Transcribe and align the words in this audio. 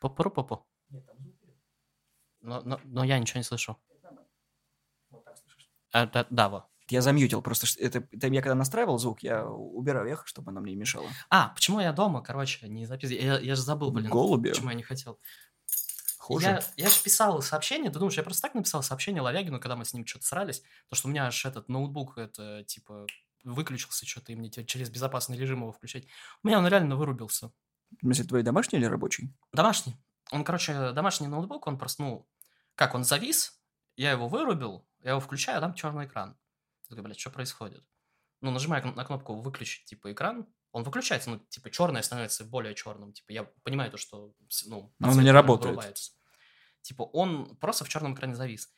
Попу-попу. 0.00 0.66
Но, 2.40 2.62
но, 2.62 2.80
но 2.84 3.04
я 3.04 3.18
ничего 3.18 3.38
не 3.38 3.44
слышу. 3.44 3.76
А, 5.92 6.06
да, 6.06 6.26
да, 6.30 6.48
во. 6.48 6.68
Я 6.88 7.02
замьютил, 7.02 7.42
просто 7.42 7.66
это, 7.80 8.06
это 8.12 8.28
я 8.28 8.42
когда 8.42 8.54
настраивал 8.54 8.98
звук, 8.98 9.22
я 9.22 9.44
убираю 9.44 10.06
эхо, 10.08 10.24
чтобы 10.26 10.52
оно 10.52 10.60
мне 10.60 10.72
не 10.72 10.78
мешало. 10.78 11.08
А, 11.30 11.48
почему 11.48 11.80
я 11.80 11.92
дома, 11.92 12.22
короче, 12.22 12.68
не 12.68 12.86
записываю? 12.86 13.24
Я, 13.24 13.38
я 13.40 13.56
же 13.56 13.62
забыл, 13.62 13.90
блин. 13.90 14.08
Голуби? 14.08 14.50
Почему 14.50 14.70
я 14.70 14.76
не 14.76 14.84
хотел. 14.84 15.18
Хуже. 16.18 16.46
Я, 16.46 16.84
я 16.84 16.88
же 16.88 17.02
писал 17.02 17.42
сообщение, 17.42 17.90
ты 17.90 17.98
думаешь, 17.98 18.16
я 18.16 18.22
просто 18.22 18.42
так 18.42 18.54
написал 18.54 18.82
сообщение 18.82 19.20
Лавягину, 19.20 19.58
когда 19.58 19.74
мы 19.74 19.84
с 19.84 19.94
ним 19.94 20.06
что-то 20.06 20.26
срались, 20.26 20.62
то 20.88 20.96
что 20.96 21.08
у 21.08 21.10
меня 21.10 21.26
аж 21.26 21.44
этот 21.44 21.68
ноутбук, 21.68 22.18
это, 22.18 22.62
типа, 22.64 23.06
выключился 23.42 24.06
что-то, 24.06 24.32
и 24.32 24.36
мне 24.36 24.50
через 24.50 24.90
безопасный 24.90 25.36
режим 25.36 25.60
его 25.60 25.72
включать. 25.72 26.06
У 26.42 26.48
меня 26.48 26.58
он 26.58 26.66
реально 26.66 26.96
вырубился. 26.96 27.52
В 27.90 28.00
смысле, 28.00 28.24
твой 28.24 28.42
домашний 28.42 28.78
или 28.78 28.86
рабочий? 28.86 29.32
Домашний. 29.52 29.96
Он, 30.32 30.44
короче, 30.44 30.92
домашний 30.92 31.28
ноутбук, 31.28 31.66
он 31.66 31.78
просто, 31.78 32.02
ну, 32.02 32.28
как, 32.74 32.94
он 32.94 33.04
завис, 33.04 33.60
я 33.96 34.10
его 34.10 34.28
вырубил, 34.28 34.86
я 35.00 35.10
его 35.10 35.20
включаю, 35.20 35.58
а 35.58 35.60
там 35.60 35.74
черный 35.74 36.06
экран. 36.06 36.36
Я 36.84 36.88
такой, 36.90 37.04
блядь, 37.04 37.20
что 37.20 37.30
происходит? 37.30 37.84
Ну, 38.40 38.50
нажимаю 38.50 38.94
на 38.94 39.04
кнопку 39.04 39.34
выключить, 39.34 39.84
типа, 39.86 40.12
экран, 40.12 40.46
он 40.72 40.82
выключается, 40.82 41.30
ну, 41.30 41.38
типа, 41.38 41.70
черное 41.70 42.02
становится 42.02 42.44
более 42.44 42.74
черным. 42.74 43.14
Типа, 43.14 43.32
я 43.32 43.44
понимаю 43.62 43.90
то, 43.90 43.96
что, 43.96 44.34
ну, 44.66 44.94
Но 44.98 45.10
он 45.10 45.20
не 45.20 45.30
работает. 45.30 45.74
вырубается. 45.74 46.12
Типа, 46.82 47.02
он 47.02 47.56
просто 47.56 47.84
в 47.86 47.88
черном 47.88 48.14
экране 48.14 48.34
завис. 48.34 48.70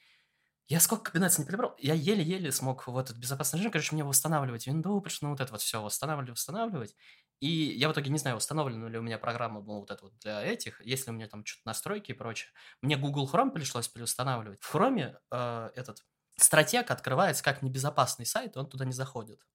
Я 0.68 0.78
сколько 0.80 1.10
комбинаций 1.10 1.42
не 1.42 1.48
перебрал, 1.48 1.74
я 1.78 1.94
еле-еле 1.94 2.52
смог 2.52 2.86
в 2.86 2.96
этот 2.96 3.16
безопасный 3.16 3.58
режим, 3.58 3.72
короче, 3.72 3.94
мне 3.94 4.04
восстанавливать 4.04 4.66
винду, 4.66 5.04
ну, 5.22 5.30
вот 5.30 5.40
это 5.40 5.50
вот 5.50 5.60
все 5.60 5.82
восстанавливать, 5.82 6.30
восстанавливать. 6.30 6.94
И 7.40 7.48
я 7.48 7.88
в 7.88 7.92
итоге 7.92 8.10
не 8.10 8.18
знаю, 8.18 8.36
установлена 8.36 8.88
ли 8.88 8.98
у 8.98 9.02
меня 9.02 9.18
программа, 9.18 9.60
ну, 9.60 9.80
вот 9.80 9.90
это 9.90 10.02
вот 10.02 10.18
для 10.18 10.42
этих, 10.42 10.84
если 10.84 11.10
у 11.10 11.14
меня 11.14 11.28
там 11.28 11.44
что-то 11.44 11.62
настройки 11.66 12.10
и 12.10 12.14
прочее. 12.14 12.50
Мне 12.82 12.96
Google 12.96 13.30
Chrome 13.32 13.50
пришлось 13.50 13.88
переустанавливать. 13.88 14.60
В 14.60 14.74
Chrome 14.74 15.16
э, 15.30 15.70
этот 15.74 16.04
стратег 16.36 16.90
открывается 16.90 17.44
как 17.44 17.62
небезопасный 17.62 18.26
сайт, 18.26 18.56
он 18.56 18.68
туда 18.68 18.84
не 18.84 18.92
заходит. 18.92 19.46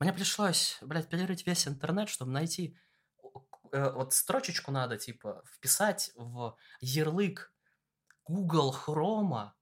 Мне 0.00 0.12
пришлось, 0.12 0.78
блядь, 0.82 1.08
перерыть 1.08 1.46
весь 1.46 1.66
интернет, 1.66 2.08
чтобы 2.08 2.30
найти 2.30 2.76
э, 3.72 3.90
вот 3.90 4.12
строчечку 4.12 4.70
надо, 4.70 4.96
типа, 4.96 5.42
вписать 5.46 6.12
в 6.14 6.56
ярлык 6.80 7.52
Google 8.26 8.74
Chrome 8.74 9.52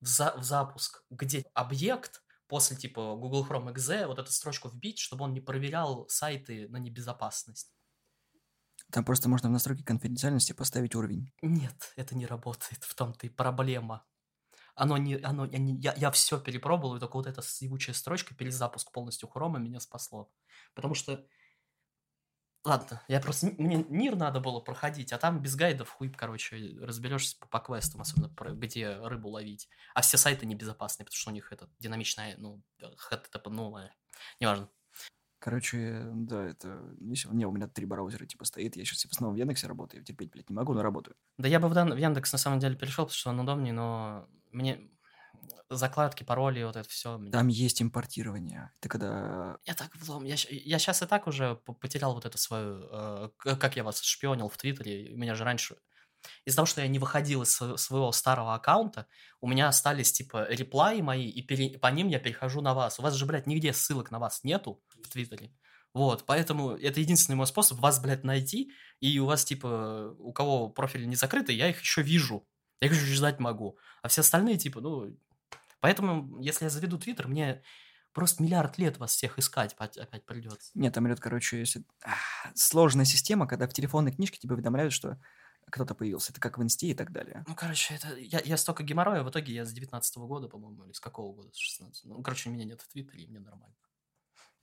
в, 0.00 0.06
за- 0.06 0.34
в 0.36 0.42
запуск, 0.42 1.04
где 1.10 1.44
объект 1.54 2.22
после, 2.48 2.76
типа, 2.76 3.14
Google 3.16 3.46
Chrome 3.46 3.72
exe, 3.72 4.06
вот 4.06 4.18
эту 4.18 4.32
строчку 4.32 4.68
вбить, 4.68 4.98
чтобы 4.98 5.24
он 5.24 5.34
не 5.34 5.40
проверял 5.40 6.08
сайты 6.08 6.68
на 6.68 6.78
небезопасность. 6.78 7.72
Там 8.90 9.04
просто 9.04 9.28
можно 9.28 9.48
в 9.48 9.52
настройке 9.52 9.84
конфиденциальности 9.84 10.52
поставить 10.52 10.94
уровень. 10.94 11.30
Нет, 11.42 11.92
это 11.96 12.16
не 12.16 12.26
работает, 12.26 12.84
в 12.84 12.94
том-то 12.94 13.26
и 13.26 13.30
проблема. 13.30 14.04
Оно 14.74 14.96
не, 14.98 15.16
оно, 15.16 15.46
я, 15.46 15.58
не- 15.58 15.78
я, 15.80 15.94
я 15.96 16.10
все 16.10 16.40
перепробовал, 16.40 16.96
и 16.96 17.00
только 17.00 17.16
вот 17.16 17.26
эта 17.26 17.42
ебучая 17.60 17.94
строчка, 17.94 18.34
перезапуск 18.34 18.92
полностью 18.92 19.28
хрома 19.28 19.58
меня 19.58 19.80
спасло. 19.80 20.32
Потому 20.74 20.94
что, 20.94 21.26
ладно, 22.64 23.02
я 23.08 23.20
просто, 23.20 23.48
мне 23.58 23.84
мир 23.88 24.16
надо 24.16 24.40
было 24.40 24.60
проходить, 24.60 25.12
а 25.12 25.18
там 25.18 25.40
без 25.40 25.56
гайдов 25.56 25.90
хуй, 25.90 26.10
короче, 26.10 26.76
разберешься 26.80 27.36
по, 27.38 27.46
по 27.46 27.60
квестам, 27.60 28.00
особенно 28.00 28.28
про, 28.28 28.52
где 28.52 28.96
рыбу 28.96 29.28
ловить. 29.28 29.68
А 29.94 30.02
все 30.02 30.16
сайты 30.16 30.46
небезопасные, 30.46 31.06
потому 31.06 31.18
что 31.18 31.30
у 31.30 31.34
них 31.34 31.52
это 31.52 31.68
динамичная, 31.78 32.36
ну, 32.38 32.62
HTTP, 32.80 33.78
э, 33.78 33.90
неважно. 34.40 34.68
Короче, 35.40 36.02
да, 36.14 36.46
это... 36.46 36.82
Не, 36.98 37.46
у 37.46 37.52
меня 37.52 37.68
три 37.68 37.86
браузера 37.86 38.26
типа 38.26 38.44
стоит. 38.44 38.74
Я 38.74 38.84
сейчас 38.84 39.04
в 39.04 39.12
основном 39.12 39.36
в 39.36 39.38
Яндексе 39.38 39.68
работаю. 39.68 40.02
Терпеть, 40.02 40.32
блядь, 40.32 40.50
не 40.50 40.56
могу, 40.56 40.74
но 40.74 40.82
работаю. 40.82 41.16
Да 41.36 41.46
я 41.46 41.60
бы 41.60 41.68
в, 41.68 41.74
Дан- 41.74 41.94
в 41.94 41.96
Яндекс 41.96 42.32
на 42.32 42.38
самом 42.38 42.58
деле 42.58 42.74
перешел, 42.74 43.04
потому 43.04 43.16
что 43.16 43.30
он 43.30 43.40
удобнее, 43.40 43.72
но 43.72 44.28
мне 44.50 44.90
закладки, 45.70 46.24
пароли, 46.24 46.62
вот 46.62 46.76
это 46.76 46.88
все. 46.88 47.18
Там 47.30 47.48
есть 47.48 47.82
импортирование. 47.82 48.72
Ты 48.80 48.88
когда... 48.88 49.58
Я 49.64 49.74
так 49.74 49.94
влом. 49.96 50.24
Я, 50.24 50.36
сейчас 50.36 51.02
и 51.02 51.06
так 51.06 51.26
уже 51.26 51.56
потерял 51.56 52.14
вот 52.14 52.26
это 52.26 52.38
свое... 52.38 52.80
э, 53.44 53.56
как 53.56 53.76
я 53.76 53.84
вас 53.84 54.00
шпионил 54.00 54.48
в 54.48 54.56
Твиттере. 54.56 55.12
У 55.14 55.16
меня 55.16 55.34
же 55.34 55.44
раньше... 55.44 55.76
Из-за 56.44 56.56
того, 56.56 56.66
что 56.66 56.80
я 56.80 56.88
не 56.88 56.98
выходил 56.98 57.42
из 57.42 57.60
сво- 57.60 57.76
своего 57.76 58.10
старого 58.10 58.54
аккаунта, 58.54 59.06
у 59.40 59.46
меня 59.46 59.68
остались, 59.68 60.10
типа, 60.10 60.48
реплаи 60.50 61.00
мои, 61.00 61.28
и 61.28 61.42
пере- 61.42 61.78
по 61.78 61.86
ним 61.86 62.08
я 62.08 62.18
перехожу 62.18 62.60
на 62.60 62.74
вас. 62.74 62.98
У 62.98 63.02
вас 63.02 63.14
же, 63.14 63.24
блядь, 63.24 63.46
нигде 63.46 63.72
ссылок 63.72 64.10
на 64.10 64.18
вас 64.18 64.42
нету 64.42 64.82
в 64.88 65.08
Твиттере. 65.08 65.54
Вот, 65.94 66.26
поэтому 66.26 66.72
это 66.72 67.00
единственный 67.00 67.36
мой 67.36 67.46
способ 67.46 67.78
вас, 67.78 68.00
блядь, 68.00 68.24
найти, 68.24 68.72
и 69.00 69.18
у 69.20 69.26
вас, 69.26 69.44
типа, 69.44 70.14
у 70.18 70.32
кого 70.32 70.68
профили 70.70 71.04
не 71.04 71.16
закрыты, 71.16 71.52
я 71.52 71.68
их 71.68 71.80
еще 71.80 72.02
вижу. 72.02 72.46
Я 72.80 72.88
их 72.88 72.94
еще 72.94 73.14
ждать 73.14 73.38
могу. 73.38 73.78
А 74.02 74.08
все 74.08 74.20
остальные, 74.20 74.58
типа, 74.58 74.80
ну... 74.80 75.16
Поэтому, 75.80 76.40
если 76.40 76.64
я 76.64 76.70
заведу 76.70 76.98
Твиттер, 76.98 77.28
мне 77.28 77.62
просто 78.12 78.42
миллиард 78.42 78.78
лет 78.78 78.98
вас 78.98 79.12
всех 79.12 79.38
искать 79.38 79.74
опять 79.74 80.24
придется. 80.24 80.70
Нет, 80.74 80.94
там 80.94 81.06
идет, 81.06 81.20
короче, 81.20 81.58
если... 81.58 81.84
Ах, 82.02 82.18
сложная 82.54 83.04
система, 83.04 83.46
когда 83.46 83.68
в 83.68 83.72
телефонной 83.72 84.12
книжке 84.12 84.38
тебе 84.38 84.54
уведомляют, 84.54 84.92
что 84.92 85.20
кто-то 85.70 85.94
появился. 85.94 86.32
Это 86.32 86.40
как 86.40 86.58
в 86.58 86.62
инсте 86.62 86.88
и 86.88 86.94
так 86.94 87.12
далее. 87.12 87.44
Ну, 87.46 87.54
короче, 87.54 87.94
это 87.94 88.16
я, 88.16 88.40
я 88.40 88.56
столько 88.56 88.82
геморроя, 88.82 89.22
в 89.22 89.30
итоге 89.30 89.52
я 89.54 89.64
с 89.64 89.72
19 89.72 90.16
года, 90.18 90.48
по-моему, 90.48 90.84
или 90.84 90.92
с 90.92 91.00
какого 91.00 91.34
года, 91.34 91.52
с 91.52 91.58
16 91.58 92.04
Ну, 92.06 92.22
короче, 92.22 92.50
у 92.50 92.52
меня 92.52 92.64
нет 92.64 92.80
в 92.80 92.88
Твиттере, 92.88 93.24
и 93.24 93.28
мне 93.28 93.40
нормально. 93.40 93.76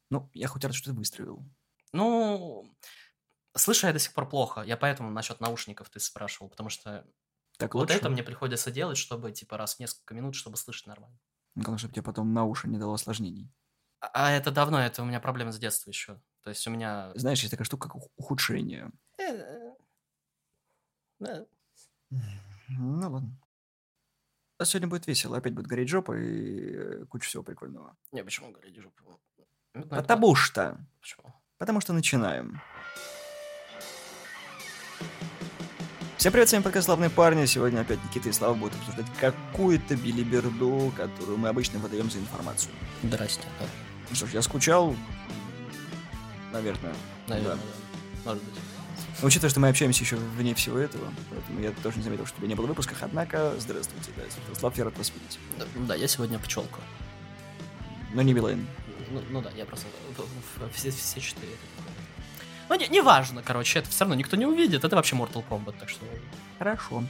Ну, 0.09 0.29
я 0.33 0.47
хоть 0.47 0.63
рад, 0.63 0.73
что 0.73 0.91
ты 0.91 0.97
выстроил. 0.97 1.45
Ну, 1.93 2.75
слышу 3.55 3.87
я 3.87 3.93
до 3.93 3.99
сих 3.99 4.13
пор 4.13 4.27
плохо, 4.27 4.61
я 4.61 4.77
поэтому 4.77 5.09
насчет 5.11 5.39
наушников 5.39 5.89
ты 5.89 5.99
спрашивал, 5.99 6.49
потому 6.49 6.69
что 6.69 7.07
Так 7.57 7.73
вот 7.75 7.81
лучше? 7.81 7.95
это 7.95 8.09
мне 8.09 8.23
приходится 8.23 8.71
делать, 8.71 8.97
чтобы, 8.97 9.31
типа, 9.31 9.57
раз 9.57 9.75
в 9.75 9.79
несколько 9.79 10.13
минут, 10.13 10.35
чтобы 10.35 10.57
слышать 10.57 10.87
нормально. 10.87 11.17
Главное, 11.55 11.77
чтобы 11.77 11.93
тебе 11.93 12.03
потом 12.03 12.33
на 12.33 12.43
уши 12.45 12.67
не 12.67 12.77
дало 12.77 12.93
осложнений. 12.93 13.49
А, 14.01 14.09
а 14.13 14.31
это 14.31 14.51
давно, 14.51 14.79
это 14.81 15.01
у 15.01 15.05
меня 15.05 15.19
проблема 15.19 15.51
с 15.51 15.57
детства 15.59 15.89
еще. 15.89 16.19
То 16.41 16.49
есть 16.49 16.67
у 16.67 16.71
меня... 16.71 17.11
Знаешь, 17.15 17.39
есть 17.39 17.51
такая 17.51 17.65
штука, 17.65 17.87
как 17.87 17.95
ух- 17.95 18.09
ухудшение. 18.17 18.91
Э, 19.17 19.85
Ну 22.67 23.09
ладно. 23.09 23.39
А 24.57 24.65
сегодня 24.65 24.87
будет 24.87 25.07
весело. 25.07 25.37
Опять 25.37 25.53
будет 25.53 25.67
гореть 25.67 25.89
жопа 25.89 26.13
и 26.17 26.71
э, 26.75 27.05
куча 27.05 27.27
всего 27.27 27.43
прикольного. 27.43 27.95
Не, 28.11 28.23
почему 28.23 28.51
говорить 28.51 28.75
жопу? 28.77 29.19
Ну, 29.73 29.81
это- 29.81 29.95
Потому 29.95 30.35
что... 30.35 30.77
Почему? 30.99 31.33
Потому 31.57 31.81
что 31.81 31.93
начинаем. 31.93 32.61
Всем 36.25 36.31
привет, 36.31 36.49
с 36.49 36.53
вами 36.53 36.63
подкаст 36.63 36.85
«Славные 36.85 37.11
парни». 37.11 37.45
Сегодня 37.45 37.81
опять 37.81 38.03
Никита 38.03 38.29
и 38.29 38.31
Слава 38.31 38.55
будут 38.55 38.73
обсуждать 38.79 39.05
какую-то 39.19 39.95
билиберду, 39.95 40.91
которую 40.97 41.37
мы 41.37 41.49
обычно 41.49 41.77
выдаем 41.77 42.09
за 42.09 42.17
информацию. 42.17 42.73
Здрасте. 43.03 43.43
Ну 44.09 44.15
что 44.15 44.25
ж, 44.25 44.31
я 44.33 44.41
скучал, 44.41 44.95
наверное. 46.51 46.95
наверное, 47.27 47.57
Да. 47.57 47.61
да. 48.23 48.31
Может 48.31 48.43
быть. 48.43 48.55
Но 49.21 49.27
учитывая, 49.27 49.51
что 49.51 49.59
мы 49.59 49.69
общаемся 49.69 50.03
еще 50.03 50.15
вне 50.15 50.55
всего 50.55 50.79
этого, 50.79 51.13
поэтому 51.29 51.59
я 51.59 51.69
тоже 51.83 51.97
не 51.97 52.03
заметил, 52.03 52.25
что 52.25 52.37
тебя 52.37 52.47
не 52.47 52.55
было 52.55 52.65
в 52.65 52.69
выпусках. 52.69 52.97
Однако, 53.01 53.53
здравствуйте, 53.59 54.09
да, 54.17 54.23
Слав, 54.55 54.75
я 54.79 54.85
рад 54.85 54.97
вас 54.97 55.11
видеть. 55.13 55.37
Да, 55.59 55.65
да, 55.89 55.93
я 55.93 56.07
сегодня 56.07 56.39
пчелка. 56.39 56.79
Но 58.15 58.23
не 58.23 58.33
Билайн. 58.33 58.65
Ну, 59.11 59.21
ну 59.29 59.41
да, 59.43 59.51
я 59.51 59.65
просто 59.67 59.85
все, 60.73 60.89
все 60.89 61.21
четыре. 61.21 61.51
Ну, 62.69 62.75
не, 62.75 62.87
неважно, 62.87 63.41
короче, 63.43 63.79
это 63.79 63.89
все 63.89 64.01
равно 64.05 64.15
никто 64.15 64.35
не 64.35 64.45
увидит. 64.45 64.83
Это 64.83 64.95
вообще 64.95 65.15
Mortal 65.15 65.43
Kombat, 65.47 65.75
так 65.79 65.89
что... 65.89 66.05
Хорошо. 66.57 67.03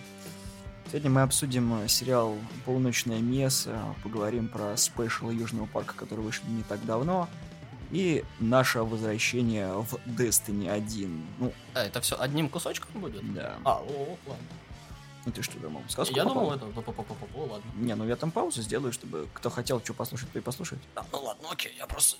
Сегодня 0.88 1.09
мы 1.09 1.21
обсудим 1.23 1.73
э, 1.83 1.88
сериал 1.88 2.38
«Полуночное 2.66 3.19
место», 3.19 3.79
поговорим 4.03 4.47
про 4.47 4.77
спешл 4.77 5.29
Южного 5.31 5.66
парка, 5.66 5.93
который 5.95 6.19
вышел 6.21 6.43
не 6.47 6.61
так 6.63 6.85
давно, 6.85 7.27
и 7.91 8.23
наше 8.39 8.83
возвращение 8.83 9.71
в 9.73 9.95
Destiny 10.05 10.69
1. 10.69 11.25
Ну, 11.39 11.53
А, 11.73 11.83
это 11.83 12.01
все 12.01 12.19
одним 12.19 12.49
кусочком 12.49 13.01
будет? 13.01 13.33
да. 13.33 13.55
А, 13.63 13.81
о, 13.81 14.17
ладно. 14.27 14.45
Ну 15.25 15.31
ты 15.31 15.41
что 15.41 15.58
думал? 15.58 15.81
Сказку 15.87 16.16
я 16.16 16.23
попал? 16.23 16.51
думал, 16.51 16.55
это... 16.55 16.66
О, 17.35 17.46
ладно. 17.46 17.72
Не, 17.75 17.96
ну 17.96 18.05
я 18.08 18.16
там 18.16 18.29
паузу 18.29 18.61
сделаю, 18.61 18.93
чтобы 18.93 19.28
кто 19.34 19.49
хотел 19.49 19.81
что 19.84 19.93
послушать, 19.96 20.31
то 20.31 20.37
и 20.37 20.41
послушать. 20.41 20.79
А, 20.96 21.03
ну 21.11 21.19
ладно, 21.23 21.47
окей, 21.51 21.73
я 21.79 21.87
просто... 21.87 22.17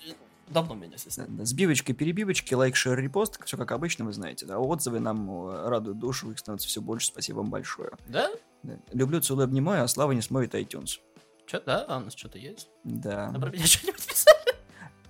Давно 0.48 0.74
меня 0.74 0.96
здесь... 0.96 1.16
Да, 1.16 1.24
да, 1.28 1.44
Сбивочки, 1.44 1.92
перебивочки, 1.92 2.54
лайк, 2.54 2.76
шер, 2.76 2.98
репост, 2.98 3.38
все 3.44 3.56
как 3.56 3.72
обычно, 3.72 4.04
вы 4.04 4.12
знаете, 4.12 4.46
да. 4.46 4.58
Отзывы 4.58 5.00
нам 5.00 5.48
э, 5.48 5.68
радуют 5.68 5.98
душу, 5.98 6.30
их 6.30 6.38
становится 6.38 6.68
все 6.68 6.80
больше, 6.80 7.08
спасибо 7.08 7.38
вам 7.38 7.50
большое. 7.50 7.90
Да? 8.08 8.30
Да. 8.62 8.78
Люблю, 8.92 9.20
целую, 9.20 9.44
обнимаю, 9.44 9.84
а 9.84 9.88
Слава 9.88 10.12
не 10.12 10.22
смотрит 10.22 10.54
iTunes. 10.54 11.00
Че, 11.46 11.60
да? 11.60 11.84
А, 11.88 11.98
у 11.98 12.00
нас 12.00 12.14
что-то 12.14 12.38
есть? 12.38 12.68
Да. 12.84 13.32
А 13.34 13.38
про 13.38 13.50
меня 13.50 13.66
что-нибудь 13.66 14.04
писали? 14.04 14.36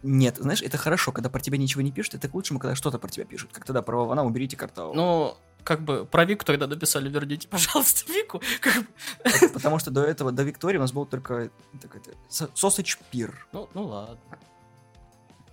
Нет, 0.03 0.37
знаешь, 0.37 0.63
это 0.63 0.79
хорошо, 0.79 1.13
когда 1.13 1.29
про 1.29 1.41
тебя 1.41 1.59
ничего 1.59 1.83
не 1.83 1.91
пишут, 1.93 2.15
это 2.15 2.29
к 2.29 2.35
лучшему, 2.35 2.59
когда 2.61 2.75
что-то 2.75 2.99
про 2.99 3.09
тебя 3.09 3.25
пишут. 3.25 3.51
Как 3.53 3.65
тогда 3.65 3.83
про 3.83 3.97
Вована 3.97 4.25
уберите 4.25 4.57
картаву. 4.57 4.95
Ну, 4.95 5.37
как 5.65 5.83
бы 5.83 6.07
про 6.07 6.25
Вику 6.25 6.45
тогда 6.45 6.67
написали, 6.67 7.09
верните, 7.09 7.49
пожалуйста, 7.49 8.11
Вику. 8.13 8.41
Как 8.61 8.77
бы... 8.77 9.49
Потому 9.53 9.79
что 9.79 9.91
до 9.91 10.03
этого, 10.05 10.31
до 10.33 10.45
Виктории 10.45 10.79
у 10.79 10.81
нас 10.81 10.93
был 10.93 11.07
только 11.07 11.51
так 11.83 11.97
это, 11.97 12.13
со- 12.29 12.51
Sausage 12.55 12.99
Пир. 13.11 13.47
Ну, 13.53 13.69
ну 13.75 13.87
ладно. 13.87 14.19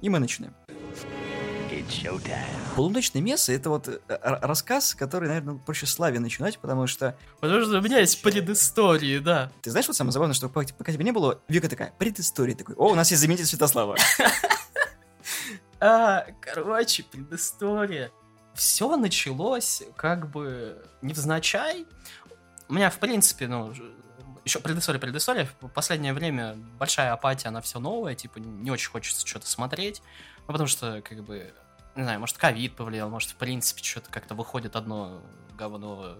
И 0.03 0.09
мы 0.09 0.19
начинаем. 0.19 0.53
Полуночное 2.75 3.21
место 3.21 3.53
это 3.53 3.69
вот 3.69 3.88
э, 3.88 4.00
рассказ, 4.09 4.95
который, 4.95 5.29
наверное, 5.29 5.55
проще 5.55 5.85
славе 5.85 6.19
начинать, 6.19 6.59
потому 6.59 6.88
что 6.88 7.17
Потому 7.39 7.63
что 7.63 7.77
у 7.77 7.81
меня 7.81 8.00
есть 8.00 8.21
предыстории, 8.21 9.19
да. 9.19 9.50
ты 9.61 9.71
знаешь, 9.71 9.88
вот 9.88 9.95
самое 9.95 10.11
забавное, 10.11 10.33
что 10.33 10.50
пока, 10.50 10.73
пока 10.73 10.91
тебя 10.91 11.05
не 11.05 11.13
было, 11.13 11.41
Вика 11.47 11.69
такая, 11.69 11.94
предыстория 11.97 12.53
такой, 12.53 12.75
о, 12.75 12.89
у 12.89 12.95
нас 12.95 13.11
есть 13.11 13.21
заменитель 13.21 13.45
Святослава. 13.45 13.97
А, 15.85 16.25
короче, 16.39 17.03
предыстория. 17.03 18.09
Все 18.53 18.95
началось 18.95 19.83
как 19.97 20.31
бы 20.31 20.81
невзначай. 21.01 21.85
У 22.69 22.73
меня, 22.73 22.89
в 22.89 23.00
принципе, 23.00 23.47
ну, 23.47 23.73
еще 24.45 24.59
предыстория, 24.59 24.99
предыстория. 24.99 25.49
В 25.61 25.69
последнее 25.69 26.13
время 26.13 26.55
большая 26.77 27.13
апатия 27.13 27.49
на 27.49 27.61
все 27.61 27.79
новое, 27.79 28.15
типа, 28.15 28.39
не 28.39 28.71
очень 28.71 28.89
хочется 28.89 29.25
что-то 29.25 29.47
смотреть. 29.47 30.01
Ну, 30.39 30.47
потому 30.47 30.67
что, 30.67 31.01
как 31.01 31.23
бы, 31.23 31.53
не 31.95 32.03
знаю, 32.03 32.19
может, 32.19 32.37
ковид 32.37 32.75
повлиял, 32.75 33.09
может, 33.09 33.31
в 33.31 33.35
принципе, 33.35 33.83
что-то 33.83 34.09
как-то 34.09 34.35
выходит 34.35 34.75
одно 34.75 35.21
говно. 35.57 36.17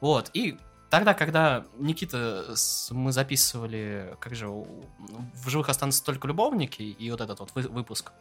Вот, 0.00 0.30
и 0.34 0.58
тогда, 0.90 1.14
когда 1.14 1.64
Никита, 1.76 2.54
мы 2.90 3.12
записывали, 3.12 4.16
как 4.20 4.34
же, 4.34 4.48
в 4.48 5.48
живых 5.48 5.68
останутся 5.68 6.04
только 6.04 6.28
любовники, 6.28 6.82
и 6.82 7.10
вот 7.10 7.20
этот 7.20 7.40
вот 7.40 7.50
вы- 7.54 7.68
выпуск, 7.68 8.12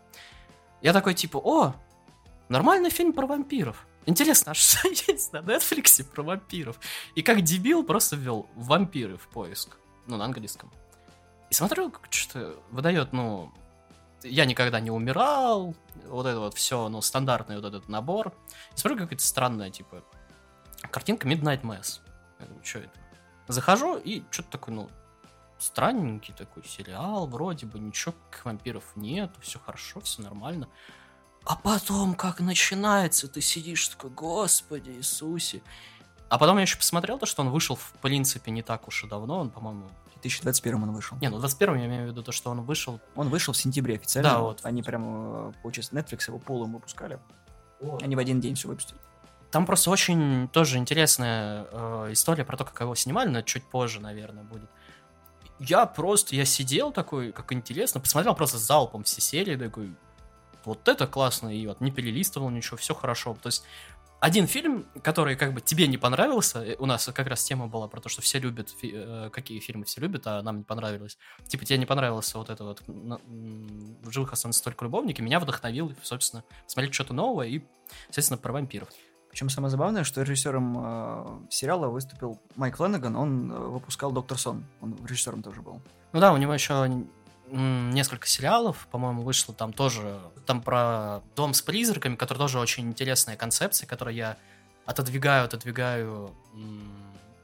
я 0.82 0.94
такой, 0.94 1.14
типа, 1.14 1.38
о, 1.38 1.76
нормальный 2.50 2.90
фильм 2.90 3.14
про 3.14 3.28
вампиров. 3.28 3.86
Интересно, 4.08 4.54
а 4.54 4.56
что 4.56 4.88
есть 5.08 5.34
на 5.34 5.38
Netflix 5.38 6.04
про 6.04 6.24
вампиров? 6.24 6.80
И 7.14 7.22
как 7.22 7.42
дебил 7.42 7.84
просто 7.84 8.16
ввел 8.16 8.50
вампиры 8.56 9.18
в 9.18 9.28
поиск. 9.28 9.78
Ну, 10.08 10.16
на 10.16 10.26
английском. 10.26 10.72
И 11.50 11.54
смотрю, 11.54 11.94
что 12.10 12.58
выдает, 12.72 13.12
ну, 13.12 13.54
я 14.24 14.46
никогда 14.46 14.80
не 14.80 14.92
умирал, 14.92 15.76
вот 16.06 16.26
это 16.26 16.40
вот 16.40 16.56
все, 16.56 16.88
ну, 16.88 17.02
стандартный 17.02 17.58
вот 17.58 17.66
этот 17.66 17.90
набор. 17.90 18.34
И 18.74 18.80
смотрю, 18.80 19.00
какая-то 19.00 19.24
странная, 19.24 19.70
типа, 19.72 20.02
картинка 20.90 21.28
Midnight 21.28 21.62
Mass. 21.62 22.00
Я 22.40 22.46
думаю, 22.46 22.64
что 22.64 22.80
это? 22.80 22.92
Захожу, 23.50 23.98
и 23.98 24.24
что-то 24.32 24.52
такое, 24.52 24.76
ну, 24.76 24.90
странненький 25.60 26.34
такой 26.34 26.64
сериал, 26.64 27.28
вроде 27.28 27.66
бы 27.66 27.80
ничего 27.80 28.14
как 28.30 28.46
вампиров 28.46 28.84
нет, 28.96 29.32
все 29.42 29.60
хорошо, 29.60 30.00
все 30.00 30.22
нормально. 30.22 30.70
А 31.48 31.56
потом, 31.56 32.14
как 32.14 32.42
начинается, 32.42 33.30
ты 33.30 33.40
сидишь 33.40 33.88
такой, 33.88 34.10
Господи 34.10 34.90
Иисусе. 34.90 35.62
А 36.28 36.38
потом 36.38 36.58
я 36.58 36.64
еще 36.64 36.76
посмотрел 36.76 37.18
то, 37.18 37.26
что 37.26 37.42
он 37.42 37.52
вышел, 37.52 37.78
в 37.78 37.94
принципе, 38.02 38.52
не 38.52 38.64
так 38.64 38.86
уж 38.90 39.06
и 39.06 39.08
давно, 39.08 39.40
он, 39.40 39.50
по-моему... 39.50 39.88
В 40.08 40.20
2021 40.20 40.84
он 40.84 40.92
вышел. 40.92 41.18
Не, 41.22 41.30
ну, 41.30 41.38
в 41.38 41.40
21 41.40 41.76
я 41.76 41.86
имею 41.86 42.08
в 42.08 42.08
виду 42.08 42.22
то, 42.22 42.34
что 42.34 42.50
он 42.50 42.64
вышел... 42.64 43.00
Он 43.16 43.30
вышел 43.30 43.54
в 43.54 43.58
сентябре 43.58 43.96
официально. 43.96 44.30
Да, 44.30 44.40
вот. 44.40 44.60
Они 44.64 44.84
прям, 44.84 45.04
э, 45.06 45.54
получается, 45.62 45.96
Netflix 45.96 46.28
его 46.28 46.38
полом 46.38 46.74
выпускали. 46.74 47.18
Они 48.02 48.18
в 48.18 48.20
один 48.20 48.42
день 48.42 48.56
все 48.56 48.68
выпустили. 48.68 49.00
Там 49.50 49.66
просто 49.66 49.90
очень 49.90 50.50
тоже 50.50 50.78
интересная 50.80 51.66
э, 51.72 52.10
история 52.12 52.44
про 52.44 52.58
то, 52.58 52.66
как 52.66 52.82
его 52.82 52.94
снимали, 52.96 53.30
но 53.30 53.42
чуть 53.42 53.64
позже, 53.64 54.02
наверное, 54.02 54.44
будет. 54.44 54.70
Я 55.60 55.86
просто, 55.86 56.36
я 56.36 56.44
сидел 56.44 56.92
такой, 56.92 57.32
как 57.32 57.54
интересно, 57.54 58.02
посмотрел 58.02 58.36
просто 58.36 58.58
залпом 58.58 59.04
все 59.04 59.22
серии, 59.22 59.56
такой, 59.56 59.96
вот 60.66 60.88
это 60.88 61.08
классно, 61.08 61.56
и 61.56 61.66
вот 61.68 61.82
не 61.82 61.92
перелистывал 61.92 62.50
ничего, 62.50 62.78
все 62.78 62.94
хорошо. 62.94 63.38
То 63.42 63.48
есть 63.48 63.64
один 64.20 64.48
фильм, 64.48 64.88
который 65.04 65.36
как 65.36 65.54
бы 65.54 65.62
тебе 65.62 65.88
не 65.88 65.98
понравился, 65.98 66.64
э, 66.64 66.76
у 66.80 66.86
нас 66.86 67.10
как 67.14 67.28
раз 67.28 67.44
тема 67.44 67.68
была 67.68 67.88
про 67.88 68.02
то, 68.02 68.10
что 68.10 68.22
все 68.22 68.40
любят, 68.40 68.70
фи- 68.70 68.94
э, 68.94 69.30
какие 69.32 69.60
фильмы 69.60 69.86
все 69.86 70.02
любят, 70.02 70.26
а 70.26 70.42
нам 70.42 70.58
не 70.58 70.64
понравилось. 70.64 71.18
Типа 71.46 71.66
тебе 71.66 71.78
не 71.78 71.86
понравился 71.86 72.38
вот 72.38 72.50
это 72.50 72.64
вот 72.64 72.82
в 72.88 74.12
живых 74.12 74.34
останутся 74.34 74.64
только 74.64 74.86
любовники, 74.86 75.22
меня 75.22 75.40
вдохновил, 75.40 75.94
собственно, 76.02 76.44
смотреть 76.66 76.94
что-то 76.96 77.14
новое 77.14 77.48
и, 77.48 77.62
естественно, 78.10 78.38
про 78.38 78.54
вампиров. 78.54 78.90
Причем 79.30 79.50
самое 79.50 79.70
забавное, 79.70 80.04
что 80.04 80.22
режиссером 80.22 80.78
э, 80.80 81.52
сериала 81.52 81.88
выступил 81.88 82.40
Майк 82.56 82.78
Фленнеган, 82.78 83.16
он 83.16 83.52
э, 83.52 83.56
выпускал 83.56 84.12
Доктор 84.12 84.40
Сон, 84.40 84.66
он 84.82 84.98
режиссером 85.06 85.44
тоже 85.44 85.62
был. 85.62 85.80
Ну 86.14 86.20
да, 86.20 86.34
у 86.34 86.38
него 86.38 86.56
еще 86.56 87.04
несколько 87.52 88.28
сериалов, 88.28 88.88
по-моему, 88.92 89.22
вышло 89.22 89.54
там 89.54 89.74
тоже, 89.74 90.20
там 90.46 90.62
про 90.62 91.22
дом 91.36 91.54
с 91.54 91.62
призраками, 91.62 92.16
который 92.16 92.40
тоже 92.40 92.60
очень 92.60 92.88
интересная 92.88 93.36
концепция, 93.36 93.88
которую 93.88 94.16
я 94.16 94.38
отодвигаю, 94.86 95.46
отодвигаю. 95.46 96.32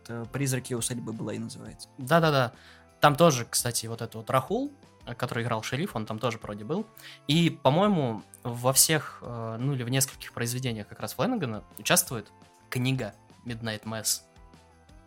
Это 0.03 0.25
«Призраки 0.33 0.73
усадьбы» 0.73 1.13
и 1.33 1.39
называется. 1.39 1.87
Да-да-да. 1.97 2.51
Там 2.99 3.15
тоже, 3.15 3.45
кстати, 3.49 3.85
вот 3.85 4.01
этот 4.01 4.15
вот 4.15 4.29
Рахул, 4.29 4.71
который 5.17 5.43
играл 5.43 5.63
шериф, 5.63 5.95
он 5.95 6.05
там 6.05 6.19
тоже 6.19 6.39
вроде 6.41 6.63
был. 6.63 6.85
И, 7.27 7.49
по-моему, 7.49 8.23
во 8.43 8.73
всех, 8.73 9.19
э, 9.21 9.57
ну 9.59 9.73
или 9.73 9.83
в 9.83 9.89
нескольких 9.89 10.33
произведениях 10.33 10.87
как 10.87 10.99
раз 10.99 11.13
Фленнегана 11.13 11.63
участвует 11.77 12.31
книга 12.69 13.13
Midnight 13.45 13.83
Mass. 13.83 14.21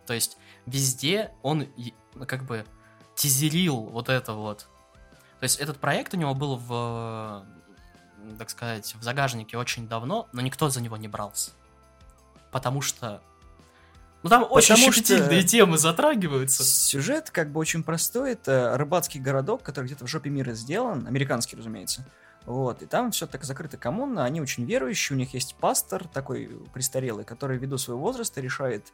То 0.05 0.13
есть 0.13 0.37
везде 0.65 1.31
он 1.41 1.67
как 2.27 2.45
бы 2.45 2.65
тизерил 3.15 3.77
вот 3.77 4.09
это 4.09 4.33
вот. 4.33 4.67
То 5.39 5.43
есть 5.43 5.59
этот 5.59 5.77
проект 5.77 6.13
у 6.13 6.17
него 6.17 6.33
был 6.33 6.57
в, 6.57 7.45
так 8.37 8.49
сказать, 8.49 8.95
в 8.99 9.03
загажнике 9.03 9.57
очень 9.57 9.87
давно, 9.87 10.27
но 10.31 10.41
никто 10.41 10.69
за 10.69 10.81
него 10.81 10.97
не 10.97 11.07
брался. 11.07 11.51
Потому 12.51 12.81
что... 12.81 13.21
Ну 14.23 14.29
там 14.29 14.47
очень 14.49 14.73
Потому 14.73 14.91
что- 14.91 15.03
щепетильные 15.03 15.43
темы 15.43 15.77
затрагиваются. 15.77 16.63
Сюжет 16.63 17.29
как 17.29 17.51
бы 17.51 17.59
очень 17.59 17.83
простой. 17.83 18.31
Это 18.31 18.75
рыбацкий 18.77 19.21
городок, 19.21 19.61
который 19.61 19.85
где-то 19.85 20.05
в 20.05 20.07
жопе 20.07 20.29
мира 20.31 20.53
сделан, 20.53 21.05
американский, 21.05 21.55
разумеется. 21.55 22.03
Вот, 22.45 22.81
и 22.81 22.85
там 22.85 23.11
все 23.11 23.27
так 23.27 23.43
закрыто 23.43 23.75
коммуна, 23.75 24.23
они 24.23 24.39
очень 24.39 24.63
верующие, 24.63 25.17
у 25.17 25.19
них 25.19 25.33
есть 25.33 25.55
пастор 25.55 26.07
такой 26.07 26.49
престарелый, 26.73 27.25
который 27.25 27.57
ввиду 27.57 27.77
своего 27.77 27.99
возраста 28.01 28.39
решает 28.39 28.87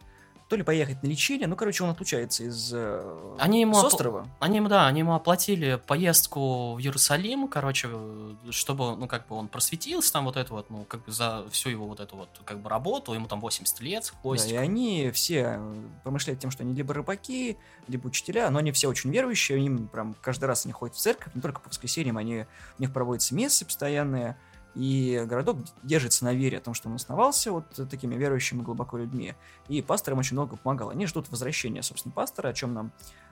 то 0.53 0.57
ли 0.57 0.61
поехать 0.61 1.01
на 1.01 1.07
лечение, 1.07 1.47
ну, 1.47 1.55
короче, 1.55 1.83
он 1.83 1.89
отлучается 1.89 2.44
из 2.44 2.71
э, 2.71 3.35
Они 3.39 3.61
ему 3.61 3.73
с 3.73 3.85
острова. 3.85 4.27
Они 4.39 4.57
ему, 4.57 4.67
да, 4.69 4.85
они 4.85 5.00
ему 5.00 5.15
оплатили 5.15 5.81
поездку 5.88 6.75
в 6.75 6.79
Иерусалим, 6.79 7.47
короче, 7.47 7.88
э, 7.91 8.33
чтобы, 8.51 8.95
ну, 8.95 9.07
как 9.07 9.25
бы 9.25 9.35
он 9.35 9.47
просветился 9.47 10.13
там 10.13 10.25
вот 10.25 10.38
это 10.38 10.53
вот, 10.53 10.69
ну, 10.69 10.85
как 10.85 11.05
бы 11.05 11.11
за 11.11 11.44
всю 11.50 11.69
его 11.69 11.88
вот 11.88 12.00
эту 12.00 12.17
вот, 12.17 12.29
как 12.45 12.59
бы 12.59 12.69
работу, 12.69 13.13
ему 13.13 13.25
там 13.27 13.41
80 13.41 13.81
лет, 13.81 14.05
с 14.05 14.11
Да, 14.47 14.53
и 14.53 14.55
они 14.57 15.09
все 15.09 15.57
э, 15.57 15.83
помышляют 16.03 16.39
тем, 16.39 16.51
что 16.51 16.61
они 16.61 16.75
либо 16.75 16.94
рыбаки, 16.94 17.57
либо 17.88 18.05
учителя, 18.05 18.47
но 18.51 18.59
они 18.59 18.71
все 18.71 18.88
очень 18.88 19.09
верующие, 19.09 19.57
они 19.57 19.88
прям 19.88 20.15
каждый 20.21 20.45
раз 20.45 20.67
они 20.67 20.73
ходят 20.73 20.95
в 20.95 21.00
церковь, 21.00 21.33
не 21.33 21.41
только 21.41 21.61
по 21.61 21.69
воскресеньям, 21.69 22.17
они, 22.17 22.45
у 22.77 22.81
них 22.83 22.94
проводятся 22.94 23.33
мессы 23.33 23.65
постоянные, 23.65 24.38
и 24.75 25.23
городок 25.25 25.57
держится 25.83 26.25
на 26.25 26.33
вере 26.33 26.57
о 26.57 26.61
том, 26.61 26.73
что 26.73 26.89
он 26.89 26.95
основался 26.95 27.51
вот 27.51 27.65
такими 27.89 28.15
верующими 28.15 28.61
глубоко 28.61 28.97
людьми, 28.97 29.35
и 29.67 29.81
пастор 29.81 30.13
им 30.13 30.19
очень 30.19 30.35
много 30.35 30.55
помогал. 30.55 30.89
Они 30.89 31.05
ждут 31.05 31.29
возвращения, 31.29 31.83
собственно, 31.83 32.13
пастора, 32.13 32.50
о 32.50 32.53
чем 32.53 32.74
нам 32.74 32.91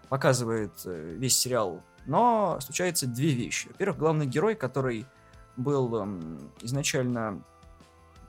показывает 0.10 0.74
э, 0.86 1.16
весь 1.18 1.38
сериал. 1.38 1.82
Но 2.06 2.60
случаются 2.62 3.08
две 3.08 3.32
вещи. 3.32 3.68
Во-первых, 3.70 3.98
главный 3.98 4.26
герой, 4.26 4.56
который 4.56 5.06
был 5.56 5.96
эм, 5.96 6.52
изначально 6.62 7.42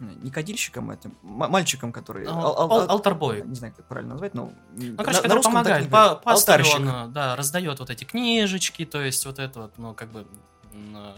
э, 0.01 0.05
не 0.23 0.31
кадильщиком, 0.31 0.91
это 0.91 1.09
м- 1.09 1.17
мальчиком, 1.23 1.93
который... 1.93 2.25
Ну, 2.25 2.31
ал- 2.31 2.39
ал- 2.59 2.73
ал- 2.73 2.81
ал- 2.83 2.91
алтарбой. 2.91 3.43
Не 3.45 3.55
знаю, 3.55 3.75
как 3.77 3.85
правильно 3.87 4.13
назвать, 4.13 4.35
но... 4.35 4.53
Ну, 4.77 4.97
короче, 4.97 5.23
который 5.23 5.43
помогает. 5.43 5.91
По, 5.91 6.15
пастырю 6.17 6.65
он, 6.77 6.89
э, 6.89 7.07
да, 7.09 7.37
раздает 7.37 7.79
вот 7.81 7.91
эти 7.91 8.05
книжечки, 8.05 8.85
то 8.85 9.03
есть 9.03 9.25
вот 9.27 9.39
это 9.39 9.61
вот, 9.63 9.73
ну, 9.79 9.93
как 9.95 10.11
бы, 10.11 10.27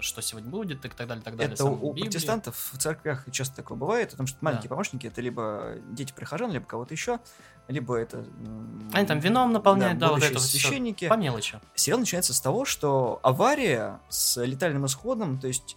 что 0.00 0.20
сегодня 0.22 0.50
будет, 0.50 0.84
и 0.84 0.88
так 0.88 1.08
далее, 1.08 1.22
так 1.22 1.36
далее. 1.36 1.54
Это 1.54 1.64
у, 1.64 1.74
Библию. 1.74 2.06
протестантов 2.06 2.70
в 2.72 2.78
церквях 2.78 3.24
часто 3.30 3.56
такое 3.56 3.76
бывает, 3.78 4.10
потому 4.10 4.26
что 4.26 4.38
маленькие 4.40 4.68
Да. 4.68 4.74
помощники 4.74 5.06
это 5.06 5.20
либо 5.20 5.76
дети 5.90 6.12
прихожан, 6.14 6.50
либо 6.50 6.64
кого-то 6.66 6.92
еще, 6.94 7.20
либо 7.68 7.96
это... 7.96 8.24
Они 8.92 9.06
там 9.06 9.18
вином 9.20 9.52
наполняют, 9.52 9.98
да, 9.98 10.10
вот 10.10 10.22
это 10.22 10.34
вот 10.34 10.42
всё. 10.42 10.58
священники. 10.58 11.08
По 11.08 11.14
мелочи. 11.14 11.60
Сериал 11.74 12.00
начинается 12.00 12.34
с 12.34 12.40
того, 12.40 12.64
что 12.64 13.20
авария 13.22 14.00
с 14.08 14.42
летальным 14.44 14.86
исходом, 14.86 15.38
то 15.38 15.46
есть 15.46 15.76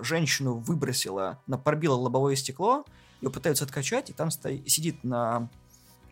женщину 0.00 0.54
выбросила, 0.56 1.40
на 1.46 1.58
пробило 1.58 1.94
лобовое 1.94 2.36
стекло, 2.36 2.84
ее 3.20 3.30
пытаются 3.30 3.64
откачать, 3.64 4.10
и 4.10 4.12
там 4.12 4.30
стоит, 4.30 4.68
сидит 4.70 5.02
на, 5.04 5.48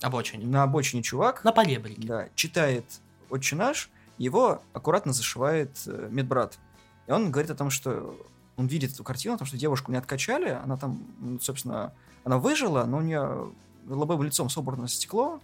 Обочине. 0.00 0.46
на 0.46 0.62
обочине 0.62 1.02
чувак, 1.02 1.44
На 1.44 1.52
поребрике. 1.52 2.06
да, 2.06 2.28
читает 2.34 2.84
«Отче 3.30 3.56
наш», 3.56 3.90
его 4.18 4.62
аккуратно 4.72 5.12
зашивает 5.12 5.70
э, 5.86 6.08
медбрат. 6.10 6.58
И 7.06 7.12
он 7.12 7.30
говорит 7.30 7.50
о 7.50 7.54
том, 7.54 7.70
что 7.70 8.16
он 8.56 8.66
видит 8.66 8.92
эту 8.92 9.04
картину, 9.04 9.34
о 9.34 9.38
том, 9.38 9.46
что 9.46 9.56
девушку 9.56 9.90
не 9.90 9.98
откачали, 9.98 10.48
она 10.48 10.76
там, 10.76 11.02
м, 11.20 11.40
собственно, 11.40 11.92
она 12.22 12.38
выжила, 12.38 12.84
но 12.84 12.98
у 12.98 13.00
нее 13.02 13.52
лобовым 13.86 14.24
лицом 14.26 14.48
собрано 14.48 14.88
стекло, 14.88 15.40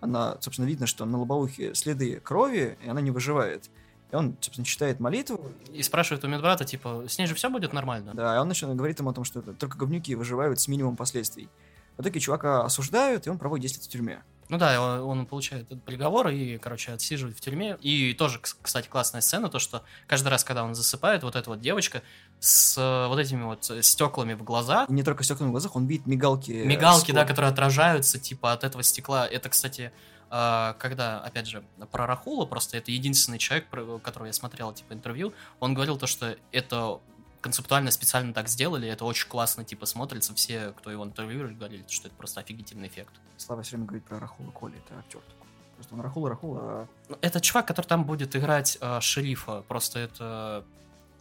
она, 0.00 0.36
собственно, 0.40 0.66
видно, 0.66 0.86
что 0.86 1.04
на 1.04 1.18
лобовухе 1.18 1.74
следы 1.74 2.20
крови, 2.20 2.76
и 2.82 2.88
она 2.88 3.00
не 3.00 3.10
выживает. 3.10 3.70
И 4.12 4.14
он, 4.14 4.36
собственно, 4.40 4.64
читает 4.64 5.00
молитву, 5.00 5.40
И 5.72 5.82
спрашивает 5.82 6.24
у 6.24 6.28
медбрата, 6.28 6.64
типа, 6.64 7.04
с 7.08 7.18
ней 7.18 7.26
же 7.26 7.34
все 7.34 7.50
будет 7.50 7.72
нормально? 7.72 8.12
да, 8.14 8.36
и 8.36 8.38
он 8.38 8.48
начинает 8.48 8.76
говорить 8.76 8.98
ему 8.98 9.10
о 9.10 9.12
том, 9.12 9.24
что 9.24 9.40
это 9.40 9.52
только 9.52 9.76
говнюки 9.76 10.14
выживают 10.14 10.60
с 10.60 10.68
минимумом 10.68 10.96
последствий. 10.96 11.48
В 11.96 12.02
итоге 12.02 12.20
чувака 12.20 12.64
осуждают, 12.64 13.26
и 13.26 13.30
он 13.30 13.38
проводит 13.38 13.62
10 13.64 13.76
лет 13.78 13.84
в 13.84 13.88
тюрьме. 13.88 14.22
Ну 14.48 14.58
да, 14.58 14.80
он, 14.80 15.00
он 15.18 15.26
получает 15.26 15.64
этот 15.64 15.82
приговор 15.82 16.28
и, 16.28 16.56
короче, 16.58 16.92
отсиживает 16.92 17.36
в 17.36 17.40
тюрьме. 17.40 17.76
И 17.80 18.14
тоже, 18.14 18.38
кс- 18.38 18.56
кстати, 18.62 18.86
классная 18.86 19.20
сцена, 19.20 19.48
то, 19.48 19.58
что 19.58 19.82
каждый 20.06 20.28
раз, 20.28 20.44
когда 20.44 20.62
он 20.62 20.74
засыпает, 20.74 21.22
вот 21.24 21.34
эта 21.34 21.50
вот 21.50 21.60
девочка 21.60 22.02
с 22.38 22.78
э, 22.78 23.08
вот 23.08 23.18
этими 23.18 23.42
вот 23.42 23.68
э, 23.70 23.82
стеклами 23.82 24.34
в 24.34 24.44
глазах, 24.44 24.88
не 24.88 25.02
только 25.02 25.24
стеклами 25.24 25.48
в 25.48 25.52
глазах, 25.52 25.74
он 25.74 25.86
видит 25.86 26.06
мигалки. 26.06 26.52
э, 26.52 26.64
мигалки, 26.64 27.10
да, 27.10 27.24
которые 27.24 27.50
отражаются, 27.50 28.20
типа, 28.20 28.52
от 28.52 28.62
этого 28.62 28.82
стекла. 28.84 29.26
Это, 29.26 29.48
кстати, 29.48 29.90
когда, 30.28 31.20
опять 31.24 31.46
же, 31.46 31.62
про 31.92 32.04
Рахула, 32.06 32.46
просто 32.46 32.76
это 32.76 32.90
единственный 32.90 33.38
человек, 33.38 33.68
которого 34.02 34.26
я 34.26 34.32
смотрел, 34.32 34.72
типа, 34.72 34.92
интервью, 34.92 35.32
он 35.60 35.72
говорил 35.74 35.96
то, 35.98 36.08
что 36.08 36.36
это 36.50 37.00
концептуально 37.46 37.92
специально 37.92 38.34
так 38.34 38.48
сделали, 38.48 38.88
это 38.88 39.04
очень 39.04 39.28
классно, 39.28 39.62
типа, 39.62 39.86
смотрится, 39.86 40.34
все, 40.34 40.72
кто 40.76 40.90
его 40.90 41.04
интервьюировали, 41.04 41.54
говорили, 41.54 41.84
что 41.88 42.08
это 42.08 42.16
просто 42.16 42.40
офигительный 42.40 42.88
эффект. 42.88 43.12
Слава 43.36 43.62
все 43.62 43.76
время 43.76 43.86
говорит 43.86 44.04
про 44.04 44.18
Рахула 44.18 44.50
Коли, 44.50 44.74
это 44.78 44.98
актер 44.98 45.20
такой. 45.20 45.46
Просто 45.76 45.94
он 45.94 46.00
Рахула, 46.00 46.30
Рахула, 46.30 46.60
а 46.60 46.86
Ну, 47.08 47.18
Это 47.20 47.40
чувак, 47.40 47.68
который 47.68 47.86
там 47.86 48.04
будет 48.04 48.34
играть 48.34 48.78
э, 48.80 49.00
шерифа, 49.00 49.62
просто 49.68 50.00
это, 50.00 50.64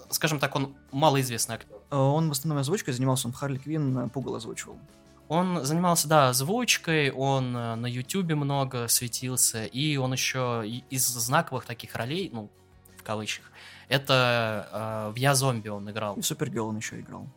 скажем 0.09 0.39
так, 0.39 0.55
он 0.55 0.75
малоизвестный 0.91 1.55
актер. 1.57 1.77
а 1.91 1.99
он 2.01 2.29
в 2.29 2.31
основном 2.31 2.57
озвучкой 2.61 2.95
занимался, 2.95 3.27
он 3.27 3.33
в 3.33 3.35
Харли 3.35 3.59
Квин 3.59 3.95
э, 3.99 4.09
Пугал 4.09 4.33
озвучивал. 4.33 4.79
Он 5.27 5.63
занимался, 5.63 6.07
да, 6.07 6.29
озвучкой, 6.29 7.11
он 7.11 7.51
на 7.51 7.85
Ютубе 7.85 8.33
много 8.33 8.87
светился, 8.87 9.65
и 9.65 9.97
он 9.97 10.11
еще 10.11 10.63
из 10.89 11.05
знаковых 11.05 11.65
таких 11.65 11.95
ролей, 11.95 12.31
ну, 12.33 12.49
в 12.97 13.03
кавычках, 13.03 13.51
это 13.87 15.09
э, 15.09 15.13
в 15.13 15.15
«Я 15.15 15.35
зомби» 15.35 15.69
он 15.69 15.89
играл. 15.89 16.15
И 16.15 16.21
в 16.21 16.25
Супергерл 16.25 16.67
он 16.67 16.77
еще 16.77 16.99
играл. 16.99 17.27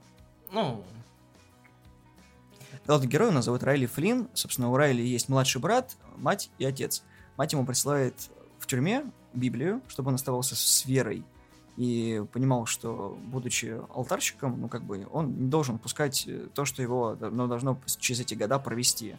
Ну, 0.52 0.84
Главный 2.88 3.06
герой 3.06 3.28
у 3.28 3.32
нас 3.32 3.44
зовут 3.44 3.62
Райли 3.62 3.84
Флинн. 3.84 4.28
Собственно, 4.32 4.70
у 4.70 4.76
Райли 4.76 5.02
есть 5.02 5.28
младший 5.28 5.60
брат, 5.60 5.96
мать 6.16 6.50
и 6.56 6.64
отец. 6.64 7.02
Мать 7.36 7.52
ему 7.52 7.66
присылает 7.66 8.14
в 8.58 8.66
тюрьме 8.66 9.04
Библию, 9.34 9.82
чтобы 9.88 10.08
он 10.08 10.14
оставался 10.14 10.56
с 10.56 10.86
верой. 10.86 11.22
И 11.76 12.24
понимал, 12.32 12.64
что, 12.64 13.18
будучи 13.26 13.78
алтарщиком, 13.94 14.58
ну, 14.58 14.68
как 14.68 14.84
бы, 14.84 15.06
он 15.12 15.36
не 15.36 15.48
должен 15.48 15.78
пускать 15.78 16.24
э, 16.26 16.48
то, 16.54 16.64
что 16.64 16.80
его 16.80 17.14
ну, 17.20 17.46
должно 17.46 17.78
через 17.98 18.20
эти 18.20 18.32
года 18.32 18.58
провести. 18.58 19.16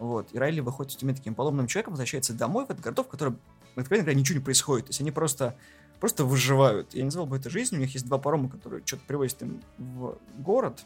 Вот. 0.00 0.32
И 0.32 0.38
Райли 0.38 0.58
выходит 0.58 0.98
тюрьмы 0.98 1.14
таким 1.14 1.36
поломным 1.36 1.68
человеком, 1.68 1.92
возвращается 1.92 2.34
домой 2.34 2.66
в 2.66 2.70
этот 2.70 2.82
городок, 2.82 3.06
в 3.06 3.10
котором, 3.10 3.38
откровенно 3.76 4.06
говоря, 4.06 4.18
ничего 4.18 4.38
не 4.38 4.44
происходит. 4.44 4.86
То 4.86 4.90
есть 4.90 5.00
они 5.00 5.12
просто, 5.12 5.56
просто 6.00 6.24
выживают. 6.24 6.94
Я 6.94 7.00
не 7.00 7.06
назвал 7.06 7.26
бы 7.26 7.36
это 7.36 7.50
жизнью. 7.50 7.80
У 7.80 7.84
них 7.84 7.94
есть 7.94 8.06
два 8.06 8.18
парома, 8.18 8.48
которые 8.48 8.84
что-то 8.84 9.04
привозят 9.06 9.42
им 9.42 9.62
в 9.78 10.18
город. 10.38 10.84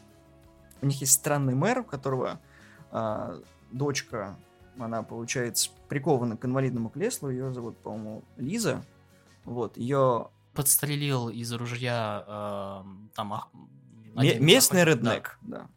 У 0.81 0.85
них 0.85 0.99
есть 1.01 1.13
странный 1.13 1.55
мэр, 1.55 1.79
у 1.79 1.83
которого 1.83 2.39
а, 2.91 3.39
дочка, 3.71 4.37
она, 4.77 5.03
получается, 5.03 5.69
прикована 5.87 6.37
к 6.37 6.45
инвалидному 6.45 6.89
креслу. 6.89 7.29
Ее 7.29 7.53
зовут, 7.53 7.77
по-моему, 7.77 8.23
Лиза. 8.37 8.83
Вот. 9.45 9.77
Ее 9.77 10.29
подстрелил 10.53 11.29
из 11.29 11.51
ружья 11.53 12.23
э, 12.27 12.83
там... 13.15 13.33
ах- 13.33 13.49
один 14.15 14.45
местный 14.45 14.83
охотник, 14.83 15.03
да. 15.03 15.13
реднек, 15.13 15.39
да. 15.41 15.67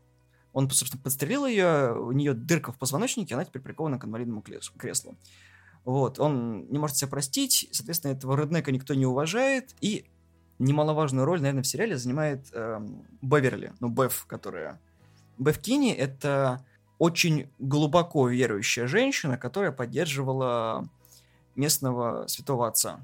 Он, 0.53 0.71
собственно, 0.71 1.03
подстрелил 1.03 1.47
ее, 1.47 1.95
у 1.99 2.13
нее 2.13 2.35
дырка 2.35 2.73
в 2.73 2.79
позвоночнике, 2.79 3.35
она 3.35 3.45
теперь 3.45 3.63
прикована 3.63 3.99
к 3.99 4.05
инвалидному 4.05 4.43
креслу. 4.43 5.17
Вот, 5.87 6.19
он 6.19 6.67
не 6.69 6.79
может 6.79 6.97
себя 6.97 7.09
простить, 7.09 7.69
соответственно, 7.71 8.13
этого 8.13 8.37
реднека 8.39 8.73
никто 8.73 8.93
не 8.93 9.07
уважает, 9.07 9.75
и 9.81 10.05
немаловажную 10.59 11.25
роль, 11.25 11.41
наверное, 11.41 11.63
в 11.63 11.67
сериале 11.67 11.97
занимает 11.97 12.49
эм, 12.53 13.07
Беверли, 13.23 13.73
ну, 13.81 13.89
Беф, 13.89 14.27
которая... 14.27 14.81
Беф 15.39 15.59
Кини— 15.61 15.93
это 15.95 16.65
очень 16.99 17.49
глубоко 17.61 18.27
верующая 18.29 18.89
женщина, 18.89 19.39
которая 19.39 19.71
поддерживала 19.71 20.89
местного 21.55 22.27
святого 22.27 22.67
отца. 22.67 23.01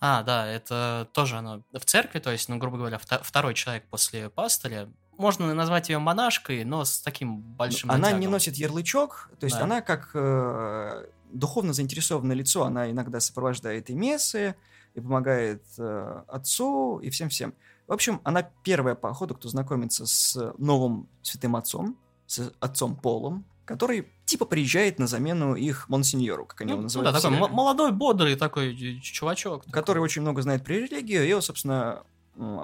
А, 0.00 0.22
да, 0.22 0.46
это 0.46 1.08
тоже 1.12 1.36
оно 1.38 1.62
в 1.72 1.84
церкви, 1.84 2.20
то 2.20 2.30
есть, 2.30 2.48
ну, 2.48 2.56
грубо 2.58 2.76
говоря, 2.76 2.98
вто- 2.98 3.22
второй 3.22 3.54
человек 3.54 3.84
после 3.90 4.28
пастыря. 4.30 4.88
Можно 5.18 5.52
назвать 5.54 5.88
ее 5.88 5.98
монашкой, 5.98 6.64
но 6.64 6.84
с 6.84 7.00
таким 7.00 7.40
большим 7.40 7.90
Она 7.90 8.08
не 8.10 8.14
натягом. 8.14 8.30
носит 8.32 8.54
ярлычок, 8.56 9.30
то 9.40 9.44
есть 9.44 9.56
Да. 9.58 9.64
она 9.64 9.80
как 9.80 10.10
э, 10.14 11.06
духовно 11.32 11.72
заинтересованное 11.72 12.36
лицо, 12.36 12.64
она 12.64 12.90
иногда 12.90 13.20
сопровождает 13.20 13.90
и 13.90 13.94
мессы, 13.94 14.54
и 14.94 15.00
помогает 15.00 15.62
э, 15.78 16.22
отцу, 16.28 16.98
и 16.98 17.10
всем-всем. 17.10 17.54
В 17.86 17.92
общем, 17.92 18.20
она 18.24 18.48
первая 18.62 18.94
по 18.94 19.12
ходу, 19.12 19.34
кто 19.34 19.48
знакомится 19.48 20.06
с 20.06 20.54
новым 20.58 21.08
святым 21.22 21.56
отцом, 21.56 21.96
с 22.26 22.52
отцом 22.60 22.96
Полом, 22.96 23.44
который 23.64 24.08
типа 24.24 24.44
приезжает 24.44 24.98
на 24.98 25.06
замену 25.06 25.54
их 25.54 25.88
монсеньору, 25.88 26.46
как 26.46 26.60
они 26.62 26.68
Ну, 26.68 26.74
его 26.74 26.80
ну 26.80 26.84
называют. 26.84 27.12
да, 27.12 27.18
в 27.18 27.22
такой 27.22 27.48
молодой, 27.50 27.92
бодрый 27.92 28.36
такой 28.36 29.00
чувачок. 29.00 29.64
который 29.66 29.98
такой. 29.98 30.04
очень 30.04 30.22
много 30.22 30.42
знает 30.42 30.64
про 30.64 30.74
религию, 30.74 31.26
и 31.26 31.32
он, 31.32 31.42
собственно, 31.42 32.02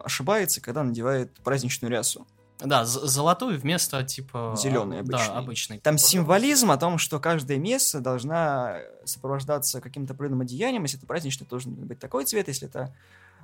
ошибается, 0.04 0.60
когда 0.60 0.82
надевает 0.82 1.32
праздничную 1.44 1.90
рясу. 1.90 2.26
Да, 2.60 2.84
золотую 2.84 3.58
вместо, 3.58 4.02
типа... 4.02 4.54
Зелёный 4.56 4.98
а, 4.98 5.00
обычный. 5.00 5.26
Да, 5.26 5.38
обычный. 5.38 5.78
Там 5.78 5.96
символизм 5.96 6.70
о 6.70 6.76
том, 6.76 6.98
что 6.98 7.20
каждая 7.20 7.58
месса 7.58 8.00
должна 8.00 8.78
сопровождаться 9.04 9.80
каким-то 9.80 10.14
определенным 10.14 10.42
одеянием. 10.42 10.82
Если 10.82 10.98
это 10.98 11.06
праздничный, 11.06 11.46
то 11.46 11.50
должен 11.50 11.74
быть 11.74 12.00
такой 12.00 12.24
цвет. 12.24 12.48
Если 12.48 12.66
это 12.66 12.92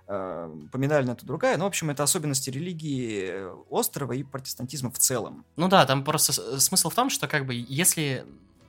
э, 0.09 0.53
поминальная, 0.73 1.15
то 1.15 1.25
другая. 1.25 1.57
Ну, 1.57 1.65
в 1.65 1.69
общем, 1.69 1.91
это 1.91 2.03
особенности 2.03 2.51
религии 2.51 3.29
э, 3.31 3.55
острова 3.71 4.13
и 4.13 4.25
протестантизма 4.25 4.91
в 4.91 4.99
целом. 4.99 5.45
Ну 5.57 5.69
да, 5.69 5.87
там 5.87 6.03
просто 6.03 6.33
смысл 6.61 6.91
в 6.91 6.95
том, 6.95 7.09
что 7.09 7.29
как 7.29 7.47
бы 7.47 7.55
если, 7.55 8.27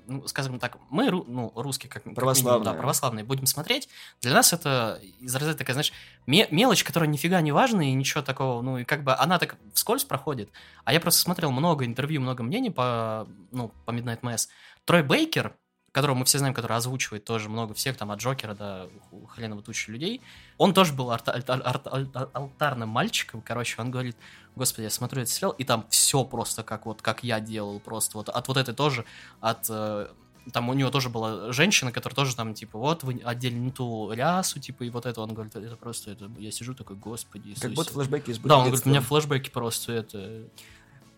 ну, 0.08 0.28
скажем 0.28 0.60
так, 0.60 0.78
мы, 0.90 1.10
ну, 1.12 1.52
русские, 1.56 1.90
как, 1.90 2.04
как 2.04 2.06
минимум, 2.06 2.16
Православные. 2.16 2.64
да, 2.66 2.74
православные, 2.74 3.26
будем 3.26 3.46
смотреть, 3.46 3.90
для 4.22 4.34
нас 4.34 4.54
это 4.54 5.00
из 5.20 5.34
разряда 5.36 5.58
такая, 5.58 5.74
знаешь, 5.74 5.94
ме- 6.28 6.48
мелочь, 6.52 6.84
которая 6.84 7.10
нифига 7.10 7.42
не 7.42 7.52
важна 7.52 7.82
и 7.84 7.94
ничего 7.94 8.22
такого, 8.22 8.62
ну, 8.62 8.78
и 8.78 8.84
как 8.84 9.04
бы 9.04 9.14
она 9.16 9.40
так 9.40 9.56
вскользь 9.74 10.04
проходит. 10.04 10.50
А 10.84 10.94
я 10.94 11.00
просто 11.00 11.20
смотрел 11.22 11.52
много 11.52 11.86
интервью, 11.86 12.22
много 12.22 12.44
мнений 12.44 12.70
по, 12.72 13.28
ну, 13.52 13.72
по 13.86 13.92
Midnight 13.92 14.22
Mass. 14.22 14.48
Трой 14.86 15.04
Бейкер, 15.04 15.56
которого 15.96 16.18
мы 16.18 16.25
все 16.25 16.40
знаем, 16.40 16.54
который 16.54 16.75
озвучивает 16.75 17.24
тоже 17.24 17.48
много 17.48 17.74
всех, 17.74 17.96
там, 17.96 18.12
от 18.12 18.20
Джокера 18.20 18.54
до 18.54 18.90
хреново 19.30 19.62
тучи 19.62 19.90
людей, 19.90 20.22
он 20.58 20.74
тоже 20.74 20.92
был 20.92 21.10
арта- 21.10 21.34
альта- 21.34 21.62
арта- 21.64 21.90
альта- 21.90 22.30
алтарным 22.34 22.90
мальчиком, 22.90 23.42
короче, 23.42 23.82
он 23.82 23.92
говорит, 23.92 24.18
господи, 24.58 24.84
я 24.84 24.90
смотрю 24.90 25.22
этот 25.22 25.34
сериал, 25.34 25.52
и 25.52 25.64
там 25.64 25.86
все 25.90 26.25
просто 26.25 26.64
как 26.64 26.86
вот, 26.86 27.02
как 27.02 27.24
я 27.24 27.40
делал, 27.40 27.80
просто 27.80 28.18
вот 28.18 28.28
от 28.28 28.48
вот 28.50 28.58
этой 28.58 28.74
тоже, 28.74 29.06
от... 29.40 29.68
э, 29.70 30.08
там 30.52 30.68
у 30.68 30.74
него 30.74 30.92
тоже 30.92 31.10
была 31.10 31.54
женщина, 31.54 31.94
которая 31.94 32.16
тоже 32.16 32.36
там, 32.36 32.54
типа, 32.54 32.78
вот, 32.78 33.04
вы 33.04 33.22
одели 33.24 33.56
не 33.56 33.72
ту 33.72 34.12
рясу, 34.12 34.60
типа, 34.60 34.84
и 34.84 34.90
вот 34.90 35.06
это, 35.06 35.22
он 35.22 35.34
говорит, 35.34 35.56
это 35.56 35.78
просто, 35.78 36.12
это, 36.12 36.30
я 36.38 36.52
сижу 36.52 36.74
такой, 36.74 36.98
господи, 36.98 37.54
Как 37.54 37.72
Иисусе». 37.72 37.75
будто 37.75 37.94
флешбеки 37.94 38.32
из 38.32 38.40
Да, 38.40 38.58
он 38.58 38.66
говорит, 38.66 38.86
у 38.86 38.90
меня 38.90 39.00
флешбеки 39.00 39.50
просто, 39.50 39.94
это... 39.94 40.44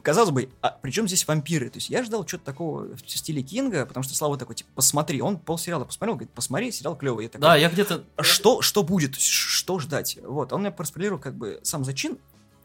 Казалось 0.08 0.32
бы, 0.32 0.50
а 0.62 0.70
при 0.70 0.92
чем 0.92 1.06
здесь 1.06 1.28
вампиры? 1.28 1.70
То 1.70 1.80
есть 1.80 1.90
я 1.90 2.02
ждал 2.02 2.26
что-то 2.26 2.46
такого 2.46 2.96
в 2.96 3.00
стиле 3.10 3.42
Кинга, 3.42 3.86
потому 3.86 4.06
что 4.06 4.16
Слава 4.16 4.38
такой, 4.38 4.56
типа, 4.56 4.70
посмотри. 4.74 5.22
Он 5.22 5.38
полсериала 5.38 5.84
посмотрел, 5.84 6.16
говорит, 6.16 6.34
посмотри, 6.34 6.72
сериал 6.72 6.96
клевый. 6.96 7.26
Я 7.26 7.30
такой, 7.30 7.42
Да, 7.42 7.56
я 7.58 7.68
где-то... 7.70 8.06
«А 8.16 8.24
что, 8.24 8.62
что 8.62 8.84
будет? 8.84 9.16
Что 9.20 9.80
ждать? 9.80 10.18
Вот, 10.24 10.54
он 10.54 10.62
мне 10.62 10.72
проспойлерил 10.72 11.20
как 11.20 11.36
бы 11.36 11.60
сам 11.64 11.84
зачин. 11.84 12.18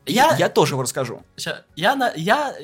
Я- 0.06 0.37
я 0.37 0.49
тоже 0.49 0.75
его 0.75 0.82
расскажу. 0.82 1.25
Ща, 1.37 1.64
Я 1.75 1.96
на, 1.96 2.12
я 2.14 2.54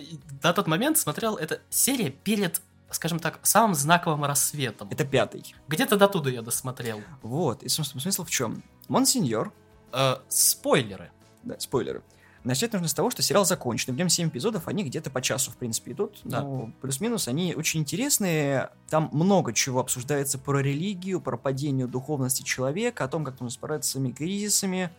на 0.45 0.53
тот 0.53 0.69
момент 0.69 0.97
смотрел 0.97 1.35
эту 1.35 1.57
серию 1.71 2.13
перед, 2.13 2.61
скажем 2.93 3.19
так, 3.19 3.41
самым 3.43 3.75
знаковым 3.75 4.25
рассветом. 4.27 4.87
Это 4.93 5.05
пятый. 5.05 5.57
Где-то 5.67 5.97
до 5.97 6.07
туда 6.07 6.31
я 6.31 6.41
досмотрел. 6.43 7.03
Вот, 7.23 7.65
и 7.65 7.69
смысл, 7.69 7.99
смысл 7.99 8.23
в 8.23 8.31
чем? 8.31 8.63
Монсеньор, 8.87 9.53
Э, 9.93 10.19
спойлеры. 10.29 11.11
да, 11.43 11.59
спойлеры. 11.59 12.05
Начать 12.49 12.73
нужно 12.73 12.89
с 12.89 12.95
того, 12.95 13.11
что 13.11 13.21
сериал 13.21 13.45
закончен. 13.45 13.93
В 13.93 13.97
нем 13.99 14.09
7 14.09 14.31
эпизодов, 14.31 14.69
они 14.69 14.83
где-то 14.83 15.11
по 15.11 15.21
часу, 15.21 15.51
в 15.51 15.57
принципе, 15.59 15.93
идут. 15.93 16.19
Да. 16.25 16.41
Ну, 16.41 16.73
плюс-минус, 16.81 17.29
они 17.29 17.55
очень 17.55 17.81
интересные. 17.81 18.71
Там 18.89 19.11
много 19.13 19.53
чего 19.53 19.81
обсуждается 19.81 20.39
про 20.39 20.61
религию, 20.61 21.21
про 21.21 21.37
падение 21.37 21.87
духовности 21.87 22.43
человека, 22.43 23.05
о 23.05 23.09
том, 23.09 23.23
как 23.23 23.39
нужно 23.39 23.51
справляться 23.51 23.91
с 23.91 23.93
своими 23.93 24.13
кризисами, 24.13 24.91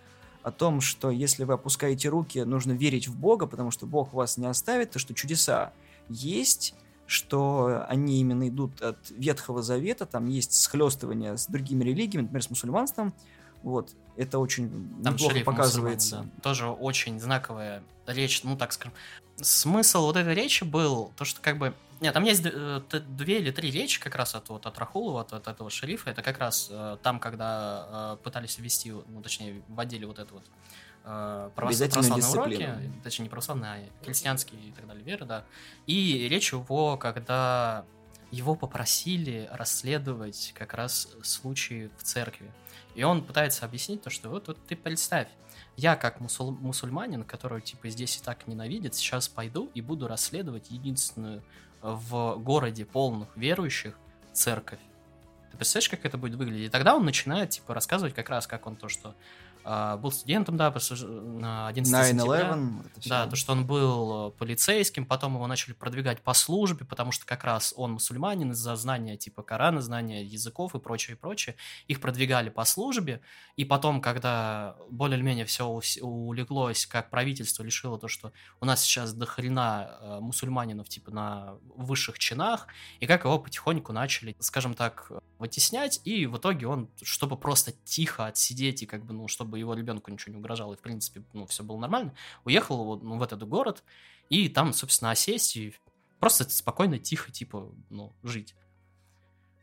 о 0.44 0.51
том, 0.51 0.79
что 0.79 1.10
если 1.10 1.44
вы 1.44 1.53
опускаете 1.53 2.10
руки, 2.10 2.38
нужно 2.44 2.74
верить 2.74 3.08
в 3.08 3.15
Бога, 3.15 3.48
потому 3.48 3.72
что 3.72 3.88
Бог 3.88 4.13
вас 4.13 4.38
не 4.38 4.46
оставит, 4.46 4.91
то 4.91 5.00
что 5.00 5.15
чудеса 5.15 5.74
есть, 6.08 6.75
что 7.08 7.84
они 7.89 8.20
именно 8.22 8.48
идут 8.48 8.79
от 8.84 9.10
Ветхого 9.10 9.63
Завета, 9.63 10.06
там 10.06 10.27
есть 10.27 10.53
схлестывание 10.53 11.36
с 11.36 11.48
другими 11.48 11.84
религиями, 11.84 12.25
например, 12.25 12.44
с 12.44 12.51
мусульманством. 12.51 13.12
Вот, 13.63 13.92
это 14.18 14.39
очень 14.39 14.70
Там 15.04 15.13
неплохо 15.16 15.44
показывается. 15.44 16.28
да. 16.36 16.42
Тоже 16.42 16.68
очень 16.68 17.20
знаковая 17.20 17.84
речь, 18.08 18.44
ну 18.44 18.58
так 18.58 18.74
скажем. 18.74 18.94
Смысл 19.38 20.01
вот 20.01 20.18
этой 20.18 20.34
речи 20.34 20.63
был, 20.63 21.12
то 21.16 21.25
что 21.25 21.42
как 21.42 21.58
бы... 21.58 21.74
Нет, 22.01 22.13
там 22.13 22.24
есть 22.24 22.42
э, 22.46 22.82
две 23.08 23.39
или 23.39 23.51
три 23.51 23.72
речи 23.72 24.00
как 24.00 24.16
раз 24.16 24.36
от, 24.36 24.50
вот, 24.50 24.66
от 24.66 24.78
Рахулова, 24.78 25.22
от, 25.22 25.34
от 25.34 25.48
этого 25.48 25.70
шерифа. 25.70 26.10
Это 26.10 26.22
как 26.22 26.39
раз 26.39 26.68
э, 26.70 26.98
там, 27.01 27.20
когда 27.20 28.16
э, 28.20 28.24
пытались 28.24 28.58
ввести, 28.58 28.92
ну 28.92 29.22
точнее, 29.22 29.62
вводили 29.68 30.06
вот 30.06 30.20
это 30.20 30.34
вот 30.34 30.44
православные 31.56 32.28
уроки, 32.28 32.92
точнее 33.04 33.24
не 33.24 33.30
православные, 33.30 33.72
а 33.72 34.06
христианские 34.06 34.60
и 34.62 34.72
так 34.72 34.86
далее, 34.86 35.04
веры, 35.04 35.25
да. 35.25 35.46
И 35.88 36.28
речь 36.30 36.51
его, 36.51 36.98
когда 36.98 37.86
его 38.32 38.56
попросили 38.56 39.50
расследовать 39.51 40.54
как 40.58 40.74
раз 40.74 41.08
случаи 41.24 41.89
в 41.98 42.04
церкви. 42.04 42.51
И 42.96 43.03
он 43.03 43.24
пытается 43.24 43.65
объяснить 43.65 44.01
то, 44.01 44.10
что 44.10 44.29
вот, 44.29 44.48
вот 44.48 44.58
ты 44.67 44.75
представь, 44.75 45.27
я 45.77 45.96
как 45.96 46.19
мусул- 46.19 46.58
мусульманин, 46.60 47.24
который 47.24 47.62
типа 47.62 47.89
здесь 47.89 48.17
и 48.17 48.24
так 48.24 48.48
ненавидит, 48.48 48.96
сейчас 48.96 49.27
пойду 49.27 49.69
и 49.74 49.81
буду 49.81 50.08
расследовать 50.08 50.72
единственную 50.72 51.43
в 51.81 52.36
городе 52.38 52.86
полных 52.86 53.29
верующих 53.38 53.98
церковь. 54.34 54.79
Ты 55.51 55.58
представляешь, 55.58 55.89
как 55.89 56.05
это 56.05 56.17
будет 56.17 56.36
выглядеть? 56.36 56.67
И 56.67 56.69
тогда 56.69 56.96
он 56.96 57.05
начинает, 57.05 57.51
типа, 57.51 57.74
рассказывать 57.74 58.13
как 58.13 58.29
раз, 58.29 58.48
как 58.48 58.67
он 58.67 58.75
то, 58.75 58.89
что 58.89 59.15
а, 59.71 59.97
был 59.97 60.11
студентом, 60.11 60.57
да, 60.57 60.73
на 61.01 61.67
11 61.67 62.07
сентября. 62.07 62.57
да, 63.05 63.27
то, 63.27 63.35
что 63.35 63.51
он 63.51 63.67
был 63.67 64.29
э, 64.29 64.31
полицейским, 64.31 65.05
потом 65.05 65.35
его 65.35 65.45
начали 65.45 65.73
продвигать 65.73 66.23
по 66.23 66.33
службе, 66.33 66.85
потому 66.85 67.11
что 67.11 67.27
как 67.27 67.43
раз 67.43 67.71
он 67.77 67.91
мусульманин 67.91 68.53
из-за 68.53 68.75
знания 68.75 69.15
типа 69.15 69.43
Корана, 69.43 69.79
знания 69.81 70.23
языков 70.23 70.73
и 70.73 70.79
прочее, 70.79 71.15
и 71.15 71.19
прочее. 71.19 71.55
Их 71.85 72.01
продвигали 72.01 72.49
по 72.49 72.65
службе, 72.65 73.21
и 73.57 73.63
потом, 73.63 74.01
когда 74.01 74.75
более-менее 74.89 75.45
все 75.45 75.65
улеглось, 76.01 76.88
как 76.88 77.11
правительство 77.11 77.61
решило 77.61 77.99
то, 77.99 78.07
что 78.07 78.31
у 78.61 78.65
нас 78.65 78.81
сейчас 78.81 79.13
до 79.13 79.27
хрена 79.27 79.99
э, 80.01 80.19
мусульманинов 80.19 80.89
типа 80.89 81.11
на 81.11 81.57
высших 81.75 82.17
чинах, 82.17 82.65
и 82.99 83.05
как 83.05 83.23
его 83.23 83.38
потихоньку 83.38 83.93
начали, 83.93 84.35
скажем 84.39 84.73
так, 84.73 85.11
вытеснять, 85.38 86.01
и 86.05 86.25
в 86.25 86.38
итоге 86.38 86.65
он, 86.67 86.89
чтобы 87.03 87.38
просто 87.38 87.71
тихо 87.85 88.25
отсидеть 88.25 88.81
и 88.81 88.85
как 88.88 89.05
бы, 89.05 89.13
ну, 89.13 89.27
чтобы 89.27 89.59
его 89.60 89.74
ребенку 89.74 90.12
ничего 90.12 90.34
не 90.34 90.39
угрожало, 90.39 90.74
и, 90.74 90.78
в 90.78 90.82
принципе, 90.82 91.24
ну, 91.34 91.46
все 91.46 91.63
было 91.63 91.78
нормально, 91.78 92.13
уехал 92.46 92.84
вот, 92.84 93.04
ну, 93.04 93.18
в 93.18 93.24
этот 93.24 93.48
город, 93.48 93.84
и 94.30 94.50
там, 94.50 94.74
собственно, 94.74 95.12
осесть, 95.12 95.56
и 95.56 95.75
просто 96.20 96.50
спокойно, 96.50 97.00
тихо, 97.00 97.32
типа, 97.32 97.72
ну, 97.89 98.13
жить. 98.24 98.56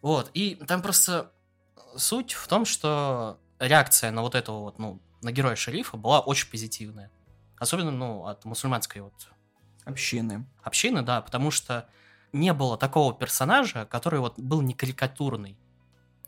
Вот, 0.03 0.31
и 0.35 0.55
там 0.55 0.83
просто 0.83 1.33
суть 1.97 2.33
в 2.33 2.47
том, 2.49 2.65
что 2.65 3.39
реакция 3.59 4.11
на 4.11 4.23
вот 4.23 4.35
этого 4.35 4.61
вот, 4.61 4.79
ну, 4.79 5.01
на 5.23 5.33
героя 5.33 5.57
шерифа 5.57 5.97
была 5.97 6.21
очень 6.21 6.51
позитивная. 6.51 7.11
Особенно, 7.59 7.91
ну, 7.91 8.27
от 8.27 8.45
мусульманской 8.45 9.01
вот... 9.01 9.15
Общины. 9.85 10.45
Общины, 10.63 11.03
да, 11.03 11.21
потому 11.23 11.51
что 11.51 11.89
не 12.33 12.53
было 12.53 12.77
такого 12.77 13.15
персонажа, 13.15 13.87
который 13.87 14.19
вот 14.21 14.39
был 14.39 14.61
не 14.61 14.75
карикатурный. 14.75 15.57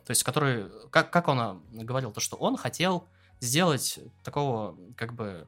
То 0.07 0.13
есть, 0.13 0.23
который, 0.23 0.71
как, 0.91 1.11
как 1.13 1.29
он 1.29 1.63
говорил, 1.73 2.13
то, 2.13 2.21
что 2.21 2.37
он 2.37 2.57
хотел 2.57 3.09
сделать 3.41 3.99
такого, 4.25 4.77
как 4.97 5.15
бы, 5.15 5.47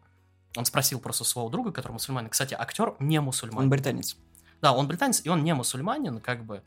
он 0.56 0.64
спросил 0.64 1.00
просто 1.00 1.24
своего 1.24 1.48
друга, 1.50 1.72
который 1.72 1.92
мусульманин. 1.92 2.30
Кстати, 2.30 2.54
актер 2.54 2.96
не 2.98 3.20
мусульманин. 3.20 3.64
Он 3.64 3.70
британец. 3.70 4.16
Да, 4.60 4.72
он 4.72 4.88
британец, 4.88 5.22
и 5.24 5.28
он 5.28 5.42
не 5.44 5.54
мусульманин, 5.54 6.20
как 6.20 6.44
бы. 6.44 6.62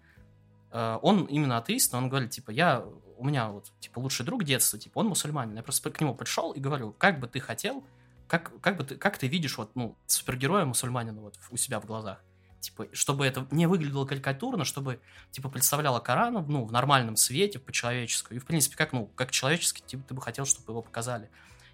Э, 0.72 1.00
он 1.02 1.26
именно 1.26 1.58
атеист, 1.58 1.92
но 1.92 2.00
он 2.00 2.10
говорит, 2.10 2.32
типа, 2.32 2.52
я, 2.52 2.84
у 3.18 3.26
меня 3.26 3.50
вот, 3.50 3.72
типа, 3.80 4.00
лучший 4.00 4.26
друг 4.26 4.44
детства, 4.44 4.80
типа, 4.80 5.00
он 5.00 5.08
мусульманин. 5.08 5.56
Я 5.56 5.64
просто 5.64 5.90
к 5.90 6.02
нему 6.02 6.16
пришел 6.16 6.52
и 6.52 6.60
говорю, 6.60 6.94
как 6.98 7.20
бы 7.20 7.28
ты 7.28 7.40
хотел, 7.40 7.84
как, 8.28 8.60
как 8.62 8.78
бы 8.78 8.84
ты, 8.84 8.96
как 8.96 9.18
ты 9.18 9.28
видишь 9.28 9.58
вот, 9.58 9.76
ну, 9.76 9.96
супергероя 10.08 10.66
мусульманина 10.66 11.22
вот 11.22 11.38
у 11.52 11.58
себя 11.58 11.80
в 11.80 11.86
глазах 11.86 12.24
типа, 12.64 12.88
чтобы 12.94 13.26
это 13.26 13.46
не 13.52 13.68
выглядело 13.68 14.06
карикатурно, 14.06 14.64
чтобы, 14.64 15.00
типа, 15.32 15.50
представляло 15.50 16.00
Коран, 16.00 16.46
ну, 16.48 16.66
в 16.66 16.72
нормальном 16.72 17.18
свете, 17.18 17.60
по-человеческому, 17.60 18.38
и, 18.38 18.40
в 18.40 18.46
принципе, 18.46 18.78
как, 18.78 18.94
ну, 18.94 19.08
как 19.16 19.32
человеческий, 19.32 19.84
типа, 19.86 20.04
ты 20.08 20.14
бы 20.14 20.22
хотел, 20.22 20.46
чтобы 20.46 20.72
его 20.72 20.82
показали. 20.82 21.30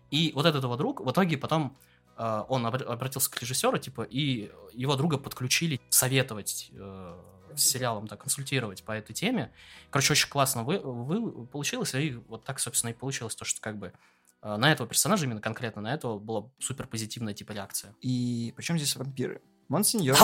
И 0.09 0.31
вот 0.33 0.45
этот 0.45 0.63
его 0.63 0.75
друг, 0.75 1.01
в 1.01 1.11
итоге 1.11 1.37
потом 1.37 1.77
э, 2.17 2.43
он 2.49 2.65
обратился 2.65 3.29
к 3.29 3.39
режиссеру, 3.39 3.77
типа, 3.77 4.01
и 4.01 4.51
его 4.73 4.95
друга 4.95 5.19
подключили 5.19 5.79
советовать 5.89 6.71
э, 6.73 7.17
сериалом, 7.55 8.07
да, 8.07 8.17
консультировать 8.17 8.83
по 8.83 8.91
этой 8.91 9.13
теме. 9.13 9.51
Короче, 9.91 10.13
очень 10.13 10.29
классно 10.29 10.63
вы, 10.63 10.79
вы, 10.79 11.45
получилось, 11.45 11.93
и 11.93 12.13
вот 12.27 12.43
так, 12.43 12.59
собственно, 12.59 12.91
и 12.91 12.93
получилось 12.93 13.35
то, 13.35 13.45
что, 13.45 13.61
как 13.61 13.77
бы, 13.77 13.93
э, 14.41 14.55
на 14.55 14.71
этого 14.71 14.89
персонажа, 14.89 15.25
именно 15.25 15.41
конкретно 15.41 15.83
на 15.83 15.93
этого, 15.93 16.17
была 16.17 16.49
супер 16.57 16.87
позитивная, 16.87 17.35
типа, 17.35 17.51
реакция. 17.51 17.93
И 18.01 18.53
причем 18.57 18.77
здесь 18.79 18.95
вампиры? 18.95 19.43
Монсеньор 19.69 20.17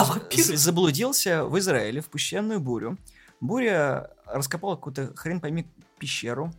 заблудился 0.54 1.44
в 1.44 1.58
Израиле 1.58 2.00
в 2.00 2.10
пущенную 2.10 2.60
бурю. 2.60 2.98
Буря 3.40 4.10
раскопала 4.26 4.74
какую-то 4.74 5.14
хрен 5.14 5.40
пойми 5.40 5.66
пещеру. 5.98 6.52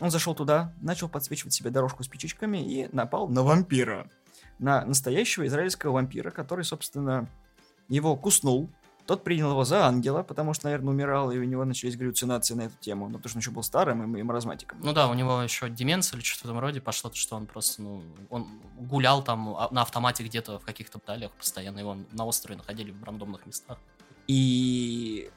Он 0.00 0.10
зашел 0.10 0.34
туда, 0.34 0.72
начал 0.80 1.08
подсвечивать 1.08 1.52
себе 1.52 1.70
дорожку 1.70 2.04
с 2.04 2.08
печечками 2.08 2.58
и 2.58 2.88
напал 2.92 3.28
на 3.28 3.42
вампира. 3.42 4.08
На 4.60 4.84
настоящего 4.84 5.46
израильского 5.46 5.92
вампира, 5.92 6.30
который, 6.30 6.64
собственно, 6.64 7.28
его 7.88 8.16
куснул, 8.16 8.70
тот 9.08 9.24
принял 9.24 9.50
его 9.50 9.64
за 9.64 9.86
ангела, 9.86 10.22
потому 10.22 10.52
что, 10.52 10.66
наверное, 10.66 10.90
умирал, 10.90 11.30
и 11.30 11.38
у 11.38 11.44
него 11.44 11.64
начались 11.64 11.96
галлюцинации 11.96 12.52
на 12.52 12.62
эту 12.66 12.76
тему. 12.78 13.08
Ну, 13.08 13.16
потому 13.16 13.30
что 13.30 13.38
он 13.38 13.40
еще 13.40 13.50
был 13.50 13.62
старым 13.62 14.14
и, 14.14 14.22
маразматиком. 14.22 14.78
Ну 14.82 14.92
да, 14.92 15.08
у 15.08 15.14
него 15.14 15.40
еще 15.40 15.70
деменция 15.70 16.18
или 16.18 16.24
что-то 16.24 16.48
в 16.48 16.50
этом 16.50 16.58
роде 16.58 16.82
пошло, 16.82 17.10
что 17.14 17.36
он 17.36 17.46
просто, 17.46 17.80
ну, 17.80 18.02
он 18.28 18.46
гулял 18.76 19.24
там 19.24 19.56
а, 19.56 19.68
на 19.70 19.80
автомате 19.80 20.24
где-то 20.24 20.58
в 20.58 20.64
каких-то 20.66 21.00
далях 21.06 21.32
постоянно, 21.32 21.78
его 21.78 21.96
на 22.12 22.26
острове 22.26 22.58
находили 22.58 22.90
в 22.90 23.02
рандомных 23.02 23.46
местах. 23.46 23.78
И 24.26 25.30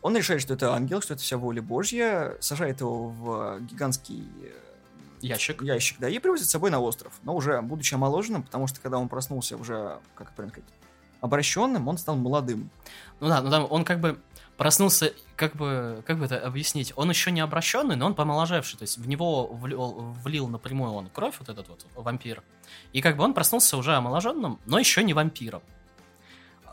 он 0.00 0.16
решает, 0.16 0.40
что 0.40 0.54
это 0.54 0.72
ангел, 0.72 1.02
что 1.02 1.12
это 1.12 1.22
вся 1.22 1.36
воля 1.36 1.60
Божья, 1.60 2.34
сажает 2.40 2.80
его 2.80 3.10
в 3.10 3.60
гигантский 3.60 4.26
э, 4.42 4.52
ящик. 5.20 5.60
Ящик, 5.60 5.98
да, 5.98 6.08
и 6.08 6.18
привозит 6.18 6.46
с 6.46 6.50
собой 6.50 6.70
на 6.70 6.80
остров. 6.80 7.12
Но 7.24 7.36
уже 7.36 7.60
будучи 7.60 7.92
омоложенным, 7.92 8.42
потому 8.42 8.68
что 8.68 8.80
когда 8.80 8.96
он 8.96 9.10
проснулся 9.10 9.58
уже, 9.58 9.98
как 10.14 10.28
это 10.28 10.36
правильно 10.36 10.54
сказать, 10.54 10.77
обращенным, 11.20 11.88
он 11.88 11.98
стал 11.98 12.16
молодым. 12.16 12.70
Ну 13.20 13.28
да, 13.28 13.40
ну 13.40 13.50
там 13.50 13.66
он 13.70 13.84
как 13.84 14.00
бы 14.00 14.20
проснулся, 14.56 15.14
как 15.36 15.54
бы, 15.54 16.02
как 16.06 16.18
бы 16.18 16.24
это 16.24 16.38
объяснить, 16.40 16.92
он 16.96 17.08
еще 17.08 17.30
не 17.30 17.40
обращенный, 17.40 17.94
но 17.94 18.06
он 18.06 18.14
помоложевший, 18.14 18.76
то 18.76 18.82
есть 18.82 18.98
в 18.98 19.06
него 19.08 19.46
влил, 19.46 20.14
влил 20.24 20.48
напрямую 20.48 20.92
он 20.92 21.08
кровь, 21.08 21.36
вот 21.38 21.48
этот 21.48 21.68
вот 21.68 21.86
вампир, 21.94 22.42
и 22.92 23.00
как 23.00 23.16
бы 23.16 23.22
он 23.22 23.34
проснулся 23.34 23.76
уже 23.76 23.94
омоложенным, 23.94 24.58
но 24.66 24.78
еще 24.78 25.04
не 25.04 25.14
вампиром. 25.14 25.62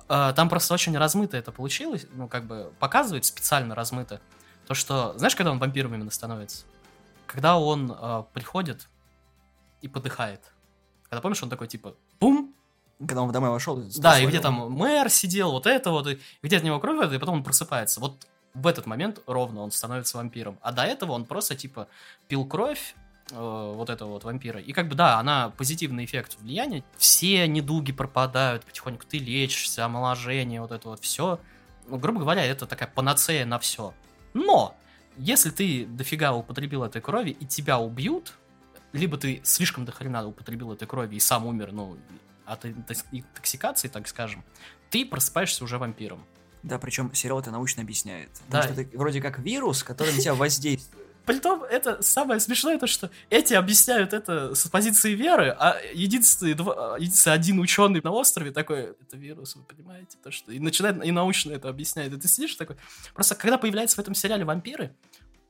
А, 0.07 0.33
там 0.33 0.49
просто 0.49 0.73
очень 0.73 0.97
размыто 0.97 1.37
это 1.37 1.51
получилось, 1.51 2.07
ну 2.13 2.27
как 2.27 2.45
бы 2.45 2.73
показывает 2.79 3.23
специально 3.23 3.75
размыто, 3.75 4.19
то 4.67 4.73
что, 4.73 5.13
знаешь, 5.17 5.35
когда 5.35 5.51
он 5.51 5.59
вампиром 5.59 5.93
именно 5.93 6.11
становится? 6.11 6.65
Когда 7.27 7.57
он 7.57 7.91
э, 7.91 8.23
приходит 8.33 8.87
и 9.81 9.87
подыхает. 9.87 10.41
Когда 11.03 11.21
помнишь, 11.21 11.43
он 11.43 11.49
такой 11.49 11.67
типа, 11.67 11.95
бум, 12.19 12.54
когда 12.99 13.21
он 13.21 13.29
в 13.29 13.31
домой 13.31 13.49
вошел. 13.49 13.81
Да, 13.97 14.19
и 14.19 14.25
где 14.25 14.39
там 14.39 14.71
мэр 14.71 15.09
сидел, 15.09 15.51
вот 15.51 15.67
это 15.67 15.91
вот, 15.91 16.07
и 16.07 16.19
где 16.41 16.57
от 16.57 16.63
него 16.63 16.79
кровь 16.79 17.13
и 17.13 17.17
потом 17.17 17.35
он 17.35 17.43
просыпается. 17.43 17.99
Вот 17.99 18.27
в 18.53 18.67
этот 18.67 18.85
момент 18.85 19.21
ровно 19.27 19.61
он 19.61 19.71
становится 19.71 20.17
вампиром. 20.17 20.57
А 20.61 20.71
до 20.71 20.83
этого 20.83 21.11
он 21.11 21.25
просто, 21.25 21.55
типа, 21.55 21.87
пил 22.27 22.45
кровь, 22.45 22.95
э, 23.31 23.73
вот 23.75 23.89
этого 23.89 24.11
вот 24.11 24.23
вампира. 24.23 24.59
И 24.59 24.71
как 24.71 24.87
бы, 24.87 24.95
да, 24.95 25.19
она 25.19 25.49
позитивный 25.49 26.05
эффект 26.05 26.37
влияния. 26.39 26.83
Все 26.97 27.47
недуги 27.47 27.91
пропадают 27.91 28.63
потихоньку, 28.63 29.05
ты 29.05 29.19
лечишься, 29.19 29.85
омоложение, 29.85 30.61
вот 30.61 30.71
это 30.71 30.87
вот 30.87 31.01
все. 31.01 31.39
Ну, 31.87 31.97
грубо 31.97 32.21
говоря, 32.21 32.45
это 32.45 32.65
такая 32.65 32.89
панацея 32.89 33.45
на 33.45 33.59
все. 33.59 33.93
Но, 34.33 34.75
если 35.17 35.49
ты 35.49 35.85
дофига 35.85 36.33
употребил 36.33 36.83
этой 36.83 37.01
крови 37.01 37.31
и 37.31 37.45
тебя 37.45 37.77
убьют, 37.77 38.33
либо 38.93 39.17
ты 39.17 39.41
слишком 39.43 39.83
дохрена 39.83 40.25
употребил 40.25 40.71
этой 40.71 40.87
крови 40.87 41.15
и 41.15 41.19
сам 41.19 41.45
умер, 41.45 41.73
ну, 41.73 41.97
от 42.45 42.65
интоксикации, 42.65 43.87
так 43.87 44.07
скажем, 44.07 44.43
ты 44.89 45.05
просыпаешься 45.05 45.63
уже 45.63 45.77
вампиром. 45.77 46.25
Да, 46.63 46.79
причем 46.79 47.13
сериал 47.13 47.39
это 47.39 47.51
научно 47.51 47.83
объясняет. 47.83 48.29
Да. 48.49 48.61
Потому 48.61 48.73
что 48.73 48.81
это 48.81 48.97
вроде 48.97 49.21
как 49.21 49.39
вирус, 49.39 49.83
который 49.83 50.13
на 50.13 50.19
тебя 50.19 50.33
воздействует. 50.35 51.05
Притом, 51.25 51.63
это 51.63 52.03
самое 52.03 52.39
смешное, 52.39 52.77
то, 52.77 52.85
что 52.85 53.09
эти 53.31 53.55
объясняют 53.55 54.13
это 54.13 54.53
с 54.53 54.67
позиции 54.67 55.13
веры, 55.13 55.55
а 55.57 55.75
единственный, 55.93 56.53
два, 56.53 56.97
единственный 56.99 57.33
один 57.33 57.59
ученый 57.59 57.99
на 58.03 58.11
острове 58.11 58.51
такой, 58.51 58.91
это 59.01 59.17
вирус, 59.17 59.55
вы 59.55 59.63
понимаете, 59.63 60.17
то, 60.23 60.29
что... 60.29 60.51
И 60.51 60.59
начинает 60.59 61.03
и 61.03 61.11
научно 61.11 61.51
это 61.51 61.69
объясняет. 61.69 62.13
И 62.13 62.19
ты 62.19 62.27
сидишь 62.27 62.53
такой... 62.55 62.77
Просто 63.15 63.33
когда 63.33 63.57
появляются 63.57 63.95
в 63.97 63.99
этом 63.99 64.13
сериале 64.13 64.45
вампиры, 64.45 64.95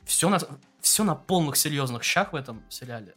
все 0.06 0.30
на, 0.30 0.40
все 0.80 1.04
на 1.04 1.16
полных 1.16 1.58
серьезных 1.58 2.04
щах 2.04 2.32
в 2.32 2.36
этом 2.38 2.64
сериале. 2.70 3.16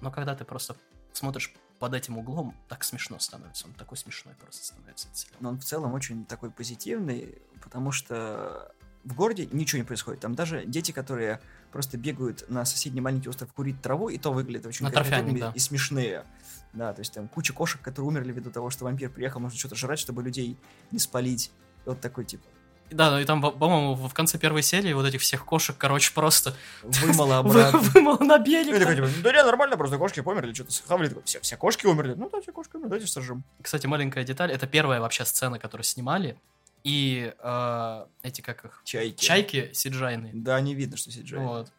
Но 0.00 0.10
когда 0.10 0.34
ты 0.34 0.44
просто 0.44 0.76
смотришь 1.12 1.52
под 1.82 1.94
этим 1.94 2.16
углом 2.16 2.54
так 2.68 2.84
смешно 2.84 3.18
становится. 3.18 3.66
Он 3.66 3.74
такой 3.74 3.98
смешной 3.98 4.34
просто 4.34 4.64
становится. 4.64 5.08
Но 5.40 5.48
он 5.48 5.58
в 5.58 5.64
целом 5.64 5.94
очень 5.94 6.24
такой 6.24 6.52
позитивный, 6.52 7.42
потому 7.60 7.90
что 7.90 8.72
в 9.02 9.16
городе 9.16 9.48
ничего 9.50 9.80
не 9.80 9.84
происходит. 9.84 10.20
Там 10.20 10.36
даже 10.36 10.64
дети, 10.64 10.92
которые 10.92 11.40
просто 11.72 11.98
бегают 11.98 12.48
на 12.48 12.64
соседний 12.64 13.00
маленький 13.00 13.28
остров 13.28 13.52
курить 13.52 13.82
траву, 13.82 14.10
и 14.10 14.16
то 14.16 14.32
выглядят 14.32 14.66
очень 14.66 14.88
красивыми 14.88 15.40
да. 15.40 15.52
и 15.56 15.58
смешные. 15.58 16.24
Да, 16.72 16.92
то 16.92 17.00
есть 17.00 17.14
там 17.14 17.26
куча 17.26 17.52
кошек, 17.52 17.80
которые 17.80 18.10
умерли 18.10 18.30
ввиду 18.30 18.52
того, 18.52 18.70
что 18.70 18.84
вампир 18.84 19.10
приехал, 19.10 19.40
нужно 19.40 19.58
что-то 19.58 19.74
жрать, 19.74 19.98
чтобы 19.98 20.22
людей 20.22 20.56
не 20.92 21.00
спалить. 21.00 21.50
И 21.84 21.88
вот 21.88 22.00
такой 22.00 22.24
типа. 22.24 22.44
Да, 22.92 23.20
и 23.20 23.24
там, 23.24 23.40
по-моему, 23.40 23.94
в 23.94 24.12
конце 24.14 24.38
первой 24.38 24.62
серии 24.62 24.92
вот 24.92 25.06
этих 25.06 25.20
всех 25.20 25.44
кошек, 25.44 25.76
короче, 25.78 26.12
просто 26.12 26.54
вымыло 26.82 27.38
обратно. 27.38 27.78
Вымыло 27.78 28.18
на 28.18 28.38
берег. 28.38 28.78
такой, 28.78 28.96
типа, 28.96 29.08
да 29.22 29.32
не, 29.32 29.42
нормально, 29.42 29.76
просто 29.76 29.98
кошки 29.98 30.20
померли, 30.20 30.52
что-то 30.52 30.72
схавали. 30.72 31.14
Все, 31.24 31.40
все 31.40 31.56
кошки 31.56 31.86
умерли. 31.86 32.14
Ну 32.14 32.28
да, 32.30 32.40
все 32.40 32.52
кошки 32.52 32.76
умерли, 32.76 32.88
давайте 32.90 33.06
сожжем. 33.10 33.44
Кстати, 33.60 33.86
маленькая 33.86 34.24
деталь, 34.24 34.52
это 34.52 34.66
первая 34.66 35.00
вообще 35.00 35.24
сцена, 35.24 35.58
которую 35.58 35.84
снимали. 35.84 36.36
и 36.84 37.32
э, 37.38 38.06
эти, 38.22 38.40
как 38.40 38.64
их, 38.64 38.82
Чайки. 38.84 39.24
чайки 39.24 39.70
сиджайные. 39.72 40.32
Да, 40.34 40.60
не 40.60 40.74
видно, 40.74 40.96
что 40.96 41.10
CGI. 41.10 41.38
Вот. 41.38 41.72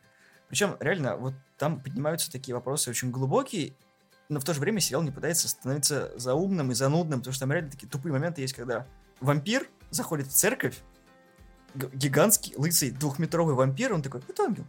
Причем, 0.49 0.77
реально, 0.79 1.17
вот 1.17 1.33
там 1.57 1.81
поднимаются 1.81 2.31
такие 2.31 2.53
вопросы 2.55 2.89
очень 2.89 3.11
глубокие, 3.11 3.73
но 4.29 4.39
в 4.39 4.43
то 4.45 4.53
же 4.53 4.59
время 4.61 4.79
сериал 4.79 5.01
не 5.01 5.11
пытается 5.11 5.49
становиться 5.49 6.11
заумным 6.17 6.71
и 6.71 6.75
занудным, 6.75 7.19
потому 7.19 7.33
что 7.33 7.41
там 7.41 7.51
реально 7.51 7.71
такие 7.71 7.87
тупые 7.89 8.13
моменты 8.13 8.41
есть, 8.41 8.53
когда 8.53 8.87
вампир 9.19 9.67
заходит 9.89 10.27
в 10.27 10.31
церковь, 10.31 10.77
гигантский, 11.75 12.53
лысый, 12.57 12.91
двухметровый 12.91 13.55
вампир, 13.55 13.93
он 13.93 14.01
такой, 14.01 14.21
это 14.27 14.43
ангел. 14.43 14.65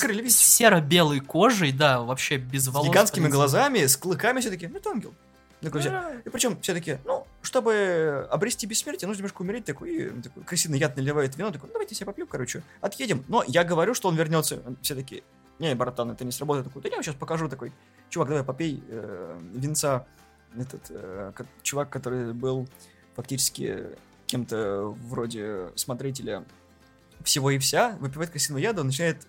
Крылья, 0.00 0.18
С 0.18 0.22
видите? 0.22 0.44
серо-белой 0.44 1.20
кожей, 1.20 1.72
да, 1.72 2.00
вообще 2.00 2.36
без 2.36 2.64
С 2.64 2.68
волос. 2.68 2.88
гигантскими 2.88 3.22
в 3.22 3.24
принципе. 3.24 3.36
глазами, 3.36 3.86
с 3.86 3.96
клыками 3.96 4.40
все 4.40 4.50
таки 4.50 4.66
это 4.66 4.90
ангел. 4.90 5.14
Такой 5.60 5.82
Да. 5.82 6.12
И 6.24 6.28
причем 6.28 6.60
все 6.60 6.74
таки 6.74 6.98
ну, 7.04 7.24
чтобы 7.40 8.26
обрести 8.30 8.66
бессмертие, 8.66 9.06
нужно 9.06 9.20
немножко 9.20 9.42
умереть, 9.42 9.64
такой, 9.64 9.94
и 9.94 10.10
такой 10.20 10.42
крысиный 10.42 10.78
яд 10.78 10.96
наливает 10.96 11.36
вино, 11.36 11.52
такой, 11.52 11.68
ну, 11.68 11.74
давайте 11.74 11.94
я 11.94 11.98
себе 11.98 12.06
попью, 12.06 12.26
короче, 12.26 12.62
отъедем. 12.80 13.24
Но 13.28 13.44
я 13.46 13.62
говорю, 13.62 13.94
что 13.94 14.08
он 14.08 14.16
вернется. 14.16 14.60
Все 14.82 14.94
таки 14.96 15.22
не, 15.60 15.74
братан, 15.76 16.10
это 16.10 16.24
не 16.24 16.32
сработает. 16.32 16.66
Такой, 16.66 16.82
да 16.82 16.88
я 16.88 16.96
вам 16.96 17.04
сейчас 17.04 17.14
покажу, 17.14 17.48
такой, 17.48 17.72
чувак, 18.10 18.28
давай 18.28 18.44
попей 18.44 18.82
э, 18.88 19.38
винца. 19.54 20.06
Этот 20.56 20.82
э, 20.90 21.32
чувак, 21.62 21.88
который 21.90 22.32
был 22.34 22.68
фактически 23.14 23.86
кем-то 24.32 24.96
вроде 25.08 25.70
смотрителя 25.76 26.44
всего 27.22 27.50
и 27.50 27.58
вся, 27.58 27.96
выпивает 28.00 28.30
крысиного 28.30 28.58
яда, 28.60 28.80
он 28.80 28.86
начинает 28.86 29.26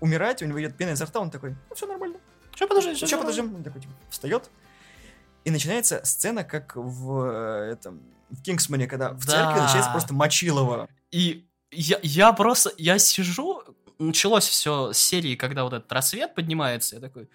умирать, 0.00 0.42
у 0.42 0.46
него 0.46 0.60
идет 0.60 0.76
пена 0.76 0.92
изо 0.92 1.04
рта, 1.04 1.20
он 1.20 1.30
такой, 1.30 1.50
ну, 1.68 1.74
все 1.74 1.86
нормально. 1.86 2.16
Че, 2.54 2.66
подожди, 2.66 2.92
чё, 2.92 2.96
Сейчас 2.96 3.10
чё, 3.10 3.18
подождем. 3.18 3.54
Он 3.54 3.62
такой, 3.62 3.82
типа, 3.82 3.92
встает. 4.08 4.50
И 5.44 5.50
начинается 5.50 6.00
сцена, 6.04 6.42
как 6.42 6.72
в 6.74 7.22
э, 7.24 7.72
этом 7.72 8.00
в 8.30 8.42
Кингсмане, 8.42 8.86
когда 8.88 9.10
в 9.12 9.24
церкви 9.26 9.56
Да. 9.58 9.62
начинается 9.64 9.90
просто 9.90 10.14
мочилово. 10.14 10.88
И 11.12 11.46
я, 11.70 11.98
я 12.02 12.32
просто, 12.32 12.72
я 12.78 12.98
сижу, 12.98 13.62
началось 13.98 14.48
все 14.48 14.92
с 14.92 14.98
серии, 14.98 15.36
когда 15.36 15.64
вот 15.64 15.74
этот 15.74 15.92
рассвет 15.92 16.34
поднимается, 16.34 16.96
я 16.96 17.00
такой... 17.02 17.28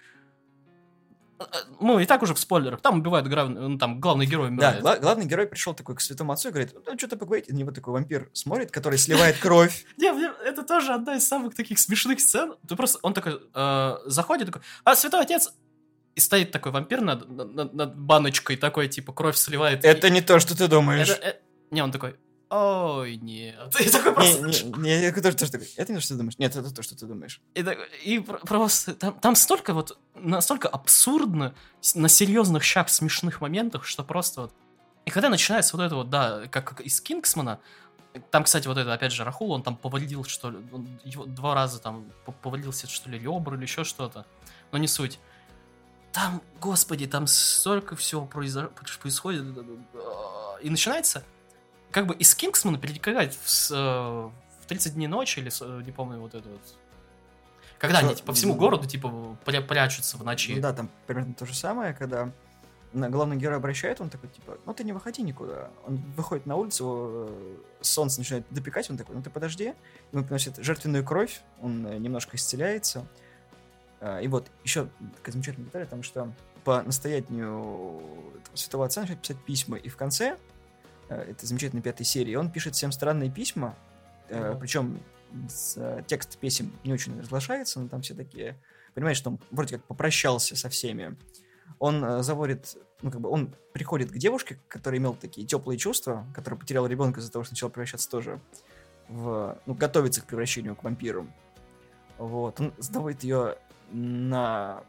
Ну, 1.80 2.00
и 2.00 2.06
так 2.06 2.22
уже 2.24 2.34
в 2.34 2.40
спойлерах. 2.40 2.82
Там 2.82 3.00
убивают 3.00 3.28
грав- 3.28 3.50
ну, 3.50 3.78
там 3.78 4.00
главный 4.00 4.26
герой 4.26 4.48
Да, 4.48 4.52
умирает. 4.54 4.82
гла- 4.82 4.98
главный 4.98 5.26
герой 5.26 5.48
пришел 5.48 5.74
такой 5.74 5.96
к 5.96 6.02
святому 6.02 6.32
отцу 6.34 6.50
и 6.50 6.52
говорит, 6.52 6.74
ну, 6.86 6.98
что-то 6.98 7.18
поговорить. 7.18 7.46
И 7.50 7.54
на 7.54 7.58
него 7.58 7.72
такой 7.72 7.94
вампир 7.94 8.30
смотрит, 8.34 8.72
который 8.72 8.98
сливает 9.00 9.38
кровь. 9.38 9.86
Не, 9.98 10.10
это 10.48 10.64
тоже 10.64 10.94
одна 10.94 11.16
из 11.16 11.28
самых 11.28 11.56
таких 11.56 11.80
смешных 11.80 12.20
сцен. 12.22 12.54
Ты 12.68 12.76
просто, 12.76 13.00
он 13.02 13.14
такой 13.14 13.40
э, 13.54 13.96
заходит, 14.06 14.48
такой, 14.48 14.62
а, 14.84 14.96
святой 14.96 15.22
отец! 15.22 15.54
И 16.16 16.20
стоит 16.20 16.52
такой 16.52 16.72
вампир 16.74 17.00
над, 17.02 17.30
над- 17.30 17.74
над 17.74 17.96
баночкой, 17.98 18.58
такой, 18.58 18.88
типа, 18.90 19.14
кровь 19.14 19.38
сливает. 19.38 19.86
Это 19.86 20.10
не 20.10 20.22
то, 20.22 20.40
что 20.40 20.58
ты 20.58 20.68
думаешь. 20.68 21.10
Это- 21.10 21.28
э, 21.28 21.34
Не, 21.72 21.82
он 21.82 21.92
такой, 21.92 22.16
ой, 22.52 23.16
нет. 23.18 23.56
И 23.80 23.90
такой 23.90 24.12
Не, 24.12 24.14
просто... 24.14 24.66
не, 24.66 24.80
не, 24.82 25.02
я 25.02 25.12
тоже, 25.14 25.36
тоже 25.38 25.52
такой, 25.52 25.68
это 25.78 25.92
не 25.92 25.98
то, 25.98 26.04
что 26.04 26.14
ты 26.14 26.18
думаешь. 26.18 26.38
Нет, 26.38 26.56
это 26.56 26.74
то, 26.74 26.84
что 26.84 26.96
ты 26.96 27.06
думаешь. 27.06 27.42
И, 27.56 27.66
и 28.04 28.20
пр- 28.20 28.40
просто 28.42 28.94
там, 28.94 29.14
там 29.20 29.36
столько 29.36 29.74
вот, 29.74 29.98
настолько 30.16 30.68
абсурдно, 30.68 31.54
на 31.96 32.10
серьезных 32.10 32.64
щах 32.64 32.90
смешных 32.90 33.42
моментах, 33.42 33.86
что 33.86 34.04
просто 34.04 34.42
вот... 34.42 34.54
И 35.06 35.10
когда 35.12 35.30
начинается 35.30 35.76
вот 35.78 35.84
это 35.84 35.96
вот, 35.96 36.10
да, 36.10 36.48
как, 36.52 36.80
из 36.82 37.02
Кингсмана, 37.02 37.60
там, 38.30 38.44
кстати, 38.44 38.68
вот 38.68 38.78
это, 38.78 38.94
опять 38.94 39.14
же, 39.14 39.24
Рахул, 39.24 39.52
он 39.52 39.64
там 39.64 39.78
повалил, 39.78 40.26
что 40.26 40.52
ли, 40.52 40.58
он 40.74 41.00
его 41.06 41.26
два 41.26 41.56
раза 41.56 41.80
там 41.80 42.12
по- 42.26 42.34
повалился, 42.34 42.88
что 42.88 43.10
ли, 43.10 43.18
ребра 43.18 43.56
или 43.56 43.64
еще 43.64 43.84
что-то, 43.86 44.26
но 44.72 44.78
не 44.78 44.88
суть. 44.88 45.18
Там, 46.12 46.42
господи, 46.60 47.08
там 47.08 47.26
столько 47.26 47.96
всего 47.96 48.26
произо- 48.26 48.70
происходит, 49.02 49.46
и 50.62 50.70
начинается, 50.70 51.24
как 51.92 52.08
бы 52.08 52.16
из 52.16 52.34
Кингсмана 52.36 52.78
перетекает 52.78 53.34
в, 53.34 53.72
э, 53.72 53.76
в 53.76 54.66
30 54.68 54.96
дней 54.96 55.08
ночи, 55.08 55.40
или, 55.40 55.52
э, 55.62 55.84
не 55.84 55.92
помню, 55.92 56.20
вот 56.20 56.34
это 56.34 56.48
вот, 56.50 56.62
когда 57.80 58.00
они 58.00 58.16
типа, 58.16 58.28
по 58.28 58.34
всему 58.34 58.56
городу 58.56 58.88
типа 58.88 59.08
пря- 59.46 59.66
прячутся 59.66 60.18
в 60.18 60.24
ночи. 60.24 60.54
Ну 60.56 60.62
да, 60.62 60.74
там 60.74 60.90
примерно 61.08 61.34
то 61.34 61.46
же 61.46 61.54
самое, 61.56 61.94
когда 61.94 62.32
главный 62.94 63.38
герой 63.38 63.58
обращает, 63.58 64.02
он 64.02 64.10
такой, 64.10 64.30
типа, 64.30 64.58
ну 64.66 64.74
ты 64.74 64.84
не 64.84 64.94
выходи 64.94 65.22
никуда. 65.22 65.70
Он 65.88 65.98
выходит 66.16 66.46
на 66.46 66.56
улицу, 66.56 67.28
э, 67.30 67.56
солнце 67.82 68.20
начинает 68.20 68.46
допекать, 68.50 68.90
он 68.90 68.98
такой, 68.98 69.16
ну 69.16 69.24
ты 69.24 69.30
подожди. 69.30 69.74
Ему 70.12 70.24
приносит 70.24 70.58
жертвенную 70.58 71.04
кровь, 71.06 71.42
он 71.62 71.84
немножко 72.02 72.38
исцеляется. 72.38 73.08
А, 74.00 74.20
И 74.20 74.28
вот 74.28 74.50
еще 74.64 74.88
такая 75.18 75.34
замечательная 75.34 75.68
деталь, 75.68 75.86
потому 75.86 76.04
что 76.04 76.34
по 76.64 76.82
настоянию 76.84 78.02
этого 78.36 78.58
святого 78.58 78.86
отца 78.86 79.02
начинает 79.02 79.22
писать 79.22 79.44
письма, 79.46 79.78
и 79.78 79.90
в 79.90 79.98
конце 79.98 80.38
э, 81.12 81.32
этой 81.32 81.46
замечательной 81.46 81.82
пятой 81.82 82.06
серии 82.06 82.36
он 82.36 82.52
пишет 82.52 82.76
всем 82.76 82.92
странные 82.92 83.30
письма, 83.30 83.76
Мгм. 84.30 84.60
причем 84.60 85.00
текст 86.08 86.38
песен 86.38 86.72
не 86.84 86.94
очень 86.94 87.20
разглашается, 87.20 87.80
но 87.80 87.88
там 87.88 88.02
все 88.02 88.14
такие 88.14 88.58
понимаешь, 88.94 89.18
что 89.18 89.32
он 89.32 89.40
вроде 89.52 89.78
как 89.78 89.86
попрощался 89.86 90.56
со 90.56 90.70
всеми. 90.70 91.18
Он 91.80 92.04
э, 92.04 92.24
заводит, 92.24 92.78
ну 93.02 93.12
как 93.12 93.22
бы 93.22 93.30
он 93.30 93.54
приходит 93.74 94.12
к 94.12 94.18
девушке, 94.18 94.60
которая 94.68 95.00
имела 95.00 95.16
такие 95.16 95.48
теплые 95.48 95.78
чувства, 95.78 96.26
которая 96.36 96.60
потеряла 96.60 96.88
ребенка 96.88 97.20
из-за 97.20 97.32
того, 97.32 97.44
что 97.44 97.54
начала 97.54 97.70
превращаться 97.70 98.10
тоже 98.10 98.40
в, 99.08 99.58
ну 99.66 99.74
готовится 99.74 100.22
к 100.22 100.26
превращению 100.26 100.76
к 100.76 100.84
вампиру. 100.84 101.28
Вот, 102.18 102.60
он 102.60 102.74
заводит 102.78 103.24
ее 103.24 103.58
на, 103.92 104.84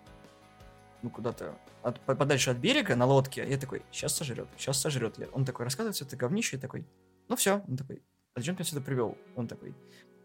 ну 1.02 1.10
куда-то 1.10 1.58
от- 1.82 2.00
по- 2.00 2.14
подальше 2.14 2.50
от 2.50 2.58
берега 2.58 2.96
на 2.96 3.06
лодке. 3.06 3.44
Я 3.48 3.58
такой, 3.58 3.82
сейчас 3.90 4.16
сожрет, 4.16 4.48
сейчас 4.56 4.80
сожрет. 4.80 5.18
Я- 5.18 5.28
Он 5.32 5.44
такой 5.44 5.64
рассказывает 5.64 5.96
все 5.96 6.04
это 6.04 6.16
говнище, 6.16 6.56
и 6.56 6.60
такой, 6.60 6.86
ну 7.28 7.36
все, 7.36 7.62
он 7.68 7.76
такой, 7.76 8.02
а 8.34 8.40
зачем 8.40 8.56
ты 8.56 8.64
сюда 8.64 8.80
привел? 8.80 9.16
Он 9.36 9.46
такой, 9.48 9.74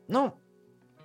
ну 0.08 0.38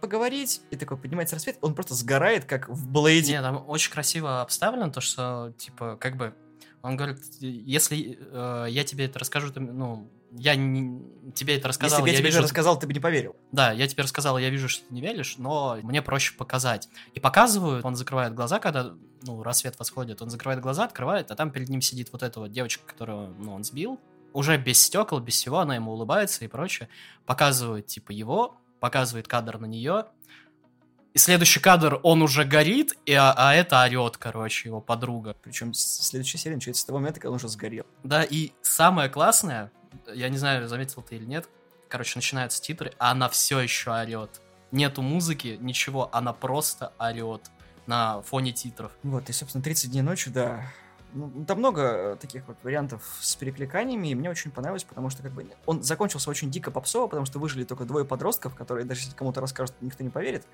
поговорить, 0.01 0.63
и 0.71 0.77
такой 0.77 0.97
поднимается 0.97 1.37
рассвет, 1.37 1.59
он 1.61 1.75
просто 1.75 1.95
сгорает, 1.95 2.45
как 2.45 2.69
в 2.69 2.91
Блейде. 2.91 3.35
Не, 3.35 3.41
там 3.41 3.65
очень 3.69 3.93
красиво 3.93 4.43
обставлено, 4.43 4.91
то, 4.91 5.01
что, 5.01 5.55
типа, 5.57 5.97
как 5.97 6.17
бы, 6.17 6.35
он 6.83 6.97
говорит, 6.97 7.19
если 7.41 8.19
э, 8.21 8.67
я 8.69 8.83
тебе 8.83 9.05
это 9.05 9.21
расскажу, 9.21 9.53
ты, 9.53 9.61
ну, 9.61 10.11
я 10.33 10.57
не- 10.57 11.33
тебе 11.33 11.57
это 11.57 11.69
рассказал, 11.69 11.99
Если 11.99 12.03
бы 12.03 12.09
я, 12.09 12.13
я 12.15 12.19
тебе 12.19 12.29
вижу, 12.31 12.43
рассказал, 12.43 12.79
ты 12.79 12.87
бы 12.87 12.93
не 12.95 13.01
поверил. 13.01 13.37
да, 13.53 13.73
я 13.73 13.87
тебе 13.87 14.03
рассказал, 14.03 14.39
я 14.39 14.51
вижу, 14.51 14.69
что 14.69 14.87
ты 14.87 14.95
не 14.95 15.01
веришь, 15.01 15.37
но 15.39 15.79
мне 15.83 16.03
проще 16.03 16.35
показать. 16.35 16.89
И 17.15 17.21
показывают, 17.21 17.85
он 17.85 17.97
закрывает 17.97 18.35
глаза, 18.35 18.59
когда, 18.59 18.93
ну, 19.23 19.43
рассвет 19.43 19.79
восходит, 19.79 20.23
он 20.23 20.31
закрывает 20.31 20.61
глаза, 20.61 20.85
открывает, 20.85 21.31
а 21.31 21.37
там 21.37 21.51
перед 21.51 21.69
ним 21.69 21.81
сидит 21.81 22.09
вот 22.13 22.23
эта 22.23 22.41
вот 22.41 22.51
девочка, 22.51 22.83
которую, 22.87 23.35
ну, 23.39 23.55
он 23.55 23.65
сбил, 23.65 24.01
уже 24.33 24.57
без 24.57 24.81
стекол, 24.81 25.21
без 25.21 25.35
всего, 25.35 25.59
она 25.59 25.75
ему 25.75 25.93
улыбается 25.93 26.45
и 26.45 26.49
прочее. 26.49 26.89
Показывают, 27.27 27.87
типа, 27.87 28.13
его, 28.13 28.57
показывает 28.81 29.29
кадр 29.29 29.59
на 29.59 29.67
нее, 29.67 30.07
и 31.15 31.19
следующий 31.19 31.61
кадр, 31.61 32.01
он 32.03 32.23
уже 32.23 32.45
горит, 32.45 32.97
и, 33.05 33.13
а, 33.13 33.35
а 33.37 33.55
это 33.55 33.83
орет, 33.83 34.17
короче, 34.17 34.71
его 34.71 34.81
подруга. 34.81 35.37
Причем 35.43 35.75
следующая 35.75 36.39
серия 36.39 36.57
начинается 36.57 36.81
с 36.83 36.85
того 36.87 36.99
момента, 36.99 37.21
когда 37.21 37.31
он 37.33 37.37
уже 37.37 37.49
сгорел. 37.49 37.85
Да, 38.03 38.23
и 38.25 38.53
самое 38.63 39.11
классное, 39.11 39.71
я 40.13 40.29
не 40.29 40.39
знаю, 40.39 40.69
заметил 40.69 41.03
ты 41.03 41.17
или 41.17 41.25
нет, 41.25 41.49
короче, 41.89 42.13
начинаются 42.17 42.61
титры, 42.63 42.93
а 42.99 43.11
она 43.11 43.29
все 43.29 43.61
еще 43.61 43.93
орет. 43.93 44.41
Нету 44.71 45.03
музыки, 45.03 45.59
ничего, 45.61 46.09
она 46.13 46.33
просто 46.33 46.93
орет 46.99 47.51
на 47.87 48.23
фоне 48.23 48.53
титров. 48.53 48.93
Вот, 49.03 49.29
и, 49.29 49.33
собственно, 49.33 49.63
30 49.63 49.91
дней 49.91 50.03
ночи, 50.03 50.31
да. 50.31 50.65
Ну, 51.15 51.45
там 51.47 51.59
много 51.59 51.83
э, 51.83 52.17
таких 52.19 52.49
вот 52.49 52.57
вариантов 52.63 53.03
с 53.21 53.37
перекликаниями, 53.37 54.09
и 54.09 54.15
мне 54.15 54.31
очень 54.31 54.51
понравилось, 54.51 54.85
потому 54.85 55.11
что 55.11 55.23
как 55.23 55.33
бы 55.33 55.47
он 55.67 55.83
закончился 55.83 56.31
очень 56.31 56.51
дико 56.51 56.71
попсово, 56.71 57.07
потому 57.07 57.27
что 57.27 57.39
выжили 57.39 57.65
только 57.65 57.85
двое 57.85 58.07
подростков, 58.07 58.55
которые 58.55 58.87
даже 58.87 59.03
если 59.03 59.15
кому-то 59.15 59.43
расскажут, 59.43 59.75
никто 59.83 60.03
не 60.03 60.09
поверит. 60.09 60.47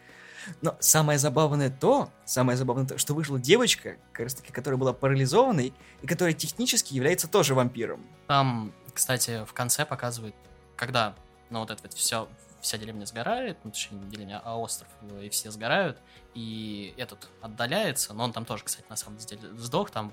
Но 0.61 0.77
самое 0.81 1.19
забавное 1.19 1.71
то, 1.71 2.11
самое 2.25 2.59
забавное 2.59 2.87
то, 2.87 2.99
что 2.99 3.15
вышла 3.15 3.39
девочка, 3.39 3.99
как 4.13 4.25
раз 4.25 4.35
таки, 4.35 4.53
которая 4.53 4.79
была 4.79 4.93
парализованной, 4.93 5.73
и 6.03 6.07
которая 6.09 6.35
технически 6.35 6.95
является 6.95 7.29
тоже 7.29 7.55
вампиром. 7.55 8.05
Там, 8.27 8.73
кстати, 8.99 9.45
в 9.45 9.53
конце 9.53 9.87
показывают, 9.87 10.35
когда, 10.77 11.15
ну, 11.51 11.61
вот 11.61 11.71
это 11.71 11.81
вот 11.85 11.93
все, 11.93 12.29
вся 12.61 12.79
деревня 12.79 13.07
сгорает, 13.07 13.57
ну, 13.63 13.71
точнее, 13.71 13.99
не 13.99 14.11
деревня, 14.11 14.43
а 14.45 14.59
остров, 14.59 14.89
и 15.23 15.29
все 15.29 15.53
сгорают, 15.53 16.01
и 16.35 16.95
этот 16.97 17.29
отдаляется, 17.41 18.13
но 18.13 18.25
он 18.25 18.33
там 18.33 18.45
тоже, 18.45 18.65
кстати, 18.65 18.85
на 18.89 18.97
самом 18.97 19.19
деле 19.19 19.41
сдох, 19.57 19.91
там 19.91 20.13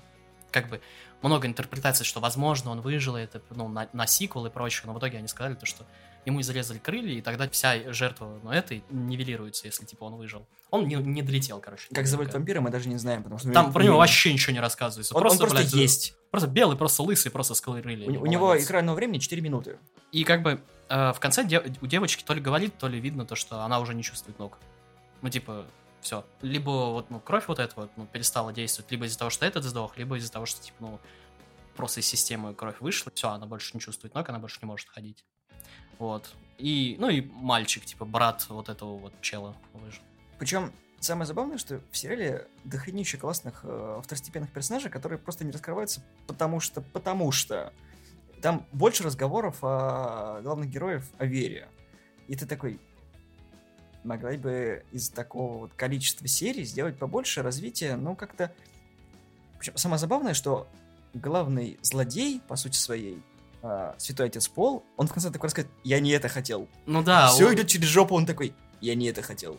как 0.52 0.68
бы 0.68 0.80
много 1.20 1.48
интерпретаций, 1.48 2.06
что, 2.06 2.20
возможно, 2.20 2.70
он 2.70 2.80
выжил, 2.80 3.16
это, 3.16 3.42
ну, 3.50 3.66
на, 3.66 3.88
на 3.92 4.06
сиквел 4.06 4.46
и 4.46 4.50
прочее, 4.50 4.84
но 4.86 4.94
в 4.94 5.00
итоге 5.00 5.18
они 5.18 5.26
сказали 5.26 5.54
то, 5.54 5.66
что 5.66 5.84
ему 6.26 6.40
изрезали 6.40 6.78
крылья, 6.78 7.14
и 7.18 7.22
тогда 7.22 7.48
вся 7.48 7.92
жертва, 7.92 8.38
ну, 8.42 8.50
этой 8.50 8.84
нивелируется, 8.90 9.66
если, 9.66 9.84
типа, 9.86 10.04
он 10.04 10.16
выжил. 10.16 10.46
Он 10.70 10.86
не, 10.86 10.96
не 10.96 11.22
долетел, 11.22 11.60
короче. 11.60 11.86
Как 11.94 12.06
зовут 12.06 12.34
вампира, 12.34 12.60
мы 12.60 12.70
даже 12.70 12.88
не 12.88 12.96
знаем, 12.98 13.22
потому 13.22 13.38
что... 13.38 13.52
Там 13.52 13.72
про 13.72 13.82
него 13.82 13.94
не- 13.94 13.98
вообще 14.00 14.32
ничего 14.32 14.52
не 14.52 14.60
рассказывается. 14.60 15.14
Он, 15.14 15.22
он 15.22 15.38
просто 15.38 15.54
блядь, 15.54 15.72
есть. 15.72 16.14
Просто 16.30 16.48
белый, 16.48 16.76
просто 16.76 17.02
лысый, 17.04 17.30
просто 17.30 17.54
с 17.54 17.60
крыльями. 17.60 18.18
У, 18.18 18.22
у 18.22 18.26
него 18.26 18.46
Молодец. 18.46 18.66
экранного 18.66 18.96
времени 18.96 19.18
4 19.18 19.40
минуты. 19.40 19.78
И 20.10 20.24
как 20.24 20.42
бы 20.42 20.60
э, 20.88 21.12
в 21.12 21.20
конце 21.20 21.44
де- 21.44 21.62
у 21.80 21.86
девочки 21.86 22.24
то 22.24 22.34
ли 22.34 22.40
говорит, 22.40 22.76
то 22.76 22.88
ли 22.88 23.00
видно 23.00 23.24
то, 23.24 23.36
что 23.36 23.62
она 23.62 23.78
уже 23.78 23.94
не 23.94 24.02
чувствует 24.02 24.38
ног. 24.40 24.58
Ну, 25.22 25.30
типа, 25.30 25.64
все. 26.00 26.26
Либо 26.42 26.70
вот, 26.90 27.08
ну, 27.10 27.20
кровь 27.20 27.44
вот 27.46 27.60
эта 27.60 27.72
вот, 27.76 27.90
ну, 27.96 28.06
перестала 28.06 28.52
действовать, 28.52 28.90
либо 28.90 29.06
из-за 29.06 29.18
того, 29.18 29.30
что 29.30 29.46
этот 29.46 29.62
сдох, 29.64 29.96
либо 29.96 30.16
из-за 30.18 30.32
того, 30.32 30.44
что, 30.46 30.60
типа, 30.60 30.76
ну, 30.80 31.00
просто 31.76 32.00
из 32.00 32.06
системы 32.06 32.54
кровь 32.54 32.76
вышла, 32.80 33.12
все, 33.14 33.28
она 33.28 33.46
больше 33.46 33.70
не 33.74 33.80
чувствует 33.80 34.14
ног, 34.14 34.28
она 34.28 34.40
больше 34.40 34.58
не 34.62 34.66
может 34.66 34.88
ходить. 34.88 35.24
Вот. 35.98 36.34
И, 36.58 36.96
ну 36.98 37.08
и 37.08 37.20
мальчик, 37.20 37.84
типа, 37.84 38.04
брат 38.04 38.46
вот 38.48 38.68
этого 38.68 38.96
вот 38.96 39.12
чела 39.20 39.56
выжил. 39.74 40.02
Причем 40.38 40.72
самое 41.00 41.26
забавное, 41.26 41.58
что 41.58 41.80
в 41.90 41.96
сериале 41.96 42.46
дохренища 42.64 43.18
классных 43.18 43.60
э, 43.62 44.00
второстепенных 44.02 44.50
персонажей, 44.50 44.90
которые 44.90 45.18
просто 45.18 45.44
не 45.44 45.50
раскрываются, 45.50 46.02
потому 46.26 46.60
что, 46.60 46.80
потому 46.80 47.32
что 47.32 47.72
там 48.42 48.66
больше 48.72 49.02
разговоров 49.02 49.58
о 49.62 50.40
главных 50.42 50.70
героев 50.70 51.08
о 51.18 51.26
вере. 51.26 51.68
И 52.28 52.36
ты 52.36 52.46
такой, 52.46 52.80
могла 54.04 54.32
бы 54.32 54.84
из 54.92 55.10
такого 55.10 55.58
вот 55.58 55.74
количества 55.74 56.26
серий 56.26 56.64
сделать 56.64 56.98
побольше 56.98 57.42
развития, 57.42 57.96
ну 57.96 58.16
как-то... 58.16 58.52
Причем 59.58 59.76
самое 59.76 59.98
забавное, 59.98 60.34
что 60.34 60.68
главный 61.14 61.78
злодей, 61.82 62.40
по 62.46 62.56
сути 62.56 62.76
своей, 62.76 63.22
э, 63.62 63.94
Святой 63.98 64.26
Отец 64.26 64.48
Пол, 64.48 64.84
он 64.96 65.06
в 65.06 65.12
конце 65.12 65.30
такой 65.30 65.48
рассказывает, 65.48 65.76
я 65.84 66.00
не 66.00 66.10
это 66.10 66.28
хотел. 66.28 66.68
Ну 66.86 67.02
да. 67.02 67.28
Все 67.28 67.48
он- 67.48 67.54
идет 67.54 67.68
через 67.68 67.88
жопу, 67.88 68.14
он 68.14 68.26
такой, 68.26 68.54
я 68.80 68.94
не 68.94 69.06
это 69.06 69.22
хотел. 69.22 69.58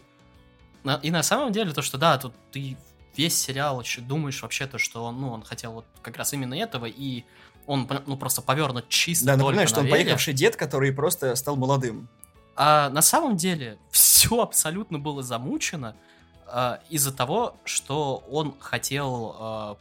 И 1.02 1.12
на 1.12 1.24
самом 1.24 1.52
деле 1.52 1.74
то, 1.74 1.82
что 1.82 1.98
да, 1.98 2.18
тут 2.18 2.34
ты 2.52 2.78
весь 3.16 3.38
сериал 3.38 3.82
еще 3.82 4.00
думаешь 4.02 4.42
вообще 4.42 4.68
то, 4.68 4.78
что 4.78 5.04
он, 5.04 5.20
ну, 5.20 5.32
он 5.32 5.44
хотел 5.44 5.74
вот 5.74 5.86
как 6.02 6.18
раз 6.18 6.34
именно 6.34 6.54
этого, 6.54 6.86
и 6.86 7.26
он, 7.66 7.90
ну, 8.06 8.16
просто 8.16 8.42
повернут 8.42 8.88
чисто 8.88 9.26
Да, 9.26 9.36
напоминаю, 9.36 9.68
что 9.68 9.82
на 9.82 9.86
он 9.86 9.92
поехавший 9.92 10.34
дед, 10.34 10.56
который 10.56 10.94
просто 10.94 11.36
стал 11.36 11.58
молодым. 11.58 12.08
А 12.56 12.90
на 12.90 13.02
самом 13.02 13.36
деле 13.36 13.78
все 13.92 14.42
абсолютно 14.42 14.98
было 14.98 15.22
замучено 15.22 15.96
а, 16.48 16.80
из-за 16.90 17.12
того, 17.12 17.58
что 17.66 18.24
он 18.30 18.56
хотел 18.60 19.36
а, 19.38 19.78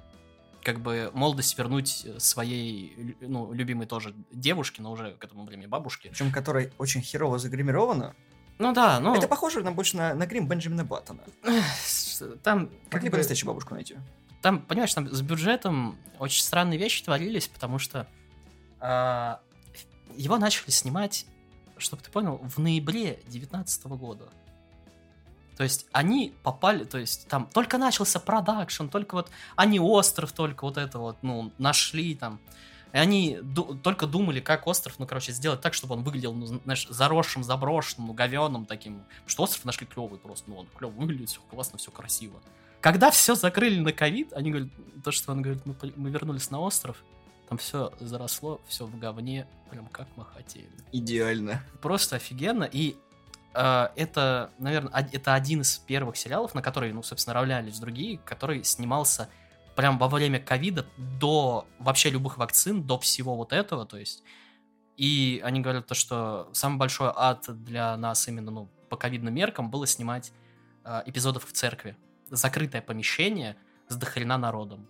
как 0.66 0.80
бы 0.80 1.12
молодость 1.14 1.56
вернуть 1.56 2.04
своей, 2.18 2.92
лю- 2.96 3.16
ну, 3.20 3.52
любимой 3.52 3.86
тоже 3.86 4.16
девушке, 4.32 4.82
но 4.82 4.90
уже 4.90 5.12
к 5.12 5.22
этому 5.22 5.44
времени 5.44 5.66
бабушке. 5.66 6.08
Причем 6.08 6.32
который 6.32 6.72
очень 6.76 7.02
херово 7.02 7.38
загримирована. 7.38 8.16
Ну 8.58 8.72
да, 8.72 8.98
ну... 8.98 9.14
Это 9.14 9.28
похоже 9.28 9.62
на, 9.62 9.70
больше 9.70 9.96
на, 9.96 10.12
на 10.14 10.26
грим 10.26 10.48
Бенджамина 10.48 10.84
Баттона. 10.84 11.22
Там, 12.42 12.70
Как 12.90 13.04
ли 13.04 13.10
бы, 13.10 13.18
настоящую 13.18 13.46
бабушку 13.46 13.74
найти? 13.74 13.96
там, 14.42 14.60
понимаешь, 14.60 14.92
там 14.92 15.08
с 15.08 15.22
бюджетом 15.22 15.96
очень 16.18 16.42
странные 16.42 16.78
вещи 16.80 17.04
творились, 17.04 17.46
потому 17.46 17.78
что 17.78 18.08
а, 18.80 19.40
его 20.16 20.36
начали 20.36 20.70
снимать, 20.70 21.26
чтобы 21.78 22.02
ты 22.02 22.10
понял, 22.10 22.40
в 22.42 22.58
ноябре 22.58 23.20
2019 23.26 23.86
года. 23.86 24.30
То 25.56 25.64
есть 25.64 25.86
они 25.92 26.34
попали, 26.42 26.84
то 26.84 26.98
есть 26.98 27.28
там 27.28 27.48
только 27.52 27.78
начался 27.78 28.20
продакшн, 28.20 28.88
только 28.88 29.14
вот 29.14 29.30
они 29.56 29.80
остров 29.80 30.32
только 30.32 30.64
вот 30.64 30.76
это 30.76 30.98
вот, 30.98 31.16
ну, 31.22 31.52
нашли 31.58 32.14
там. 32.14 32.40
И 32.92 32.98
они 32.98 33.38
ду- 33.42 33.74
только 33.74 34.06
думали, 34.06 34.40
как 34.40 34.66
остров, 34.66 34.98
ну, 34.98 35.06
короче, 35.06 35.32
сделать 35.32 35.60
так, 35.60 35.74
чтобы 35.74 35.94
он 35.94 36.02
выглядел, 36.02 36.32
ну, 36.34 36.46
знаешь, 36.46 36.86
заросшим, 36.88 37.42
заброшенным, 37.42 38.08
ну, 38.08 38.12
говеным 38.14 38.64
таким. 38.66 39.00
Потому 39.00 39.28
что 39.28 39.42
остров 39.44 39.64
нашли 39.64 39.86
клевый 39.86 40.18
просто, 40.18 40.48
ну, 40.50 40.58
он 40.58 40.66
клево 40.76 40.92
выглядит, 40.92 41.30
все 41.30 41.40
классно, 41.50 41.78
все 41.78 41.90
красиво. 41.90 42.40
Когда 42.80 43.10
все 43.10 43.34
закрыли 43.34 43.80
на 43.80 43.92
ковид, 43.92 44.32
они 44.32 44.50
говорят, 44.50 44.68
то, 45.02 45.10
что 45.10 45.32
он 45.32 45.42
говорит, 45.42 45.64
мы, 45.66 45.74
мы 45.96 46.10
вернулись 46.10 46.50
на 46.50 46.60
остров, 46.60 47.02
там 47.48 47.58
все 47.58 47.92
заросло, 48.00 48.60
все 48.68 48.86
в 48.86 48.98
говне, 48.98 49.46
прям 49.70 49.86
как 49.86 50.08
мы 50.16 50.24
хотели 50.24 50.70
Идеально. 50.92 51.62
просто 51.80 52.16
офигенно. 52.16 52.64
И 52.64 52.96
это, 53.56 54.50
наверное, 54.58 55.08
это 55.12 55.34
один 55.34 55.62
из 55.62 55.78
первых 55.78 56.16
сериалов, 56.16 56.54
на 56.54 56.62
который, 56.62 56.92
ну, 56.92 57.02
собственно, 57.02 57.34
равнялись 57.34 57.78
другие, 57.78 58.18
который 58.18 58.64
снимался 58.64 59.28
прям 59.76 59.98
во 59.98 60.08
время 60.08 60.40
ковида 60.40 60.86
до 60.96 61.66
вообще 61.78 62.10
любых 62.10 62.38
вакцин, 62.38 62.82
до 62.82 62.98
всего 62.98 63.36
вот 63.36 63.52
этого, 63.52 63.86
то 63.86 63.98
есть. 63.98 64.22
И 64.96 65.42
они 65.44 65.60
говорят 65.60 65.86
то, 65.86 65.94
что 65.94 66.48
самый 66.52 66.78
большой 66.78 67.12
ад 67.14 67.44
для 67.64 67.96
нас 67.96 68.26
именно, 68.28 68.50
ну, 68.50 68.68
по 68.88 68.96
ковидным 68.96 69.34
меркам 69.34 69.70
было 69.70 69.86
снимать 69.86 70.32
э, 70.84 71.02
эпизодов 71.04 71.44
в 71.44 71.52
церкви. 71.52 71.96
Закрытое 72.30 72.80
помещение 72.80 73.56
с 73.88 73.96
дохрена 73.96 74.38
народом. 74.38 74.88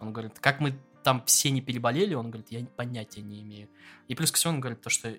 Он 0.00 0.12
говорит, 0.12 0.38
как 0.38 0.60
мы 0.60 0.78
там 1.02 1.22
все 1.26 1.50
не 1.50 1.60
переболели, 1.60 2.14
он 2.14 2.30
говорит, 2.30 2.50
я 2.50 2.64
понятия 2.64 3.22
не 3.22 3.42
имею. 3.42 3.68
И 4.06 4.14
плюс 4.14 4.30
ко 4.30 4.36
всему 4.36 4.54
он 4.54 4.60
говорит 4.60 4.80
то, 4.80 4.90
что 4.90 5.14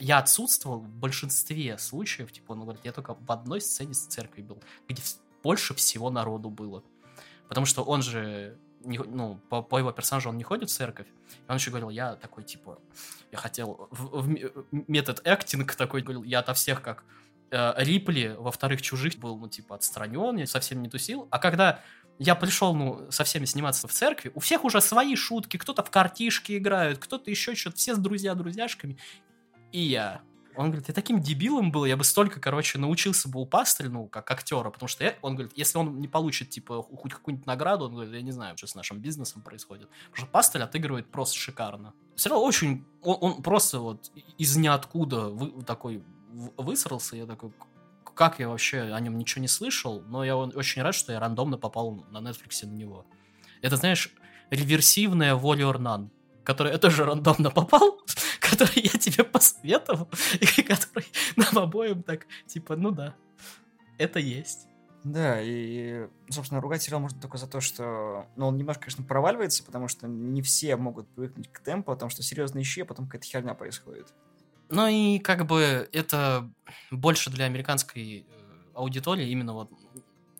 я 0.00 0.18
отсутствовал 0.18 0.80
в 0.80 0.88
большинстве 0.88 1.78
случаев, 1.78 2.32
типа, 2.32 2.52
он 2.52 2.62
говорит, 2.62 2.84
я 2.84 2.92
только 2.92 3.14
в 3.14 3.30
одной 3.30 3.60
сцене 3.60 3.94
с 3.94 4.06
церкви 4.06 4.42
был, 4.42 4.62
где 4.88 5.02
больше 5.42 5.74
всего 5.74 6.10
народу 6.10 6.50
было. 6.50 6.82
Потому 7.48 7.66
что 7.66 7.82
он 7.82 8.02
же, 8.02 8.58
не 8.80 8.98
ну, 8.98 9.40
по, 9.48 9.62
по 9.62 9.78
его 9.78 9.92
персонажу 9.92 10.30
он 10.30 10.38
не 10.38 10.44
ходит 10.44 10.70
в 10.70 10.72
церковь. 10.72 11.06
И 11.06 11.50
он 11.50 11.56
еще 11.56 11.70
говорил, 11.70 11.90
я 11.90 12.16
такой, 12.16 12.44
типа, 12.44 12.78
я 13.30 13.38
хотел 13.38 13.88
в, 13.90 14.22
в 14.22 14.28
ме- 14.28 14.50
метод 14.70 15.26
актинг 15.26 15.74
такой, 15.74 16.02
говорил, 16.02 16.24
я 16.24 16.40
ото 16.40 16.54
всех 16.54 16.80
как 16.80 17.04
э, 17.50 17.74
Рипли 17.76 18.34
во 18.38 18.50
вторых 18.50 18.82
чужих 18.82 19.18
был, 19.18 19.36
ну, 19.38 19.48
типа, 19.48 19.76
отстранен, 19.76 20.36
я 20.36 20.46
совсем 20.46 20.82
не 20.82 20.88
тусил. 20.88 21.28
А 21.30 21.38
когда 21.38 21.82
я 22.18 22.34
пришел, 22.34 22.74
ну, 22.74 23.10
со 23.10 23.24
всеми 23.24 23.44
сниматься 23.44 23.88
в 23.88 23.92
церкви, 23.92 24.32
у 24.34 24.40
всех 24.40 24.64
уже 24.64 24.80
свои 24.80 25.16
шутки, 25.16 25.56
кто-то 25.56 25.82
в 25.82 25.90
картишки 25.90 26.56
играют, 26.56 26.98
кто-то 26.98 27.30
еще 27.30 27.54
что-то, 27.54 27.76
все 27.76 27.94
с 27.94 27.98
друзья-друзьяшками. 27.98 28.98
И 29.74 29.80
я. 29.80 30.22
Он 30.56 30.66
говорит, 30.66 30.86
я 30.86 30.94
таким 30.94 31.20
дебилом 31.20 31.72
был, 31.72 31.84
я 31.84 31.96
бы 31.96 32.04
столько, 32.04 32.38
короче, 32.38 32.78
научился 32.78 33.28
бы 33.28 33.40
у 33.40 33.44
пастыря, 33.46 33.88
ну, 33.88 34.06
как 34.06 34.30
актера, 34.30 34.70
потому 34.70 34.86
что 34.88 35.02
я, 35.02 35.16
он 35.20 35.34
говорит, 35.34 35.52
если 35.56 35.78
он 35.78 35.98
не 35.98 36.06
получит, 36.06 36.50
типа, 36.50 36.80
хоть 36.80 37.12
какую-нибудь 37.12 37.44
награду, 37.44 37.86
он 37.86 37.94
говорит, 37.94 38.14
я 38.14 38.22
не 38.22 38.30
знаю, 38.30 38.56
что 38.56 38.68
с 38.68 38.76
нашим 38.76 39.00
бизнесом 39.00 39.42
происходит. 39.42 39.88
Потому 40.10 40.16
что 40.16 40.26
пастырь 40.26 40.62
отыгрывает 40.62 41.10
просто 41.10 41.36
шикарно. 41.36 41.92
Сериал 42.14 42.44
очень, 42.44 42.84
он, 43.02 43.16
он 43.20 43.42
просто 43.42 43.80
вот 43.80 44.12
из 44.38 44.56
ниоткуда 44.56 45.28
вы- 45.28 45.60
такой 45.64 46.04
высрался, 46.56 47.16
я 47.16 47.26
такой, 47.26 47.50
«К- 48.04 48.14
как 48.14 48.38
я 48.38 48.48
вообще 48.48 48.82
о 48.82 49.00
нем 49.00 49.18
ничего 49.18 49.42
не 49.42 49.48
слышал, 49.48 50.02
но 50.02 50.24
я 50.24 50.36
очень 50.36 50.82
рад, 50.82 50.94
что 50.94 51.12
я 51.12 51.18
рандомно 51.18 51.58
попал 51.58 52.04
на 52.12 52.18
Netflix 52.18 52.64
на 52.64 52.70
него. 52.70 53.06
Это, 53.60 53.74
знаешь, 53.76 54.14
реверсивная 54.50 55.34
Warrior 55.34 55.78
None, 55.78 56.10
который 56.44 56.70
я 56.72 56.78
тоже 56.78 57.04
рандомно 57.04 57.50
попал, 57.50 58.00
который 58.50 58.82
я 58.82 58.98
тебе 58.98 59.24
посоветовал, 59.24 60.08
и 60.40 60.62
который 60.62 61.06
нам 61.36 61.58
обоим 61.58 62.02
так, 62.02 62.26
типа, 62.46 62.76
ну 62.76 62.90
да, 62.90 63.14
это 63.98 64.18
есть. 64.18 64.66
Да, 65.04 65.38
и, 65.42 66.08
собственно, 66.30 66.62
ругать 66.62 66.82
сериал 66.82 67.00
можно 67.00 67.20
только 67.20 67.36
за 67.36 67.46
то, 67.46 67.60
что... 67.60 68.26
Ну, 68.36 68.46
он 68.46 68.56
немножко, 68.56 68.84
конечно, 68.84 69.04
проваливается, 69.04 69.62
потому 69.62 69.86
что 69.86 70.08
не 70.08 70.40
все 70.40 70.76
могут 70.76 71.06
привыкнуть 71.08 71.52
к 71.52 71.60
темпу, 71.60 71.92
о 71.92 71.96
том, 71.96 72.08
что 72.08 72.22
серьезно 72.22 72.62
ищи, 72.62 72.80
а 72.80 72.84
потом 72.86 73.04
какая-то 73.04 73.26
херня 73.26 73.52
происходит. 73.52 74.14
Ну 74.70 74.86
и 74.86 75.18
как 75.18 75.46
бы 75.46 75.88
это 75.92 76.50
больше 76.90 77.28
для 77.28 77.44
американской 77.44 78.20
э, 78.20 78.24
аудитории, 78.72 79.28
именно 79.28 79.52
вот, 79.52 79.70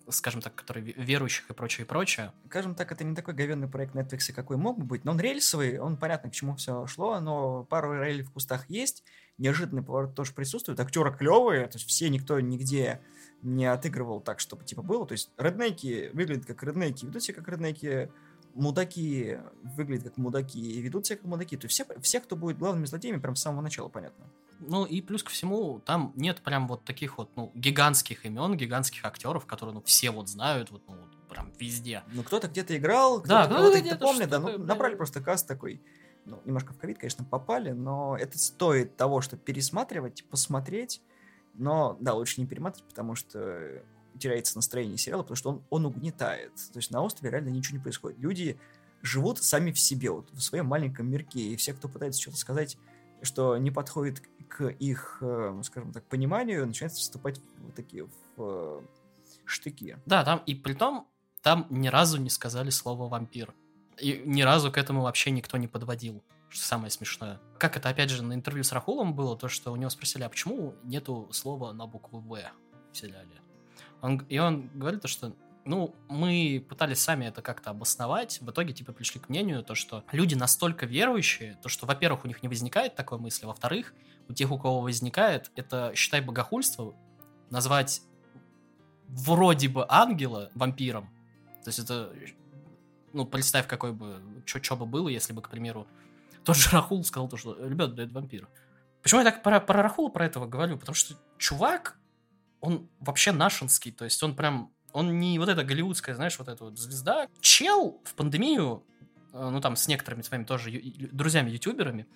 скажем 0.08 0.40
так, 0.40 0.54
которые 0.54 0.84
ве- 0.86 0.94
верующих 1.02 1.48
и 1.50 1.54
прочее, 1.54 1.84
и 1.84 1.88
прочее. 1.88 2.32
Скажем 2.46 2.74
так, 2.74 2.92
это 2.92 3.04
не 3.04 3.14
такой 3.14 3.34
говенный 3.34 3.68
проект 3.68 3.94
Netflix, 3.94 4.32
какой 4.32 4.56
мог 4.56 4.78
бы 4.78 4.84
быть, 4.84 5.04
но 5.04 5.12
он 5.12 5.20
рельсовый, 5.20 5.78
он 5.78 5.96
понятно, 5.96 6.30
к 6.30 6.32
чему 6.32 6.56
все 6.56 6.86
шло, 6.86 7.18
но 7.20 7.64
пару 7.64 7.94
релей 7.94 8.22
в 8.22 8.30
кустах 8.30 8.68
есть, 8.68 9.04
неожиданный 9.38 9.82
поворот 9.82 10.14
тоже 10.14 10.32
присутствует, 10.32 10.80
актеры 10.80 11.14
клевые, 11.16 11.66
то 11.66 11.76
есть 11.78 11.88
все, 11.88 12.08
никто 12.08 12.38
нигде 12.40 13.00
не 13.42 13.66
отыгрывал 13.66 14.20
так, 14.20 14.40
чтобы 14.40 14.64
типа 14.64 14.82
было, 14.82 15.06
то 15.06 15.12
есть 15.12 15.30
реднеки 15.36 16.10
выглядят 16.12 16.46
как 16.46 16.62
реднеки, 16.62 17.04
ведут 17.04 17.22
себя 17.22 17.34
как 17.34 17.48
реднеки, 17.48 18.10
мудаки 18.54 19.38
выглядят 19.76 20.10
как 20.10 20.16
мудаки 20.16 20.60
и 20.60 20.80
ведут 20.80 21.06
себя 21.06 21.16
как 21.16 21.26
мудаки, 21.26 21.56
то 21.56 21.66
есть 21.66 21.74
все, 21.74 22.00
все, 22.00 22.20
кто 22.20 22.36
будет 22.36 22.58
главными 22.58 22.86
злодеями, 22.86 23.18
прям 23.18 23.36
с 23.36 23.42
самого 23.42 23.62
начала, 23.62 23.88
понятно. 23.88 24.26
Ну 24.60 24.84
и 24.84 25.00
плюс 25.00 25.22
ко 25.22 25.30
всему, 25.30 25.80
там 25.80 26.12
нет 26.16 26.40
прям 26.42 26.68
вот 26.68 26.84
таких 26.84 27.18
вот, 27.18 27.30
ну, 27.36 27.50
гигантских 27.54 28.24
имен, 28.24 28.56
гигантских 28.56 29.04
актеров, 29.04 29.46
которые, 29.46 29.74
ну, 29.74 29.82
все 29.82 30.10
вот 30.10 30.28
знают, 30.28 30.70
вот, 30.70 30.82
ну, 30.88 30.94
вот 30.96 31.28
прям 31.28 31.52
везде. 31.58 32.02
Ну, 32.12 32.22
кто-то 32.22 32.48
где-то 32.48 32.76
играл, 32.76 33.20
кто-то 33.20 33.48
Да, 33.48 33.54
кого-то 33.54 33.80
где-то 33.80 33.96
где 33.96 34.04
помнит, 34.04 34.28
да, 34.28 34.38
ну, 34.38 34.58
набрали 34.58 34.94
просто 34.94 35.20
каст 35.20 35.46
такой, 35.46 35.82
ну, 36.24 36.40
немножко 36.44 36.72
в 36.72 36.78
ковид, 36.78 36.98
конечно, 36.98 37.24
попали, 37.24 37.72
но 37.72 38.16
это 38.16 38.38
стоит 38.38 38.96
того, 38.96 39.20
чтобы 39.20 39.42
пересматривать, 39.42 40.24
посмотреть, 40.30 41.02
но, 41.54 41.96
да, 42.00 42.14
лучше 42.14 42.40
не 42.40 42.46
перематривать, 42.46 42.88
потому 42.88 43.14
что 43.14 43.82
теряется 44.18 44.56
настроение 44.56 44.96
сериала, 44.96 45.22
потому 45.22 45.36
что 45.36 45.50
он, 45.50 45.62
он 45.70 45.86
угнетает. 45.86 46.54
То 46.72 46.78
есть 46.78 46.90
на 46.90 47.02
острове 47.02 47.30
реально 47.30 47.48
ничего 47.48 47.78
не 47.78 47.82
происходит. 47.82 48.18
Люди 48.18 48.58
живут 49.02 49.42
сами 49.42 49.70
в 49.70 49.78
себе, 49.78 50.10
вот 50.10 50.30
в 50.30 50.40
своем 50.40 50.66
маленьком 50.66 51.10
мирке, 51.10 51.40
и 51.40 51.56
все, 51.56 51.74
кто 51.74 51.88
пытается 51.88 52.20
что-то 52.20 52.38
сказать, 52.38 52.78
что 53.22 53.56
не 53.56 53.70
подходит 53.70 54.22
к 54.56 54.68
их, 54.68 55.18
э, 55.20 55.60
скажем 55.64 55.92
так, 55.92 56.04
пониманию, 56.04 56.66
начинают 56.66 56.92
вступать 56.92 57.40
в 57.58 57.72
такие 57.72 58.04
в 58.04 58.10
э, 58.38 58.80
штыки. 59.44 59.98
Да, 60.06 60.24
там, 60.24 60.42
и 60.46 60.54
при 60.54 60.74
том, 60.74 61.08
там 61.42 61.66
ни 61.70 61.88
разу 61.88 62.20
не 62.20 62.30
сказали 62.30 62.70
слово 62.70 63.08
вампир. 63.08 63.52
И 64.00 64.22
ни 64.24 64.42
разу 64.42 64.70
к 64.70 64.78
этому 64.78 65.02
вообще 65.02 65.30
никто 65.30 65.56
не 65.56 65.66
подводил. 65.66 66.22
Что 66.48 66.64
самое 66.64 66.90
смешное. 66.90 67.40
Как 67.58 67.76
это, 67.76 67.88
опять 67.88 68.10
же, 68.10 68.22
на 68.22 68.32
интервью 68.32 68.62
с 68.62 68.72
Рахулом 68.72 69.14
было, 69.14 69.36
то, 69.36 69.48
что 69.48 69.72
у 69.72 69.76
него 69.76 69.90
спросили, 69.90 70.22
а 70.22 70.28
почему 70.28 70.74
нету 70.84 71.28
слова 71.32 71.72
на 71.72 71.86
букву 71.86 72.20
В 72.20 72.38
в 72.92 72.96
сериале? 72.96 73.40
Он, 74.02 74.18
и 74.28 74.38
он 74.38 74.68
говорит, 74.74 75.00
то, 75.00 75.08
что 75.08 75.34
Ну, 75.64 75.94
мы 76.08 76.64
пытались 76.68 77.00
сами 77.00 77.24
это 77.24 77.40
как-то 77.40 77.70
обосновать. 77.70 78.38
В 78.42 78.50
итоге, 78.50 78.74
типа, 78.74 78.92
пришли 78.92 79.18
к 79.18 79.30
мнению, 79.30 79.62
то, 79.62 79.74
что 79.74 80.04
люди 80.12 80.34
настолько 80.34 80.84
верующие, 80.84 81.58
то, 81.62 81.70
что, 81.70 81.86
во-первых, 81.86 82.24
у 82.24 82.28
них 82.28 82.42
не 82.42 82.48
возникает 82.48 82.94
такой 82.94 83.18
мысли, 83.18 83.46
во-вторых, 83.46 83.94
у 84.28 84.34
тех, 84.34 84.50
у 84.50 84.58
кого 84.58 84.80
возникает, 84.80 85.50
это, 85.56 85.92
считай, 85.94 86.20
богохульство, 86.20 86.94
назвать 87.50 88.02
вроде 89.08 89.68
бы 89.68 89.86
ангела 89.88 90.50
вампиром. 90.54 91.08
То 91.62 91.68
есть 91.68 91.78
это, 91.78 92.12
ну, 93.14 93.24
представь, 93.24 93.66
какой 93.66 93.92
бы, 93.92 94.20
что 94.44 94.76
бы 94.76 94.84
было, 94.84 95.08
если 95.08 95.32
бы, 95.32 95.40
к 95.40 95.48
примеру, 95.48 95.86
тот 96.44 96.56
же 96.56 96.68
Рахул 96.70 97.02
сказал 97.04 97.28
то, 97.28 97.38
что, 97.38 97.56
ребят, 97.66 97.94
да 97.94 98.02
это 98.02 98.12
вампир. 98.12 98.48
Почему 99.02 99.20
я 99.20 99.30
так 99.30 99.42
про, 99.42 99.60
про 99.60 99.82
Рахула 99.82 100.10
про 100.10 100.26
этого 100.26 100.46
говорю? 100.46 100.78
Потому 100.78 100.94
что 100.94 101.14
чувак, 101.38 101.98
он 102.60 102.88
вообще 103.00 103.32
нашинский, 103.32 103.92
то 103.92 104.04
есть 104.04 104.22
он 104.22 104.36
прям 104.36 104.73
он 104.94 105.18
не 105.18 105.38
вот 105.38 105.48
эта 105.48 105.64
голливудская, 105.64 106.14
знаешь, 106.14 106.38
вот 106.38 106.48
эта 106.48 106.64
вот 106.64 106.78
звезда. 106.78 107.26
Чел 107.40 108.00
в 108.04 108.14
пандемию, 108.14 108.84
э, 109.32 109.50
ну 109.50 109.60
там 109.60 109.76
с 109.76 109.88
некоторыми 109.88 110.22
своими 110.22 110.44
тоже 110.44 110.70
друзьями-ютуберами, 111.12 112.06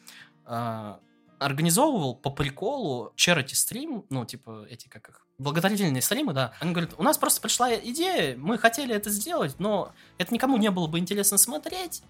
э, 0.47 0.97
организовывал 1.41 2.15
по 2.15 2.31
приколу 2.31 3.13
charity 3.17 3.55
стрим, 3.55 4.05
ну, 4.11 4.25
типа, 4.25 4.67
эти, 4.71 4.89
как 4.89 5.09
их, 5.09 5.27
благотворительные 5.39 6.03
стримы, 6.03 6.33
да. 6.33 6.53
Они 6.61 6.73
говорят, 6.73 6.95
у 6.97 7.03
нас 7.03 7.19
просто 7.19 7.41
пришла 7.41 7.75
идея, 7.75 8.37
мы 8.37 8.59
хотели 8.59 8.95
это 8.95 9.11
сделать, 9.11 9.57
но 9.59 9.93
это 10.19 10.33
никому 10.33 10.57
не 10.57 10.71
было 10.71 10.87
бы 10.87 10.99
интересно 10.99 11.37
смотреть, 11.37 12.03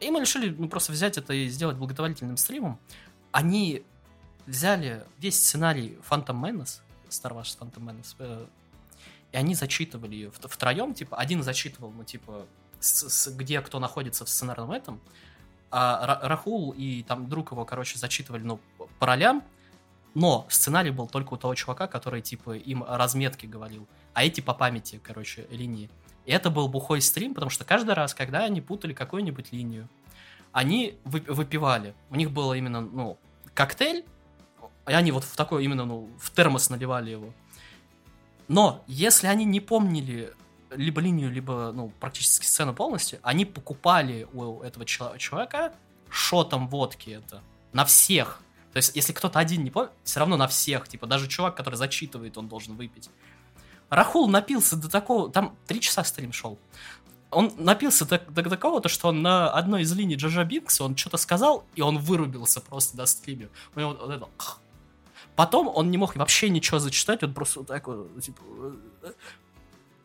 и 0.00 0.10
мы 0.10 0.20
решили, 0.20 0.54
ну, 0.56 0.68
просто 0.68 0.92
взять 0.92 1.18
это 1.18 1.32
и 1.34 1.48
сделать 1.48 1.76
благотворительным 1.76 2.36
стримом. 2.36 2.78
Они 3.32 3.82
взяли 4.46 5.04
весь 5.18 5.36
сценарий 5.36 5.98
Phantom 6.08 6.40
Menace, 6.40 6.80
Star 7.08 7.32
Wars 7.32 7.56
Phantom 7.58 7.84
Menace, 7.84 8.14
э, 8.20 8.46
и 9.32 9.36
они 9.36 9.54
зачитывали 9.54 10.14
ее 10.14 10.30
втроем, 10.30 10.94
типа, 10.94 11.16
один 11.16 11.42
зачитывал, 11.42 11.90
ну, 11.92 12.04
типа, 12.04 12.46
с, 12.80 13.08
с, 13.08 13.30
где 13.30 13.60
кто 13.60 13.78
находится 13.78 14.24
в 14.24 14.28
сценарном 14.28 14.72
этом, 14.72 15.00
а 15.70 16.20
Рахул 16.22 16.72
и 16.76 17.02
там 17.02 17.28
друг 17.28 17.52
его, 17.52 17.64
короче, 17.64 17.98
зачитывали, 17.98 18.42
ну, 18.42 18.60
по 18.98 19.06
ролям, 19.06 19.42
но 20.14 20.46
сценарий 20.48 20.90
был 20.90 21.08
только 21.08 21.34
у 21.34 21.36
того 21.36 21.54
чувака, 21.54 21.86
который, 21.86 22.22
типа, 22.22 22.56
им 22.56 22.82
разметки 22.82 23.46
говорил, 23.46 23.86
а 24.14 24.24
эти 24.24 24.40
по 24.40 24.54
памяти, 24.54 25.00
короче, 25.02 25.46
линии. 25.50 25.90
И 26.24 26.32
это 26.32 26.50
был 26.50 26.68
бухой 26.68 27.00
стрим, 27.00 27.34
потому 27.34 27.50
что 27.50 27.64
каждый 27.64 27.94
раз, 27.94 28.14
когда 28.14 28.44
они 28.44 28.60
путали 28.60 28.94
какую-нибудь 28.94 29.52
линию, 29.52 29.88
они 30.52 30.98
выпивали. 31.04 31.94
У 32.10 32.16
них 32.16 32.30
было 32.30 32.54
именно, 32.54 32.80
ну, 32.80 33.18
коктейль, 33.54 34.04
и 34.88 34.92
они 34.92 35.12
вот 35.12 35.24
в 35.24 35.36
такой 35.36 35.64
именно, 35.64 35.84
ну, 35.84 36.08
в 36.18 36.30
термос 36.30 36.70
наливали 36.70 37.10
его. 37.10 37.32
Но 38.48 38.82
если 38.86 39.26
они 39.26 39.44
не 39.44 39.60
помнили 39.60 40.34
либо 40.70 41.00
линию, 41.00 41.30
либо, 41.30 41.72
ну, 41.74 41.92
практически 42.00 42.44
сцену 42.44 42.74
полностью, 42.74 43.18
они 43.22 43.44
покупали 43.44 44.26
у 44.32 44.60
этого 44.62 44.84
человека 44.84 45.72
шотом 46.10 46.68
водки 46.68 47.10
это. 47.10 47.42
На 47.72 47.84
всех. 47.84 48.40
То 48.72 48.78
есть, 48.78 48.96
если 48.96 49.12
кто-то 49.12 49.38
один 49.38 49.64
не 49.64 49.70
помнит, 49.70 49.92
все 50.04 50.20
равно 50.20 50.36
на 50.36 50.46
всех. 50.48 50.88
Типа, 50.88 51.06
даже 51.06 51.28
чувак, 51.28 51.56
который 51.56 51.74
зачитывает, 51.74 52.36
он 52.38 52.48
должен 52.48 52.76
выпить. 52.76 53.10
Рахул 53.90 54.28
напился 54.28 54.76
до 54.76 54.90
такого... 54.90 55.30
Там 55.30 55.56
три 55.66 55.80
часа 55.80 56.04
стрим 56.04 56.32
шел. 56.32 56.58
Он 57.30 57.52
напился 57.58 58.06
до, 58.06 58.18
до, 58.18 58.42
до 58.42 58.50
такого, 58.50 58.80
то, 58.80 58.88
что 58.88 59.08
он 59.08 59.22
на 59.22 59.50
одной 59.50 59.82
из 59.82 59.92
линий 59.92 60.16
Джаджа 60.16 60.44
Бинкса, 60.44 60.84
он 60.84 60.96
что-то 60.96 61.18
сказал, 61.18 61.64
и 61.74 61.82
он 61.82 61.98
вырубился 61.98 62.60
просто 62.60 62.96
на 62.96 63.06
стриме. 63.06 63.48
У 63.74 63.80
него 63.80 63.94
вот 63.94 64.10
это... 64.10 64.28
Потом 65.38 65.68
он 65.72 65.92
не 65.92 65.98
мог 65.98 66.16
вообще 66.16 66.48
ничего 66.48 66.80
зачитать, 66.80 67.22
он 67.22 67.32
просто 67.32 67.60
вот 67.60 67.68
так 67.68 67.86
вот, 67.86 68.20
типа, 68.20 68.42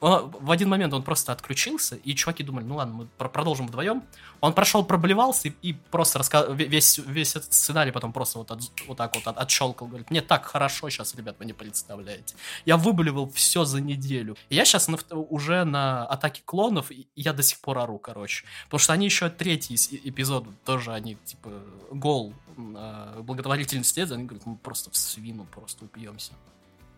он, 0.04 0.32
в 0.32 0.52
один 0.52 0.68
момент 0.68 0.94
он 0.94 1.02
просто 1.02 1.32
отключился, 1.32 1.96
и 1.96 2.13
чуваки 2.13 2.44
думали, 2.44 2.66
ну 2.66 2.76
ладно, 2.76 2.94
мы 2.94 3.06
продолжим 3.30 3.68
вдвоем. 3.68 4.04
Он 4.42 4.52
прошел, 4.52 4.84
проблевался 4.84 5.48
и, 5.48 5.54
и 5.62 5.74
просто 5.74 6.18
раска... 6.18 6.44
весь, 6.44 6.98
весь 6.98 7.38
этот 7.38 7.54
сценарий 7.54 7.92
потом 7.92 8.12
просто 8.12 8.39
вот, 8.39 8.52
от, 8.52 8.60
вот 8.86 8.98
так 8.98 9.16
вот 9.16 9.26
от, 9.28 9.38
отщелкал. 9.38 9.88
Говорит, 9.88 10.12
мне 10.12 10.22
так 10.22 10.44
хорошо 10.44 10.89
сейчас, 10.89 11.16
ребят, 11.16 11.38
вы 11.39 11.46
не 11.46 11.54
представляете. 11.54 12.36
Я 12.66 12.76
выблевал 12.76 13.32
все 13.32 13.63
за 13.63 13.80
неделю. 13.80 14.36
И 14.50 14.56
я 14.56 14.66
сейчас 14.66 14.89
на, 14.89 14.98
уже 15.16 15.63
на 15.63 16.06
атаке 16.06 16.42
клонов, 16.44 16.92
и 16.92 17.08
я 17.16 17.32
до 17.32 17.42
сих 17.42 17.62
пор 17.62 17.78
ору, 17.78 17.98
короче. 17.98 18.44
Потому 18.66 18.80
что 18.80 18.92
они 18.92 19.06
еще 19.06 19.30
третий 19.30 19.76
эпизод, 20.04 20.46
тоже 20.66 20.92
они, 20.92 21.16
типа, 21.24 21.50
гол 21.92 22.34
э, 22.58 23.22
благотворительности, 23.22 24.02
они 24.02 24.26
говорят, 24.26 24.46
мы 24.46 24.58
просто 24.58 24.92
в 24.92 24.98
свину 24.98 25.46
просто 25.46 25.86
упьемся. 25.86 26.34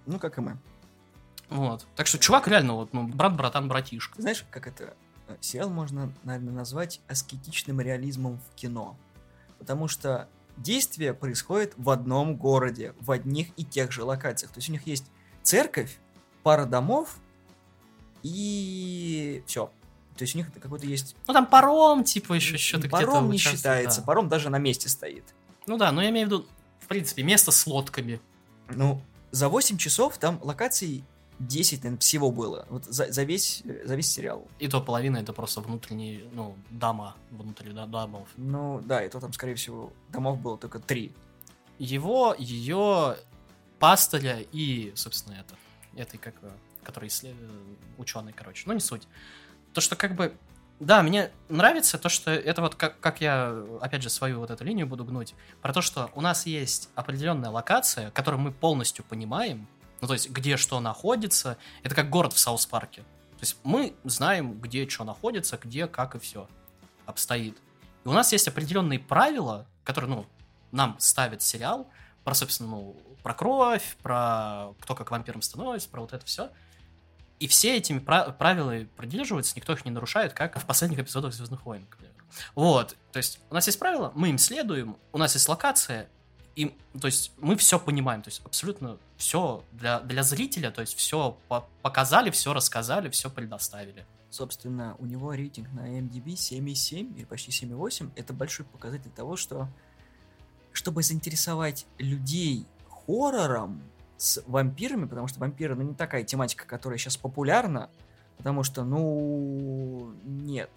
Ну, 0.08 0.18
как 0.18 0.40
и 0.40 0.42
мы. 0.42 0.58
Вот. 1.50 1.86
Так 1.96 2.08
что 2.08 2.18
чувак 2.18 2.48
реально 2.48 2.74
вот, 2.74 2.94
ну, 2.94 3.08
брат, 3.08 3.36
братан, 3.36 3.68
братишка. 3.68 4.22
Знаешь, 4.22 4.46
как 4.50 4.68
это 4.68 4.96
э, 5.28 5.36
сериал 5.42 5.70
можно, 5.70 6.12
наверное, 6.24 6.54
назвать 6.54 7.02
аскетичным 7.08 7.82
реализмом 7.82 8.40
в 8.40 8.56
кино. 8.56 8.98
Потому 9.60 9.88
что 9.88 10.28
действие 10.58 11.14
происходит 11.14 11.74
в 11.78 11.90
одном 11.90 12.36
городе, 12.36 12.94
в 13.00 13.12
одних 13.12 13.48
и 13.58 13.64
тех 13.64 13.92
же 13.92 14.04
локациях. 14.04 14.52
То 14.52 14.60
есть 14.60 14.70
у 14.70 14.72
них 14.72 14.88
есть 14.88 15.06
церковь, 15.44 15.98
пара 16.44 16.66
домов 16.66 17.18
и 18.24 19.44
все. 19.46 19.72
То 20.18 20.24
есть 20.24 20.36
у 20.36 20.38
них 20.38 20.54
какой-то 20.54 20.86
есть... 20.86 21.16
Ну 21.28 21.34
там 21.34 21.46
паром, 21.46 22.04
типа, 22.04 22.34
еще 22.34 22.58
что-то 22.58 22.88
где-то 22.88 23.06
Паром 23.06 23.30
не 23.30 23.38
считается, 23.38 24.02
да. 24.02 24.08
паром 24.08 24.30
даже 24.30 24.50
на 24.50 24.58
месте 24.58 24.88
стоит. 24.88 25.26
Ну 25.68 25.78
да, 25.78 25.92
но 25.92 26.02
я 26.02 26.10
имею 26.10 26.28
в 26.28 26.32
виду, 26.32 26.46
в 26.80 26.88
принципе, 26.88 27.24
место 27.24 27.52
с 27.52 27.68
лодками. 27.68 28.22
Ну, 28.70 29.02
за 29.32 29.50
8 29.50 29.78
часов 29.78 30.18
там 30.18 30.40
локаций 30.42 31.04
10, 31.40 31.84
наверное, 31.84 32.00
всего 32.00 32.32
было. 32.32 32.66
Вот 32.70 32.86
за, 32.86 33.12
за, 33.12 33.24
весь, 33.24 33.64
за 33.84 33.96
весь 33.96 34.12
сериал. 34.12 34.48
И 34.60 34.68
то 34.68 34.82
половина 34.82 35.18
это 35.18 35.34
просто 35.34 35.62
внутренние, 35.62 36.24
ну, 36.34 36.56
дома, 36.70 37.16
внутри 37.32 37.72
да, 37.74 37.86
домов. 37.86 38.28
Ну, 38.38 38.82
да, 38.86 39.04
и 39.04 39.10
то 39.10 39.20
там, 39.20 39.34
скорее 39.34 39.56
всего, 39.56 39.92
домов 40.10 40.40
было 40.40 40.58
только 40.58 40.80
три. 40.80 41.14
Его, 41.78 42.36
ее, 42.38 43.18
пастыря 43.80 44.40
и, 44.52 44.94
собственно, 44.96 45.36
это, 45.36 45.56
этой, 45.96 46.18
как, 46.18 46.36
который 46.84 47.10
след... 47.10 47.36
ученый, 47.98 48.34
короче, 48.34 48.64
ну, 48.66 48.74
не 48.74 48.80
суть. 48.80 49.08
То, 49.74 49.82
что 49.82 49.96
как 49.96 50.16
бы 50.16 50.34
да, 50.80 51.02
мне 51.04 51.32
нравится 51.48 51.98
то, 51.98 52.10
что 52.10 52.32
это 52.32 52.62
вот 52.62 52.76
как, 52.76 53.00
как 53.00 53.22
я, 53.22 53.64
опять 53.80 54.04
же, 54.04 54.10
свою 54.10 54.40
вот 54.40 54.52
эту 54.52 54.66
линию 54.66 54.86
буду 54.86 55.06
гнуть, 55.06 55.34
про 55.62 55.72
то, 55.72 55.82
что 55.82 56.12
у 56.16 56.22
нас 56.22 56.46
есть 56.46 56.90
определенная 56.96 57.50
локация, 57.50 58.12
которую 58.12 58.42
мы 58.42 58.52
полностью 58.52 59.06
понимаем, 59.06 59.68
ну, 60.06 60.08
то 60.08 60.14
есть, 60.14 60.30
где 60.30 60.56
что 60.56 60.80
находится. 60.80 61.58
Это 61.82 61.96
как 61.96 62.12
город 62.12 62.32
в 62.32 62.38
South 62.38 62.67
Park 62.67 62.90
е. 62.90 63.02
То 63.02 63.42
есть, 63.42 63.58
мы 63.64 63.96
знаем, 64.04 64.60
где 64.62 64.88
что 64.88 65.04
находится, 65.04 65.58
где, 65.58 65.88
как 65.88 66.14
и 66.14 66.20
все 66.20 66.48
обстоит. 67.08 67.58
И 68.04 68.08
у 68.08 68.12
нас 68.12 68.32
есть 68.32 68.48
определенные 68.48 69.00
правила, 69.00 69.66
которые, 69.84 70.12
ну, 70.12 70.26
нам 70.72 70.96
ставит 71.00 71.42
сериал, 71.42 71.90
про, 72.24 72.36
собственно, 72.36 72.70
ну, 72.70 72.96
про 73.24 73.34
кровь, 73.34 73.98
про 74.04 74.76
кто 74.80 74.94
как 74.94 75.10
вампиром 75.10 75.42
становится, 75.42 75.90
про 75.90 76.02
вот 76.02 76.14
это 76.14 76.24
все. 76.24 76.52
И 77.40 77.48
все 77.48 77.76
этими 77.76 77.98
правилами 77.98 78.88
придерживаются, 78.96 79.54
никто 79.56 79.74
их 79.74 79.86
не 79.86 79.92
нарушает, 79.92 80.34
как 80.34 80.60
в 80.60 80.66
последних 80.66 81.00
эпизодах 81.00 81.34
Звездных 81.34 81.66
войн, 81.66 81.88
к. 81.88 81.98
Вот, 82.54 82.96
то 83.12 83.18
есть 83.18 83.40
у 83.50 83.56
нас 83.56 83.66
есть 83.66 83.80
правила, 83.80 84.12
мы 84.14 84.30
им 84.30 84.38
следуем, 84.38 84.98
у 85.14 85.18
нас 85.18 85.34
есть 85.34 85.50
локация, 85.50 86.10
и, 86.56 86.76
то 87.00 87.08
есть 87.08 87.34
мы 87.38 87.58
все 87.58 87.80
понимаем, 87.80 88.22
то 88.22 88.30
есть 88.30 88.42
абсолютно 88.46 88.98
все 89.18 89.64
для, 89.74 90.00
для 90.00 90.24
зрителя, 90.24 90.72
то 90.72 90.82
есть 90.82 90.96
все 90.96 91.38
по 91.50 91.68
показали, 91.82 92.30
все 92.30 92.54
рассказали, 92.54 93.10
все 93.10 93.30
предоставили. 93.30 94.06
Собственно, 94.30 94.96
у 95.00 95.06
него 95.06 95.34
рейтинг 95.34 95.72
на 95.74 96.00
MDB 96.00 96.34
7,7 96.34 97.16
или 97.16 97.26
почти 97.26 97.52
7,8. 97.52 98.12
Это 98.16 98.34
большой 98.34 98.66
показатель 98.66 99.12
того, 99.12 99.36
что 99.36 99.68
чтобы 100.72 101.04
заинтересовать 101.04 101.86
людей 101.98 102.66
хоррором 102.90 103.82
с 104.18 104.44
вампирами, 104.48 105.06
потому 105.06 105.28
что 105.28 105.40
вампиры, 105.40 105.76
ну, 105.76 105.84
не 105.84 105.94
такая 105.94 106.24
тематика, 106.24 106.66
которая 106.66 106.98
сейчас 106.98 107.18
популярна, 107.18 107.90
потому 108.38 108.64
что, 108.64 108.84
ну, 108.84 110.14
нет. 110.24 110.70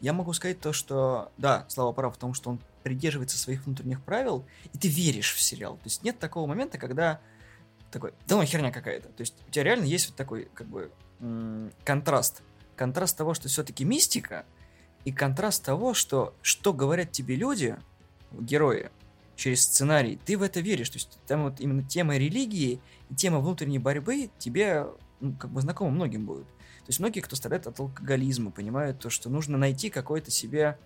Я 0.00 0.12
могу 0.12 0.32
сказать 0.32 0.60
то, 0.60 0.72
что, 0.72 1.32
да, 1.38 1.64
Слава 1.68 1.92
прав 1.92 2.14
в 2.14 2.18
том, 2.18 2.34
что 2.34 2.50
он 2.50 2.60
придерживается 2.82 3.38
своих 3.38 3.64
внутренних 3.64 4.02
правил, 4.02 4.46
и 4.72 4.78
ты 4.78 4.88
веришь 4.88 5.34
в 5.34 5.40
сериал. 5.40 5.74
То 5.76 5.84
есть 5.84 6.02
нет 6.02 6.18
такого 6.18 6.46
момента, 6.46 6.78
когда 6.78 7.20
такой, 7.90 8.12
да 8.26 8.36
ну 8.36 8.44
херня 8.44 8.70
какая-то. 8.70 9.08
То 9.08 9.20
есть 9.22 9.34
у 9.46 9.50
тебя 9.50 9.64
реально 9.64 9.84
есть 9.84 10.08
вот 10.08 10.16
такой, 10.16 10.48
как 10.54 10.66
бы, 10.66 10.90
контраст. 11.84 12.42
Контраст 12.76 13.16
того, 13.16 13.32
что 13.34 13.48
все-таки 13.48 13.84
мистика, 13.84 14.44
и 15.04 15.12
контраст 15.12 15.64
того, 15.64 15.94
что, 15.94 16.34
что 16.42 16.72
говорят 16.72 17.12
тебе 17.12 17.36
люди, 17.36 17.76
герои, 18.32 18.90
через 19.36 19.62
сценарий, 19.62 20.18
ты 20.24 20.36
в 20.36 20.42
это 20.42 20.60
веришь. 20.60 20.90
То 20.90 20.96
есть 20.96 21.18
там 21.26 21.44
вот 21.44 21.60
именно 21.60 21.82
тема 21.82 22.16
религии 22.16 22.80
и 23.08 23.14
тема 23.14 23.38
внутренней 23.40 23.78
борьбы 23.78 24.30
тебе 24.38 24.86
ну, 25.20 25.34
как 25.34 25.50
бы 25.50 25.60
знакома 25.60 25.90
многим 25.90 26.26
будет. 26.26 26.46
То 26.46 26.90
есть 26.90 27.00
многие, 27.00 27.20
кто 27.20 27.36
страдает 27.36 27.66
от 27.66 27.78
алкоголизма, 27.80 28.50
понимают 28.50 29.00
то, 29.00 29.10
что 29.10 29.28
нужно 29.28 29.58
найти 29.58 29.90
какое-то 29.90 30.30
себе 30.30 30.78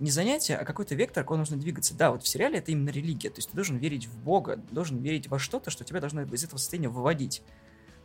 не 0.00 0.10
занятие, 0.10 0.56
а 0.56 0.64
какой-то 0.64 0.94
вектор, 0.94 1.24
куда 1.24 1.38
нужно 1.38 1.56
двигаться. 1.56 1.94
Да, 1.94 2.10
вот 2.10 2.22
в 2.22 2.28
сериале 2.28 2.58
это 2.58 2.72
именно 2.72 2.90
религия. 2.90 3.30
То 3.30 3.38
есть 3.38 3.50
ты 3.50 3.54
должен 3.54 3.76
верить 3.76 4.06
в 4.06 4.16
Бога, 4.18 4.56
должен 4.70 4.98
верить 4.98 5.28
во 5.28 5.38
что-то, 5.38 5.70
что 5.70 5.84
тебя 5.84 6.00
должно 6.00 6.22
из 6.22 6.44
этого 6.44 6.58
состояния 6.58 6.88
выводить. 6.88 7.42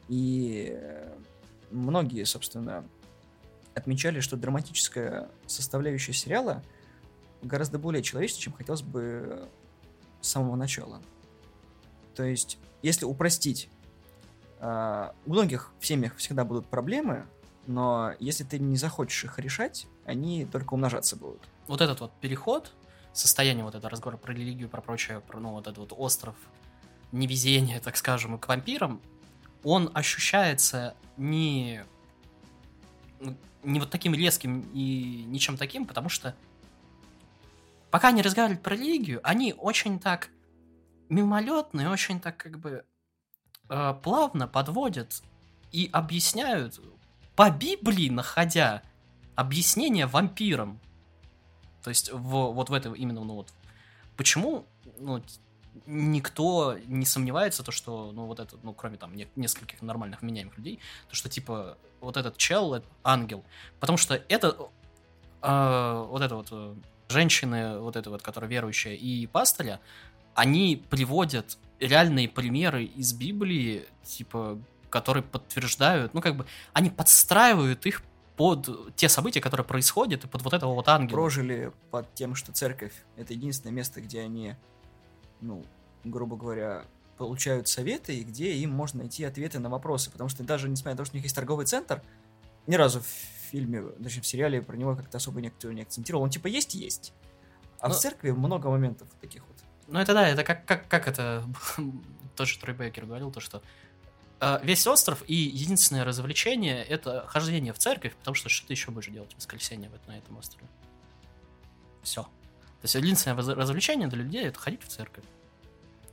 И 0.08 0.78
многие, 1.72 2.24
собственно, 2.26 2.86
отмечали, 3.76 4.20
что 4.20 4.38
драматическая 4.38 5.30
составляющая 5.46 6.14
сериала 6.14 6.64
гораздо 7.42 7.80
более 7.80 8.04
человечная, 8.04 8.42
чем 8.42 8.54
хотелось 8.54 8.82
бы 8.82 9.48
с 10.22 10.30
самого 10.30 10.56
начала. 10.56 11.02
То 12.16 12.24
есть, 12.24 12.58
если 12.82 13.06
упростить, 13.06 13.70
э, 13.72 13.79
у 14.62 15.32
многих 15.32 15.72
в 15.80 15.86
семьях 15.86 16.16
всегда 16.18 16.44
будут 16.44 16.68
проблемы, 16.68 17.26
но 17.68 18.14
если 18.20 18.44
ты 18.44 18.60
не 18.60 18.78
захочешь 18.78 19.24
их 19.24 19.40
решать, 19.40 19.88
они 20.06 20.46
только 20.46 20.74
умножаться 20.74 21.16
будут. 21.16 21.42
Вот 21.68 21.82
этот 21.82 22.02
вот 22.02 22.12
переход, 22.20 22.74
состояние 23.14 23.64
вот 23.64 23.76
этого 23.76 23.90
разговора 23.90 24.18
про 24.18 24.34
религию, 24.34 24.70
про 24.70 24.82
прочее, 24.82 25.22
про 25.22 25.40
ну 25.40 25.52
вот 25.52 25.68
этот 25.68 25.78
вот 25.78 25.94
остров 25.96 26.36
невезения, 27.12 27.80
так 27.80 27.96
скажем, 27.96 28.38
к 28.38 28.48
вампирам, 28.48 29.02
он 29.64 29.92
ощущается 29.94 30.96
не 31.18 31.84
не 33.64 33.80
вот 33.80 33.90
таким 33.90 34.14
резким 34.14 34.62
и 34.74 35.26
ничем 35.28 35.58
таким, 35.58 35.86
потому 35.86 36.10
что 36.10 36.36
пока 37.92 38.08
они 38.10 38.22
разговаривают 38.22 38.64
про 38.64 38.76
религию, 38.76 39.20
они 39.24 39.54
очень 39.54 40.00
так 40.00 40.30
мимолетно 41.10 41.82
и 41.82 41.86
очень 41.86 42.20
так 42.20 42.38
как 42.38 42.60
бы 42.60 42.86
э, 43.70 43.96
плавно 44.04 44.48
подводят 44.48 45.22
и 45.72 45.90
объясняют 45.92 46.80
по 47.36 47.50
Библии, 47.50 48.10
находя 48.10 48.84
объяснение 49.36 50.06
вампирам. 50.06 50.80
То 51.84 51.90
есть 51.90 52.12
в, 52.12 52.18
вот 52.18 52.70
в 52.70 52.74
этом 52.74 52.94
именно, 52.94 53.24
ну 53.24 53.36
вот, 53.36 53.54
почему 54.18 54.66
ну, 54.98 55.24
никто 55.86 56.78
не 56.86 57.06
сомневается, 57.06 57.64
то, 57.64 57.72
что, 57.72 58.12
ну, 58.12 58.26
вот 58.26 58.40
это, 58.40 58.58
ну, 58.64 58.74
кроме 58.74 58.98
там 58.98 59.16
не, 59.16 59.28
нескольких 59.36 59.82
нормальных 59.82 60.22
меняемых 60.22 60.58
людей, 60.58 60.80
то, 61.08 61.16
что, 61.16 61.30
типа, 61.30 61.78
вот 62.02 62.18
этот 62.18 62.38
чел, 62.38 62.74
это 62.74 62.86
ангел. 63.04 63.44
Потому 63.80 63.98
что 63.98 64.16
это, 64.28 64.70
э, 65.42 66.06
вот 66.10 66.22
это 66.22 66.36
вот, 66.36 66.48
э, 66.52 66.76
женщины, 67.10 67.80
вот 67.80 67.96
это 67.96 68.10
вот, 68.10 68.22
которая 68.22 68.50
верующая, 68.50 68.94
и 68.94 69.28
пастыря, 69.28 69.80
они 70.36 70.84
приводят 70.90 71.58
реальные 71.80 72.30
примеры 72.30 72.84
из 72.84 73.14
Библии, 73.14 73.86
типа, 74.04 74.60
которые 74.90 75.24
подтверждают, 75.24 76.14
ну, 76.14 76.22
как 76.22 76.36
бы, 76.36 76.46
они 76.74 76.90
подстраивают 76.90 77.86
их 77.86 78.04
под 78.36 78.96
те 78.96 79.10
события, 79.10 79.42
которые 79.42 79.66
происходят, 79.66 80.24
и 80.24 80.28
под 80.28 80.42
вот 80.42 80.54
этого 80.54 80.74
вот 80.74 80.88
ангела. 80.88 81.16
Прожили 81.16 81.72
под 81.92 82.14
тем, 82.14 82.36
что 82.36 82.52
церковь— 82.52 82.94
это 83.18 83.34
единственное 83.34 83.74
место, 83.74 84.02
где 84.02 84.22
они 84.22 84.56
ну, 85.42 85.66
грубо 86.04 86.36
говоря, 86.36 86.86
получают 87.18 87.68
советы, 87.68 88.18
и 88.18 88.24
где 88.24 88.54
им 88.56 88.72
можно 88.72 89.00
найти 89.00 89.24
ответы 89.24 89.60
на 89.60 89.70
вопросы. 89.70 90.12
Потому 90.12 90.30
что 90.30 90.44
даже 90.44 90.70
несмотря 90.70 90.94
на 90.94 90.98
то, 90.98 91.06
что 91.06 91.16
у 91.16 91.18
них 91.18 91.24
есть 91.24 91.36
торговый 91.36 91.66
центр, 91.66 92.02
ни 92.68 92.76
разу 92.76 93.02
в 93.02 93.06
фильме, 93.52 93.84
даже 93.98 94.22
в 94.22 94.28
сериале 94.28 94.62
про 94.62 94.78
него 94.78 94.96
как-то 94.96 95.18
особо 95.18 95.42
никто 95.42 95.72
не 95.72 95.82
акцентировал. 95.82 96.24
Он 96.24 96.30
типа 96.30 96.48
есть 96.48 96.76
и 96.76 96.80
есть. 96.80 97.14
А 97.80 97.88
Но... 97.88 97.94
в 97.94 97.98
ну, 97.98 98.02
церкви 98.02 98.32
много 98.32 98.70
моментов 98.70 99.08
таких. 99.22 99.44
Ну 99.90 100.00
это 100.00 100.14
да, 100.14 100.28
это 100.28 100.44
как, 100.44 100.66
как, 100.66 100.88
как 100.88 101.08
это 101.08 101.44
тот 102.36 102.48
же 102.48 102.60
Трой 102.60 102.76
Бейкер 102.76 103.06
говорил, 103.06 103.32
то 103.32 103.40
что 103.40 103.62
э, 104.40 104.60
весь 104.64 104.86
остров 104.88 105.24
и 105.28 105.34
единственное 105.34 106.04
развлечение 106.04 106.84
это 106.84 107.26
хождение 107.28 107.74
в 107.74 107.80
церковь, 107.80 108.16
потому 108.16 108.36
что 108.36 108.50
что 108.50 108.68
ты 108.68 108.74
еще 108.74 108.92
будешь 108.92 109.08
делать 109.08 109.34
в 109.34 109.38
воскресенье 109.38 109.92
на 110.08 110.18
этом 110.18 110.38
острове? 110.38 110.68
Все. 112.04 112.24
То 112.24 112.84
есть 112.84 112.96
единственное 112.96 113.36
развлечение 113.36 114.08
для 114.08 114.24
людей 114.24 114.46
это 114.46 114.60
ходить 114.60 114.84
в 114.84 114.88
церковь. 114.88 115.26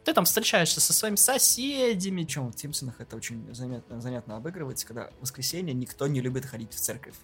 Ты 0.04 0.14
там 0.14 0.24
встречаешься 0.24 0.80
со 0.80 0.92
своими 0.92 1.16
соседями. 1.16 2.22
Причем 2.22 2.52
в 2.52 2.58
Симпсонах 2.58 3.00
это 3.00 3.16
очень 3.16 3.52
заметно, 3.54 4.00
занятно 4.00 4.36
обыгрывается, 4.36 4.86
когда 4.86 5.10
в 5.10 5.22
воскресенье 5.22 5.74
никто 5.74 6.06
не 6.06 6.20
любит 6.20 6.46
ходить 6.46 6.72
в 6.72 6.80
церковь. 6.80 7.14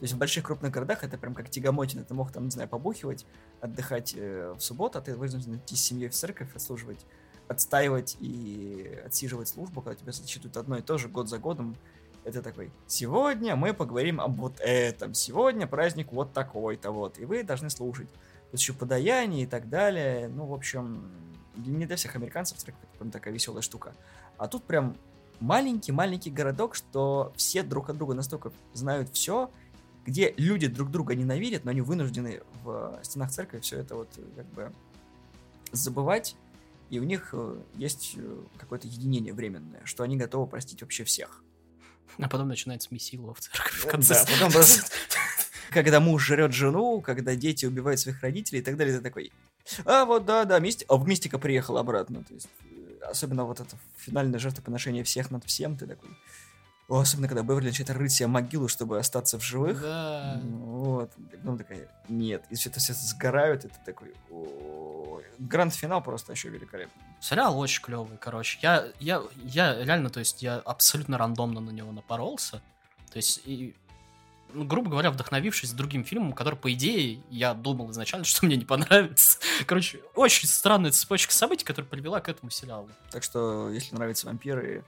То 0.00 0.04
есть 0.04 0.14
в 0.14 0.18
больших 0.18 0.44
крупных 0.44 0.72
городах 0.72 1.04
это 1.04 1.18
прям 1.18 1.34
как 1.34 1.50
тягомотина. 1.50 2.04
Ты 2.04 2.14
мог 2.14 2.32
там, 2.32 2.46
не 2.46 2.50
знаю, 2.50 2.70
побухивать, 2.70 3.26
отдыхать 3.60 4.14
э, 4.16 4.54
в 4.56 4.60
субботу, 4.60 4.98
а 4.98 5.02
ты 5.02 5.14
вынужден 5.14 5.56
идти 5.56 5.76
с 5.76 5.82
семьей 5.82 6.08
в 6.08 6.14
церковь, 6.14 6.48
отслуживать, 6.56 7.04
отстаивать 7.48 8.16
и 8.18 8.98
отсиживать 9.04 9.48
службу, 9.48 9.82
когда 9.82 9.94
тебя 9.94 10.12
зачитывают 10.12 10.56
одно 10.56 10.78
и 10.78 10.80
то 10.80 10.96
же 10.96 11.08
год 11.08 11.28
за 11.28 11.36
годом. 11.36 11.76
Это 12.24 12.40
такой, 12.40 12.72
сегодня 12.86 13.56
мы 13.56 13.74
поговорим 13.74 14.22
об 14.22 14.36
вот 14.40 14.58
этом, 14.60 15.12
сегодня 15.12 15.66
праздник 15.66 16.12
вот 16.12 16.32
такой-то 16.32 16.92
вот, 16.92 17.18
и 17.18 17.26
вы 17.26 17.42
должны 17.42 17.68
слушать 17.68 18.08
плюс 18.50 18.62
еще 18.62 18.72
подаяние 18.72 19.42
и 19.42 19.46
так 19.46 19.68
далее. 19.68 20.28
Ну, 20.28 20.46
в 20.46 20.54
общем, 20.54 21.10
не 21.56 21.84
для 21.84 21.96
всех 21.96 22.16
американцев 22.16 22.56
церковь 22.56 22.80
это 22.82 22.98
прям 22.98 23.10
такая 23.10 23.34
веселая 23.34 23.62
штука. 23.62 23.92
А 24.38 24.48
тут 24.48 24.64
прям 24.64 24.96
маленький-маленький 25.40 26.30
городок, 26.30 26.74
что 26.74 27.32
все 27.36 27.62
друг 27.62 27.90
от 27.90 27.98
друга 27.98 28.14
настолько 28.14 28.52
знают 28.72 29.10
все, 29.12 29.50
где 30.06 30.34
люди 30.36 30.66
друг 30.66 30.90
друга 30.90 31.14
ненавидят, 31.14 31.64
но 31.64 31.70
они 31.70 31.80
вынуждены 31.80 32.42
в 32.64 32.98
стенах 33.02 33.30
церкви 33.30 33.60
все 33.60 33.78
это 33.78 33.94
вот 33.94 34.08
как 34.36 34.46
бы 34.46 34.72
забывать, 35.72 36.36
и 36.90 36.98
у 36.98 37.04
них 37.04 37.30
э, 37.32 37.60
есть 37.76 38.14
э, 38.16 38.42
какое-то 38.58 38.88
единение 38.88 39.32
временное, 39.32 39.80
что 39.84 40.02
они 40.02 40.16
готовы 40.16 40.46
простить 40.48 40.82
вообще 40.82 41.04
всех. 41.04 41.44
А 42.18 42.28
потом 42.28 42.48
начинается 42.48 42.88
месилово 42.90 43.34
в 43.34 43.40
церкви 43.40 43.78
в 43.78 43.86
конце. 43.86 44.14
Да, 44.14 44.26
потом 44.32 44.50
просто 44.50 44.90
когда 45.70 46.00
муж 46.00 46.24
жрет 46.24 46.52
жену, 46.52 47.00
когда 47.00 47.36
дети 47.36 47.66
убивают 47.66 48.00
своих 48.00 48.20
родителей 48.22 48.58
и 48.58 48.62
так 48.62 48.76
далее, 48.76 48.96
ты 48.96 49.02
такой, 49.02 49.32
а 49.84 50.04
вот 50.04 50.24
да, 50.24 50.44
да, 50.44 50.58
мистик, 50.58 50.86
а 50.90 50.98
Мистика 50.98 51.38
приехал 51.38 51.78
обратно, 51.78 52.24
то 52.24 52.34
есть, 52.34 52.48
э, 52.64 53.04
особенно 53.08 53.44
вот 53.44 53.60
это 53.60 53.76
финальное 53.96 54.40
жертвоприношение 54.40 55.04
всех 55.04 55.30
над 55.30 55.44
всем, 55.44 55.76
ты 55.76 55.86
такой, 55.86 56.10
особенно 56.98 57.28
когда 57.28 57.42
Беверли 57.42 57.66
начинает 57.66 57.96
рыть 57.98 58.12
себе 58.12 58.26
могилу, 58.26 58.66
чтобы 58.68 58.98
остаться 58.98 59.38
в 59.38 59.44
живых. 59.44 59.80
Да. 59.80 60.40
Вот. 60.42 61.12
Потом 61.30 61.58
такая, 61.58 61.88
нет. 62.08 62.44
И 62.50 62.56
все 62.56 62.68
это 62.68 62.80
все 62.80 62.94
сгорают, 62.94 63.64
и 63.64 63.68
ты 63.68 63.76
такой, 63.84 64.12
Гранд-финал 65.38 66.02
просто 66.02 66.32
еще 66.32 66.48
великолепный. 66.48 67.02
Сериал 67.20 67.58
очень 67.58 67.82
клевый, 67.82 68.18
короче. 68.18 68.58
Я, 68.60 68.88
я, 68.98 69.22
я 69.44 69.84
реально, 69.84 70.10
то 70.10 70.20
есть, 70.20 70.42
я 70.42 70.56
абсолютно 70.56 71.16
рандомно 71.16 71.60
на 71.60 71.70
него 71.70 71.92
напоролся. 71.92 72.60
То 73.10 73.16
есть, 73.16 73.40
и 73.44 73.74
ну, 74.52 74.64
грубо 74.64 74.90
говоря, 74.90 75.10
вдохновившись 75.10 75.72
другим 75.72 76.04
фильмом, 76.04 76.32
который, 76.32 76.56
по 76.56 76.72
идее, 76.72 77.20
я 77.30 77.54
думал 77.54 77.90
изначально, 77.90 78.24
что 78.26 78.44
мне 78.46 78.56
не 78.56 78.64
понравится. 78.64 79.38
Короче, 79.66 80.00
очень 80.14 80.48
странная 80.48 80.90
цепочка 80.90 81.32
событий, 81.32 81.64
которая 81.64 81.88
привела 81.88 82.20
к 82.20 82.28
этому 82.28 82.50
сериалу. 82.50 82.88
Так 83.10 83.22
что, 83.22 83.70
если 83.70 83.94
нравятся 83.94 84.26
вампиры, 84.26 84.84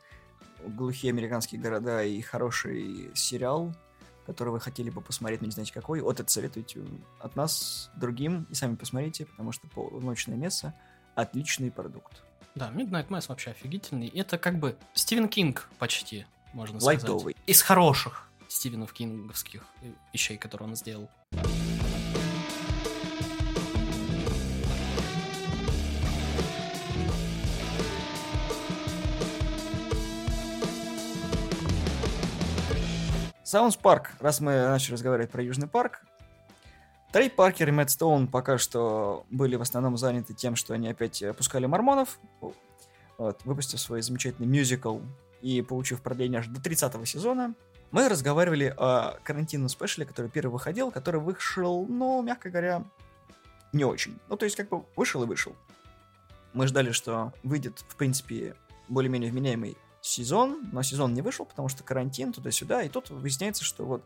глухие 0.67 1.11
американские 1.11 1.61
города 1.61 2.03
и 2.03 2.21
хороший 2.21 3.11
сериал, 3.15 3.75
который 4.27 4.51
вы 4.51 4.61
хотели 4.61 4.91
бы 4.91 5.01
посмотреть, 5.01 5.41
но 5.41 5.47
не 5.47 5.53
знаете 5.53 5.73
какой, 5.73 6.01
вот 6.01 6.21
это 6.21 6.31
советуйте 6.31 6.81
от 7.21 7.37
нас 7.37 7.91
другим, 7.97 8.47
и 8.51 8.55
сами 8.55 8.77
посмотрите, 8.77 9.27
потому 9.27 9.53
что 9.53 9.69
«Полуночное 9.69 10.37
место»— 10.37 10.75
отличный 11.15 11.71
продукт. 11.71 12.23
Да, 12.55 12.71
Midnight 12.71 13.09
Mass 13.09 13.27
вообще 13.29 13.51
офигительный. 13.51 14.09
Это 14.09 14.39
как 14.39 14.59
бы 14.59 14.77
Стивен 14.93 15.29
Кинг 15.29 15.69
почти, 15.79 16.27
можно 16.53 16.79
сказать. 16.81 17.03
Лайтовый. 17.03 17.37
Из 17.47 17.63
хороших. 17.63 18.29
Стивенов 18.49 18.93
Кинговских 18.93 19.65
вещей, 20.13 20.37
которые 20.37 20.69
он 20.69 20.77
сделал. 20.77 21.09
South 33.53 33.77
Park, 33.77 34.13
раз 34.19 34.41
мы 34.41 34.53
начали 34.55 34.95
разговаривать 34.95 35.31
про 35.31 35.43
Южный 35.43 35.69
парк, 35.69 36.01
Трей 37.13 37.29
Паркер 37.29 37.69
и 37.69 37.71
Мэтт 37.71 37.91
Стоун 37.91 38.27
пока 38.27 38.57
что 38.57 39.27
были 39.29 39.57
в 39.57 39.61
основном 39.61 39.99
заняты 39.99 40.33
тем, 40.33 40.57
что 40.57 40.73
они 40.73 40.89
опять 40.89 41.23
пускали 41.37 41.67
мормонов, 41.67 42.19
вот, 43.19 43.39
выпустив 43.45 43.79
свой 43.79 44.01
замечательный 44.01 44.47
мюзикл 44.47 45.01
и 45.43 45.61
получив 45.61 46.01
продление 46.01 46.39
аж 46.39 46.47
до 46.47 46.63
30 46.63 47.07
сезона. 47.07 47.55
Мы 47.91 48.09
разговаривали 48.09 48.75
о 48.75 49.19
карантинном 49.23 49.69
спешле, 49.69 50.07
который 50.07 50.31
первый 50.31 50.53
выходил, 50.53 50.91
который 50.91 51.21
вышел, 51.21 51.85
ну, 51.87 52.23
мягко 52.23 52.49
говоря, 52.49 52.85
не 53.75 53.85
очень. 53.85 54.19
Ну, 54.31 54.39
то 54.39 54.47
есть, 54.47 54.57
как 54.57 54.71
бы 54.71 54.87
вышел 54.97 55.23
и 55.25 55.27
вышел. 55.27 55.55
Мы 56.55 56.67
ждали, 56.69 56.93
что 56.93 57.35
выйдет, 57.43 57.85
в 57.87 57.97
принципе, 57.97 58.57
более-менее 58.89 59.31
вменяемый 59.31 59.77
сезон, 60.03 60.69
но 60.73 60.83
сезон 60.83 61.15
не 61.15 61.23
вышел, 61.23 61.47
потому 61.47 61.69
что 61.69 61.83
карантин 61.83 62.33
туда-сюда, 62.33 62.83
и 62.83 62.89
тут 62.89 63.09
выясняется, 63.09 63.65
что 63.65 63.85
вот 63.87 64.05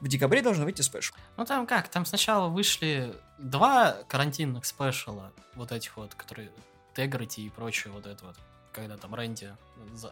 в 0.00 0.08
декабре 0.08 0.42
должен 0.42 0.64
выйти 0.64 0.82
спешл. 0.82 1.14
Ну 1.36 1.44
там 1.46 1.66
как, 1.66 1.88
там 1.88 2.04
сначала 2.04 2.48
вышли 2.48 3.14
два 3.38 3.98
карантинных 4.08 4.66
спешала, 4.66 5.32
вот 5.54 5.72
этих 5.72 5.96
вот, 5.96 6.14
которые 6.14 6.50
Тегрити 6.94 7.42
и 7.42 7.48
прочее 7.50 7.92
вот 7.92 8.06
это 8.06 8.24
вот, 8.26 8.36
когда 8.72 8.96
там 8.96 9.14
Рэнди 9.14 9.54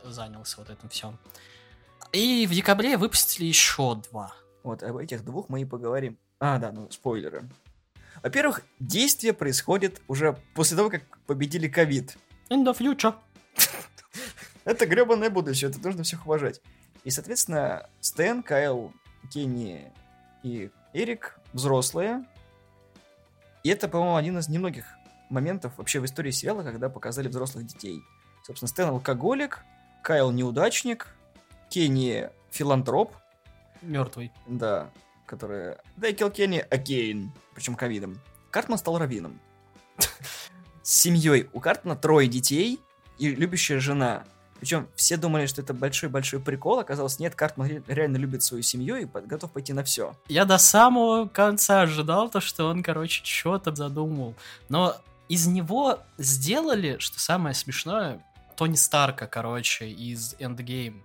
занялся 0.04 0.58
вот 0.58 0.70
этим 0.70 0.88
всем. 0.88 1.18
И 2.12 2.46
в 2.46 2.50
декабре 2.54 2.96
выпустили 2.96 3.46
еще 3.46 4.00
два. 4.10 4.34
Вот 4.62 4.82
об 4.82 4.96
этих 4.96 5.24
двух 5.24 5.48
мы 5.48 5.62
и 5.62 5.64
поговорим. 5.64 6.16
А, 6.38 6.58
да, 6.58 6.70
ну, 6.72 6.88
спойлеры. 6.90 7.48
Во-первых, 8.22 8.62
действие 8.78 9.32
происходит 9.32 10.00
уже 10.08 10.38
после 10.54 10.76
того, 10.76 10.90
как 10.90 11.02
победили 11.26 11.68
ковид. 11.68 12.16
In 12.50 12.64
the 12.64 12.76
future. 12.76 13.14
Это 14.68 14.84
гребаное 14.84 15.30
будущее, 15.30 15.70
это 15.70 15.80
нужно 15.80 16.02
всех 16.02 16.26
уважать. 16.26 16.60
И, 17.02 17.08
соответственно, 17.08 17.88
Стэн, 18.00 18.42
Кайл, 18.42 18.92
Кенни 19.32 19.90
и 20.42 20.70
Эрик 20.92 21.40
взрослые. 21.54 22.26
И 23.64 23.70
это, 23.70 23.88
по-моему, 23.88 24.16
один 24.16 24.36
из 24.36 24.50
немногих 24.50 24.84
моментов 25.30 25.72
вообще 25.78 26.00
в 26.00 26.04
истории 26.04 26.32
сериала, 26.32 26.62
когда 26.62 26.90
показали 26.90 27.28
взрослых 27.28 27.64
детей. 27.64 28.02
Собственно, 28.44 28.68
Стэн 28.68 28.90
алкоголик, 28.90 29.64
Кайл 30.02 30.32
неудачник, 30.32 31.16
Кенни 31.70 32.28
филантроп. 32.50 33.14
Мертвый. 33.80 34.32
Да, 34.46 34.90
который... 35.24 35.76
Да, 35.96 36.08
и 36.08 36.12
Килл 36.12 36.30
Кенни 36.30 36.58
Акейн, 36.58 37.32
причем 37.54 37.74
ковидом. 37.74 38.20
Картман 38.50 38.76
стал 38.76 38.98
раввином. 38.98 39.40
С 40.82 40.92
семьей. 40.92 41.48
У 41.54 41.60
Картмана 41.60 41.98
трое 41.98 42.28
детей 42.28 42.78
и 43.18 43.34
любящая 43.34 43.80
жена. 43.80 44.26
Причем 44.60 44.88
все 44.96 45.16
думали, 45.16 45.46
что 45.46 45.62
это 45.62 45.72
большой-большой 45.72 46.40
прикол. 46.40 46.80
Оказалось, 46.80 47.18
нет, 47.18 47.34
Картман 47.34 47.82
реально 47.86 48.16
любит 48.16 48.42
свою 48.42 48.62
семью 48.62 48.96
и 48.96 49.04
готов 49.04 49.52
пойти 49.52 49.72
на 49.72 49.84
все. 49.84 50.16
Я 50.28 50.44
до 50.44 50.58
самого 50.58 51.26
конца 51.26 51.82
ожидал 51.82 52.28
то, 52.28 52.40
что 52.40 52.66
он, 52.66 52.82
короче, 52.82 53.24
что-то 53.24 53.74
задумал. 53.74 54.34
Но 54.68 54.96
из 55.28 55.46
него 55.46 56.00
сделали, 56.16 56.96
что 56.98 57.20
самое 57.20 57.54
смешное, 57.54 58.24
Тони 58.56 58.74
Старка, 58.74 59.26
короче, 59.26 59.88
из 59.88 60.34
Endgame. 60.34 61.02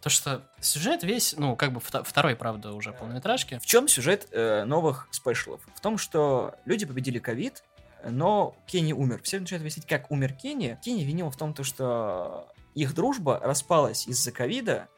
То, 0.00 0.08
что 0.08 0.42
сюжет 0.60 1.04
весь, 1.04 1.34
ну, 1.36 1.54
как 1.54 1.72
бы 1.72 1.80
второй, 1.80 2.34
правда, 2.34 2.72
уже 2.72 2.92
полнометражки. 2.92 3.58
В 3.58 3.66
чем 3.66 3.86
сюжет 3.86 4.28
э, 4.32 4.64
новых 4.64 5.06
спешлов? 5.10 5.60
В 5.74 5.80
том, 5.80 5.98
что 5.98 6.54
люди 6.64 6.86
победили 6.86 7.18
ковид, 7.18 7.62
но 8.08 8.56
Кенни 8.66 8.92
умер. 8.92 9.20
Все 9.22 9.38
начинают 9.38 9.62
объяснить, 9.62 9.86
как 9.86 10.10
умер 10.10 10.32
Кенни. 10.32 10.78
Кенни 10.82 11.02
винил 11.02 11.30
в 11.30 11.36
том, 11.36 11.52
то, 11.52 11.64
что 11.64 12.48
их 12.74 12.94
дружба 12.94 13.40
распалась 13.42 14.06
из-за 14.06 14.32
ковида, 14.32 14.88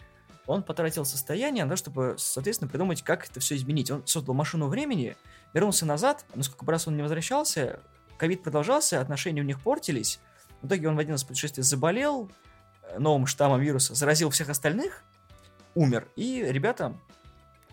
он 0.46 0.62
потратил 0.62 1.04
состояние 1.04 1.64
на 1.64 1.70
то, 1.70 1.76
чтобы, 1.76 2.14
соответственно, 2.18 2.68
придумать, 2.68 3.02
как 3.02 3.28
это 3.28 3.40
все 3.40 3.56
изменить. 3.56 3.90
Он 3.90 4.06
создал 4.06 4.34
машину 4.34 4.66
времени, 4.68 5.16
вернулся 5.52 5.86
назад, 5.86 6.24
но 6.34 6.42
сколько 6.42 6.70
раз 6.70 6.88
он 6.88 6.96
не 6.96 7.02
возвращался, 7.02 7.80
ковид 8.18 8.42
продолжался, 8.42 9.00
отношения 9.00 9.40
у 9.40 9.44
них 9.44 9.60
портились. 9.60 10.20
В 10.60 10.66
итоге 10.66 10.88
он 10.88 10.96
в 10.96 10.98
один 10.98 11.14
из 11.14 11.24
путешествий 11.24 11.62
заболел 11.62 12.30
э, 12.82 12.98
новым 12.98 13.26
штаммом 13.26 13.60
вируса, 13.60 13.94
заразил 13.94 14.30
всех 14.30 14.48
остальных, 14.48 15.02
умер. 15.74 16.08
И 16.16 16.44
ребята, 16.48 16.96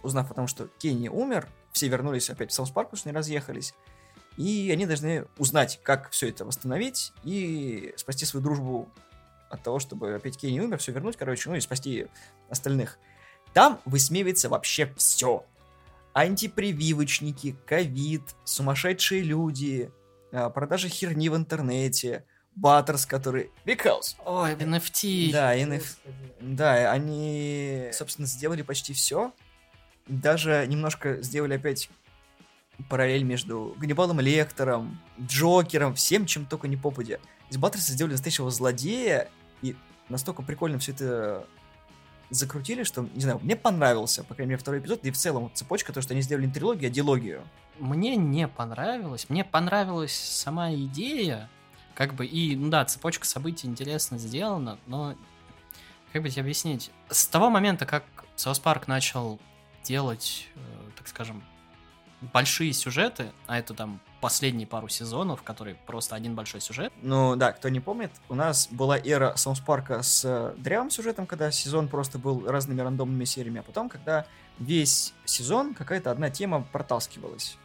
узнав 0.03 0.31
о 0.31 0.33
том, 0.33 0.47
что 0.47 0.67
Кенни 0.79 1.07
умер, 1.07 1.47
все 1.71 1.87
вернулись 1.87 2.29
опять 2.29 2.51
в 2.51 2.53
South 2.53 2.71
Park, 2.71 2.89
потому 2.89 2.99
что 2.99 3.09
они 3.09 3.17
разъехались. 3.17 3.73
И 4.37 4.69
они 4.71 4.85
должны 4.85 5.25
узнать, 5.37 5.79
как 5.83 6.09
все 6.11 6.29
это 6.29 6.45
восстановить 6.45 7.13
и 7.23 7.93
спасти 7.97 8.25
свою 8.25 8.43
дружбу 8.43 8.89
от 9.49 9.63
того, 9.63 9.79
чтобы 9.79 10.13
опять 10.13 10.37
Кенни 10.37 10.59
умер, 10.59 10.77
все 10.77 10.91
вернуть, 10.91 11.17
короче, 11.17 11.49
ну 11.49 11.55
и 11.55 11.59
спасти 11.59 12.07
остальных. 12.49 12.99
Там 13.53 13.79
высмеивается 13.85 14.49
вообще 14.49 14.93
все. 14.97 15.45
Антипрививочники, 16.13 17.55
ковид, 17.65 18.23
сумасшедшие 18.43 19.21
люди, 19.21 19.91
а, 20.31 20.49
продажи 20.49 20.89
херни 20.89 21.29
в 21.29 21.35
интернете, 21.35 22.25
Баттерс, 22.55 23.05
который... 23.05 23.51
Because. 23.65 24.15
Ой, 24.25 24.53
NFT. 24.53 25.31
Да, 25.31 25.57
NFT. 25.57 25.85
Да, 26.41 26.91
они, 26.91 27.89
собственно, 27.93 28.27
сделали 28.27 28.61
почти 28.63 28.93
все. 28.93 29.33
Даже 30.07 30.65
немножко 30.67 31.21
сделали 31.21 31.53
опять 31.55 31.89
параллель 32.89 33.23
между 33.23 33.75
Ганнибалом 33.77 34.19
Лектором, 34.19 34.99
Джокером, 35.19 35.95
всем, 35.95 36.25
чем 36.25 36.45
только 36.45 36.67
не 36.67 36.77
попадя. 36.77 37.19
Из 37.49 37.57
Баттерса 37.57 37.93
сделали 37.93 38.13
настоящего 38.13 38.51
злодея, 38.51 39.29
и 39.61 39.75
настолько 40.09 40.41
прикольно 40.41 40.79
все 40.79 40.91
это 40.91 41.47
закрутили, 42.29 42.83
что, 42.83 43.07
не 43.13 43.21
знаю, 43.21 43.39
мне 43.41 43.55
понравился, 43.55 44.23
по 44.23 44.35
крайней 44.35 44.51
мере, 44.51 44.61
второй 44.61 44.79
эпизод, 44.79 45.03
и 45.03 45.11
в 45.11 45.17
целом 45.17 45.51
цепочка, 45.53 45.93
то, 45.93 46.01
что 46.01 46.13
они 46.13 46.21
сделали 46.21 46.45
не 46.45 46.51
трилогию, 46.51 46.89
а 46.89 46.93
дилогию. 46.93 47.43
Мне 47.79 48.15
не 48.15 48.47
понравилось. 48.47 49.29
Мне 49.29 49.43
понравилась 49.43 50.13
сама 50.13 50.73
идея, 50.73 51.49
как 51.95 52.13
бы, 52.13 52.25
и, 52.25 52.55
ну 52.55 52.69
да, 52.69 52.85
цепочка 52.85 53.25
событий 53.25 53.67
интересно 53.67 54.17
сделана, 54.17 54.77
но, 54.85 55.15
как 56.13 56.21
бы 56.21 56.29
тебе 56.29 56.41
объяснить, 56.43 56.91
с 57.09 57.25
того 57.27 57.49
момента, 57.49 57.85
как 57.85 58.03
South 58.35 58.59
Park 58.59 58.87
начал 58.87 59.39
делать, 59.83 60.47
э, 60.55 60.59
так 60.97 61.07
скажем, 61.07 61.43
большие 62.21 62.73
сюжеты, 62.73 63.31
а 63.47 63.57
это 63.57 63.73
там 63.73 63.99
последние 64.21 64.67
пару 64.67 64.89
сезонов, 64.89 65.43
которые 65.43 65.75
просто 65.75 66.15
один 66.15 66.35
большой 66.35 66.61
сюжет. 66.61 66.91
Ну 67.01 67.35
да, 67.35 67.53
кто 67.53 67.69
не 67.69 67.79
помнит, 67.79 68.11
у 68.27 68.35
нас 68.35 68.67
была 68.69 68.97
эра 68.97 69.33
Саус 69.35 69.59
Парка 69.59 70.03
с 70.03 70.23
э, 70.25 70.53
дрявым 70.57 70.89
сюжетом, 70.89 71.25
когда 71.25 71.51
сезон 71.51 71.87
просто 71.87 72.19
был 72.19 72.45
разными 72.45 72.81
рандомными 72.81 73.25
сериями, 73.25 73.61
а 73.61 73.63
потом, 73.63 73.89
когда 73.89 74.25
весь 74.57 75.13
сезон 75.25 75.73
какая-то 75.73 76.11
одна 76.11 76.29
тема 76.29 76.65
протаскивалась. 76.71 77.57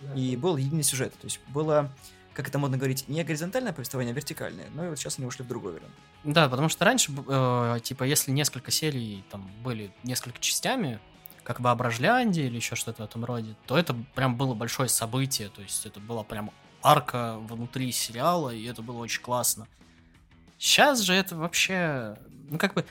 Да. 0.00 0.14
И 0.14 0.36
был 0.36 0.56
единый 0.56 0.82
сюжет. 0.82 1.12
То 1.12 1.26
есть 1.26 1.40
было, 1.48 1.90
как 2.34 2.48
это 2.48 2.58
модно 2.58 2.76
говорить, 2.76 3.06
не 3.08 3.22
горизонтальное 3.22 3.72
повествование, 3.72 4.12
а 4.12 4.16
вертикальное. 4.16 4.66
Но 4.74 4.86
и 4.86 4.88
вот 4.88 4.98
сейчас 4.98 5.18
они 5.18 5.26
ушли 5.26 5.44
в 5.44 5.48
другой 5.48 5.74
вариант. 5.74 5.94
Да, 6.24 6.48
потому 6.48 6.68
что 6.68 6.84
раньше, 6.84 7.12
э, 7.12 7.78
типа, 7.82 8.04
если 8.04 8.32
несколько 8.32 8.70
серий 8.70 9.24
там 9.30 9.48
были 9.62 9.92
несколько 10.02 10.40
частями, 10.40 10.98
как 11.42 11.60
Воображляндия 11.60 12.46
или 12.46 12.56
еще 12.56 12.76
что-то 12.76 13.02
в 13.02 13.06
этом 13.06 13.24
роде, 13.24 13.56
то 13.66 13.78
это 13.78 13.94
прям 14.14 14.36
было 14.36 14.54
большое 14.54 14.88
событие, 14.88 15.48
то 15.48 15.62
есть 15.62 15.86
это 15.86 16.00
была 16.00 16.22
прям 16.22 16.50
арка 16.82 17.36
внутри 17.38 17.92
сериала, 17.92 18.50
и 18.50 18.64
это 18.64 18.82
было 18.82 18.98
очень 18.98 19.22
классно. 19.22 19.66
Сейчас 20.58 21.00
же 21.00 21.14
это 21.14 21.36
вообще, 21.36 22.16
ну 22.48 22.58
как 22.58 22.74
бы, 22.74 22.84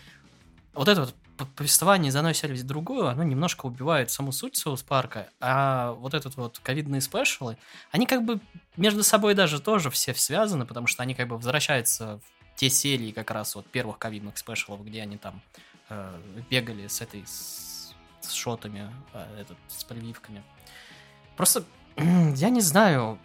вот 0.73 0.87
это 0.87 1.01
вот 1.01 1.15
повествование 1.55 2.09
из 2.09 2.15
одной 2.15 2.33
серии 2.33 2.57
в 2.57 2.65
другую, 2.65 3.07
оно 3.07 3.23
немножко 3.23 3.65
убивает 3.65 4.11
саму 4.11 4.31
суть 4.31 4.57
Соус 4.57 4.83
Парка, 4.83 5.29
а 5.39 5.93
вот 5.93 6.13
этот 6.13 6.35
вот 6.35 6.59
ковидные 6.59 7.01
спешалы, 7.01 7.57
они 7.91 8.05
как 8.05 8.25
бы 8.25 8.39
между 8.75 9.03
собой 9.03 9.35
даже 9.35 9.61
тоже 9.61 9.89
все 9.89 10.13
связаны, 10.13 10.65
потому 10.65 10.87
что 10.87 11.03
они 11.03 11.15
как 11.15 11.27
бы 11.27 11.37
возвращаются 11.37 12.19
в 12.19 12.59
те 12.59 12.69
серии 12.69 13.11
как 13.11 13.31
раз 13.31 13.55
вот 13.55 13.67
первых 13.67 13.99
ковидных 13.99 14.37
спешалов, 14.37 14.83
где 14.85 15.01
они 15.01 15.17
там 15.17 15.41
э, 15.89 16.19
бегали 16.49 16.87
с 16.87 17.01
этой 17.01 17.23
с 17.25 17.68
с 18.21 18.31
шотами, 18.31 18.91
а, 19.13 19.27
этот, 19.39 19.57
с 19.67 19.83
прививками. 19.83 20.43
Просто, 21.35 21.63
я 21.97 22.49
не 22.49 22.61
знаю, 22.61 23.19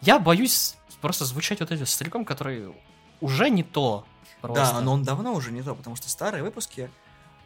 я 0.00 0.18
боюсь 0.18 0.76
просто 1.00 1.24
звучать 1.24 1.60
вот 1.60 1.70
этим 1.70 1.86
стариком, 1.86 2.24
который 2.24 2.74
уже 3.20 3.50
не 3.50 3.62
то. 3.62 4.06
Просто. 4.40 4.74
Да, 4.74 4.80
но 4.80 4.92
он 4.92 5.02
давно 5.02 5.32
уже 5.34 5.52
не 5.52 5.62
то, 5.62 5.74
потому 5.74 5.96
что 5.96 6.10
старые 6.10 6.42
выпуски 6.42 6.90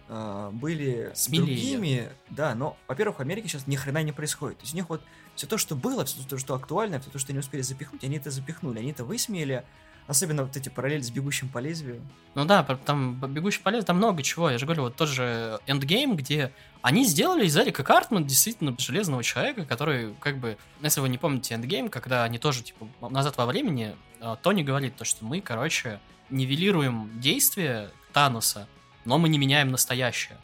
э, 0.09 0.51
были 0.53 1.13
Смелее. 1.15 1.47
другими. 1.47 2.09
Да, 2.31 2.55
но, 2.55 2.77
во-первых, 2.89 3.19
в 3.19 3.21
Америке 3.21 3.49
сейчас 3.49 3.67
ни 3.67 3.77
хрена 3.77 4.03
не 4.03 4.13
происходит. 4.13 4.59
То 4.59 4.63
есть 4.65 4.75
у 4.75 4.77
них 4.77 4.89
вот 4.89 5.03
все 5.37 5.47
то, 5.47 5.59
что 5.59 5.77
было, 5.77 6.05
все 6.05 6.21
то, 6.29 6.39
что 6.39 6.55
актуально, 6.55 6.99
все 7.01 7.11
то, 7.11 7.19
что 7.19 7.33
они 7.33 7.39
успели 7.39 7.63
запихнуть, 7.63 8.03
они 8.03 8.17
это 8.17 8.31
запихнули, 8.31 8.81
они 8.81 8.91
это 8.91 9.05
высмеяли, 9.05 9.65
Особенно 10.09 10.43
вот 10.43 10.57
эти 10.57 10.71
параллели 10.71 11.03
с 11.03 11.11
бегущим 11.11 11.51
по 11.51 11.59
лезвию. 11.59 12.01
Ну 12.35 12.47
да, 12.47 12.65
там 12.65 13.21
бегущий 13.33 13.61
по 13.61 13.69
лезвию, 13.69 13.85
там 13.85 13.99
много 13.99 14.23
чего. 14.23 14.49
Я 14.49 14.57
же 14.57 14.65
говорю, 14.65 14.85
вот 14.85 14.97
тот 14.97 15.09
же 15.09 15.61
Endgame, 15.67 16.15
где 16.15 16.51
они 16.81 17.05
сделали 17.05 17.45
из 17.45 17.55
Эрика 17.59 17.85
Картмана 17.85 18.25
действительно 18.25 18.75
железного 18.79 19.23
человека, 19.23 19.67
который, 19.67 20.15
как 20.19 20.39
бы, 20.39 20.57
если 20.81 21.03
вы 21.03 21.11
не 21.11 21.19
помните 21.19 21.55
Endgame, 21.55 21.91
когда 21.91 22.25
они 22.25 22.39
тоже, 22.39 22.63
типа, 22.63 22.89
назад 23.11 23.37
во 23.37 23.45
времени, 23.45 23.95
э, 24.21 24.37
Тони 24.43 24.63
говорит 24.63 24.97
то, 24.97 25.05
что 25.05 25.27
мы, 25.27 25.43
короче, 25.43 26.01
нивелируем 26.31 27.11
действия 27.21 27.91
Тануса, 28.15 28.67
но 29.05 29.19
мы 29.19 29.29
не 29.29 29.37
меняем 29.37 29.71
настоящее. 29.71 30.39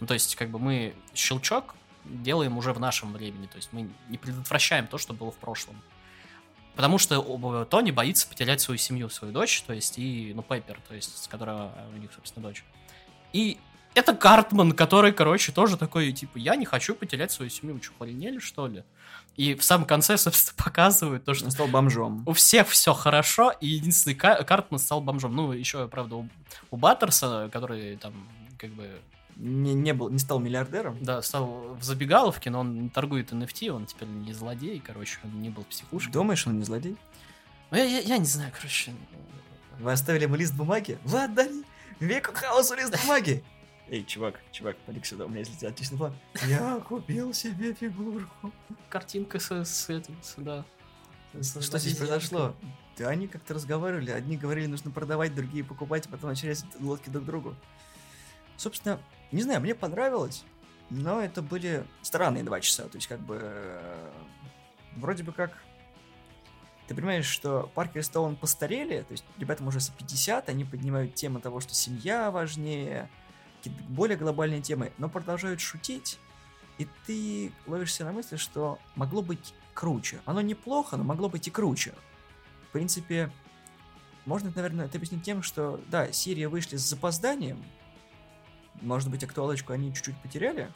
Ну, 0.00 0.08
то 0.08 0.14
есть, 0.14 0.34
как 0.34 0.50
бы 0.50 0.58
мы 0.58 0.96
щелчок 1.14 1.76
делаем 2.04 2.58
уже 2.58 2.72
в 2.72 2.80
нашем 2.80 3.12
времени, 3.12 3.46
то 3.46 3.56
есть 3.56 3.68
мы 3.72 3.88
не 4.08 4.18
предотвращаем 4.18 4.88
то, 4.88 4.98
что 4.98 5.14
было 5.14 5.30
в 5.30 5.36
прошлом. 5.36 5.80
Потому 6.76 6.98
что 6.98 7.64
Тони 7.70 7.90
боится 7.90 8.28
потерять 8.28 8.60
свою 8.60 8.76
семью, 8.78 9.08
свою 9.08 9.32
дочь, 9.32 9.62
то 9.66 9.72
есть, 9.72 9.98
и, 9.98 10.32
ну, 10.34 10.42
Пеппер, 10.42 10.78
то 10.86 10.94
есть, 10.94 11.24
с 11.24 11.26
которой 11.26 11.70
у 11.94 11.96
них, 11.96 12.10
собственно, 12.14 12.46
дочь. 12.46 12.64
И 13.32 13.58
это 13.94 14.14
Картман, 14.14 14.72
который, 14.72 15.10
короче, 15.12 15.52
тоже 15.52 15.78
такой, 15.78 16.12
типа, 16.12 16.36
я 16.36 16.54
не 16.54 16.66
хочу 16.66 16.94
потерять 16.94 17.32
свою 17.32 17.50
семью, 17.50 17.80
что, 17.82 17.94
охренели, 17.98 18.38
что 18.38 18.66
ли? 18.66 18.84
И 19.36 19.54
в 19.54 19.64
самом 19.64 19.86
конце, 19.86 20.18
собственно, 20.18 20.62
показывают 20.62 21.24
то, 21.24 21.32
что... 21.32 21.46
Он 21.46 21.50
стал 21.50 21.66
бомжом. 21.68 22.22
У 22.26 22.34
всех 22.34 22.68
все 22.68 22.92
хорошо, 22.92 23.52
и 23.58 23.68
единственный 23.68 24.14
Картман 24.14 24.78
стал 24.78 25.00
бомжом. 25.00 25.34
Ну, 25.34 25.52
еще, 25.52 25.88
правда, 25.88 26.16
у, 26.16 26.28
у 26.70 26.76
Баттерса, 26.76 27.48
который 27.50 27.96
там, 27.96 28.28
как 28.58 28.70
бы, 28.72 29.00
не, 29.36 29.74
не, 29.74 29.92
был, 29.92 30.08
не 30.08 30.18
стал 30.18 30.38
миллиардером. 30.40 30.96
Да, 31.02 31.20
стал 31.22 31.76
в 31.78 31.82
забегаловке, 31.82 32.50
но 32.50 32.60
он 32.60 32.90
торгует 32.90 33.32
NFT, 33.32 33.68
он 33.70 33.86
теперь 33.86 34.08
не 34.08 34.32
злодей, 34.32 34.80
короче, 34.80 35.18
он 35.24 35.40
не 35.42 35.50
был 35.50 35.64
психушкой. 35.64 36.12
Думаешь, 36.12 36.46
он 36.46 36.58
не 36.58 36.64
злодей? 36.64 36.96
Ну, 37.70 37.76
я, 37.76 37.84
я, 37.84 38.00
я 38.00 38.18
не 38.18 38.24
знаю, 38.24 38.52
короче. 38.54 38.92
Вы 39.78 39.92
оставили 39.92 40.24
ему 40.24 40.36
лист 40.36 40.54
бумаги? 40.54 40.98
Вы 41.04 41.24
отдали 41.24 41.64
веку 42.00 42.32
хаосу 42.34 42.74
лист 42.74 42.98
бумаги? 43.02 43.44
Эй, 43.88 44.04
чувак, 44.04 44.40
чувак, 44.50 44.76
поди 44.78 45.00
сюда, 45.04 45.26
у 45.26 45.28
меня 45.28 45.40
есть 45.40 45.62
отличный 45.62 45.98
план. 45.98 46.14
Я 46.46 46.80
купил 46.80 47.32
себе 47.32 47.72
фигурку. 47.72 48.52
Картинка 48.88 49.38
с, 49.38 49.64
с 49.64 49.88
этим, 49.88 50.16
да. 50.38 50.64
Что 51.40 51.78
здесь 51.78 51.96
произошло? 51.96 52.56
Да 52.98 53.08
они 53.10 53.28
как-то 53.28 53.54
разговаривали. 53.54 54.10
Одни 54.10 54.38
говорили, 54.38 54.66
нужно 54.66 54.90
продавать, 54.90 55.34
другие 55.34 55.62
покупать, 55.62 56.08
потом 56.08 56.30
начали 56.30 56.56
лодки 56.80 57.10
друг 57.10 57.26
другу. 57.26 57.54
Собственно, 58.56 58.98
не 59.32 59.42
знаю, 59.42 59.60
мне 59.60 59.74
понравилось, 59.74 60.44
но 60.90 61.20
это 61.20 61.42
были 61.42 61.84
странные 62.02 62.44
два 62.44 62.60
часа. 62.60 62.84
То 62.88 62.96
есть, 62.96 63.06
как 63.06 63.20
бы, 63.20 63.38
э, 63.42 64.10
вроде 64.96 65.22
бы 65.22 65.32
как 65.32 65.52
ты 66.86 66.94
понимаешь, 66.94 67.26
что 67.26 67.70
Паркер 67.74 68.00
и 68.00 68.02
Стоун 68.02 68.36
постарели, 68.36 69.02
то 69.02 69.12
есть 69.12 69.24
ребятам 69.38 69.66
уже 69.66 69.80
за 69.80 69.92
50, 69.92 70.48
они 70.48 70.64
поднимают 70.64 71.14
тему 71.14 71.40
того, 71.40 71.60
что 71.60 71.74
семья 71.74 72.30
важнее, 72.30 73.10
какие-то 73.58 73.82
более 73.88 74.16
глобальные 74.16 74.62
темы, 74.62 74.92
но 74.98 75.08
продолжают 75.08 75.60
шутить, 75.60 76.20
и 76.78 76.86
ты 77.06 77.52
ловишься 77.66 78.04
на 78.04 78.12
мысли, 78.12 78.36
что 78.36 78.78
могло 78.94 79.22
быть 79.22 79.54
круче. 79.74 80.20
Оно 80.26 80.40
неплохо, 80.42 80.96
но 80.96 81.02
могло 81.02 81.28
быть 81.28 81.48
и 81.48 81.50
круче. 81.50 81.94
В 82.68 82.72
принципе, 82.72 83.32
можно, 84.24 84.52
наверное, 84.54 84.86
это 84.86 84.98
объяснить 84.98 85.24
тем, 85.24 85.42
что, 85.42 85.80
да, 85.88 86.12
серия 86.12 86.48
вышли 86.48 86.76
с 86.76 86.82
запозданием, 86.82 87.64
может 88.82 89.10
быть, 89.10 89.24
актуалочку 89.24 89.72
они 89.72 89.94
чуть-чуть 89.94 90.16
потеряли, 90.22 90.72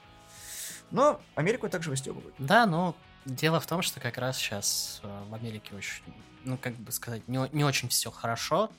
но 0.90 1.20
Америку 1.34 1.68
также 1.68 1.90
выстегивают. 1.90 2.34
Да, 2.38 2.66
но 2.66 2.96
дело 3.24 3.61
в 3.61 3.66
том, 3.66 3.82
что 3.82 4.01
как 4.01 4.18
раз 4.18 4.38
сейчас 4.38 5.01
э, 5.03 5.22
в 5.28 5.34
Америке 5.34 5.74
очень, 5.74 6.03
ну, 6.44 6.59
как 6.59 6.74
бы 6.76 6.90
сказать, 6.92 7.26
не, 7.28 7.38
не 7.53 7.64
очень 7.64 7.88
все 7.88 8.11
хорошо, 8.11 8.70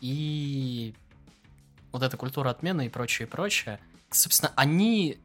и 0.00 0.94
вот 1.92 2.02
эта 2.02 2.16
культура 2.16 2.50
отмены 2.50 2.86
и 2.86 2.88
прочее, 2.88 3.26
и 3.26 3.30
прочее, 3.30 3.80
собственно, 4.10 4.52
они 4.56 5.18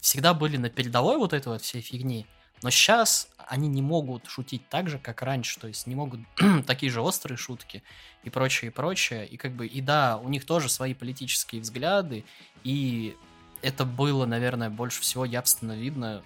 всегда 0.00 0.34
были 0.34 0.56
на 0.56 0.70
передовой 0.70 1.18
вот 1.18 1.32
этой 1.32 1.48
вот 1.48 1.62
всей 1.62 1.82
фигни, 1.82 2.26
но 2.62 2.70
сейчас 2.70 3.28
они 3.50 3.68
не 3.68 3.82
могут 3.82 4.26
шутить 4.28 4.68
так 4.68 4.88
же, 4.88 4.98
как 4.98 5.22
раньше, 5.22 5.58
то 5.58 5.66
есть 5.66 5.86
не 5.86 5.94
могут 5.94 6.20
такие 6.66 6.92
же 6.92 7.00
острые 7.00 7.36
шутки 7.36 7.82
и 8.22 8.30
прочее, 8.30 8.70
и 8.70 8.74
прочее, 8.74 9.26
и 9.26 9.36
как 9.36 9.52
бы, 9.52 9.66
и 9.66 9.80
да, 9.80 10.18
у 10.18 10.28
них 10.28 10.46
тоже 10.46 10.68
свои 10.68 10.94
политические 10.94 11.60
взгляды, 11.60 12.24
и 12.64 13.16
это 13.62 13.84
было, 13.84 14.26
наверное, 14.26 14.70
больше 14.70 15.02
всего 15.02 15.24
явственно 15.24 15.76
видно, 15.76 16.22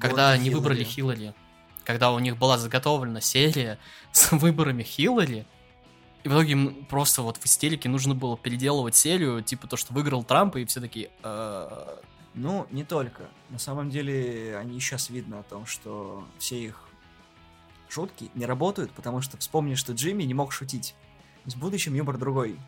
когда 0.00 0.30
они 0.30 0.50
выбрали 0.50 0.84
Хиллари. 0.84 1.34
Когда 1.84 2.10
у 2.10 2.18
них 2.18 2.36
была 2.36 2.58
заготовлена 2.58 3.20
серия 3.20 3.78
с 4.12 4.32
выборами 4.32 4.82
Хиллари, 4.82 5.46
и 6.24 6.28
в 6.28 6.32
итоге 6.32 6.52
им 6.52 6.84
просто 6.86 7.22
вот 7.22 7.36
в 7.36 7.46
истерике 7.46 7.88
нужно 7.88 8.14
было 8.14 8.36
переделывать 8.36 8.96
серию, 8.96 9.42
типа 9.42 9.68
то, 9.68 9.76
что 9.76 9.94
выиграл 9.94 10.24
Трамп, 10.24 10.56
и 10.56 10.64
все 10.64 10.80
такие... 10.80 11.10
«Э, 11.22 11.98
ну, 12.34 12.66
не 12.72 12.82
только. 12.82 13.28
На 13.48 13.60
самом 13.60 13.90
деле, 13.90 14.56
они 14.58 14.80
сейчас 14.80 15.08
видно 15.08 15.38
о 15.38 15.42
том, 15.44 15.66
что 15.66 16.26
все 16.38 16.64
их 16.64 16.86
шутки 17.88 18.30
не 18.34 18.44
работают, 18.44 18.90
потому 18.90 19.20
что 19.20 19.36
вспомни, 19.38 19.74
что 19.74 19.92
Джимми 19.92 20.24
не 20.24 20.34
мог 20.34 20.52
шутить. 20.52 20.94
В 21.44 21.56
будущем 21.56 21.94
юмор 21.94 22.18
другой. 22.18 22.58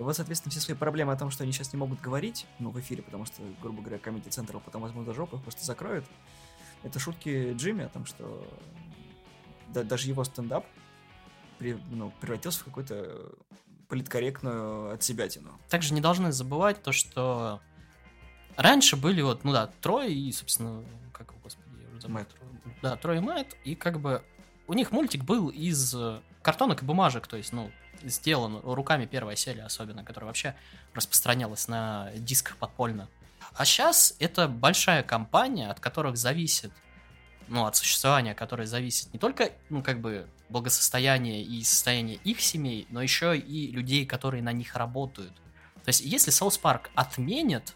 Вот, 0.00 0.16
соответственно, 0.16 0.50
все 0.50 0.60
свои 0.60 0.76
проблемы 0.76 1.12
о 1.12 1.16
том, 1.16 1.30
что 1.30 1.44
они 1.44 1.52
сейчас 1.52 1.72
не 1.74 1.78
могут 1.78 2.00
говорить, 2.00 2.46
ну, 2.58 2.70
в 2.70 2.80
эфире, 2.80 3.02
потому 3.02 3.26
что, 3.26 3.42
грубо 3.60 3.82
говоря, 3.82 3.98
Comedy 3.98 4.28
Central 4.28 4.62
потом 4.64 4.82
возьмут 4.82 5.04
за 5.04 5.12
жопу, 5.12 5.36
их 5.36 5.42
просто 5.42 5.64
закроют. 5.64 6.06
Это 6.82 6.98
шутки 6.98 7.52
Джимми 7.52 7.84
о 7.84 7.88
том, 7.88 8.06
что 8.06 8.46
да, 9.68 9.82
даже 9.82 10.08
его 10.08 10.24
стендап 10.24 10.64
при, 11.58 11.78
ну, 11.90 12.12
превратился 12.20 12.60
в 12.60 12.64
какую-то 12.64 13.32
политкорректную 13.88 14.94
от 14.94 15.02
себя 15.02 15.28
тяну. 15.28 15.50
Также 15.68 15.92
не 15.92 16.00
должны 16.00 16.32
забывать 16.32 16.82
то, 16.82 16.92
что 16.92 17.60
раньше 18.56 18.96
были 18.96 19.20
вот, 19.20 19.44
ну 19.44 19.52
да, 19.52 19.66
Трой 19.82 20.14
и, 20.14 20.32
собственно, 20.32 20.82
как 21.12 21.30
его, 21.30 21.40
господи, 21.42 21.68
я 21.82 21.88
уже 21.90 22.00
забыл. 22.00 22.14
Мэтт. 22.14 22.36
Да, 22.80 22.96
Трой 22.96 23.18
и 23.18 23.20
Мэтт, 23.20 23.54
и 23.64 23.74
как 23.74 24.00
бы 24.00 24.22
у 24.66 24.72
них 24.72 24.92
мультик 24.92 25.24
был 25.24 25.48
из 25.48 25.94
картонок 26.42 26.82
и 26.82 26.84
бумажек, 26.84 27.26
то 27.26 27.36
есть, 27.36 27.52
ну, 27.52 27.70
сделан 28.02 28.60
руками 28.62 29.06
первая 29.06 29.36
серия 29.36 29.64
особенно, 29.64 30.04
которая 30.04 30.28
вообще 30.28 30.54
распространялась 30.94 31.68
на 31.68 32.10
дисках 32.14 32.56
подпольно. 32.56 33.08
А 33.54 33.64
сейчас 33.64 34.14
это 34.18 34.48
большая 34.48 35.02
компания, 35.02 35.70
от 35.70 35.80
которых 35.80 36.16
зависит, 36.16 36.72
ну, 37.48 37.66
от 37.66 37.76
существования, 37.76 38.34
которое 38.34 38.66
зависит 38.66 39.12
не 39.12 39.18
только, 39.18 39.50
ну, 39.68 39.82
как 39.82 40.00
бы, 40.00 40.28
благосостояние 40.48 41.42
и 41.42 41.62
состояние 41.64 42.16
их 42.24 42.40
семей, 42.40 42.86
но 42.90 43.02
еще 43.02 43.36
и 43.36 43.70
людей, 43.70 44.06
которые 44.06 44.42
на 44.42 44.52
них 44.52 44.76
работают. 44.76 45.32
То 45.84 45.88
есть, 45.88 46.00
если 46.00 46.30
Соус 46.30 46.58
Парк 46.58 46.90
отменят 46.94 47.74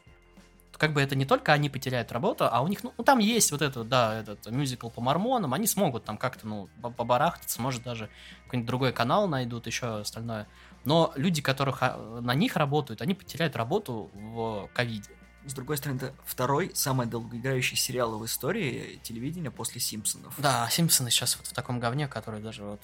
как 0.77 0.93
бы 0.93 1.01
это 1.01 1.17
не 1.17 1.25
только 1.25 1.53
они 1.53 1.69
потеряют 1.69 2.13
работу, 2.13 2.47
а 2.51 2.61
у 2.63 2.69
них, 2.69 2.83
ну, 2.83 2.91
там 3.05 3.19
есть 3.19 3.53
вот 3.53 3.63
этот, 3.63 3.89
да, 3.89 4.21
этот 4.21 4.51
мюзикл 4.51 4.89
по 4.89 5.01
мормонам, 5.01 5.55
они 5.55 5.67
смогут 5.67 6.05
там 6.05 6.19
как-то, 6.19 6.47
ну, 6.47 6.69
побарахтаться, 6.81 7.61
может 7.61 7.83
даже 7.83 8.09
какой-нибудь 8.45 8.67
другой 8.67 8.93
канал 8.93 9.29
найдут, 9.29 9.67
еще 9.67 10.01
остальное. 10.01 10.47
Но 10.85 11.13
люди, 11.17 11.41
которых 11.43 11.83
а, 11.83 12.21
на 12.21 12.35
них 12.35 12.57
работают, 12.57 13.01
они 13.03 13.15
потеряют 13.15 13.57
работу 13.57 14.11
в 14.15 14.69
ковиде. 14.75 15.11
С 15.47 15.53
другой 15.53 15.77
стороны, 15.77 15.99
это 15.99 16.15
второй 16.25 16.73
самый 16.75 17.07
долгоиграющий 17.07 17.77
сериал 17.77 18.19
в 18.19 18.25
истории 18.25 18.99
телевидения 19.03 19.51
после 19.51 19.81
Симпсонов. 19.81 20.35
Да, 20.39 20.69
Симпсоны 20.71 21.11
сейчас 21.11 21.37
вот 21.37 21.47
в 21.47 21.53
таком 21.53 21.81
говне, 21.81 22.09
который 22.09 22.41
даже 22.41 22.65
вот 22.65 22.81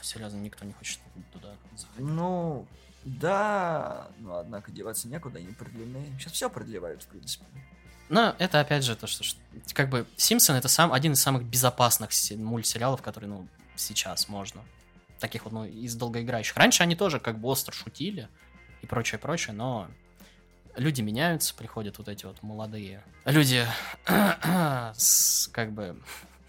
серьезно 0.00 0.38
никто 0.38 0.64
не 0.64 0.72
хочет 0.72 0.98
туда 1.32 1.48
заходить. 1.76 2.06
Ну, 2.06 2.66
да, 3.04 4.08
но 4.18 4.38
однако 4.38 4.70
деваться 4.70 5.08
некуда, 5.08 5.38
они 5.38 5.52
продлены. 5.52 6.04
Сейчас 6.18 6.32
все 6.32 6.50
продлевают, 6.50 7.02
в 7.02 7.06
принципе. 7.06 7.44
Но 8.08 8.34
это 8.38 8.60
опять 8.60 8.84
же 8.84 8.96
то, 8.96 9.06
что, 9.06 9.22
что 9.22 9.38
как 9.72 9.88
бы 9.88 10.06
Симпсон 10.16 10.56
это 10.56 10.68
сам 10.68 10.92
один 10.92 11.12
из 11.12 11.20
самых 11.20 11.44
безопасных 11.44 12.10
мультсериалов, 12.36 13.02
которые, 13.02 13.30
ну, 13.30 13.48
сейчас 13.76 14.28
можно. 14.28 14.62
Таких 15.20 15.44
вот, 15.44 15.52
ну, 15.52 15.64
из 15.64 15.94
долгоиграющих. 15.94 16.56
Раньше 16.56 16.82
они 16.82 16.96
тоже 16.96 17.20
как 17.20 17.38
бы 17.38 17.48
остро 17.48 17.72
шутили 17.72 18.28
и 18.82 18.86
прочее, 18.86 19.18
прочее, 19.18 19.54
но 19.54 19.88
люди 20.76 21.00
меняются, 21.02 21.54
приходят 21.54 21.98
вот 21.98 22.08
эти 22.08 22.26
вот 22.26 22.42
молодые 22.42 23.04
люди 23.24 23.66
с, 24.96 25.48
как 25.52 25.72
бы, 25.72 25.96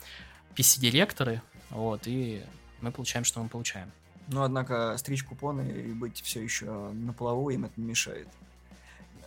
PC-директоры, 0.56 1.42
вот, 1.70 2.08
и 2.08 2.44
мы 2.82 2.92
получаем, 2.92 3.24
что 3.24 3.42
мы 3.42 3.50
получаем. 3.50 3.92
Но, 4.32 4.44
однако, 4.44 4.96
стричь 4.98 5.26
купоны 5.26 5.62
и 5.70 5.92
быть 5.92 6.22
все 6.22 6.42
еще 6.42 6.92
на 6.94 7.12
плаву 7.12 7.50
им 7.50 7.66
это 7.66 7.74
не 7.76 7.86
мешает. 7.86 8.30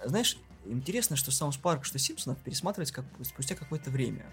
Знаешь, 0.03 0.39
интересно, 0.65 1.15
что 1.15 1.31
Саунс 1.31 1.59
Парк, 1.59 1.85
что 1.85 1.99
Симпсонов 1.99 2.39
пересматривать 2.39 2.91
как, 2.91 3.05
спустя 3.23 3.55
какое-то 3.55 3.91
время. 3.91 4.25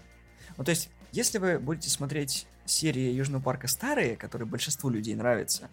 Ну, 0.56 0.64
то 0.64 0.70
есть, 0.70 0.88
если 1.12 1.36
вы 1.36 1.58
будете 1.58 1.90
смотреть 1.90 2.46
серии 2.64 3.12
Южного 3.12 3.42
парка 3.42 3.68
старые, 3.68 4.16
которые 4.16 4.48
большинству 4.48 4.88
людей 4.88 5.14
нравятся, 5.14 5.68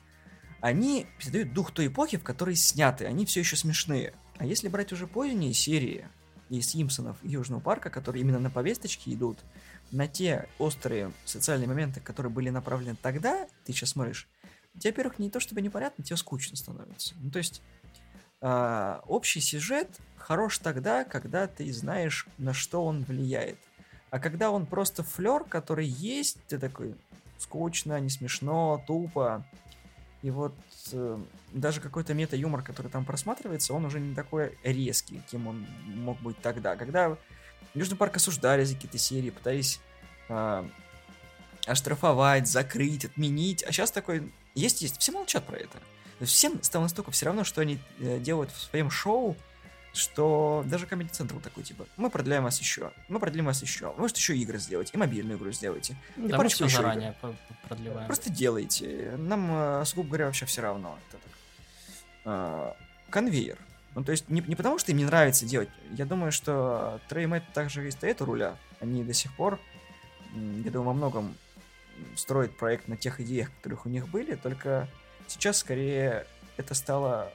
они 0.60 1.08
передают 1.18 1.54
дух 1.54 1.72
той 1.72 1.88
эпохи, 1.88 2.18
в 2.18 2.24
которой 2.24 2.58
сняты, 2.58 3.06
они 3.06 3.26
все 3.26 3.40
еще 3.40 3.56
смешные. 3.56 4.14
А 4.38 4.46
если 4.46 4.68
брать 4.68 4.92
уже 4.92 5.08
поздние 5.08 5.54
серии 5.54 6.10
и 6.50 6.60
Симпсонов, 6.60 7.16
и 7.24 7.30
Южного 7.30 7.62
парка, 7.62 7.90
которые 7.90 8.22
именно 8.22 8.40
на 8.40 8.50
повесточке 8.50 9.14
идут, 9.14 9.40
на 9.92 10.08
те 10.08 10.50
острые 10.58 11.14
социальные 11.24 11.70
моменты, 11.70 12.02
которые 12.02 12.34
были 12.34 12.50
направлены 12.50 12.98
тогда, 13.02 13.48
ты 13.66 13.72
сейчас 13.72 13.92
смотришь, 13.92 14.28
тебе, 14.78 14.92
во-первых, 14.92 15.20
не 15.20 15.30
то 15.30 15.40
чтобы 15.40 15.62
непонятно, 15.62 16.04
тебе 16.04 16.18
скучно 16.18 16.58
становится. 16.58 17.16
Ну, 17.22 17.32
то 17.32 17.40
есть, 17.40 17.62
э, 18.42 19.00
общий 19.08 19.40
сюжет 19.40 19.90
хорош 20.18 20.60
тогда, 20.60 21.04
когда 21.04 21.48
ты 21.48 21.72
знаешь, 21.74 22.28
на 22.38 22.54
что 22.54 22.86
он 22.86 23.04
влияет. 23.04 23.58
А 24.12 24.20
когда 24.20 24.52
он 24.52 24.66
просто 24.66 25.04
флер, 25.04 25.44
который 25.44 25.88
есть, 25.88 26.38
ты 26.48 26.58
такой, 26.58 26.96
скучно, 27.38 28.00
не 28.00 28.10
смешно, 28.10 28.84
тупо. 28.88 29.46
И 30.22 30.32
вот 30.32 30.56
э, 30.92 31.20
даже 31.54 31.80
какой-то 31.80 32.14
мета-юмор, 32.14 32.62
который 32.62 32.92
там 32.92 33.06
просматривается, 33.06 33.74
он 33.74 33.86
уже 33.86 34.00
не 34.00 34.14
такой 34.14 34.58
резкий, 34.64 35.22
кем 35.32 35.48
он 35.48 35.66
мог 35.86 36.20
быть 36.22 36.40
тогда. 36.42 36.76
Когда 36.76 37.18
Южный 37.74 37.98
парк 37.98 38.16
осуждали 38.16 38.64
за 38.64 38.76
какие-то 38.76 38.98
серии, 38.98 39.30
пытались 39.30 39.80
э, 40.28 40.68
оштрафовать, 41.66 42.48
закрыть, 42.48 43.06
отменить. 43.06 43.64
А 43.64 43.72
сейчас 43.72 43.92
такой, 43.92 44.32
есть, 44.56 44.82
есть, 44.82 45.00
все 45.00 45.12
молчат 45.12 45.46
про 45.46 45.58
это. 45.58 45.80
Всем 46.22 46.62
стало 46.64 46.84
настолько 46.84 47.12
все 47.12 47.28
равно, 47.28 47.44
что 47.44 47.62
они 47.62 47.80
э, 48.00 48.20
делают 48.20 48.52
в 48.52 48.60
своем 48.60 48.92
шоу, 48.92 49.38
что 49.94 50.64
даже 50.68 50.86
Comedy 50.86 51.12
Central 51.12 51.42
такой, 51.42 51.64
типа, 51.64 51.86
мы 51.98 52.10
продляем 52.10 52.44
вас 52.44 52.60
еще, 52.60 52.92
мы 53.08 53.20
продлим 53.20 53.46
вас 53.46 53.62
еще, 53.62 53.94
может 53.98 54.18
еще 54.18 54.36
игры 54.38 54.60
сделать, 54.60 54.92
и 54.94 54.98
мобильную 54.98 55.38
игру 55.38 55.52
сделайте. 55.52 55.96
И 56.18 56.28
да, 56.28 56.38
мы 56.38 56.48
все 56.50 56.68
заранее 56.68 57.16
игр. 57.22 57.36
продлеваем. 57.68 58.08
Просто 58.08 58.30
делайте. 58.30 59.16
Нам, 59.18 59.50
э, 59.52 59.86
сугубо 59.86 60.10
говоря, 60.10 60.26
вообще 60.26 60.46
все 60.46 60.62
равно. 60.62 60.98
Это 61.08 61.18
так. 61.18 61.34
А, 62.26 62.76
конвейер. 63.10 63.58
Ну, 63.96 64.04
то 64.04 64.12
есть, 64.12 64.30
не, 64.30 64.42
не 64.42 64.56
потому, 64.56 64.78
что 64.78 64.92
им 64.92 64.98
не 64.98 65.06
нравится 65.06 65.46
делать. 65.46 65.70
Я 65.92 66.06
думаю, 66.06 66.32
что 66.32 67.00
Трей 67.10 67.26
Мэтт 67.26 67.52
также 67.54 67.88
и 67.88 67.92
стоит 67.92 68.22
у 68.22 68.26
руля. 68.26 68.56
Они 68.80 69.04
до 69.04 69.14
сих 69.14 69.36
пор, 69.36 69.60
я 70.36 70.72
думаю, 70.72 70.84
во 70.84 70.94
многом 70.94 71.36
строить 72.16 72.56
проект 72.56 72.88
на 72.88 72.98
тех 72.98 73.20
идеях, 73.20 73.52
которых 73.56 73.86
у 73.86 73.90
них 73.90 74.08
были, 74.10 74.36
только 74.36 74.88
сейчас 75.28 75.58
скорее 75.58 76.26
это 76.58 76.74
стало 76.74 77.32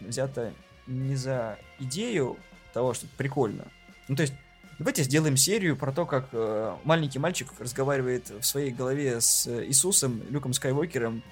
взято 0.00 0.52
не 0.86 1.16
за 1.16 1.58
идею 1.78 2.36
того, 2.72 2.94
что 2.94 3.06
прикольно. 3.16 3.66
Ну, 4.08 4.16
то 4.16 4.22
есть, 4.22 4.34
давайте 4.78 5.02
сделаем 5.02 5.36
серию 5.36 5.76
про 5.76 5.92
то, 5.92 6.04
как 6.06 6.28
э, 6.32 6.76
маленький 6.84 7.18
мальчик 7.18 7.48
разговаривает 7.58 8.28
в 8.30 8.42
своей 8.42 8.70
голове 8.70 9.20
с 9.20 9.46
Иисусом, 9.46 10.22
Люком 10.30 10.52
Скайуокером, 10.52 11.22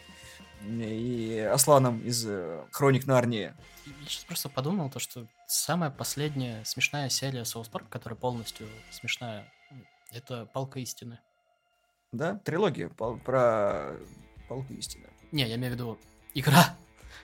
и 0.68 1.38
Асланом 1.52 2.00
из 2.00 2.24
э, 2.26 2.64
Хроник 2.70 3.06
Нарнии. 3.06 3.52
Я 3.84 3.92
сейчас 4.06 4.24
просто 4.24 4.48
подумал, 4.48 4.90
то, 4.90 4.98
что 4.98 5.26
самая 5.46 5.90
последняя 5.90 6.64
смешная 6.64 7.08
серия 7.08 7.44
Соус 7.44 7.68
которая 7.90 8.18
полностью 8.18 8.68
смешная, 8.90 9.52
это 10.12 10.46
Палка 10.46 10.78
истины. 10.78 11.18
Да, 12.12 12.36
трилогия 12.44 12.88
пал- 12.88 13.16
про 13.18 13.96
Палку 14.48 14.72
истины. 14.74 15.06
Не, 15.32 15.48
я 15.48 15.56
имею 15.56 15.72
в 15.72 15.74
виду 15.74 15.98
игра. 16.34 16.76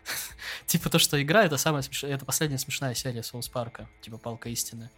типа 0.66 0.88
то, 0.88 0.98
что 0.98 1.20
игра, 1.22 1.44
это 1.44 1.58
самая 1.58 1.82
смешная, 1.82 2.14
это 2.14 2.24
последняя 2.24 2.58
смешная 2.58 2.94
серия 2.94 3.22
Соус 3.22 3.48
Парка, 3.48 3.88
типа 4.00 4.16
Палка 4.16 4.48
истины. 4.48 4.90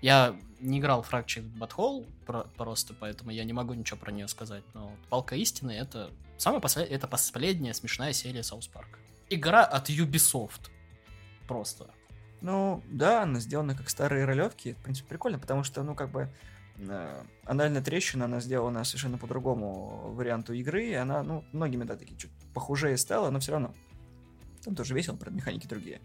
Я 0.00 0.36
не 0.60 0.78
играл 0.78 1.02
в 1.02 1.12
Fractured 1.12 1.52
Butthole 1.58 2.06
про- 2.24 2.44
просто, 2.56 2.94
поэтому 2.94 3.32
я 3.32 3.42
не 3.42 3.52
могу 3.52 3.74
ничего 3.74 3.98
про 3.98 4.12
нее 4.12 4.28
сказать. 4.28 4.62
Но 4.72 4.92
Палка 5.08 5.34
истины 5.34 5.72
это 5.72 6.12
самая 6.36 6.60
послед... 6.60 6.88
это 6.90 7.08
последняя 7.08 7.74
смешная 7.74 8.12
серия 8.12 8.44
Соус 8.44 8.68
Парка. 8.68 9.00
Игра 9.28 9.64
от 9.64 9.90
Ubisoft. 9.90 10.70
Просто. 11.48 11.90
Ну, 12.40 12.84
да, 12.88 13.22
она 13.24 13.40
сделана 13.40 13.74
как 13.74 13.90
старые 13.90 14.24
ролевки. 14.24 14.74
В 14.74 14.82
принципе, 14.84 15.08
прикольно, 15.08 15.40
потому 15.40 15.64
что, 15.64 15.82
ну, 15.82 15.96
как 15.96 16.10
бы, 16.10 16.30
анальная 17.44 17.82
трещина, 17.82 18.26
она 18.26 18.40
сделана 18.40 18.84
совершенно 18.84 19.18
по 19.18 19.26
другому 19.26 20.12
варианту 20.12 20.52
игры, 20.52 20.86
и 20.86 20.94
она, 20.94 21.22
ну, 21.22 21.44
многими, 21.52 21.84
да, 21.84 21.96
такие 21.96 22.16
чуть 22.16 22.30
похуже 22.54 22.96
стала, 22.96 23.30
но 23.30 23.40
все 23.40 23.52
равно. 23.52 23.74
Там 24.64 24.74
тоже 24.74 24.94
весело, 24.94 25.16
правда, 25.16 25.36
механики 25.36 25.66
другие. 25.66 26.00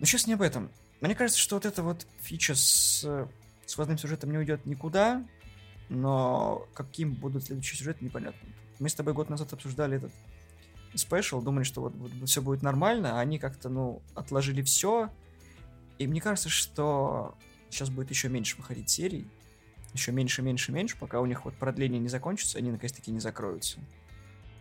Но 0.00 0.06
сейчас 0.06 0.26
не 0.26 0.34
об 0.34 0.42
этом. 0.42 0.70
Мне 1.00 1.14
кажется, 1.14 1.40
что 1.40 1.56
вот 1.56 1.66
эта 1.66 1.82
вот 1.82 2.06
фича 2.20 2.54
с 2.54 3.06
с 3.68 3.72
сводным 3.72 3.98
сюжетом 3.98 4.30
не 4.30 4.38
уйдет 4.38 4.64
никуда, 4.64 5.22
но 5.90 6.66
каким 6.74 7.14
будут 7.14 7.44
следующие 7.44 7.78
сюжеты, 7.78 8.04
непонятно. 8.04 8.48
Мы 8.78 8.88
с 8.88 8.94
тобой 8.94 9.12
год 9.12 9.28
назад 9.28 9.52
обсуждали 9.52 9.98
этот 9.98 10.12
special, 10.94 11.42
думали, 11.42 11.64
что 11.64 11.82
вот, 11.82 11.94
вот, 11.94 12.10
все 12.26 12.40
будет 12.40 12.62
нормально, 12.62 13.18
а 13.18 13.20
они 13.20 13.38
как-то, 13.38 13.68
ну, 13.68 14.00
отложили 14.14 14.62
все, 14.62 15.10
и 15.98 16.06
мне 16.06 16.20
кажется, 16.20 16.48
что 16.48 17.34
сейчас 17.68 17.90
будет 17.90 18.08
еще 18.08 18.30
меньше 18.30 18.56
выходить 18.56 18.88
серий, 18.88 19.28
еще 19.94 20.12
меньше, 20.12 20.42
меньше, 20.42 20.72
меньше, 20.72 20.96
пока 20.98 21.20
у 21.20 21.26
них 21.26 21.44
вот 21.44 21.54
продление 21.54 22.00
не 22.00 22.08
закончится, 22.08 22.58
они 22.58 22.70
наконец-таки 22.70 23.10
не 23.10 23.20
закроются. 23.20 23.78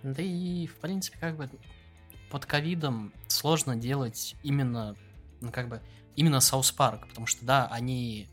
Да 0.04 0.22
и, 0.22 0.68
в 0.68 0.76
принципе, 0.76 1.18
как 1.20 1.36
бы 1.38 1.50
под 2.30 2.46
ковидом 2.46 3.14
сложно 3.28 3.76
делать 3.76 4.36
именно, 4.44 4.96
ну, 5.42 5.52
как 5.52 5.70
бы, 5.70 5.82
именно 6.16 6.40
South 6.40 6.72
Park, 6.72 7.08
потому 7.08 7.28
что, 7.28 7.46
да, 7.46 7.68
они 7.68 8.28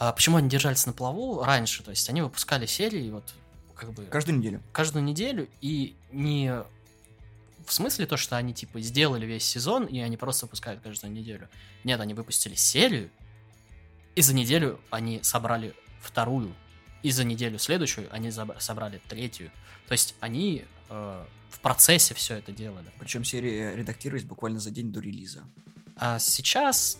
а 0.00 0.12
почему 0.12 0.38
они 0.38 0.48
держались 0.48 0.86
на 0.86 0.94
плаву 0.94 1.44
раньше? 1.44 1.82
То 1.82 1.90
есть 1.90 2.08
они 2.08 2.22
выпускали 2.22 2.64
серии 2.64 3.10
вот 3.10 3.34
как 3.74 3.92
бы... 3.92 4.06
Каждую 4.06 4.38
неделю. 4.38 4.62
Каждую 4.72 5.04
неделю, 5.04 5.46
и 5.60 5.94
не 6.10 6.64
в 7.66 7.72
смысле 7.72 8.06
то, 8.06 8.16
что 8.16 8.38
они 8.38 8.54
типа 8.54 8.80
сделали 8.80 9.26
весь 9.26 9.44
сезон, 9.44 9.84
и 9.84 10.00
они 10.00 10.16
просто 10.16 10.46
выпускают 10.46 10.80
каждую 10.80 11.12
неделю. 11.12 11.50
Нет, 11.84 12.00
они 12.00 12.14
выпустили 12.14 12.54
серию, 12.54 13.10
и 14.14 14.22
за 14.22 14.34
неделю 14.34 14.80
они 14.88 15.20
собрали 15.22 15.74
вторую, 16.00 16.54
и 17.02 17.10
за 17.10 17.24
неделю 17.24 17.58
следующую 17.58 18.08
они 18.10 18.30
собрали 18.58 19.00
третью. 19.08 19.50
То 19.88 19.92
есть 19.92 20.14
они 20.20 20.64
э, 20.88 21.24
в 21.50 21.60
процессе 21.60 22.14
все 22.14 22.36
это 22.36 22.52
делали. 22.52 22.86
Причем 22.98 23.24
серии 23.24 23.74
редактировались 23.74 24.24
буквально 24.24 24.60
за 24.60 24.70
день 24.70 24.92
до 24.92 25.00
релиза. 25.00 25.42
А 25.96 26.18
сейчас 26.18 26.98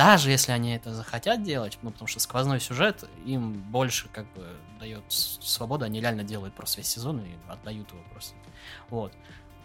даже 0.00 0.30
если 0.30 0.52
они 0.52 0.74
это 0.74 0.94
захотят 0.94 1.42
делать, 1.42 1.78
ну, 1.82 1.90
потому 1.90 2.08
что 2.08 2.20
сквозной 2.20 2.58
сюжет 2.58 3.04
им 3.26 3.52
больше 3.52 4.08
как 4.08 4.24
бы 4.32 4.56
дает 4.78 5.02
свободу, 5.08 5.84
они 5.84 6.00
реально 6.00 6.24
делают 6.24 6.54
просто 6.54 6.78
весь 6.78 6.88
сезон 6.88 7.20
и 7.20 7.28
отдают 7.48 7.90
его 7.90 8.00
просто. 8.10 8.34
Вот. 8.88 9.12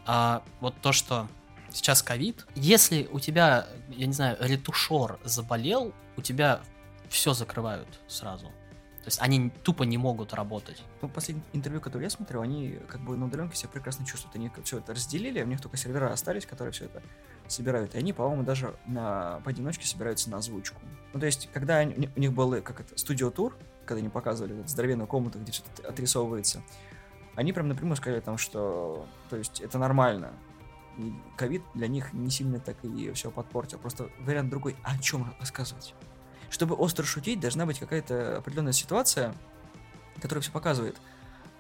А 0.06 0.44
вот 0.60 0.76
то, 0.82 0.92
что 0.92 1.30
сейчас 1.72 2.04
ковид, 2.04 2.46
если 2.54 3.08
у 3.14 3.22
тебя, 3.22 3.68
я 3.90 4.08
не 4.08 4.14
знаю, 4.14 4.36
ретушер 4.42 5.20
заболел, 5.24 5.94
у 6.18 6.22
тебя 6.22 6.62
все 7.16 7.34
закрывают 7.34 7.88
сразу. 8.08 8.48
То 9.06 9.10
есть 9.10 9.22
они 9.22 9.52
тупо 9.62 9.84
не 9.84 9.98
могут 9.98 10.34
работать. 10.34 10.84
Ну, 11.02 11.10
последнее 11.10 11.46
интервью, 11.54 11.80
которое 11.80 12.06
я 12.06 12.10
смотрел, 12.10 12.42
они 12.42 12.80
как 12.88 13.02
бы 13.02 13.16
на 13.16 13.28
удаленке 13.28 13.56
себя 13.56 13.70
прекрасно 13.70 14.04
чувствуют. 14.04 14.36
Они 14.36 14.52
все 14.64 14.80
это 14.80 14.94
разделили, 14.94 15.44
у 15.44 15.46
них 15.46 15.62
только 15.62 15.78
сервера 15.78 16.12
остались, 16.12 16.48
которые 16.48 16.72
все 16.72 16.86
это 16.86 17.04
собирают. 17.48 17.94
И 17.94 18.00
они, 18.00 18.14
по-моему, 18.14 18.44
даже 18.44 18.76
на, 18.88 19.42
поодиночке 19.44 19.86
собираются 19.86 20.32
на 20.32 20.38
озвучку. 20.38 20.82
Ну, 21.14 21.20
то 21.20 21.28
есть, 21.28 21.50
когда 21.54 21.78
они, 21.78 22.10
у 22.16 22.20
них 22.20 22.34
был, 22.34 22.60
как 22.64 22.82
это, 22.82 22.98
студио-тур, 22.98 23.56
когда 23.86 24.00
они 24.00 24.10
показывали 24.10 24.54
вот, 24.54 24.70
здоровенную 24.70 25.08
комнату, 25.08 25.40
где 25.40 25.52
что-то 25.52 25.88
отрисовывается, 25.88 26.64
они 27.36 27.54
прям 27.54 27.68
напрямую 27.68 27.98
сказали 27.98 28.22
там, 28.22 28.40
что, 28.40 29.08
то 29.30 29.38
есть, 29.38 29.62
это 29.62 29.78
нормально. 29.78 30.34
Ковид 31.38 31.62
для 31.76 31.88
них 31.88 32.12
не 32.14 32.32
сильно 32.32 32.60
так 32.60 32.84
и 32.84 33.12
все 33.12 33.30
подпортил. 33.30 33.78
Просто 33.78 34.10
вариант 34.20 34.50
другой. 34.50 34.76
А 34.84 34.96
о 34.96 34.98
чем 34.98 35.32
рассказывать? 35.40 35.94
Чтобы 36.50 36.76
остро 36.76 37.04
шутить, 37.04 37.40
должна 37.40 37.66
быть 37.66 37.80
какая-то 37.80 38.38
определенная 38.38 38.74
ситуация, 38.74 39.34
которая 40.22 40.42
все 40.42 40.52
показывает. 40.52 40.98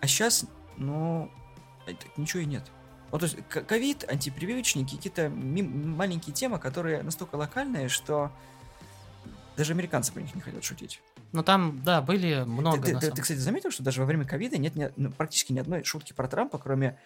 А 0.02 0.08
сейчас, 0.08 0.46
ну, 0.78 1.32
ничего 2.18 2.42
и 2.42 2.46
нет. 2.46 2.64
Вот, 3.12 3.20
то 3.20 3.26
есть, 3.26 3.38
ковид, 3.48 4.04
антипрививочники, 4.10 4.96
какие-то 4.96 5.30
маленькие 5.30 6.34
темы, 6.34 6.60
которые 6.60 7.04
настолько 7.04 7.36
локальные, 7.36 7.88
что 7.90 8.32
даже 9.56 9.74
американцы 9.74 10.12
по 10.12 10.20
них 10.20 10.34
не 10.36 10.42
хотят 10.42 10.64
шутить. 10.64 11.02
Ну 11.32 11.44
там, 11.44 11.82
да, 11.84 12.02
были 12.02 12.44
много. 12.46 12.82
Ты, 12.82 12.98
ты, 12.98 13.12
ты, 13.12 13.22
кстати, 13.22 13.40
заметил, 13.40 13.72
что 13.72 13.84
даже 13.84 14.02
во 14.02 14.06
время 14.06 14.26
ковида 14.26 14.58
нет 14.58 14.76
ни, 14.76 14.92
ну, 14.96 15.12
практически 15.12 15.54
ни 15.54 15.60
одной 15.60 15.84
шутки 15.84 16.14
про 16.14 16.28
Трампа, 16.28 16.58
кроме 16.58 16.98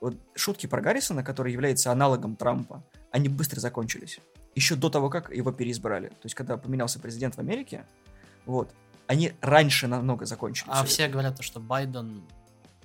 вот, 0.00 0.16
шутки 0.34 0.66
про 0.66 0.80
Гаррисона, 0.80 1.22
который 1.22 1.52
является 1.52 1.90
аналогом 1.90 2.36
Трампа, 2.36 2.82
они 3.10 3.28
быстро 3.28 3.60
закончились. 3.60 4.20
Еще 4.54 4.74
до 4.76 4.90
того, 4.90 5.10
как 5.10 5.30
его 5.30 5.52
переизбрали. 5.52 6.08
То 6.08 6.24
есть, 6.24 6.34
когда 6.34 6.56
поменялся 6.56 6.98
президент 6.98 7.36
в 7.36 7.38
Америке, 7.38 7.86
вот, 8.46 8.70
они 9.06 9.32
раньше 9.40 9.86
намного 9.86 10.26
закончились. 10.26 10.70
А 10.72 10.84
все 10.84 11.08
говорят, 11.08 11.42
что 11.42 11.60
Байден 11.60 12.22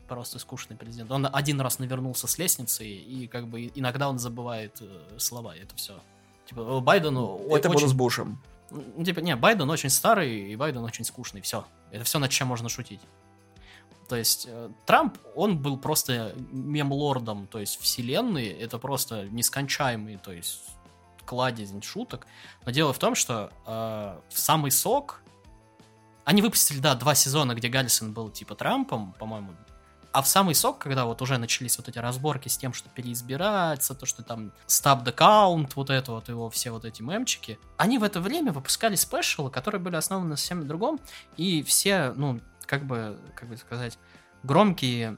просто 0.08 0.40
скучный 0.40 0.76
президент. 0.76 1.12
Он 1.12 1.28
один 1.32 1.60
раз 1.62 1.80
навернулся 1.80 2.28
с 2.28 2.38
лестницы, 2.38 2.86
и 2.86 3.28
как 3.28 3.48
бы 3.48 3.72
иногда 3.74 4.10
он 4.10 4.20
забывает 4.20 4.78
э, 4.82 5.18
слова, 5.18 5.56
и 5.56 5.60
это 5.60 5.76
все. 5.76 6.00
Типа, 6.46 6.80
Байдену... 6.82 7.40
Это 7.50 7.70
очень... 7.70 7.80
было 7.80 7.88
с 7.88 7.94
Бушем. 7.94 8.42
Ну, 8.70 9.04
типа, 9.04 9.20
не, 9.20 9.36
Байден 9.36 9.70
очень 9.70 9.90
старый, 9.90 10.52
и 10.52 10.56
Байден 10.56 10.84
очень 10.84 11.06
скучный, 11.06 11.42
все. 11.42 11.66
Это 11.92 12.04
все, 12.04 12.20
над 12.20 12.32
чем 12.32 12.48
можно 12.48 12.70
шутить. 12.70 13.02
То 14.08 14.16
есть 14.16 14.46
э, 14.50 14.70
Трамп, 14.86 15.18
он 15.36 15.58
был 15.58 15.78
просто 15.78 16.36
мем-лордом, 16.52 17.48
то 17.48 17.60
есть 17.60 17.80
вселенной, 17.82 18.48
это 18.48 18.78
просто 18.78 19.28
нескончаемый, 19.30 20.18
то 20.18 20.32
есть 20.32 20.62
кладезь 21.26 21.72
шуток. 21.84 22.28
Но 22.66 22.72
дело 22.72 22.94
в 22.94 23.00
том, 23.00 23.16
что 23.16 23.52
э, 23.66 24.20
в 24.30 24.40
самый 24.40 24.72
сок 24.72 25.22
они 26.26 26.42
выпустили, 26.42 26.80
да, 26.80 26.96
два 26.96 27.16
сезона, 27.16 27.54
где 27.54 27.68
Галлисон 27.68 28.14
был 28.14 28.30
типа 28.30 28.56
Трампом, 28.56 29.14
по-моему, 29.14 29.54
а 30.14 30.22
в 30.22 30.28
самый 30.28 30.54
сок, 30.54 30.78
когда 30.78 31.06
вот 31.06 31.24
уже 31.24 31.40
начались 31.40 31.76
вот 31.78 31.90
эти 31.90 31.98
разборки 31.98 32.48
с 32.48 32.56
тем, 32.56 32.72
что 32.72 32.88
переизбираться, 32.88 33.96
то, 33.96 34.06
что 34.06 34.22
там 34.22 34.52
stop 34.68 35.04
the 35.04 35.68
вот 35.76 35.90
это 35.90 36.12
вот 36.12 36.30
его, 36.30 36.52
все 36.52 36.70
вот 36.70 36.86
эти 36.86 37.02
мемчики, 37.02 37.58
они 37.78 37.98
в 37.98 38.04
это 38.04 38.22
время 38.22 38.52
выпускали 38.52 38.96
спешалы, 38.96 39.50
которые 39.50 39.82
были 39.82 39.96
основаны 39.96 40.30
на 40.30 40.36
совсем 40.36 40.68
другом, 40.68 41.00
и 41.36 41.64
все, 41.64 42.14
ну, 42.16 42.40
как 42.74 42.86
бы, 42.86 43.20
как 43.36 43.50
бы 43.50 43.58
сказать, 43.58 44.00
громкие 44.42 45.16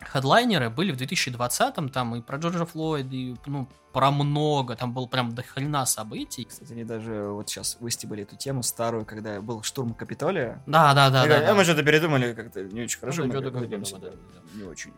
хедлайнеры 0.00 0.70
были 0.70 0.92
в 0.92 0.96
2020-м, 0.96 1.90
там 1.90 2.16
и 2.16 2.22
про 2.22 2.38
Джорджа 2.38 2.64
Флойда, 2.64 3.14
и, 3.14 3.34
ну, 3.44 3.68
про 3.92 4.10
много, 4.10 4.74
там 4.74 4.94
было 4.94 5.06
прям 5.06 5.34
до 5.34 5.42
хрена 5.42 5.84
событий. 5.84 6.46
Кстати, 6.46 6.72
они 6.72 6.84
даже 6.84 7.28
вот 7.28 7.50
сейчас 7.50 7.76
выстебали 7.80 8.22
эту 8.22 8.36
тему 8.36 8.62
старую, 8.62 9.04
когда 9.04 9.42
был 9.42 9.62
штурм 9.62 9.92
Капитолия. 9.92 10.62
Да, 10.66 10.94
да, 10.94 11.10
да. 11.10 11.26
да, 11.26 11.40
да. 11.40 11.54
Мы 11.54 11.64
что-то 11.64 11.82
передумали 11.82 12.32
как-то 12.32 12.64
не 12.64 12.82
очень 12.82 12.98
хорошо. 12.98 13.24
Ну, 13.24 13.34
мы, 13.34 13.40
мы, 13.42 13.50
мы, 13.50 13.68
да, 13.68 14.10
не 14.54 14.62
очень. 14.62 14.92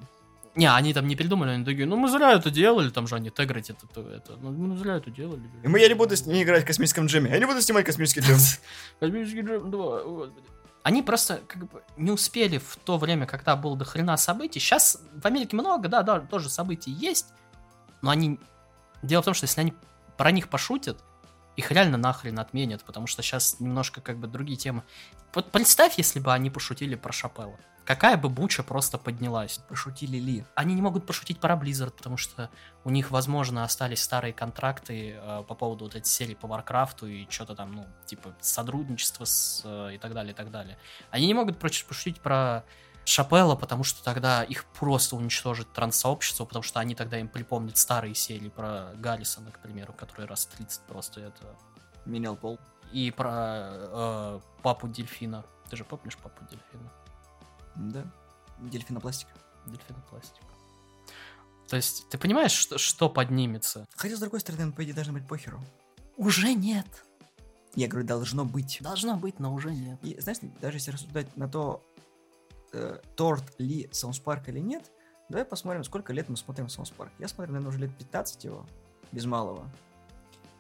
Не, 0.55 0.73
они 0.73 0.95
там 0.95 1.07
не 1.07 1.17
передумали, 1.17 1.51
они 1.51 1.65
такие, 1.67 1.85
ну 1.85 1.97
мы 1.97 2.09
зря 2.09 2.33
это 2.33 2.51
делали, 2.51 2.89
там 2.89 3.07
же 3.07 3.17
они 3.17 3.29
тегрить 3.29 3.69
это, 3.69 3.87
это, 3.91 4.01
это, 4.09 4.37
ну 4.41 4.51
мы 4.53 4.77
зря 4.79 4.97
это 4.97 5.11
делали. 5.11 5.43
И 5.63 5.69
мы, 5.69 5.81
я 5.81 5.89
не 5.89 5.95
буду 5.95 6.17
с 6.17 6.25
ней 6.25 6.45
играть 6.45 6.65
в 6.65 6.67
космическом 6.67 7.07
джеме, 7.07 7.31
я 7.31 7.39
не 7.39 7.45
буду 7.45 7.61
снимать 7.61 7.85
космический 7.85 8.21
джем. 8.21 8.39
Космический 9.01 9.43
джем 9.43 9.71
2, 9.71 10.03
господи. 10.05 10.47
Они 10.87 11.03
просто 11.03 11.41
как 11.49 11.67
бы 11.67 11.83
не 11.97 12.13
успели 12.13 12.59
в 12.59 12.77
то 12.77 12.97
время, 12.97 13.27
когда 13.27 13.57
было 13.57 13.77
до 13.77 13.85
хрена 13.85 14.17
событий. 14.17 14.61
Сейчас 14.61 15.03
в 15.21 15.27
Америке 15.27 15.57
много, 15.57 15.89
да, 15.89 16.03
да, 16.03 16.21
тоже 16.21 16.49
событий 16.49 16.93
есть, 16.93 17.27
но 18.03 18.11
они 18.11 18.39
Дело 19.03 19.23
в 19.23 19.25
том, 19.25 19.35
что 19.35 19.45
если 19.45 19.61
они 19.61 19.75
про 20.17 20.31
них 20.31 20.49
пошутят, 20.49 21.03
их 21.57 21.71
реально 21.71 21.97
нахрен 21.97 22.39
отменят, 22.39 22.85
потому 22.85 23.07
что 23.07 23.23
сейчас 23.23 23.61
немножко 23.61 24.01
как 24.01 24.19
бы 24.19 24.27
другие 24.27 24.59
темы. 24.59 24.83
Вот 25.35 25.51
представь, 25.53 25.99
если 25.99 26.21
бы 26.21 26.33
они 26.33 26.51
пошутили 26.51 26.95
про 26.95 27.13
Шапелла. 27.13 27.59
Какая 27.87 28.17
бы 28.17 28.29
буча 28.29 28.65
просто 28.65 28.99
поднялась. 28.99 29.59
Пошутили 29.69 30.17
ли? 30.17 30.45
Они 30.57 30.75
не 30.75 30.83
могут 30.83 31.07
пошутить 31.07 31.39
про 31.39 31.55
Blizzard, 31.55 31.93
потому 31.93 32.17
что 32.17 32.51
у 32.83 32.91
них, 32.91 33.13
возможно, 33.13 33.63
остались 33.63 34.03
старые 34.03 34.33
контракты 34.33 35.13
э, 35.13 35.45
по 35.47 35.55
поводу 35.55 35.85
вот 35.85 35.95
этой 35.95 36.09
серии 36.09 36.35
по 36.35 36.49
Warcraft 36.49 37.00
у 37.00 37.07
и 37.07 37.31
что-то 37.31 37.55
там, 37.55 37.77
ну, 37.77 37.87
типа, 38.05 38.35
сотрудничество 38.41 39.25
с, 39.25 39.63
э, 39.65 39.95
и 39.95 39.99
так 39.99 40.15
далее, 40.15 40.33
и 40.33 40.35
так 40.35 40.51
далее. 40.51 40.77
Они 41.13 41.29
не 41.29 41.35
могут 41.35 41.61
пошутить 41.61 42.21
про 42.21 42.65
Шапелла, 43.05 43.55
потому 43.55 43.85
что 43.85 44.03
тогда 44.03 44.43
их 44.43 44.65
просто 44.65 45.15
уничтожит 45.15 45.73
транссообщество, 45.73 46.45
потому 46.45 46.65
что 46.65 46.81
они 46.81 46.97
тогда 46.97 47.21
им 47.21 47.29
припомнят 47.29 47.77
старые 47.77 48.17
серии 48.17 48.49
про 48.49 48.95
Гаррисона, 48.97 49.53
к 49.53 49.61
примеру, 49.61 49.93
который 49.93 50.27
раз 50.27 50.47
30 50.47 50.81
просто 50.89 51.21
это... 51.21 51.57
Менял 52.05 52.35
пол. 52.35 52.59
И 52.91 53.13
про 53.13 53.69
э, 53.71 54.41
папу 54.63 54.89
дельфина. 54.89 55.45
Ты 55.71 55.77
же 55.77 55.85
помнишь 55.85 56.17
папу 56.17 56.45
дельфина? 56.51 56.91
Да. 57.77 58.05
Дельфинопластика. 58.59 59.33
Дельфинопластика. 59.67 60.47
То 61.69 61.77
есть, 61.77 62.09
ты 62.09 62.19
понимаешь, 62.19 62.53
что, 62.53 62.79
что 62.79 63.09
поднимется? 63.09 63.87
Хотя, 63.97 64.17
с 64.17 64.21
другой 64.21 64.41
стороны, 64.41 64.73
по 64.73 64.85
идее, 64.85 64.95
должно 64.95 65.13
быть 65.13 65.27
похеру. 65.27 65.61
Уже 66.17 66.55
нет. 66.55 66.87
Я 67.75 67.89
говорю, 67.89 68.07
должно 68.07 68.45
быть. 68.45 68.79
Должно 68.81 69.17
быть, 69.17 69.39
но 69.39 69.53
уже 69.53 69.75
нет. 69.75 69.99
И, 70.03 70.19
знаешь, 70.21 70.39
даже 70.61 70.79
если 70.79 70.93
рассуждать 70.93 71.37
на 71.37 71.49
то, 71.49 71.85
э, 72.73 73.01
торт 73.17 73.45
ли 73.59 73.89
South 73.93 74.19
Park 74.19 74.49
или 74.49 74.61
нет, 74.61 74.91
давай 75.29 75.45
посмотрим, 75.45 75.85
сколько 75.85 76.13
лет 76.13 76.29
мы 76.29 76.37
смотрим 76.37 76.69
South 76.69 76.91
Park. 76.91 77.13
Я 77.19 77.29
смотрю, 77.29 77.53
наверное, 77.53 77.71
уже 77.71 77.81
лет 77.81 77.97
15 77.99 78.45
его, 78.45 78.65
без 79.13 79.25
малого. 79.25 79.69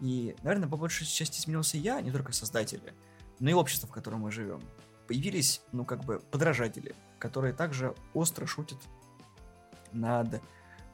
И, 0.00 0.36
наверное, 0.42 0.68
по 0.68 0.76
большей 0.76 1.06
части 1.06 1.40
изменился 1.40 1.78
я, 1.78 2.00
не 2.00 2.10
только 2.10 2.32
создатели, 2.32 2.92
но 3.38 3.50
и 3.50 3.54
общество, 3.54 3.88
в 3.88 3.92
котором 3.92 4.20
мы 4.20 4.30
живем. 4.30 4.60
Появились, 5.06 5.62
ну, 5.72 5.84
как 5.84 6.04
бы, 6.04 6.20
подражатели, 6.30 6.94
которые 7.26 7.52
также 7.52 7.92
остро 8.14 8.46
шутят 8.46 8.78
над 9.92 10.40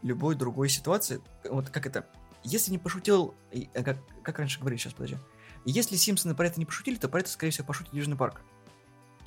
любой 0.00 0.34
другой 0.34 0.70
ситуации. 0.70 1.20
Вот 1.44 1.68
как 1.68 1.86
это? 1.86 2.06
Если 2.42 2.70
не 2.70 2.78
пошутил, 2.78 3.34
э, 3.50 3.82
как, 3.82 3.98
как 4.22 4.38
раньше 4.38 4.58
говорили, 4.58 4.80
сейчас, 4.80 4.94
подожди. 4.94 5.18
Если 5.66 5.96
Симпсоны 5.96 6.34
про 6.34 6.46
это 6.46 6.58
не 6.58 6.64
пошутили, 6.64 6.96
то 6.96 7.10
про 7.10 7.20
это, 7.20 7.28
скорее 7.28 7.50
всего, 7.50 7.66
пошутит 7.66 7.92
Южный 7.92 8.16
парк. 8.16 8.40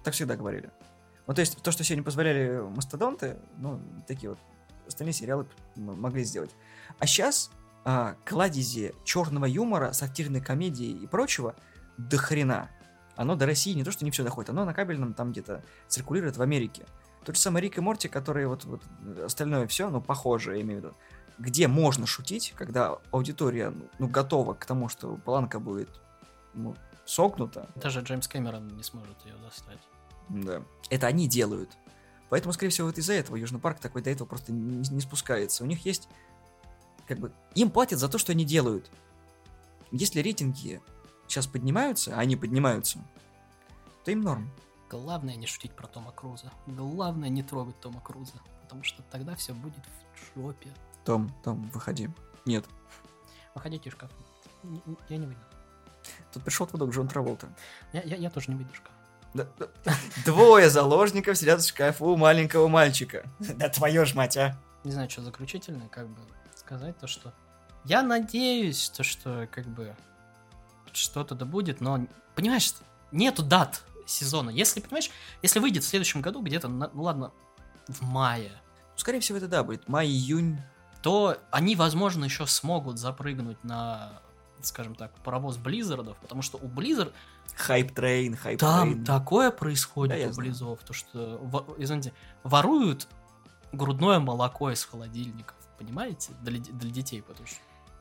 Так 0.03 0.16
всегда 0.16 0.36
говорили. 0.36 0.72
Ну, 1.28 1.36
то 1.36 1.41
есть, 1.41 1.62
то, 1.62 1.72
что 1.72 1.95
не 1.95 2.01
позволяли 2.01 2.60
мастодонты, 2.76 3.38
ну, 3.58 3.80
такие 4.08 4.32
вот 4.32 4.39
остальные 4.88 5.14
сериалы 5.14 5.45
могли 5.76 6.24
сделать. 6.24 6.56
А 6.97 7.06
сейчас 7.06 7.51
а, 7.84 8.16
кладези 8.26 8.95
черного 9.03 9.45
юмора, 9.45 9.91
сатирной 9.91 10.41
комедии 10.41 10.89
и 10.89 11.06
прочего 11.06 11.56
до 11.99 12.18
хрена. 12.18 12.72
Оно 13.16 13.36
до 13.36 13.45
России 13.45 13.74
не 13.74 13.84
то, 13.84 13.91
что 13.91 14.05
не 14.05 14.11
все 14.11 14.24
доходит, 14.24 14.49
оно 14.49 14.66
на 14.66 14.74
кабельном 14.74 15.13
там 15.13 15.32
где-то 15.32 15.63
циркулирует 15.88 16.38
в 16.38 16.41
Америке. 16.41 16.86
Тот 17.24 17.36
же 17.36 17.41
самый 17.41 17.61
Рик 17.61 17.78
и 17.78 17.82
Морти, 17.82 18.07
которые 18.07 18.47
вот, 18.47 18.66
вот 18.66 18.82
остальное 19.24 19.68
все, 19.68 19.89
ну, 19.89 20.01
похоже, 20.01 20.55
я 20.55 20.61
имею 20.61 20.82
в 20.82 20.84
виду. 20.84 20.95
Где 21.39 21.68
можно 21.68 22.05
шутить, 22.05 22.53
когда 22.55 22.99
аудитория, 23.11 23.74
ну, 23.99 24.07
готова 24.07 24.53
к 24.53 24.66
тому, 24.66 24.89
что 24.89 25.16
планка 25.16 25.59
будет, 25.59 25.89
ну, 26.53 26.76
согнута. 27.05 27.70
Даже 27.76 28.01
Джеймс 28.01 28.28
Кэмерон 28.28 28.68
не 28.68 28.84
сможет 28.84 29.18
ее 29.26 29.36
достать. 29.43 29.80
Да. 30.30 30.61
Это 30.89 31.07
они 31.07 31.28
делают. 31.28 31.72
Поэтому, 32.30 32.53
скорее 32.53 32.72
всего, 32.72 32.88
вот 32.88 32.97
из-за 32.97 33.13
этого 33.13 33.36
Южный 33.36 33.59
парк 33.59 33.80
такой 33.80 34.01
до 34.01 34.09
этого 34.09 34.28
просто 34.28 34.51
не, 34.51 34.88
не 34.89 35.01
спускается. 35.01 35.63
У 35.63 35.68
них 35.68 35.86
есть, 35.86 36.07
как 37.07 37.20
бы, 37.20 37.32
им 37.53 37.70
платят 37.70 37.99
за 37.99 38.09
то, 38.09 38.18
что 38.18 38.32
они 38.32 38.45
делают. 38.45 38.89
Если 39.91 40.20
рейтинги 40.20 40.82
сейчас 41.28 41.47
поднимаются, 41.47 42.15
а 42.15 42.19
они 42.19 42.36
поднимаются, 42.36 42.99
то 44.03 44.11
им 44.11 44.21
норм. 44.21 44.49
Главное 44.89 45.36
не 45.36 45.47
шутить 45.47 45.73
про 45.73 45.88
Тома 45.88 46.11
Круза. 46.11 46.51
Главное 46.67 47.30
не 47.30 47.43
трогать 47.43 47.80
Тома 47.80 48.01
Круза. 48.01 48.34
Потому 48.63 48.84
что 48.84 49.01
тогда 49.03 49.36
все 49.36 49.53
будет 49.53 49.84
в 50.13 50.39
жопе. 50.39 50.69
Том, 51.03 51.34
Том, 51.43 51.69
выходи. 51.69 52.09
Нет. 52.45 52.65
Выходите 53.53 53.89
из 53.89 53.93
шкафа. 53.93 54.13
Я 55.09 55.17
не 55.17 55.26
выйду. 55.26 55.41
Тут 56.32 56.43
пришел 56.43 56.67
твой 56.67 56.89
Джон 56.89 57.07
Траволта. 57.07 57.47
Я, 57.93 58.01
я, 58.03 58.15
я 58.15 58.30
тоже 58.30 58.51
не 58.51 58.57
выйду 58.57 58.71
из 58.71 58.78
шкафа. 58.78 58.95
Двое 60.26 60.69
заложников 60.69 61.38
сидят 61.38 61.61
в 61.61 61.67
шкафу 61.67 62.05
у 62.07 62.17
маленького 62.17 62.67
мальчика. 62.67 63.23
Да 63.39 63.69
твою 63.69 64.05
ж 64.05 64.13
мать, 64.13 64.38
а. 64.38 64.57
Не 64.84 64.91
знаю, 64.91 65.09
что 65.09 65.23
заключительное, 65.23 65.88
как 65.89 66.07
бы 66.07 66.21
сказать 66.55 66.97
то, 66.99 67.07
что... 67.07 67.34
Я 67.84 68.01
надеюсь, 68.01 68.89
то, 68.89 69.03
что 69.03 69.47
как 69.51 69.67
бы 69.67 69.95
что-то 70.95 71.35
да 71.35 71.45
будет, 71.45 71.81
но, 71.81 72.05
понимаешь, 72.35 72.73
нету 73.11 73.43
дат 73.43 73.83
сезона. 74.05 74.49
Если, 74.49 74.79
понимаешь, 74.79 75.09
если 75.41 75.59
выйдет 75.59 75.83
в 75.83 75.87
следующем 75.87 76.21
году 76.21 76.41
где-то, 76.41 76.67
ну 76.67 76.89
ладно, 77.01 77.31
в 77.87 78.01
мае, 78.01 78.51
Скорее 78.97 79.19
всего, 79.19 79.37
это 79.37 79.47
да, 79.49 79.63
будет 79.63 79.89
май-июнь. 79.89 80.57
то 81.01 81.37
они, 81.51 81.75
возможно, 81.75 82.23
еще 82.23 82.47
смогут 82.47 82.97
запрыгнуть 82.97 83.61
на, 83.63 84.21
скажем 84.61 84.95
так, 84.95 85.11
паровоз 85.23 85.57
Blizzard 85.57 86.00
ов, 86.00 86.15
потому 86.17 86.41
что 86.41 86.57
у 86.57 86.67
Blizzard 86.67 87.11
Hype 87.57 87.89
train, 87.89 88.36
hype 88.36 88.44
train. 88.44 88.57
там 88.57 89.03
такое 89.03 89.51
Да, 89.51 89.57
происходит 89.57 90.17
я 90.17 90.29
у 90.29 90.33
знаю. 90.33 90.49
Близов, 90.49 90.79
то 90.85 90.93
что, 90.93 91.37
во- 91.41 91.65
извините, 91.77 92.13
воруют 92.43 93.07
грудное 93.73 94.19
молоко 94.19 94.71
из 94.71 94.83
холодильников, 94.85 95.55
понимаете, 95.77 96.31
для, 96.41 96.59
для 96.59 96.89
детей, 96.89 97.21
потому 97.21 97.45
что 97.47 97.57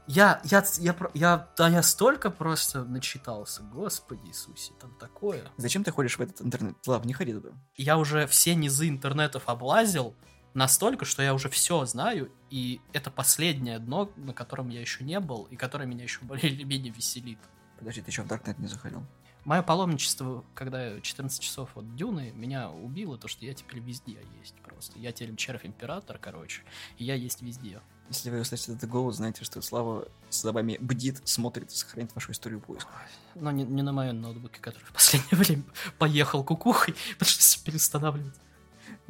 я, 0.07 0.41
я, 0.45 0.65
я, 0.79 0.97
я, 1.15 1.49
да, 1.57 1.69
я 1.69 1.83
столько 1.83 2.31
просто 2.31 2.85
начитался, 2.85 3.63
господи 3.63 4.27
Иисусе, 4.29 4.73
там 4.81 4.95
такое. 4.99 5.45
Зачем 5.57 5.83
ты 5.83 5.91
ходишь 5.91 6.19
в 6.19 6.21
этот 6.21 6.43
интернет? 6.43 6.77
Лав, 6.87 7.05
не 7.05 7.15
ходи 7.15 7.33
туда. 7.33 7.51
Я 7.77 7.97
уже 7.97 8.27
все 8.27 8.55
низы 8.55 8.89
интернетов 8.89 9.45
облазил 9.47 10.15
настолько, 10.53 11.05
что 11.05 11.23
я 11.23 11.35
уже 11.35 11.49
все 11.49 11.85
знаю, 11.85 12.31
и 12.51 12.81
это 12.93 13.11
последнее 13.11 13.79
дно, 13.79 14.11
на 14.17 14.33
котором 14.33 14.69
я 14.69 14.81
еще 14.81 15.05
не 15.05 15.21
был, 15.21 15.45
и 15.45 15.57
которое 15.57 15.87
меня 15.87 16.05
еще 16.05 16.21
более 16.23 16.51
или 16.51 16.65
менее 16.65 16.93
веселит. 16.93 17.39
Подожди, 17.79 18.03
ты 18.03 18.11
еще 18.11 18.23
в 18.23 18.29
Даркнет 18.29 18.59
не 18.59 18.69
заходил? 18.69 19.05
Мое 19.45 19.63
паломничество, 19.63 20.45
когда 20.55 20.87
я 20.87 21.01
14 21.01 21.43
часов 21.43 21.77
от 21.77 21.95
Дюны, 21.97 22.33
меня 22.35 22.71
убило 22.71 23.19
то, 23.19 23.29
что 23.29 23.45
я 23.45 23.53
теперь 23.53 23.81
везде 23.81 24.19
есть 24.41 24.55
просто. 24.63 24.99
Я 24.99 25.13
теперь 25.13 25.37
червь-император, 25.37 26.19
короче, 26.19 26.63
и 26.97 27.05
я 27.05 27.15
есть 27.15 27.43
везде. 27.43 27.81
Если 28.11 28.31
вы 28.31 28.41
услышите 28.41 28.73
этот 28.73 28.89
голос, 28.89 29.17
знаете, 29.17 29.45
что 29.45 29.63
Слава 29.63 30.07
за 30.31 30.53
вами 30.53 30.77
бдит, 30.81 31.21
смотрит 31.25 31.73
и 31.73 31.75
сохраняет 31.75 32.15
вашу 32.15 32.33
историю 32.33 32.61
поиска. 32.61 32.91
Но 33.35 33.51
не, 33.51 33.65
не 33.65 33.83
на 33.83 33.93
моем 33.93 34.21
ноутбуке, 34.21 34.61
который 34.61 34.85
в 34.85 34.93
последнее 34.93 35.29
время 35.33 35.65
поехал 35.99 36.45
кукухой, 36.45 36.95
потому 37.19 37.31
что 37.31 37.41
все 37.41 37.61
переустанавливать. 37.65 38.35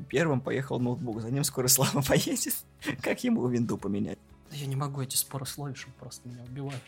Первым 0.09 0.41
поехал 0.41 0.81
ноутбук, 0.81 1.21
за 1.21 1.31
ним 1.31 1.45
скоро 1.45 1.69
Слава 1.69 2.03
поедет. 2.09 2.55
Как 3.01 3.25
ему 3.25 3.47
винду 3.49 3.77
поменять? 3.79 4.19
Да 4.51 4.57
я 4.57 4.67
не 4.67 4.77
могу 4.77 5.03
эти 5.03 5.17
споры 5.17 5.47
с 5.47 5.59
Ловишем, 5.59 5.93
просто 5.99 6.29
меня 6.29 6.43
убивают. 6.45 6.83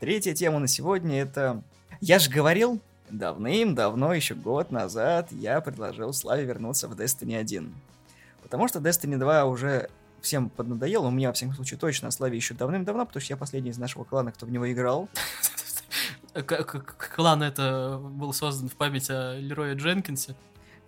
Третья 0.00 0.34
тема 0.34 0.58
на 0.58 0.66
сегодня 0.66 1.20
это... 1.20 1.62
Я 2.00 2.18
же 2.18 2.30
говорил, 2.30 2.80
давным-давно, 3.10 4.14
еще 4.14 4.34
год 4.34 4.70
назад, 4.70 5.30
я 5.30 5.60
предложил 5.60 6.14
Славе 6.14 6.44
вернуться 6.46 6.88
в 6.88 6.92
Destiny 6.92 7.36
1. 7.36 7.74
Потому 8.42 8.66
что 8.66 8.78
Destiny 8.78 9.18
2 9.18 9.44
уже 9.44 9.90
всем 10.22 10.48
поднадоел, 10.48 11.04
у 11.04 11.10
меня, 11.10 11.28
во 11.28 11.34
всяком 11.34 11.54
случае, 11.54 11.78
точно 11.78 12.08
о 12.08 12.10
Славе 12.10 12.36
еще 12.36 12.54
давным-давно, 12.54 13.04
потому 13.04 13.20
что 13.22 13.32
я 13.34 13.36
последний 13.36 13.70
из 13.70 13.78
нашего 13.78 14.04
клана, 14.04 14.32
кто 14.32 14.46
в 14.46 14.50
него 14.50 14.70
играл. 14.72 15.08
К- 16.32 16.64
Клан 17.14 17.42
это 17.42 18.00
был 18.02 18.32
создан 18.32 18.68
в 18.68 18.76
память 18.76 19.10
о 19.10 19.36
Лерое 19.38 19.74
Дженкинсе. 19.74 20.34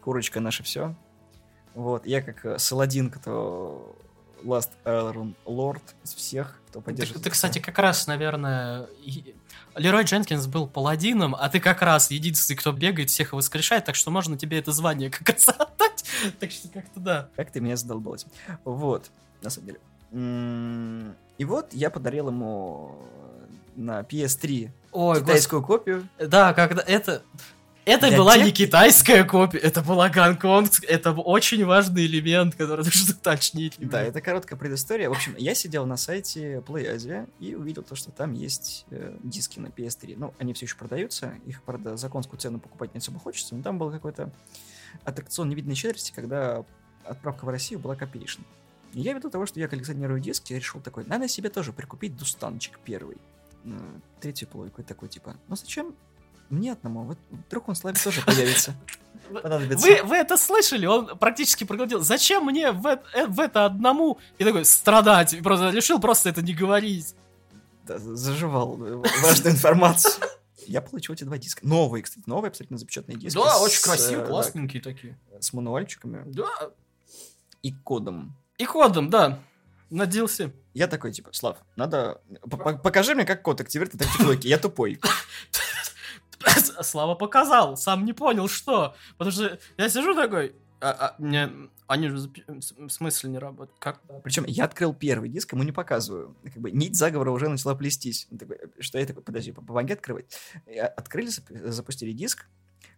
Курочка 0.00 0.40
наше 0.40 0.62
все. 0.62 0.94
Вот, 1.74 2.06
я 2.06 2.22
как 2.22 2.44
э, 2.44 2.58
Саладин, 2.58 3.10
кто 3.10 3.96
Last 4.44 4.70
Iron 4.84 5.34
Lord 5.46 5.82
из 6.04 6.14
всех, 6.14 6.60
кто 6.68 6.80
Ты, 6.80 6.84
поддерживает. 6.84 7.24
ты, 7.24 7.30
кстати, 7.30 7.58
как 7.58 7.78
раз, 7.78 8.06
наверное, 8.06 8.86
и- 9.04 9.34
Лерой 9.74 10.04
Дженкинс 10.04 10.46
был 10.48 10.66
паладином, 10.66 11.34
а 11.34 11.48
ты 11.48 11.58
как 11.60 11.80
раз 11.82 12.10
единственный, 12.10 12.56
кто 12.56 12.72
бегает, 12.72 13.08
всех 13.10 13.32
воскрешает, 13.32 13.84
так 13.86 13.94
что 13.94 14.10
можно 14.10 14.36
тебе 14.36 14.58
это 14.58 14.72
звание 14.72 15.10
как 15.10 15.28
раз 15.28 15.48
отдать. 15.48 16.04
Так 16.40 16.50
что 16.50 16.68
как-то 16.68 17.00
да. 17.00 17.28
Как 17.36 17.50
ты 17.50 17.60
меня 17.60 17.76
задолбал 17.76 18.14
этим. 18.14 18.28
Вот, 18.64 19.10
на 19.42 19.50
самом 19.50 19.66
деле. 19.66 19.80
И 21.38 21.44
вот 21.44 21.72
я 21.72 21.90
подарил 21.90 22.28
ему 22.28 22.96
на 23.74 24.00
PS3 24.00 24.70
Ой, 24.92 25.20
китайскую 25.20 25.62
копию. 25.62 26.00
господи. 26.02 26.28
Да, 26.30 26.52
когда 26.52 26.82
это... 26.82 27.22
Это 27.84 28.08
Для 28.08 28.18
была 28.18 28.34
тех- 28.36 28.44
не 28.46 28.52
китайская 28.52 29.24
копия, 29.24 29.58
это 29.58 29.82
была 29.82 30.08
гонконгская, 30.08 30.88
это 30.88 31.10
очень 31.12 31.64
важный 31.64 32.06
элемент, 32.06 32.54
который 32.54 32.84
нужно 32.84 33.12
уточнить. 33.14 33.74
Да, 33.78 34.00
это 34.02 34.20
короткая 34.20 34.56
предыстория. 34.56 35.08
В 35.08 35.12
общем, 35.12 35.34
я 35.36 35.52
сидел 35.56 35.84
на 35.84 35.96
сайте 35.96 36.62
Play 36.66 36.94
Asia 36.94 37.28
и 37.40 37.56
увидел 37.56 37.82
то, 37.82 37.96
что 37.96 38.12
там 38.12 38.34
есть 38.34 38.86
э, 38.90 39.16
диски 39.24 39.58
на 39.58 39.66
PS3. 39.66 40.14
Ну, 40.16 40.32
они 40.38 40.52
все 40.54 40.66
еще 40.66 40.76
продаются. 40.76 41.34
Их, 41.44 41.60
правда, 41.64 41.96
за 41.96 42.08
конскую 42.08 42.38
цену 42.38 42.60
покупать 42.60 42.94
не 42.94 42.98
особо 42.98 43.18
хочется. 43.18 43.56
Но 43.56 43.62
там 43.64 43.78
был 43.78 43.90
какой-то 43.90 44.30
аттракцион 45.04 45.48
невидной 45.48 45.74
щедрости, 45.74 46.12
когда 46.14 46.64
отправка 47.04 47.44
в 47.44 47.48
Россию 47.48 47.80
была 47.80 47.96
копеечной. 47.96 48.44
И 48.92 49.00
я 49.00 49.12
ввиду 49.12 49.28
того, 49.28 49.44
что 49.46 49.58
я 49.58 49.66
коллекционирую 49.66 50.20
диски, 50.20 50.52
я 50.52 50.60
решил 50.60 50.80
такой, 50.80 51.04
надо 51.06 51.26
себе 51.26 51.48
тоже 51.48 51.72
прикупить 51.72 52.16
дустанчик 52.16 52.78
первый. 52.84 53.16
М, 53.64 54.02
Третью 54.20 54.46
плойку 54.46 54.82
и 54.82 54.84
такой, 54.84 55.08
типа, 55.08 55.36
ну 55.48 55.56
зачем 55.56 55.94
мне 56.52 56.72
одному, 56.72 57.04
вот 57.04 57.18
вдруг 57.30 57.68
он 57.68 57.74
Славе 57.74 57.98
тоже 58.02 58.22
появится. 58.22 58.74
Понадобится. 59.42 59.86
Вы, 59.86 60.02
вы 60.02 60.16
это 60.16 60.36
слышали? 60.36 60.84
Он 60.86 61.18
практически 61.18 61.64
проговорил. 61.64 62.00
Зачем 62.00 62.44
мне 62.44 62.72
в, 62.72 62.86
э- 62.86 63.02
э- 63.14 63.26
в 63.26 63.40
это 63.40 63.64
одному? 63.64 64.18
И 64.38 64.44
такой, 64.44 64.64
страдать. 64.64 65.32
И 65.32 65.40
Просто 65.40 65.70
решил 65.70 65.98
просто 66.00 66.28
это 66.28 66.42
не 66.42 66.52
говорить. 66.52 67.14
Да, 67.86 67.98
заживал 67.98 68.78
э, 68.84 69.02
важную 69.22 69.54
информацию. 69.54 70.12
Я 70.66 70.82
получил 70.82 71.14
эти 71.14 71.24
два 71.24 71.38
диска. 71.38 71.66
Новые, 71.66 72.02
кстати, 72.02 72.24
новые, 72.26 72.50
абсолютно 72.50 72.78
запечатанные 72.78 73.18
диски. 73.18 73.36
Да, 73.36 73.56
с, 73.56 73.62
очень 73.62 73.80
э, 73.80 73.84
красивые, 73.84 74.24
да, 74.24 74.26
классненькие 74.26 74.82
такие. 74.82 75.18
С 75.40 75.52
мануальчиками 75.52 76.22
Да. 76.26 76.46
и 77.62 77.72
кодом. 77.72 78.36
И 78.58 78.66
кодом, 78.66 79.08
да. 79.10 79.40
Надился. 79.90 80.52
Я 80.74 80.88
такой, 80.88 81.12
типа, 81.12 81.30
Слав, 81.32 81.58
надо... 81.76 82.20
Покажи 82.82 83.14
мне, 83.14 83.24
как 83.24 83.42
код 83.42 83.60
активирует 83.60 83.94
на 83.94 84.06
тиктоке. 84.06 84.48
Я 84.48 84.58
тупой. 84.58 85.00
Слава 86.82 87.14
показал, 87.14 87.76
сам 87.76 88.04
не 88.04 88.12
понял, 88.12 88.48
что. 88.48 88.94
Потому 89.18 89.32
что 89.32 89.58
я 89.76 89.88
сижу 89.88 90.14
такой, 90.14 90.54
а, 90.82 90.90
а, 90.90 91.14
не, 91.18 91.48
они 91.86 92.08
же 92.08 92.28
в 92.48 92.88
смысле 92.88 93.30
не 93.30 93.38
работают. 93.38 93.78
Как? 93.78 94.00
Причем 94.24 94.44
я 94.46 94.64
открыл 94.64 94.92
первый 94.92 95.28
диск, 95.28 95.52
ему 95.52 95.62
не 95.62 95.70
показываю. 95.70 96.36
Как 96.42 96.56
бы 96.56 96.72
нить 96.72 96.96
заговора 96.96 97.30
уже 97.30 97.48
начала 97.48 97.76
плестись. 97.76 98.26
Такой, 98.36 98.58
что 98.80 98.98
я 98.98 99.06
такой, 99.06 99.22
подожди, 99.22 99.52
помоги 99.52 99.92
открывать. 99.92 100.36
Открыли, 100.96 101.28
зап- 101.28 101.70
запустили 101.70 102.10
диск, 102.10 102.46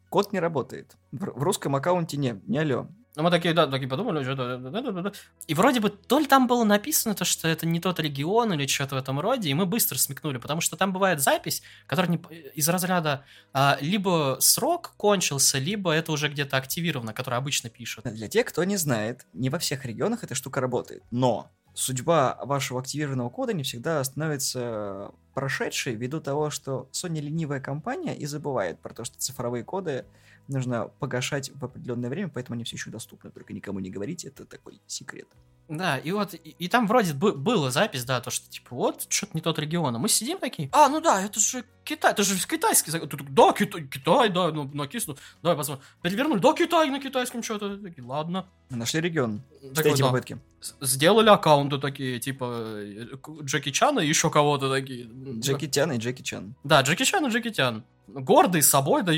код 0.08 0.32
не 0.32 0.40
работает. 0.40 0.96
В 1.12 1.38
в 1.38 1.42
русском 1.42 1.76
аккаунте 1.76 2.16
не, 2.16 2.40
не 2.46 2.58
алло. 2.58 2.88
Ну, 3.16 3.22
мы 3.22 3.30
такие, 3.30 3.54
да, 3.54 3.66
такие 3.68 3.88
подумали, 3.88 4.24
что-то... 4.24 4.58
да-да-да-да. 4.58 5.12
И 5.46 5.54
вроде 5.54 5.80
бы 5.80 5.90
то 5.90 6.18
ли 6.18 6.26
там 6.26 6.48
было 6.48 6.64
написано, 6.64 7.14
то, 7.14 7.24
что 7.24 7.46
это 7.46 7.64
не 7.64 7.78
тот 7.78 8.00
регион 8.00 8.52
или 8.52 8.66
что-то 8.66 8.96
в 8.96 8.98
этом 8.98 9.20
роде, 9.20 9.50
и 9.50 9.54
мы 9.54 9.66
быстро 9.66 9.96
смекнули, 9.98 10.38
потому 10.38 10.60
что 10.60 10.76
там 10.76 10.92
бывает 10.92 11.20
запись, 11.20 11.62
которая 11.86 12.10
не, 12.10 12.20
из 12.54 12.68
разряда 12.68 13.24
а, 13.52 13.78
либо 13.80 14.38
срок 14.40 14.94
кончился, 14.96 15.58
либо 15.58 15.92
это 15.92 16.10
уже 16.10 16.28
где-то 16.28 16.56
активировано, 16.56 17.12
которое 17.12 17.36
обычно 17.36 17.70
пишут. 17.70 18.04
Для 18.04 18.28
тех, 18.28 18.46
кто 18.46 18.64
не 18.64 18.76
знает, 18.76 19.26
не 19.32 19.48
во 19.48 19.58
всех 19.60 19.84
регионах 19.84 20.24
эта 20.24 20.34
штука 20.34 20.60
работает. 20.60 21.04
Но 21.12 21.52
судьба 21.74 22.38
вашего 22.42 22.80
активированного 22.80 23.30
кода 23.30 23.52
не 23.52 23.62
всегда 23.62 24.02
становится 24.02 25.12
прошедшей 25.34 25.94
ввиду 25.94 26.20
того, 26.20 26.50
что 26.50 26.88
Sony 26.92 27.20
ленивая 27.20 27.60
компания 27.60 28.16
и 28.16 28.26
забывает 28.26 28.78
про 28.80 28.94
то, 28.94 29.04
что 29.04 29.18
цифровые 29.18 29.64
коды 29.64 30.04
нужно 30.48 30.88
погашать 30.98 31.50
в 31.54 31.64
определенное 31.64 32.10
время, 32.10 32.30
поэтому 32.32 32.54
они 32.54 32.64
все 32.64 32.76
еще 32.76 32.90
доступны. 32.90 33.30
Только 33.30 33.52
никому 33.52 33.80
не 33.80 33.90
говорите, 33.90 34.28
это 34.28 34.44
такой 34.44 34.80
секрет. 34.86 35.28
Да, 35.68 35.96
и 35.96 36.12
вот, 36.12 36.34
и, 36.34 36.54
и 36.58 36.68
там 36.68 36.86
вроде 36.86 37.14
бы 37.14 37.32
была 37.32 37.70
запись, 37.70 38.04
да, 38.04 38.20
то, 38.20 38.30
что 38.30 38.50
типа 38.50 38.74
вот, 38.74 39.06
что-то 39.08 39.32
не 39.34 39.40
тот 39.40 39.58
регион, 39.58 39.96
а 39.96 39.98
мы 39.98 40.10
сидим 40.10 40.38
такие, 40.38 40.68
а, 40.72 40.90
ну 40.90 41.00
да, 41.00 41.22
это 41.22 41.40
же 41.40 41.64
Китай, 41.84 42.12
это 42.12 42.22
же 42.22 42.36
китайский, 42.46 42.90
такой, 42.90 43.08
да, 43.08 43.52
Китай, 43.52 43.82
Китай, 43.86 44.28
да, 44.28 44.52
ну, 44.52 44.70
накисло, 44.74 45.16
давай 45.42 45.56
посмотрим, 45.56 45.84
перевернули, 46.02 46.40
да, 46.40 46.52
Китай 46.52 46.90
на 46.90 47.00
китайском 47.00 47.42
что-то, 47.42 47.78
такие, 47.78 48.04
ладно. 48.04 48.46
Нашли 48.68 49.00
регион. 49.00 49.42
Такой, 49.60 49.74
третьей 49.74 50.02
да. 50.02 50.08
попытке. 50.08 50.38
С- 50.60 50.74
Сделали 50.80 51.28
аккаунты 51.28 51.78
такие, 51.78 52.18
типа, 52.18 52.64
э, 52.76 53.06
Джеки 53.42 53.70
Чана 53.70 54.00
и 54.00 54.08
еще 54.08 54.30
кого-то 54.30 54.70
такие. 54.70 55.06
Джеки 55.40 55.68
Тян 55.68 55.92
и 55.92 55.98
Джеки 55.98 56.22
Чан. 56.22 56.54
Да, 56.64 56.80
Джеки 56.82 57.04
Чан 57.04 57.26
и 57.26 57.30
Джеки 57.30 57.50
Чан. 57.50 57.84
Гордый 58.06 58.62
собой, 58.62 59.02
да, 59.02 59.12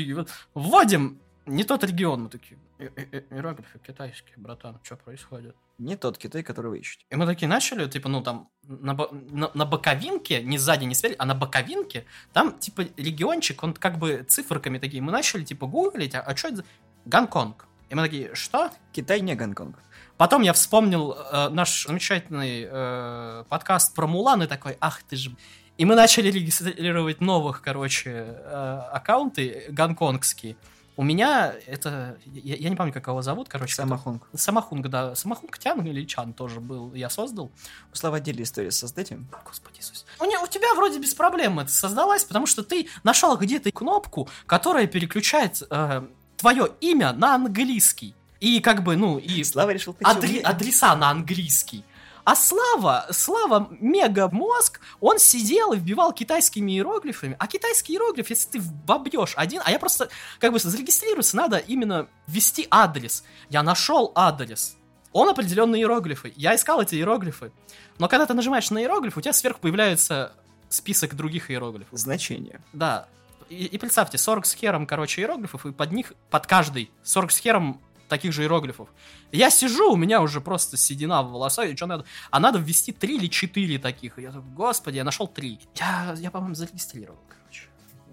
вводим 0.53 1.19
не 1.47 1.63
тот 1.63 1.83
регион, 1.83 2.23
мы 2.23 2.29
такие, 2.29 2.59
«Э, 2.77 2.89
э, 2.95 3.05
э, 3.11 3.21
иероглифы 3.31 3.79
китайские, 3.79 4.33
братан, 4.37 4.79
что 4.83 4.97
происходит? 4.97 5.55
Не 5.77 5.95
тот 5.95 6.17
Китай, 6.17 6.43
который 6.43 6.71
вы 6.71 6.79
ищете. 6.79 7.05
И 7.09 7.15
мы 7.15 7.25
такие 7.25 7.47
начали, 7.47 7.87
типа, 7.87 8.09
ну 8.09 8.21
там, 8.21 8.49
на, 8.63 8.93
на, 9.11 9.51
на 9.53 9.65
боковинке, 9.65 10.43
не 10.43 10.57
сзади, 10.57 10.83
не 10.83 10.93
спереди, 10.93 11.15
а 11.19 11.25
на 11.25 11.35
боковинке, 11.35 12.05
там, 12.33 12.57
типа, 12.59 12.87
региончик, 12.97 13.63
он 13.63 13.73
как 13.73 13.97
бы 13.97 14.25
циферками 14.27 14.77
такие. 14.77 15.01
Мы 15.01 15.11
начали, 15.11 15.43
типа, 15.43 15.67
гуглить, 15.67 16.15
а, 16.15 16.35
что 16.35 16.49
это. 16.49 16.65
Гонконг. 17.05 17.65
И 17.89 17.95
мы 17.95 18.01
такие, 18.01 18.35
что? 18.35 18.71
Китай 18.91 19.21
не 19.21 19.35
Гонконг. 19.35 19.77
Потом 20.17 20.41
я 20.41 20.51
вспомнил 20.51 21.13
э, 21.13 21.49
наш 21.49 21.85
замечательный 21.85 22.67
э, 22.69 23.43
подкаст 23.47 23.95
про 23.95 24.07
Мулан 24.07 24.43
и 24.43 24.47
такой, 24.47 24.75
ах 24.81 25.03
ты 25.03 25.15
же... 25.15 25.31
И 25.77 25.85
мы 25.85 25.95
начали 25.95 26.31
регистрировать 26.31 27.21
новых, 27.21 27.61
короче, 27.61 28.09
э, 28.09 28.81
аккаунты 28.91 29.65
гонконгские. 29.69 30.55
У 30.95 31.03
меня 31.03 31.53
это... 31.67 32.17
Я, 32.25 32.55
я 32.55 32.69
не 32.69 32.75
помню, 32.75 32.91
как 32.91 33.05
его 33.07 33.21
зовут, 33.21 33.47
короче. 33.49 33.75
Самохонг. 33.75 34.27
Самохунг, 34.33 34.87
да. 34.87 35.13
Самохунг 35.13 35.59
Тян 35.59 35.85
или 35.85 36.03
Чан 36.05 36.33
тоже 36.33 36.59
был, 36.59 36.91
я 36.95 37.11
создал. 37.11 37.51
У 37.93 37.95
Слава 37.95 38.17
отдельная 38.17 38.43
история 38.45 38.71
создайте. 38.71 39.19
Господи 39.45 39.79
Иисус. 39.79 40.07
У, 40.19 40.25
не- 40.25 40.39
у 40.39 40.47
тебя 40.47 40.73
вроде 40.73 40.97
без 40.99 41.13
проблем 41.13 41.59
это 41.59 41.71
создалась, 41.71 42.23
потому 42.23 42.47
что 42.47 42.63
ты 42.63 42.87
нашел 43.03 43.37
где-то 43.37 43.71
кнопку, 43.71 44.27
которая 44.47 44.87
переключает 44.87 45.61
э, 45.69 46.01
твое 46.35 46.69
имя 46.81 47.13
на 47.13 47.35
английский. 47.35 48.15
И 48.39 48.59
как 48.59 48.83
бы, 48.83 48.95
ну, 48.95 49.19
и 49.19 49.43
Слава 49.43 49.69
решил 49.71 49.95
адре- 50.01 50.41
адреса 50.41 50.95
на 50.95 51.11
английский. 51.11 51.83
А 52.27 52.35
Слава, 52.35 53.07
Слава 53.11 53.69
мега 53.79 54.27
мозг, 54.27 54.81
он 54.99 55.17
сидел 55.17 55.71
и 55.71 55.77
вбивал 55.77 56.11
китайскими 56.11 56.73
иероглифами. 56.73 57.37
А 57.39 57.47
китайский 57.47 57.93
иероглиф, 57.93 58.29
если 58.29 58.59
ты 58.59 58.61
вобьешь 58.85 59.31
один, 59.37 59.61
а 59.63 59.71
я 59.71 59.79
просто, 59.79 60.09
как 60.37 60.51
бы, 60.51 60.59
зарегистрироваться 60.59 61.37
надо 61.37 61.55
именно 61.55 62.09
ввести 62.27 62.67
адрес. 62.69 63.23
Я 63.47 63.63
нашел 63.63 64.11
адрес. 64.13 64.75
Он 65.13 65.29
определенные 65.29 65.83
иероглифы. 65.83 66.33
Я 66.35 66.53
искал 66.53 66.81
эти 66.81 66.95
иероглифы. 66.95 67.53
Но 67.97 68.09
когда 68.09 68.25
ты 68.25 68.33
нажимаешь 68.33 68.69
на 68.71 68.79
иероглиф, 68.79 69.15
у 69.15 69.21
тебя 69.21 69.31
сверху 69.31 69.61
появляется 69.61 70.33
список 70.67 71.15
других 71.15 71.49
иероглифов. 71.49 71.97
Значение. 71.97 72.59
Да. 72.73 73.07
И, 73.47 73.67
и 73.67 73.77
представьте, 73.77 74.17
40 74.17 74.45
с 74.45 74.53
хером, 74.53 74.85
короче, 74.85 75.21
иероглифов, 75.21 75.65
и 75.65 75.71
под 75.71 75.93
них, 75.93 76.11
под 76.29 76.45
каждый 76.45 76.91
40 77.03 77.31
с 77.31 77.37
хером 77.37 77.81
таких 78.07 78.33
же 78.33 78.43
иероглифов. 78.43 78.89
Я 79.31 79.49
сижу, 79.49 79.91
у 79.91 79.95
меня 79.95 80.21
уже 80.21 80.41
просто 80.41 80.77
седина 80.77 81.21
в 81.23 81.31
волосах, 81.31 81.69
и 81.69 81.75
что 81.75 81.85
надо? 81.85 82.05
А 82.31 82.39
надо 82.39 82.59
ввести 82.59 82.91
3 82.91 83.15
или 83.15 83.27
4 83.27 83.79
таких. 83.79 84.17
Я 84.17 84.31
такой, 84.31 84.49
господи, 84.51 84.97
я 84.97 85.03
нашел 85.03 85.27
3. 85.27 85.59
Я, 85.75 86.15
я 86.17 86.31
по-моему, 86.31 86.55
зарегистрировал, 86.55 87.19
короче. 87.27 87.63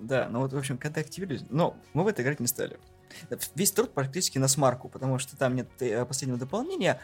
Да, 0.01 0.29
ну 0.31 0.41
вот, 0.41 0.53
в 0.53 0.57
общем, 0.57 0.79
когда 0.79 1.01
активировались... 1.01 1.45
Но 1.51 1.77
мы 1.93 2.05
в 2.05 2.07
это 2.07 2.23
играть 2.23 2.41
не 2.41 2.47
стали. 2.47 2.79
Весь 3.55 3.73
труд 3.73 3.93
практически 3.95 4.39
на 4.39 4.49
смарку, 4.49 4.89
потому 4.89 5.19
что 5.19 5.37
там 5.37 5.55
нет 5.55 5.69
э, 5.81 6.05
последнего 6.05 6.39
дополнения. 6.39 7.01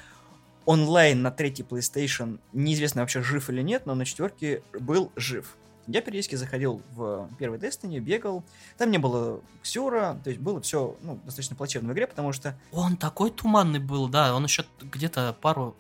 Онлайн 0.65 1.23
на 1.23 1.31
третий 1.31 1.63
PlayStation 1.63 2.39
неизвестно 2.53 3.03
вообще 3.03 3.23
жив 3.23 3.49
или 3.49 3.63
нет, 3.63 3.87
но 3.87 3.95
на 3.95 4.05
четверке 4.05 4.63
был 4.73 5.13
жив. 5.17 5.57
Я 5.91 6.01
периодически 6.01 6.37
заходил 6.37 6.83
в 6.93 7.29
первый 7.39 7.59
Destiny, 7.59 7.99
бегал. 7.99 8.45
Там 8.79 8.91
не 8.91 8.99
было 8.99 9.41
Ксюра, 9.63 10.19
то 10.23 10.31
есть 10.31 10.41
было 10.41 10.61
все 10.61 10.97
ну, 11.03 11.17
достаточно 11.25 11.57
плачевно 11.57 11.91
в 11.91 11.93
игре, 11.93 12.07
потому 12.07 12.33
что 12.33 12.57
Он 12.73 12.97
такой 12.97 13.31
туманный 13.31 13.81
был, 13.81 14.09
да, 14.09 14.35
он 14.35 14.45
еще 14.45 14.65
где-то 14.81 15.37
пару, 15.41 15.77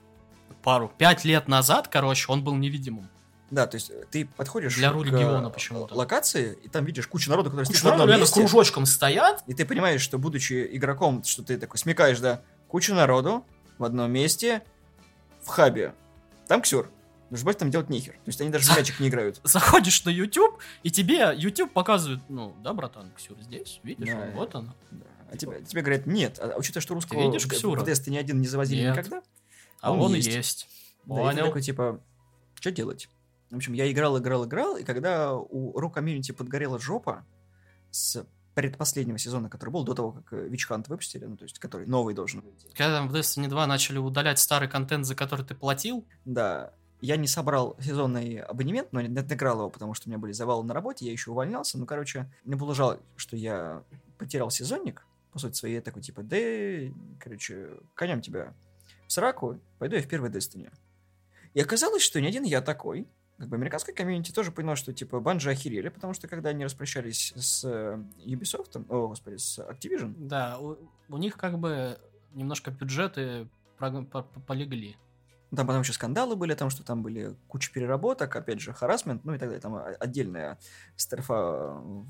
пару, 0.62 0.92
пять 0.98 1.24
лет 1.24 1.48
назад, 1.48 1.88
короче, 1.88 2.30
он 2.30 2.42
был 2.44 2.54
невидимым. 2.54 3.08
Да, 3.50 3.66
то 3.66 3.76
есть 3.76 3.90
ты 4.10 4.26
подходишь 4.26 4.76
Для 4.76 4.92
к 4.92 4.94
региона 4.94 5.48
э, 5.48 5.50
почему-то. 5.50 5.94
локации, 5.94 6.56
и 6.62 6.68
там 6.68 6.84
видишь 6.84 7.08
кучу 7.08 7.30
народу, 7.30 7.50
стоит 7.64 7.80
в 7.80 7.84
народу 7.84 8.06
реально 8.06 8.22
месте, 8.22 8.40
кружочком 8.40 8.86
стоят, 8.86 9.42
и 9.48 9.54
ты 9.54 9.64
понимаешь, 9.64 10.00
что, 10.00 10.18
будучи 10.18 10.68
игроком, 10.72 11.24
что 11.24 11.42
ты 11.42 11.58
такой 11.58 11.78
смекаешь, 11.78 12.20
да, 12.20 12.42
кучу 12.68 12.94
народу 12.94 13.44
в 13.78 13.84
одном 13.84 14.12
месте, 14.12 14.62
в 15.42 15.48
хабе. 15.48 15.94
Там 16.46 16.62
Ксюр. 16.62 16.90
Потому 17.30 17.36
что 17.38 17.44
больше 17.44 17.58
там 17.60 17.70
делать 17.70 17.88
нехер. 17.90 18.14
То 18.14 18.20
есть 18.26 18.40
они 18.40 18.50
даже 18.50 18.70
в 18.72 18.76
мячик 18.76 18.98
не 19.00 19.08
играют. 19.08 19.40
заходишь 19.44 20.04
на 20.04 20.10
YouTube, 20.10 20.58
и 20.82 20.90
тебе 20.90 21.32
YouTube 21.36 21.72
показывает, 21.72 22.20
ну, 22.28 22.56
да, 22.62 22.74
братан, 22.74 23.12
Ксюр 23.16 23.38
здесь, 23.40 23.78
видишь, 23.84 24.08
Да. 24.08 24.20
он, 24.20 24.30
вот 24.32 24.54
он. 24.56 24.72
Да. 24.90 25.06
А 25.32 25.36
тебе, 25.36 25.62
тебе 25.62 25.82
говорят, 25.82 26.06
нет. 26.06 26.40
А 26.40 26.56
учитывая, 26.58 26.82
что 26.82 26.94
русского 26.94 27.22
видишь 27.22 27.44
в- 27.44 27.48
Ксюра? 27.48 27.80
в 27.80 27.88
Destiny 27.88 28.18
один 28.18 28.40
не 28.40 28.48
завозили 28.48 28.80
Нет. 28.82 28.96
никогда, 28.96 29.22
А 29.80 29.92
Он 29.92 30.00
он, 30.00 30.14
есть. 30.14 30.26
есть. 30.28 30.68
да, 31.06 31.32
и 31.32 31.36
ты 31.36 31.42
такой, 31.42 31.62
типа, 31.62 32.00
что 32.54 32.70
делать? 32.72 33.08
В 33.50 33.56
общем, 33.56 33.72
я 33.74 33.90
играл, 33.90 34.18
играл, 34.18 34.44
играл, 34.44 34.76
и 34.76 34.82
когда 34.84 35.34
у 35.34 35.78
Ру 35.78 35.88
комьюнити 35.90 36.32
подгорела 36.32 36.78
жопа 36.80 37.24
с 37.92 38.24
предпоследнего 38.54 39.18
сезона, 39.18 39.48
который 39.48 39.70
был 39.70 39.84
до 39.84 39.94
того, 39.94 40.12
как 40.12 40.32
Witch 40.32 40.68
Hunt 40.68 40.86
выпустили, 40.88 41.24
ну, 41.24 41.36
то 41.36 41.44
есть, 41.44 41.58
который 41.60 41.86
новый 41.86 42.14
должен 42.14 42.40
выйти. 42.40 42.66
Когда 42.76 42.98
там 42.98 43.08
в 43.08 43.14
Destiny 43.14 43.46
2 43.48 43.66
начали 43.66 43.98
удалять 43.98 44.38
старый 44.40 44.68
контент, 44.68 45.06
за 45.06 45.14
который 45.14 45.44
ты 45.46 45.54
платил, 45.54 46.04
Да, 46.24 46.74
я 47.00 47.16
не 47.16 47.26
собрал 47.26 47.76
сезонный 47.80 48.38
абонемент, 48.38 48.92
но 48.92 49.00
не 49.00 49.18
отыграл 49.18 49.58
его, 49.58 49.70
потому 49.70 49.94
что 49.94 50.08
у 50.08 50.10
меня 50.10 50.18
были 50.18 50.32
завалы 50.32 50.64
на 50.64 50.74
работе, 50.74 51.06
я 51.06 51.12
еще 51.12 51.30
увольнялся. 51.30 51.78
Ну, 51.78 51.86
короче, 51.86 52.30
мне 52.44 52.56
было 52.56 52.74
жалко, 52.74 53.02
что 53.16 53.36
я 53.36 53.82
потерял 54.18 54.50
сезонник, 54.50 55.06
по 55.32 55.38
сути 55.38 55.56
своей, 55.56 55.76
я 55.76 55.80
такой, 55.80 56.02
типа, 56.02 56.22
да, 56.22 56.36
короче, 57.18 57.70
конем 57.94 58.20
тебя 58.20 58.54
в 59.06 59.12
сраку, 59.12 59.60
пойду 59.78 59.96
я 59.96 60.02
в 60.02 60.08
первый 60.08 60.30
Destiny. 60.30 60.72
И 61.54 61.60
оказалось, 61.60 62.02
что 62.02 62.20
не 62.20 62.28
один 62.28 62.44
я 62.44 62.60
такой. 62.60 63.08
Как 63.38 63.48
бы 63.48 63.56
американская 63.56 63.94
комьюнити 63.94 64.32
тоже 64.32 64.52
поняла, 64.52 64.76
что, 64.76 64.92
типа, 64.92 65.18
банжи 65.20 65.50
охерели, 65.50 65.88
потому 65.88 66.12
что 66.12 66.28
когда 66.28 66.50
они 66.50 66.64
распрощались 66.64 67.32
с 67.34 67.64
э, 67.64 67.98
Ubisoft, 68.26 68.84
о, 68.90 69.08
господи, 69.08 69.36
с 69.36 69.58
Activision, 69.58 70.14
да, 70.18 70.58
у, 70.58 70.76
у 71.08 71.16
них 71.16 71.38
как 71.38 71.58
бы 71.58 71.98
немножко 72.34 72.70
бюджеты 72.70 73.48
прог- 73.78 74.06
Там 75.54 75.66
потом 75.66 75.82
еще 75.82 75.92
скандалы 75.92 76.36
были 76.36 76.52
о 76.52 76.56
том, 76.56 76.70
что 76.70 76.84
там 76.84 77.02
были 77.02 77.34
куча 77.48 77.72
переработок, 77.72 78.34
опять 78.36 78.60
же, 78.60 78.72
харасмент, 78.72 79.24
ну 79.24 79.34
и 79.34 79.38
так 79.38 79.48
далее. 79.48 79.60
Там 79.60 79.74
о- 79.74 79.96
отдельная 79.98 80.58
строфа 80.96 81.34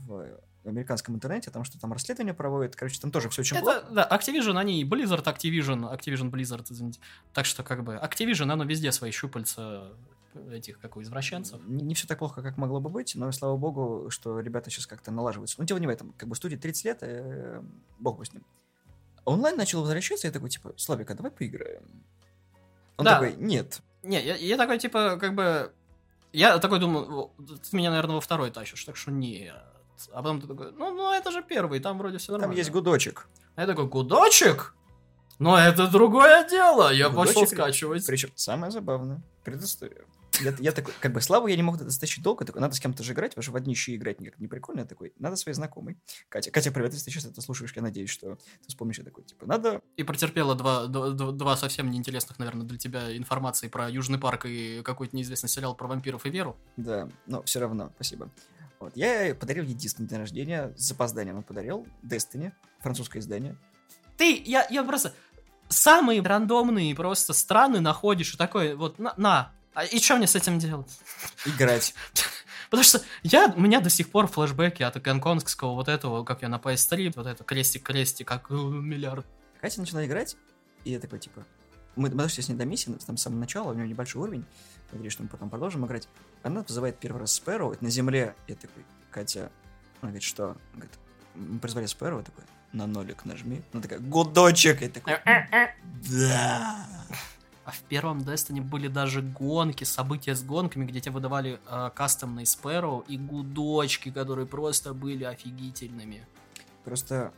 в 0.06 0.38
американском 0.64 1.14
интернете, 1.14 1.50
там 1.50 1.64
что 1.64 1.80
там 1.80 1.92
расследование 1.92 2.34
проводят, 2.34 2.76
короче, 2.76 3.00
там 3.00 3.10
тоже 3.10 3.30
все 3.30 3.40
очень 3.40 3.56
Это, 3.56 3.64
плохо. 3.80 3.86
да, 3.92 4.08
Activision, 4.10 4.58
они 4.58 4.84
Blizzard, 4.84 5.24
Activision, 5.24 5.90
Activision, 5.90 6.30
Blizzard, 6.30 6.66
извините. 6.70 7.00
Так 7.32 7.46
что, 7.46 7.62
как 7.62 7.82
бы, 7.82 7.94
Activision, 7.94 8.52
оно 8.52 8.64
везде 8.64 8.92
свои 8.92 9.10
щупальца 9.10 9.90
этих, 10.52 10.78
как 10.78 10.96
у 10.98 11.02
извращенцев. 11.02 11.60
Не, 11.66 11.82
не 11.82 11.94
все 11.94 12.06
так 12.06 12.18
плохо, 12.18 12.42
как 12.42 12.58
могло 12.58 12.78
бы 12.78 12.90
быть, 12.90 13.14
но 13.14 13.32
слава 13.32 13.56
богу, 13.56 14.10
что 14.10 14.38
ребята 14.40 14.68
сейчас 14.70 14.86
как-то 14.86 15.10
налаживаются. 15.10 15.56
Ну, 15.58 15.64
дело 15.64 15.78
не 15.78 15.86
в 15.86 15.90
этом. 15.90 16.12
Как 16.18 16.28
бы 16.28 16.36
студии 16.36 16.56
30 16.56 16.84
лет, 16.84 16.98
э, 17.00 17.62
бог 17.98 18.18
бы 18.18 18.24
с 18.26 18.32
ним. 18.34 18.44
Онлайн 19.24 19.56
начал 19.56 19.80
возвращаться, 19.80 20.26
я 20.26 20.32
такой, 20.32 20.50
типа, 20.50 20.74
Славик, 20.76 21.10
а 21.10 21.14
давай 21.14 21.30
поиграем? 21.32 21.82
Он 23.00 23.04
Да. 23.04 23.14
такой, 23.18 23.34
нет. 23.36 23.80
Не, 24.02 24.22
я, 24.22 24.36
я 24.36 24.56
такой, 24.56 24.78
типа, 24.78 25.16
как 25.20 25.34
бы... 25.34 25.72
Я 26.32 26.58
такой 26.58 26.78
думаю, 26.78 27.10
«О, 27.10 27.30
ты 27.38 27.76
меня, 27.76 27.90
наверное, 27.90 28.14
во 28.14 28.20
второй 28.20 28.50
тащишь, 28.50 28.84
так 28.84 28.96
что 28.96 29.10
нет. 29.10 29.54
А 30.12 30.22
потом 30.22 30.40
ты 30.40 30.46
такой, 30.46 30.72
ну, 30.72 30.94
ну 30.94 31.12
это 31.12 31.30
же 31.32 31.42
первый, 31.42 31.80
там 31.80 31.98
вроде 31.98 32.18
все 32.18 32.28
Там 32.32 32.40
нормально. 32.42 32.58
есть 32.58 32.70
гудочек. 32.70 33.26
А 33.56 33.62
я 33.62 33.66
такой, 33.66 33.86
гудочек? 33.86 34.74
Но 35.38 35.58
это 35.58 35.86
другое 35.88 36.48
дело. 36.48 36.92
Я 36.92 37.08
Гудочек? 37.08 37.34
пошел 37.34 37.46
скачивать. 37.48 38.06
Причем 38.06 38.30
самое 38.36 38.70
забавное, 38.70 39.22
предыстория. 39.44 40.04
Я, 40.40 40.54
я 40.58 40.72
такой, 40.72 40.94
как 41.00 41.12
бы, 41.12 41.20
Славу 41.20 41.46
я 41.46 41.56
не 41.56 41.62
мог 41.62 41.76
это 41.76 41.90
стащить 41.90 42.22
долго, 42.22 42.44
такой, 42.44 42.60
надо 42.60 42.74
с 42.74 42.80
кем-то 42.80 43.02
же 43.02 43.12
играть, 43.12 43.32
потому 43.32 43.42
что 43.42 43.52
в 43.52 43.56
одни 43.56 43.74
щи 43.74 43.96
играть 43.96 44.20
никак 44.20 44.38
не 44.38 44.48
прикольно. 44.48 44.80
Я 44.80 44.86
такой, 44.86 45.12
надо 45.18 45.36
своей 45.36 45.54
знакомой. 45.54 45.98
Катя, 46.28 46.50
Катя, 46.50 46.72
привет, 46.72 46.92
если 46.92 47.06
ты 47.06 47.10
сейчас 47.10 47.26
это 47.26 47.40
слушаешь, 47.40 47.72
я 47.74 47.82
надеюсь, 47.82 48.10
что 48.10 48.36
ты 48.36 48.68
вспомнишь, 48.68 48.98
я 48.98 49.04
такой, 49.04 49.24
типа, 49.24 49.46
надо 49.46 49.82
И 49.96 50.02
протерпела 50.02 50.54
два, 50.54 50.86
два, 50.86 51.10
два- 51.10 51.56
совсем 51.56 51.90
неинтересных, 51.90 52.38
наверное, 52.38 52.66
для 52.66 52.78
тебя 52.78 53.16
информации 53.16 53.68
про 53.68 53.90
Южный 53.90 54.18
парк 54.18 54.46
и 54.46 54.82
какой-то 54.82 55.16
неизвестный 55.16 55.48
сериал 55.48 55.74
про 55.74 55.86
вампиров 55.86 56.26
и 56.26 56.30
веру. 56.30 56.56
Да, 56.76 57.08
но 57.26 57.42
все 57.42 57.60
равно, 57.60 57.90
спасибо. 57.96 58.30
Вот, 58.78 58.96
я 58.96 59.34
подарил 59.34 59.64
ей 59.64 59.74
диск 59.74 59.98
на 59.98 60.06
день 60.06 60.18
рождения, 60.18 60.72
с 60.76 60.88
запозданием 60.88 61.36
он 61.36 61.42
подарил, 61.42 61.86
Destiny, 62.02 62.52
французское 62.80 63.20
издание. 63.20 63.56
Ты, 64.16 64.42
я, 64.44 64.66
я 64.70 64.82
просто... 64.84 65.12
Самые 65.72 66.20
рандомные 66.20 66.96
просто 66.96 67.32
страны 67.32 67.78
находишь 67.78 68.34
и 68.34 68.36
такой, 68.36 68.74
вот, 68.74 68.98
на, 68.98 69.14
на. 69.16 69.52
А 69.74 69.84
и 69.84 69.98
что 70.00 70.16
мне 70.16 70.26
с 70.26 70.34
этим 70.34 70.58
делать? 70.58 70.98
Играть. 71.46 71.94
Потому 72.70 72.84
что 72.84 73.00
я, 73.22 73.52
у 73.56 73.60
меня 73.60 73.80
до 73.80 73.90
сих 73.90 74.10
пор 74.10 74.26
флешбеки 74.26 74.82
от 74.82 75.00
гонконгского 75.00 75.74
вот 75.74 75.88
этого, 75.88 76.24
как 76.24 76.42
я 76.42 76.48
на 76.48 76.56
PS3, 76.56 77.12
вот 77.16 77.26
это 77.26 77.44
крестик-крестик, 77.44 78.26
как 78.26 78.50
э, 78.50 78.54
миллиард. 78.54 79.26
Катя 79.60 79.80
начала 79.80 80.04
играть, 80.06 80.36
и 80.84 80.92
я 80.92 81.00
такой, 81.00 81.18
типа, 81.18 81.44
мы, 81.96 82.08
мы 82.10 82.22
дошли 82.22 82.42
с 82.42 82.48
ней 82.48 82.54
до 82.54 82.64
миссии, 82.64 82.96
там 83.06 83.16
с 83.16 83.22
самого 83.22 83.40
начала, 83.40 83.70
у 83.70 83.74
нее 83.74 83.88
небольшой 83.88 84.22
уровень, 84.22 84.44
говорили, 84.90 85.10
что 85.10 85.22
мы 85.22 85.28
потом 85.28 85.50
продолжим 85.50 85.84
играть. 85.84 86.08
Она 86.42 86.62
вызывает 86.62 86.98
первый 86.98 87.18
раз 87.18 87.32
Спэроу, 87.32 87.72
это 87.72 87.84
на 87.84 87.90
земле, 87.90 88.34
я 88.48 88.54
такой, 88.54 88.84
Катя, 89.10 89.50
она 90.00 90.10
говорит, 90.10 90.22
что? 90.22 90.44
Она 90.44 90.56
говорит, 90.74 90.98
мы 91.34 91.58
призвали 91.58 91.86
Спэроу, 91.86 92.18
я 92.18 92.24
такой, 92.24 92.44
на 92.72 92.86
нолик 92.86 93.24
нажми. 93.24 93.62
Она 93.72 93.82
такая, 93.82 93.98
гудочек, 93.98 94.80
я 94.80 94.88
такой, 94.88 95.18
да. 96.08 96.86
А 97.70 97.72
в 97.72 97.82
первом 97.82 98.18
Destiny 98.18 98.60
были 98.60 98.88
даже 98.88 99.22
гонки, 99.22 99.84
события 99.84 100.34
с 100.34 100.42
гонками, 100.42 100.84
где 100.86 101.00
тебе 101.00 101.12
выдавали 101.12 101.60
э, 101.68 101.90
кастомный 101.94 102.42
Sparrow 102.42 103.04
и 103.06 103.16
гудочки, 103.16 104.10
которые 104.10 104.44
просто 104.44 104.92
были 104.92 105.22
офигительными. 105.22 106.26
Просто 106.84 107.32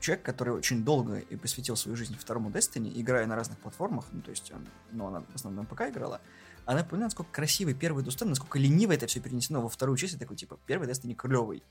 человек, 0.00 0.24
который 0.24 0.54
очень 0.54 0.84
долго 0.84 1.18
и 1.18 1.36
посвятил 1.36 1.76
свою 1.76 1.98
жизнь 1.98 2.16
второму 2.18 2.48
Destiny, 2.48 2.90
играя 2.98 3.26
на 3.26 3.36
разных 3.36 3.58
платформах, 3.58 4.06
ну, 4.10 4.22
то 4.22 4.30
есть, 4.30 4.50
он- 4.52 4.66
ну, 4.90 5.08
она 5.08 5.20
в 5.20 5.34
основном 5.34 5.66
ПК 5.66 5.82
играла, 5.90 6.22
она 6.64 6.82
понимает, 6.82 7.08
насколько 7.12 7.30
красивый 7.30 7.74
первый 7.74 8.02
Destiny, 8.02 8.28
насколько 8.30 8.58
лениво 8.58 8.92
это 8.92 9.06
все 9.06 9.20
перенесено 9.20 9.60
во 9.60 9.68
вторую 9.68 9.98
часть, 9.98 10.14
и 10.14 10.16
такой, 10.16 10.36
типа, 10.38 10.58
первый 10.64 10.88
Destiny 10.88 11.14
клевый. 11.14 11.62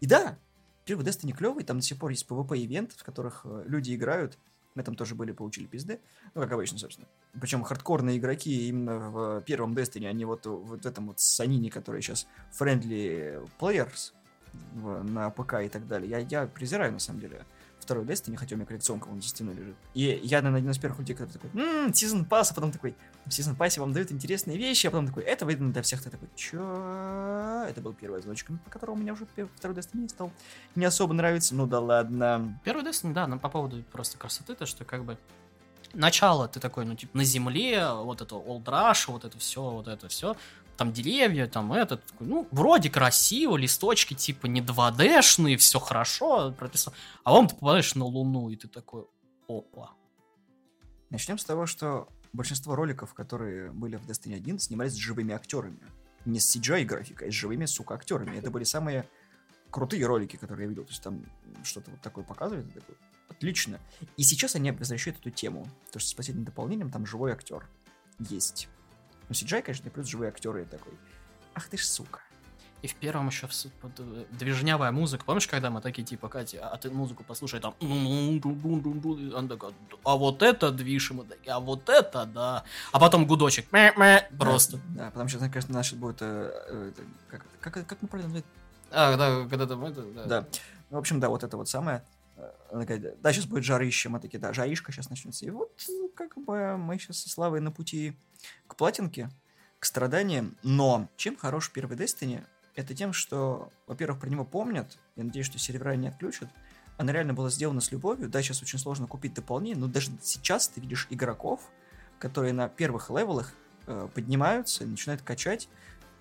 И 0.00 0.06
да, 0.06 0.36
первый 0.84 1.06
Destiny 1.06 1.32
клевый, 1.32 1.64
там 1.64 1.78
до 1.78 1.82
сих 1.82 1.98
пор 1.98 2.10
есть 2.10 2.26
PvP-ивент, 2.28 2.92
в 2.94 3.02
которых 3.04 3.40
э, 3.44 3.64
люди 3.66 3.94
играют, 3.94 4.36
на 4.78 4.82
этом 4.82 4.94
тоже 4.94 5.14
были, 5.14 5.32
получили 5.32 5.66
пизды, 5.66 6.00
ну, 6.34 6.42
как 6.42 6.52
обычно, 6.52 6.78
собственно. 6.78 7.08
Причем 7.40 7.64
хардкорные 7.64 8.18
игроки 8.18 8.68
именно 8.68 9.10
в 9.10 9.40
первом 9.42 9.74
Destiny, 9.74 10.06
они 10.06 10.24
вот, 10.24 10.46
вот 10.46 10.84
в 10.84 10.86
этом 10.86 11.08
вот 11.08 11.18
Санине, 11.18 11.70
который 11.70 12.00
сейчас 12.00 12.28
friendly 12.58 13.46
players 13.58 14.12
на 14.74 15.30
ПК 15.30 15.54
и 15.64 15.68
так 15.68 15.86
далее. 15.88 16.08
Я, 16.08 16.18
я 16.18 16.46
презираю, 16.46 16.92
на 16.92 16.98
самом 17.00 17.20
деле, 17.20 17.44
второй 17.88 18.04
Destiny, 18.04 18.36
хотя 18.36 18.54
у 18.54 18.58
меня 18.58 18.66
коллекционка 18.66 19.08
вон 19.08 19.22
за 19.22 19.28
стеной 19.28 19.54
лежит. 19.54 19.74
И 19.94 20.20
я, 20.22 20.38
наверное, 20.42 20.58
один 20.58 20.70
из 20.72 20.78
первых 20.78 20.98
людей, 20.98 21.16
который 21.16 21.30
такой, 21.30 21.48
ммм, 21.54 21.94
сезон 21.94 22.26
пасс, 22.26 22.52
потом 22.52 22.70
такой, 22.70 22.94
в 23.24 23.30
сезон 23.30 23.56
пассе 23.56 23.80
вам 23.80 23.94
дают 23.94 24.12
интересные 24.12 24.58
вещи, 24.58 24.86
а 24.88 24.90
потом 24.90 25.06
такой, 25.06 25.22
это 25.22 25.46
выйдет 25.46 25.72
для 25.72 25.80
всех, 25.80 26.02
ты 26.02 26.10
такой, 26.10 26.28
чё? 26.36 27.64
Это 27.66 27.80
был 27.80 27.94
первый 27.94 28.20
озвучка, 28.20 28.52
по 28.62 28.70
которому 28.70 28.98
у 28.98 29.00
меня 29.00 29.14
уже 29.14 29.26
пер- 29.34 29.48
второй 29.56 29.74
Destiny 29.74 30.02
не 30.02 30.08
стал 30.10 30.30
не 30.74 30.84
особо 30.84 31.14
нравится, 31.14 31.54
ну 31.54 31.66
да 31.66 31.80
ладно. 31.80 32.60
Первый 32.62 32.84
Destiny, 32.84 33.14
да, 33.14 33.26
ну, 33.26 33.38
по 33.38 33.48
поводу 33.48 33.82
просто 33.90 34.18
красоты, 34.18 34.54
то, 34.54 34.66
что 34.66 34.84
как 34.84 35.04
бы 35.04 35.16
начало 35.94 36.46
ты 36.46 36.60
такой, 36.60 36.84
ну, 36.84 36.94
типа, 36.94 37.16
на 37.16 37.24
земле, 37.24 37.88
вот 37.90 38.20
это 38.20 38.34
Old 38.34 38.64
Rush, 38.64 39.04
вот 39.10 39.24
это 39.24 39.38
все, 39.38 39.62
вот 39.62 39.88
это 39.88 40.08
все, 40.08 40.36
там 40.78 40.92
деревья, 40.92 41.48
там 41.48 41.72
этот, 41.72 42.02
ну, 42.20 42.46
вроде 42.52 42.88
красиво, 42.88 43.56
листочки, 43.56 44.14
типа, 44.14 44.46
не 44.46 44.60
2D-шные, 44.62 45.56
все 45.56 45.80
хорошо, 45.80 46.52
прописано. 46.52 46.94
А 47.24 47.30
потом 47.30 47.48
ты 47.48 47.54
попадаешь 47.56 47.94
на 47.96 48.04
Луну, 48.04 48.48
и 48.48 48.56
ты 48.56 48.68
такой, 48.68 49.04
опа. 49.48 49.90
Начнем 51.10 51.36
с 51.36 51.44
того, 51.44 51.66
что 51.66 52.08
большинство 52.32 52.76
роликов, 52.76 53.12
которые 53.12 53.72
были 53.72 53.96
в 53.96 54.06
Destiny 54.08 54.36
1, 54.36 54.60
снимались 54.60 54.92
с 54.92 54.96
живыми 54.96 55.34
актерами. 55.34 55.80
Не 56.24 56.38
с 56.38 56.56
CGI 56.56 56.84
графикой, 56.84 57.28
а 57.28 57.30
с 57.32 57.34
живыми, 57.34 57.66
сука, 57.66 57.94
актерами. 57.94 58.36
Это 58.36 58.50
были 58.50 58.64
самые 58.64 59.08
крутые 59.70 60.06
ролики, 60.06 60.36
которые 60.36 60.66
я 60.66 60.68
видел. 60.68 60.84
То 60.84 60.90
есть 60.90 61.02
там 61.02 61.24
что-то 61.64 61.90
вот 61.90 62.00
такое 62.02 62.22
показывают, 62.22 62.68
и 62.68 62.78
такой, 62.78 62.94
отлично. 63.28 63.80
И 64.16 64.22
сейчас 64.22 64.54
они 64.54 64.70
возвращают 64.70 65.18
эту 65.18 65.30
тему. 65.30 65.66
То, 65.90 65.98
что 65.98 66.08
с 66.10 66.14
последним 66.14 66.44
дополнением 66.44 66.92
там 66.92 67.04
живой 67.04 67.32
актер 67.32 67.66
есть. 68.20 68.68
Ну, 69.28 69.34
CGI, 69.34 69.62
конечно, 69.62 69.88
и 69.88 69.90
плюс 69.90 70.06
живые 70.06 70.28
актеры, 70.30 70.60
я 70.60 70.66
такой, 70.66 70.92
ах 71.54 71.68
ты 71.68 71.76
ж 71.76 71.84
сука. 71.84 72.20
И 72.80 72.86
в 72.86 72.94
первом 72.94 73.26
еще 73.26 73.48
в 73.48 73.52
э, 73.52 74.24
движнявая 74.30 74.92
музыка. 74.92 75.24
Помнишь, 75.24 75.48
когда 75.48 75.68
мы 75.68 75.80
такие, 75.80 76.04
типа, 76.04 76.28
Катя, 76.28 76.68
а 76.68 76.76
ты 76.76 76.90
музыку 76.90 77.24
послушай, 77.26 77.58
там... 77.58 77.74
И 77.80 78.40
Она 79.34 79.48
такая, 79.48 79.72
а 80.04 80.16
вот 80.16 80.42
это 80.42 80.70
движ, 80.70 81.10
и 81.10 81.14
мы 81.14 81.24
такие, 81.24 81.52
а 81.52 81.58
вот 81.58 81.88
это, 81.88 82.24
да. 82.24 82.62
А 82.92 83.00
потом 83.00 83.26
гудочек, 83.26 83.66
просто. 84.38 84.76
Да, 84.76 85.06
да, 85.06 85.10
потому 85.10 85.28
что, 85.28 85.40
конечно, 85.40 85.74
наш 85.74 85.92
будет... 85.92 86.18
э, 86.22 86.52
э, 86.68 86.92
как, 87.28 87.44
как, 87.60 87.86
как 87.86 88.00
мы 88.00 88.06
правильно? 88.06 88.42
А, 88.92 89.16
да, 89.16 89.48
когда 89.48 89.66
там 89.66 89.84
это, 89.84 90.02
да. 90.02 90.24
Да. 90.24 90.46
Ну, 90.90 90.96
в 90.96 91.00
общем, 91.00 91.18
да, 91.18 91.28
вот 91.30 91.42
это 91.42 91.56
вот 91.56 91.68
самое. 91.68 92.04
Э, 92.36 92.50
Она 92.70 92.82
такая, 92.82 93.16
да, 93.20 93.32
сейчас 93.32 93.46
будет 93.46 93.64
жарище. 93.64 94.08
Мы 94.08 94.20
такие, 94.20 94.38
да, 94.38 94.52
жаришка 94.52 94.92
сейчас 94.92 95.10
начнется. 95.10 95.44
И 95.44 95.50
вот, 95.50 95.72
ну, 95.88 96.07
как 96.18 96.36
бы, 96.36 96.76
мы 96.76 96.98
сейчас 96.98 97.18
со 97.18 97.30
Славой 97.30 97.60
на 97.60 97.70
пути 97.70 98.16
к 98.66 98.74
платинке, 98.74 99.30
к 99.78 99.84
страданиям. 99.84 100.56
Но 100.64 101.08
чем 101.16 101.36
хорош 101.36 101.70
первый 101.70 101.96
Destiny? 101.96 102.44
Это 102.74 102.94
тем, 102.94 103.12
что, 103.12 103.70
во-первых, 103.86 104.20
про 104.20 104.28
него 104.28 104.44
помнят. 104.44 104.98
Я 105.14 105.24
надеюсь, 105.24 105.46
что 105.46 105.58
сервера 105.58 105.94
не 105.94 106.08
отключат. 106.08 106.48
Она 106.96 107.12
реально 107.12 107.34
была 107.34 107.50
сделана 107.50 107.80
с 107.80 107.92
любовью. 107.92 108.28
Да, 108.28 108.42
сейчас 108.42 108.62
очень 108.62 108.80
сложно 108.80 109.06
купить 109.06 109.34
дополнение, 109.34 109.76
но 109.76 109.86
даже 109.86 110.10
сейчас 110.20 110.68
ты 110.68 110.80
видишь 110.80 111.06
игроков, 111.10 111.60
которые 112.18 112.52
на 112.52 112.68
первых 112.68 113.10
левелах 113.10 113.52
э, 113.86 114.08
поднимаются, 114.12 114.84
начинают 114.84 115.22
качать. 115.22 115.68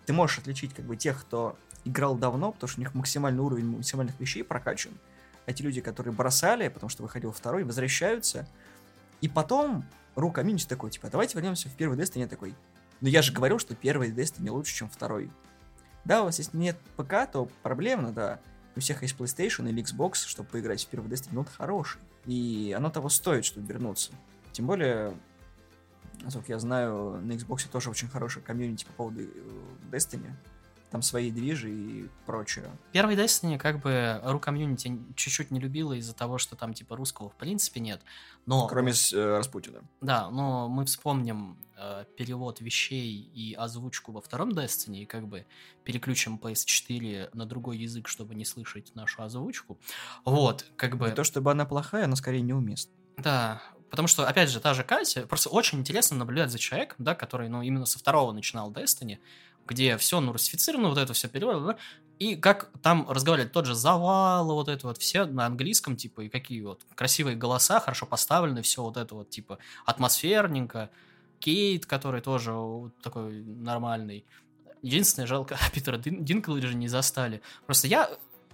Ты 0.05 0.13
можешь 0.13 0.37
отличить 0.37 0.75
как 0.75 0.85
бы 0.85 0.95
тех, 0.95 1.19
кто 1.19 1.57
играл 1.83 2.15
давно, 2.15 2.51
потому 2.51 2.67
что 2.69 2.79
у 2.79 2.83
них 2.83 2.93
максимальный 2.93 3.41
уровень 3.41 3.77
максимальных 3.77 4.19
вещей 4.19 4.43
прокачан. 4.43 4.93
А 5.47 5.53
те 5.53 5.63
люди, 5.63 5.81
которые 5.81 6.13
бросали, 6.13 6.67
потому 6.67 6.89
что 6.89 7.03
выходил 7.03 7.31
второй, 7.31 7.63
возвращаются. 7.63 8.47
И 9.21 9.27
потом 9.27 9.85
ру 10.15 10.31
комьюнити 10.31 10.67
такой, 10.67 10.91
типа, 10.91 11.09
давайте 11.09 11.35
вернемся 11.35 11.69
в 11.69 11.75
первый 11.75 11.97
Destiny. 11.97 12.21
Я 12.21 12.27
такой, 12.27 12.55
ну 13.01 13.07
я 13.07 13.21
же 13.21 13.33
говорил, 13.33 13.59
что 13.59 13.75
первый 13.75 14.11
Destiny 14.11 14.49
лучше, 14.49 14.75
чем 14.75 14.89
второй. 14.89 15.31
Да, 16.05 16.21
у 16.21 16.25
вас 16.25 16.39
если 16.39 16.57
нет 16.57 16.77
ПК, 16.95 17.29
то 17.31 17.49
проблемно, 17.63 18.11
да. 18.11 18.39
У 18.75 18.79
всех 18.79 19.01
есть 19.01 19.15
PlayStation 19.17 19.67
или 19.69 19.83
Xbox, 19.83 20.27
чтобы 20.27 20.49
поиграть 20.49 20.83
в 20.83 20.87
первый 20.87 21.09
Destiny, 21.09 21.29
но 21.31 21.39
он 21.41 21.45
хороший. 21.45 21.99
И 22.25 22.73
оно 22.77 22.89
того 22.89 23.09
стоит, 23.09 23.45
чтобы 23.45 23.67
вернуться. 23.67 24.11
Тем 24.51 24.67
более, 24.67 25.13
насколько 26.21 26.51
я 26.51 26.59
знаю, 26.59 27.19
на 27.23 27.33
Xbox 27.33 27.69
тоже 27.71 27.89
очень 27.89 28.07
хорошая 28.07 28.43
комьюнити 28.43 28.85
по 28.85 28.93
поводу 28.93 29.21
э, 29.21 29.27
Destiny. 29.91 30.31
Там 30.89 31.01
свои 31.01 31.31
движи 31.31 31.69
и 31.69 32.09
прочее. 32.25 32.69
Первый 32.93 33.15
Destiny 33.15 33.57
как 33.57 33.81
бы 33.81 34.21
ру 34.23 34.39
комьюнити 34.39 34.97
чуть-чуть 35.15 35.51
не 35.51 35.59
любила 35.59 35.93
из-за 35.93 36.13
того, 36.13 36.37
что 36.37 36.55
там 36.55 36.73
типа 36.73 36.95
русского 36.95 37.29
в 37.29 37.35
принципе 37.35 37.81
нет. 37.81 38.01
Но, 38.45 38.67
Кроме 38.67 38.93
с, 38.93 39.11
э, 39.11 39.37
Распутина. 39.37 39.81
да, 39.99 40.29
но 40.29 40.69
мы 40.69 40.85
вспомним 40.85 41.57
э, 41.77 42.05
перевод 42.15 42.61
вещей 42.61 43.29
и 43.33 43.53
озвучку 43.53 44.13
во 44.13 44.21
втором 44.21 44.51
Destiny, 44.51 45.01
и 45.01 45.05
как 45.05 45.27
бы 45.27 45.45
переключим 45.83 46.39
PS4 46.41 47.31
на 47.33 47.45
другой 47.45 47.77
язык, 47.77 48.07
чтобы 48.07 48.35
не 48.35 48.45
слышать 48.45 48.95
нашу 48.95 49.23
озвучку. 49.23 49.77
Вот, 50.23 50.65
как 50.77 50.97
бы... 50.97 51.09
Не 51.09 51.15
то 51.15 51.25
чтобы 51.25 51.51
она 51.51 51.65
плохая, 51.65 52.05
она 52.05 52.15
скорее 52.15 52.41
неуместна. 52.41 52.93
Да, 53.17 53.61
потому 53.89 54.07
что, 54.07 54.25
опять 54.27 54.49
же, 54.49 54.59
та 54.59 54.73
же 54.73 54.83
Катя, 54.83 55.27
просто 55.27 55.49
очень 55.49 55.79
интересно 55.79 56.15
наблюдать 56.17 56.51
за 56.51 56.59
человеком, 56.59 56.97
да, 56.99 57.15
который, 57.15 57.49
ну, 57.49 57.61
именно 57.61 57.85
со 57.85 57.99
второго 57.99 58.31
начинал 58.31 58.71
Destiny, 58.71 59.19
где 59.67 59.97
все, 59.97 60.19
ну, 60.19 60.31
русифицировано, 60.31 60.89
вот 60.89 60.97
это 60.97 61.13
все 61.13 61.27
переводно, 61.27 61.67
да? 61.67 61.77
И 62.19 62.35
как 62.35 62.71
там 62.81 63.07
разговаривали 63.09 63.49
тот 63.49 63.65
же 63.65 63.75
завал, 63.75 64.45
вот 64.45 64.69
это 64.69 64.87
вот, 64.87 64.97
все 64.97 65.25
на 65.25 65.45
английском, 65.45 65.95
типа, 65.95 66.21
и 66.21 66.29
какие 66.29 66.61
вот 66.61 66.81
красивые 66.95 67.35
голоса, 67.35 67.79
хорошо 67.79 68.05
поставлены, 68.07 68.63
все 68.63 68.81
вот 68.81 68.97
это 68.97 69.13
вот, 69.13 69.29
типа, 69.29 69.59
атмосферненько. 69.85 70.89
Кейт, 71.39 71.85
который 71.85 72.21
тоже 72.21 72.51
такой 73.03 73.43
нормальный. 73.43 74.25
Единственное, 74.81 75.27
жалко, 75.27 75.57
Питера 75.73 75.97
Дин- 75.97 76.25
Динклэджа 76.25 76.73
не 76.73 76.87
застали. 76.87 77.41
Просто 77.65 77.87
я 77.87 78.09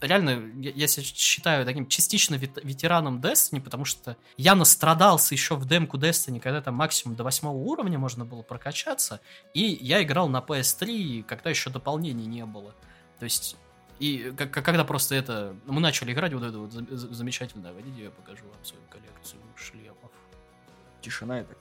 реально, 0.08 0.52
я, 0.62 0.72
я 0.72 0.88
себя 0.88 1.04
считаю 1.04 1.66
таким 1.66 1.88
частично 1.88 2.36
вет- 2.36 2.64
ветераном 2.64 3.20
Destiny, 3.20 3.62
потому 3.62 3.86
что 3.86 4.18
я 4.38 4.56
настрадался 4.56 5.34
еще 5.34 5.56
в 5.56 5.66
демку 5.66 5.98
Destiny, 5.98 6.40
когда 6.40 6.62
там 6.62 6.76
максимум 6.76 7.16
до 7.16 7.24
восьмого 7.24 7.58
уровня 7.58 7.98
можно 7.98 8.26
было 8.26 8.42
прокачаться, 8.42 9.22
и 9.54 9.62
я 9.62 10.04
играл 10.04 10.30
на 10.30 10.40
PS3, 10.40 11.24
когда 11.24 11.50
еще 11.50 11.70
дополнений 11.70 12.26
не 12.26 12.46
было. 12.46 12.76
То 13.20 13.26
есть, 13.26 13.56
и 14.00 14.34
когда 14.38 14.84
просто 14.84 15.16
это... 15.16 15.56
Мы 15.66 15.80
начали 15.80 16.12
играть 16.12 16.34
вот 16.34 16.44
это 16.44 16.58
вот 16.58 16.72
замечательное, 16.72 17.74
водите, 17.74 18.04
я 18.04 18.12
покажу 18.12 18.44
вам 18.46 18.66
свою 18.66 18.84
коллекцию 18.90 19.42
шлемов. 19.56 20.12
Тишина 21.02 21.40
это. 21.40 21.56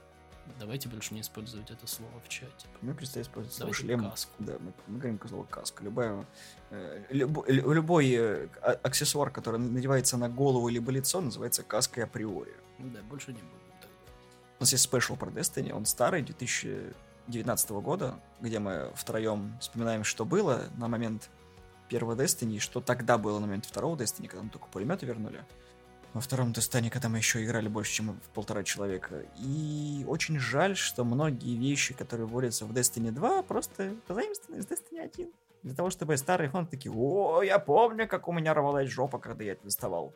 Давайте 0.58 0.88
больше 0.88 1.14
не 1.14 1.20
использовать 1.20 1.70
это 1.70 1.86
слово 1.86 2.12
в 2.24 2.28
чате. 2.28 2.66
Мы 2.82 2.94
представляем 2.94 3.26
использовать 3.30 3.54
слово 3.56 3.72
Давайте 3.72 3.86
шлем. 3.86 4.10
каску. 4.10 4.32
Да, 4.38 4.52
мы, 4.60 4.72
мы 4.86 4.98
говорим 4.98 5.20
слово 5.28 5.44
каска. 5.44 5.82
Любая, 5.84 6.26
э, 6.70 7.04
любо- 7.10 7.44
лю- 7.48 7.72
любой 7.72 8.10
э, 8.12 8.48
а- 8.62 8.78
аксессуар, 8.82 9.30
который 9.30 9.58
надевается 9.58 10.16
на 10.16 10.28
голову 10.28 10.68
либо 10.68 10.90
лицо, 10.92 11.20
называется 11.20 11.62
каской 11.62 12.04
априори. 12.04 12.54
Да, 12.78 13.00
больше 13.02 13.32
не 13.32 13.40
буду. 13.42 13.60
тогда. 13.80 13.94
У 14.58 14.62
нас 14.62 14.72
есть 14.72 14.84
спешл 14.84 15.16
про 15.16 15.30
Destiny, 15.30 15.72
он 15.72 15.84
старый, 15.86 16.22
2019 16.22 17.70
года, 17.82 18.20
где 18.40 18.58
мы 18.58 18.92
втроем 18.94 19.56
вспоминаем, 19.60 20.04
что 20.04 20.24
было 20.24 20.62
на 20.76 20.88
момент 20.88 21.30
первого 21.88 22.14
Destiny, 22.14 22.56
и 22.56 22.58
что 22.58 22.80
тогда 22.80 23.18
было 23.18 23.38
на 23.38 23.46
момент 23.46 23.66
второго 23.66 23.96
Destiny, 23.96 24.28
когда 24.28 24.42
мы 24.44 24.50
только 24.50 24.66
пулеметы 24.68 25.06
вернули. 25.06 25.44
Во 26.14 26.20
втором 26.20 26.52
Destiny, 26.52 26.90
когда 26.90 27.08
мы 27.08 27.18
еще 27.18 27.42
играли 27.42 27.68
больше, 27.68 27.92
чем 27.94 28.20
в 28.20 28.28
полтора 28.34 28.62
человека. 28.64 29.24
И 29.38 30.04
очень 30.06 30.38
жаль, 30.38 30.76
что 30.76 31.04
многие 31.04 31.56
вещи, 31.56 31.94
которые 31.94 32.26
вводятся 32.26 32.66
в 32.66 32.72
Destiny 32.72 33.10
2, 33.10 33.42
просто 33.44 33.94
позаимствованы 34.06 34.60
из 34.60 34.66
Destiny 34.66 35.00
1. 35.00 35.32
Для 35.62 35.74
того, 35.74 35.88
чтобы 35.88 36.16
старые 36.18 36.50
фанаты 36.50 36.72
такие, 36.72 36.92
о, 36.92 37.42
я 37.42 37.58
помню, 37.58 38.06
как 38.06 38.28
у 38.28 38.32
меня 38.32 38.52
рвалась 38.52 38.90
жопа, 38.90 39.18
когда 39.18 39.44
я 39.44 39.52
это 39.52 39.64
доставал. 39.64 40.12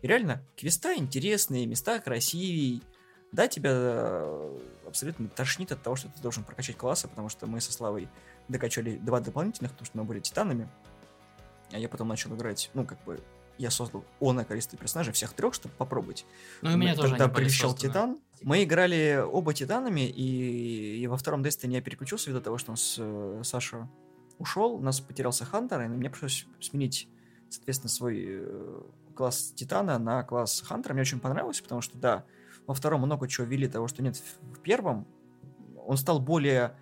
И 0.00 0.06
реально, 0.08 0.42
квеста 0.56 0.94
интересные, 0.96 1.66
места 1.66 2.00
красивее. 2.00 2.80
Да, 3.30 3.46
тебя 3.46 3.70
э, 3.72 4.58
абсолютно 4.86 5.28
тошнит 5.28 5.70
от 5.70 5.82
того, 5.82 5.94
что 5.94 6.08
ты 6.08 6.20
должен 6.20 6.42
прокачать 6.42 6.76
классы, 6.76 7.06
потому 7.06 7.28
что 7.28 7.46
мы 7.46 7.60
со 7.60 7.72
Славой 7.72 8.08
докачали 8.48 8.96
два 8.96 9.20
дополнительных, 9.20 9.70
потому 9.70 9.86
что 9.86 9.98
мы 9.98 10.04
были 10.04 10.18
титанами. 10.18 10.68
А 11.70 11.78
я 11.78 11.88
потом 11.88 12.08
начал 12.08 12.34
играть, 12.34 12.70
ну, 12.74 12.84
как 12.84 13.02
бы, 13.04 13.22
я 13.58 13.70
создал 13.70 14.04
оное 14.20 14.44
количество 14.44 14.78
персонажей, 14.78 15.12
всех 15.12 15.32
трех, 15.34 15.54
чтобы 15.54 15.74
попробовать. 15.76 16.26
Ну, 16.62 16.70
и 16.70 16.76
меня 16.76 16.92
Мы- 16.92 16.96
тоже 16.96 17.16
были 17.16 17.28
прилетел. 17.28 17.74
Титан, 17.74 18.18
мы 18.42 18.64
играли 18.64 19.22
оба 19.24 19.54
Титанами, 19.54 20.08
и, 20.08 20.98
и 21.02 21.06
во 21.06 21.16
втором 21.16 21.42
Destiny 21.42 21.72
я 21.74 21.80
переключился 21.82 22.30
ввиду 22.30 22.40
того, 22.40 22.58
что 22.58 22.70
у 22.70 22.74
нас 22.74 22.96
э, 22.98 23.40
Саша 23.44 23.88
ушел, 24.38 24.74
у 24.74 24.80
нас 24.80 25.00
потерялся 25.00 25.44
Хантер, 25.44 25.82
и 25.82 25.88
мне 25.88 26.10
пришлось 26.10 26.46
сменить, 26.60 27.08
соответственно, 27.50 27.90
свой 27.90 28.24
э, 28.26 28.80
класс 29.14 29.52
Титана 29.54 29.98
на 29.98 30.22
класс 30.24 30.62
Хантера. 30.66 30.94
Мне 30.94 31.02
очень 31.02 31.20
понравилось, 31.20 31.60
потому 31.60 31.80
что, 31.82 31.96
да, 31.98 32.24
во 32.66 32.74
втором 32.74 33.02
много 33.02 33.28
чего 33.28 33.46
ввели 33.46 33.68
того, 33.68 33.86
что 33.88 34.02
нет 34.02 34.16
в, 34.16 34.56
в 34.56 34.60
первом. 34.60 35.06
Он 35.86 35.96
стал 35.96 36.18
более, 36.20 36.74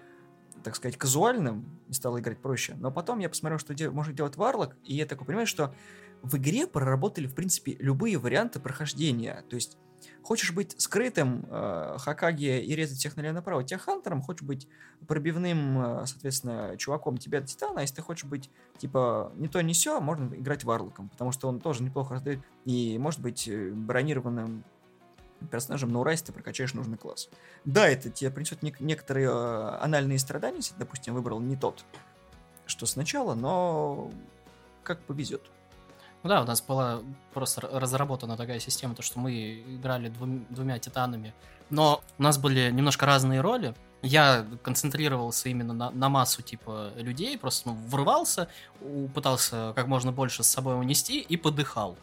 так 0.63 0.77
сказать, 0.77 0.97
казуальным, 0.97 1.79
и 1.89 1.93
стал 1.93 2.19
играть 2.19 2.39
проще. 2.39 2.75
Но 2.79 2.91
потом 2.91 3.19
я 3.19 3.29
посмотрел, 3.29 3.59
что 3.59 3.75
де- 3.75 3.91
может 3.91 4.15
делать 4.15 4.37
Варлок, 4.37 4.77
и 4.85 4.95
я 4.95 5.05
такой 5.07 5.27
понимаю, 5.27 5.47
что 5.47 5.75
в 6.23 6.37
игре 6.37 6.67
проработали, 6.67 7.27
в 7.27 7.35
принципе, 7.35 7.77
любые 7.79 8.19
варианты 8.19 8.61
прохождения. 8.61 9.45
То 9.49 9.57
есть, 9.57 9.79
хочешь 10.23 10.53
быть 10.53 10.81
скрытым 10.81 11.47
э, 11.49 11.97
Хакаги 11.99 12.61
и 12.61 12.75
резать 12.75 12.99
всех 12.99 13.17
налево 13.17 13.35
направо, 13.35 13.65
тебя 13.65 13.79
Хантером, 13.79 14.23
хочешь 14.23 14.43
быть 14.43 14.69
пробивным, 15.07 16.03
э, 16.03 16.07
соответственно, 16.07 16.77
чуваком, 16.77 17.19
тебя 17.19 17.41
Титана, 17.41 17.81
а 17.81 17.83
если 17.83 17.97
ты 17.97 18.03
хочешь 18.03 18.25
быть, 18.25 18.51
типа, 18.79 19.33
не 19.37 19.49
то, 19.49 19.61
не 19.61 19.73
все, 19.73 20.01
можно 20.01 20.35
играть 20.35 20.65
Варлоком, 20.65 21.09
потому 21.09 21.33
что 21.33 21.49
он 21.49 21.61
тоже 21.61 21.83
неплохо 21.83 22.15
раздает, 22.15 22.41
и 22.65 22.99
может 22.99 23.21
быть 23.21 23.49
э, 23.49 23.71
бронированным 23.71 24.65
персонажем 25.51 25.91
на 25.91 26.01
ура, 26.01 26.13
если 26.13 26.27
ты 26.27 26.33
прокачаешь 26.33 26.75
нужный 26.75 26.99
класс. 26.99 27.31
Да, 27.65 27.89
это 27.89 28.11
тебе 28.11 28.31
принесет 28.31 28.63
нек- 28.63 28.77
некоторые 28.81 29.29
э, 29.29 29.79
анальные 29.81 30.19
страдания, 30.19 30.59
если, 30.59 30.75
допустим, 30.77 31.15
выбрал 31.15 31.41
не 31.41 31.57
тот, 31.57 31.85
что 32.67 32.87
сначала, 32.87 33.35
но 33.35 34.11
как 34.83 35.01
повезет. 35.03 35.51
Ну 36.23 36.29
да, 36.29 36.43
у 36.43 36.45
нас 36.45 36.61
была 36.61 37.01
просто 37.33 37.63
разработана 37.63 38.37
такая 38.37 38.61
система, 38.61 38.95
то 38.95 39.03
что 39.03 39.19
мы 39.19 39.61
играли 39.61 40.11
двум- 40.11 40.45
двумя 40.51 40.79
титанами, 40.79 41.33
но 41.71 42.03
у 42.19 42.23
нас 42.23 42.37
были 42.37 42.71
немножко 42.71 43.07
разные 43.07 43.41
роли. 43.41 43.75
Я 44.03 44.47
концентрировался 44.63 45.49
именно 45.49 45.73
на, 45.73 45.91
на 45.91 46.09
массу 46.09 46.43
типа 46.43 46.91
людей, 46.97 47.39
просто 47.39 47.71
ну, 47.71 47.75
врывался, 47.87 48.49
пытался 49.15 49.73
как 49.75 49.87
можно 49.87 50.13
больше 50.13 50.43
с 50.43 50.49
собой 50.49 50.79
унести 50.79 51.21
и 51.21 51.37
подыхал. 51.37 51.97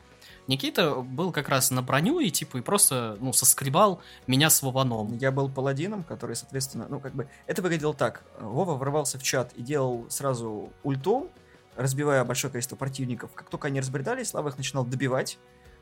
Никита 0.47 0.95
был 0.95 1.31
как 1.31 1.49
раз 1.49 1.71
на 1.71 1.81
броню 1.81 2.19
и 2.19 2.29
типа 2.29 2.57
и 2.57 2.61
просто 2.61 3.17
ну 3.19 3.33
соскребал 3.33 3.99
меня 4.27 4.49
с 4.49 4.61
Вованом. 4.61 5.17
Я 5.17 5.31
был 5.31 5.49
паладином, 5.49 6.03
который, 6.03 6.35
соответственно, 6.35 6.87
ну, 6.89 6.99
как 6.99 7.13
бы, 7.13 7.27
это 7.47 7.61
выглядело 7.61 7.93
так. 7.93 8.23
Вова 8.39 8.75
ворвался 8.75 9.19
в 9.19 9.23
чат 9.23 9.51
и 9.53 9.61
делал 9.61 10.05
сразу 10.09 10.71
ульту, 10.83 11.29
разбивая 11.77 12.23
большое 12.23 12.51
количество 12.51 12.75
противников. 12.75 13.31
Как 13.33 13.49
только 13.49 13.67
они 13.67 13.79
разбредались, 13.79 14.29
Слава 14.29 14.49
их 14.49 14.57
начинал 14.57 14.85
добивать 14.85 15.37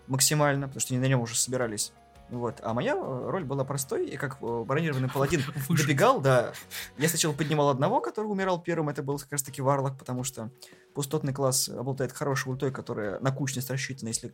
максимально, 0.08 0.68
потому 0.68 0.82
что 0.82 0.94
они 0.94 1.02
на 1.02 1.08
нем 1.08 1.22
уже 1.22 1.36
собирались. 1.36 1.92
Вот. 2.30 2.60
А 2.64 2.74
моя 2.74 2.96
э, 2.96 3.30
роль 3.30 3.44
была 3.44 3.64
простой, 3.64 4.08
и 4.08 4.18
как 4.18 4.38
э, 4.42 4.64
бронированный 4.66 5.10
паладин 5.10 5.42
добегал, 5.70 6.22
да. 6.22 6.54
Я 6.98 7.08
сначала 7.08 7.34
поднимал 7.34 7.70
одного, 7.70 8.02
который 8.02 8.26
умирал 8.26 8.62
первым, 8.62 8.90
это 8.90 9.04
был 9.04 9.20
как 9.20 9.32
раз 9.32 9.44
таки 9.44 9.62
Варлок, 9.62 9.98
потому 9.98 10.24
что 10.24 10.50
пустотный 10.96 11.34
класс 11.34 11.70
обладает 11.70 12.12
хорошей 12.12 12.50
ультой, 12.50 12.72
которая 12.72 13.20
на 13.20 13.32
кучность 13.32 13.70
рассчитана. 13.70 14.10
Если 14.10 14.34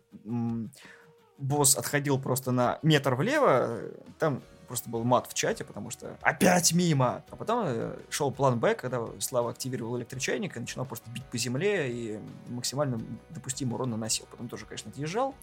босс 1.37 1.75
отходил 1.75 2.19
просто 2.19 2.51
на 2.51 2.79
метр 2.81 3.15
влево, 3.15 3.67
э, 3.67 3.91
там 4.19 4.41
просто 4.71 4.89
был 4.89 5.03
мат 5.03 5.27
в 5.27 5.33
чате, 5.33 5.65
потому 5.65 5.89
что 5.89 6.17
опять 6.21 6.71
мимо. 6.71 7.25
А 7.29 7.35
потом 7.35 7.65
э, 7.67 7.99
шел 8.09 8.31
план 8.31 8.57
Б, 8.57 8.73
когда 8.73 9.05
Слава 9.19 9.51
активировал 9.51 9.97
электрочайник 9.97 10.55
и 10.55 10.59
начинал 10.61 10.85
просто 10.85 11.09
бить 11.11 11.25
по 11.25 11.37
земле 11.37 11.91
и 11.91 12.19
максимально 12.47 13.01
допустимый 13.31 13.75
урон 13.75 13.89
наносил. 13.89 14.25
Потом 14.31 14.47
тоже, 14.47 14.65
конечно, 14.65 14.89
отъезжал. 14.89 15.35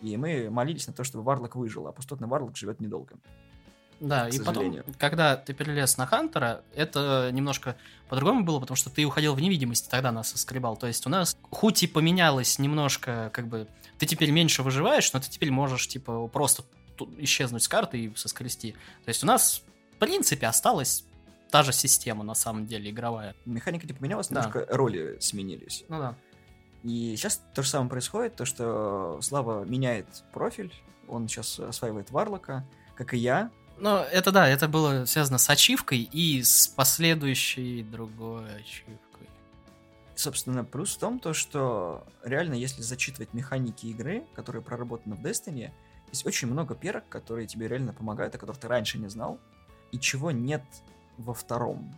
И 0.00 0.16
мы 0.16 0.48
молились 0.48 0.86
на 0.86 0.94
то, 0.94 1.04
чтобы 1.04 1.22
Варлок 1.22 1.54
выжил, 1.54 1.86
а 1.86 1.92
пустотный 1.92 2.28
Варлок 2.28 2.56
живет 2.56 2.80
недолго. 2.80 3.16
Да, 4.00 4.26
и 4.26 4.38
потом, 4.38 4.54
сожалению. 4.54 4.84
когда 4.98 5.36
ты 5.36 5.52
перелез 5.52 5.98
на 5.98 6.06
Хантера, 6.06 6.62
это 6.74 7.28
немножко 7.30 7.76
по-другому 8.08 8.42
было, 8.42 8.58
потому 8.58 8.76
что 8.76 8.88
ты 8.88 9.04
уходил 9.04 9.34
в 9.34 9.40
невидимость, 9.40 9.90
тогда 9.90 10.10
нас 10.10 10.30
соскребал. 10.30 10.78
То 10.78 10.86
есть 10.86 11.06
у 11.06 11.10
нас 11.10 11.36
хоть 11.50 11.82
и 11.82 11.86
поменялось 11.86 12.58
немножко, 12.58 13.30
как 13.34 13.46
бы, 13.46 13.68
ты 13.98 14.06
теперь 14.06 14.30
меньше 14.30 14.62
выживаешь, 14.62 15.12
но 15.12 15.20
ты 15.20 15.30
теперь 15.30 15.52
можешь, 15.52 15.86
типа, 15.86 16.26
просто 16.28 16.64
исчезнуть 17.18 17.62
с 17.62 17.68
карты 17.68 17.98
и 17.98 18.14
соскрести. 18.16 18.72
То 19.04 19.08
есть 19.08 19.22
у 19.22 19.26
нас, 19.26 19.62
в 19.94 19.98
принципе, 19.98 20.46
осталась 20.46 21.04
та 21.50 21.62
же 21.62 21.72
система, 21.72 22.24
на 22.24 22.34
самом 22.34 22.66
деле, 22.66 22.90
игровая. 22.90 23.34
Механика 23.44 23.86
не 23.86 23.92
поменялась, 23.92 24.28
Да. 24.28 24.42
немножко 24.42 24.66
роли 24.74 25.18
сменились. 25.20 25.84
Ну 25.88 25.98
да. 25.98 26.16
И 26.82 27.14
сейчас 27.16 27.40
то 27.54 27.62
же 27.62 27.68
самое 27.68 27.90
происходит, 27.90 28.34
то 28.36 28.44
что 28.44 29.18
Слава 29.20 29.64
меняет 29.64 30.06
профиль, 30.32 30.72
он 31.08 31.28
сейчас 31.28 31.60
осваивает 31.60 32.10
Варлока, 32.10 32.66
как 32.96 33.14
и 33.14 33.18
я. 33.18 33.50
Но 33.78 33.98
это 34.02 34.32
да, 34.32 34.48
это 34.48 34.68
было 34.68 35.04
связано 35.04 35.38
с 35.38 35.48
ачивкой 35.48 36.00
и 36.00 36.42
с 36.42 36.68
последующей 36.68 37.82
другой 37.82 38.44
ачивкой. 38.56 39.28
Собственно, 40.14 40.64
плюс 40.64 40.94
в 40.94 40.98
том, 40.98 41.18
то, 41.18 41.32
что 41.32 42.06
реально, 42.22 42.54
если 42.54 42.82
зачитывать 42.82 43.32
механики 43.32 43.86
игры, 43.86 44.24
которые 44.34 44.62
проработаны 44.62 45.16
в 45.16 45.20
Destiny, 45.24 45.70
есть 46.12 46.26
очень 46.26 46.48
много 46.48 46.74
перок, 46.74 47.08
которые 47.08 47.46
тебе 47.46 47.68
реально 47.68 47.92
помогают, 47.92 48.34
о 48.34 48.38
которых 48.38 48.60
ты 48.60 48.68
раньше 48.68 48.98
не 48.98 49.08
знал, 49.08 49.38
и 49.90 49.98
чего 49.98 50.30
нет 50.30 50.62
во 51.18 51.34
втором. 51.34 51.92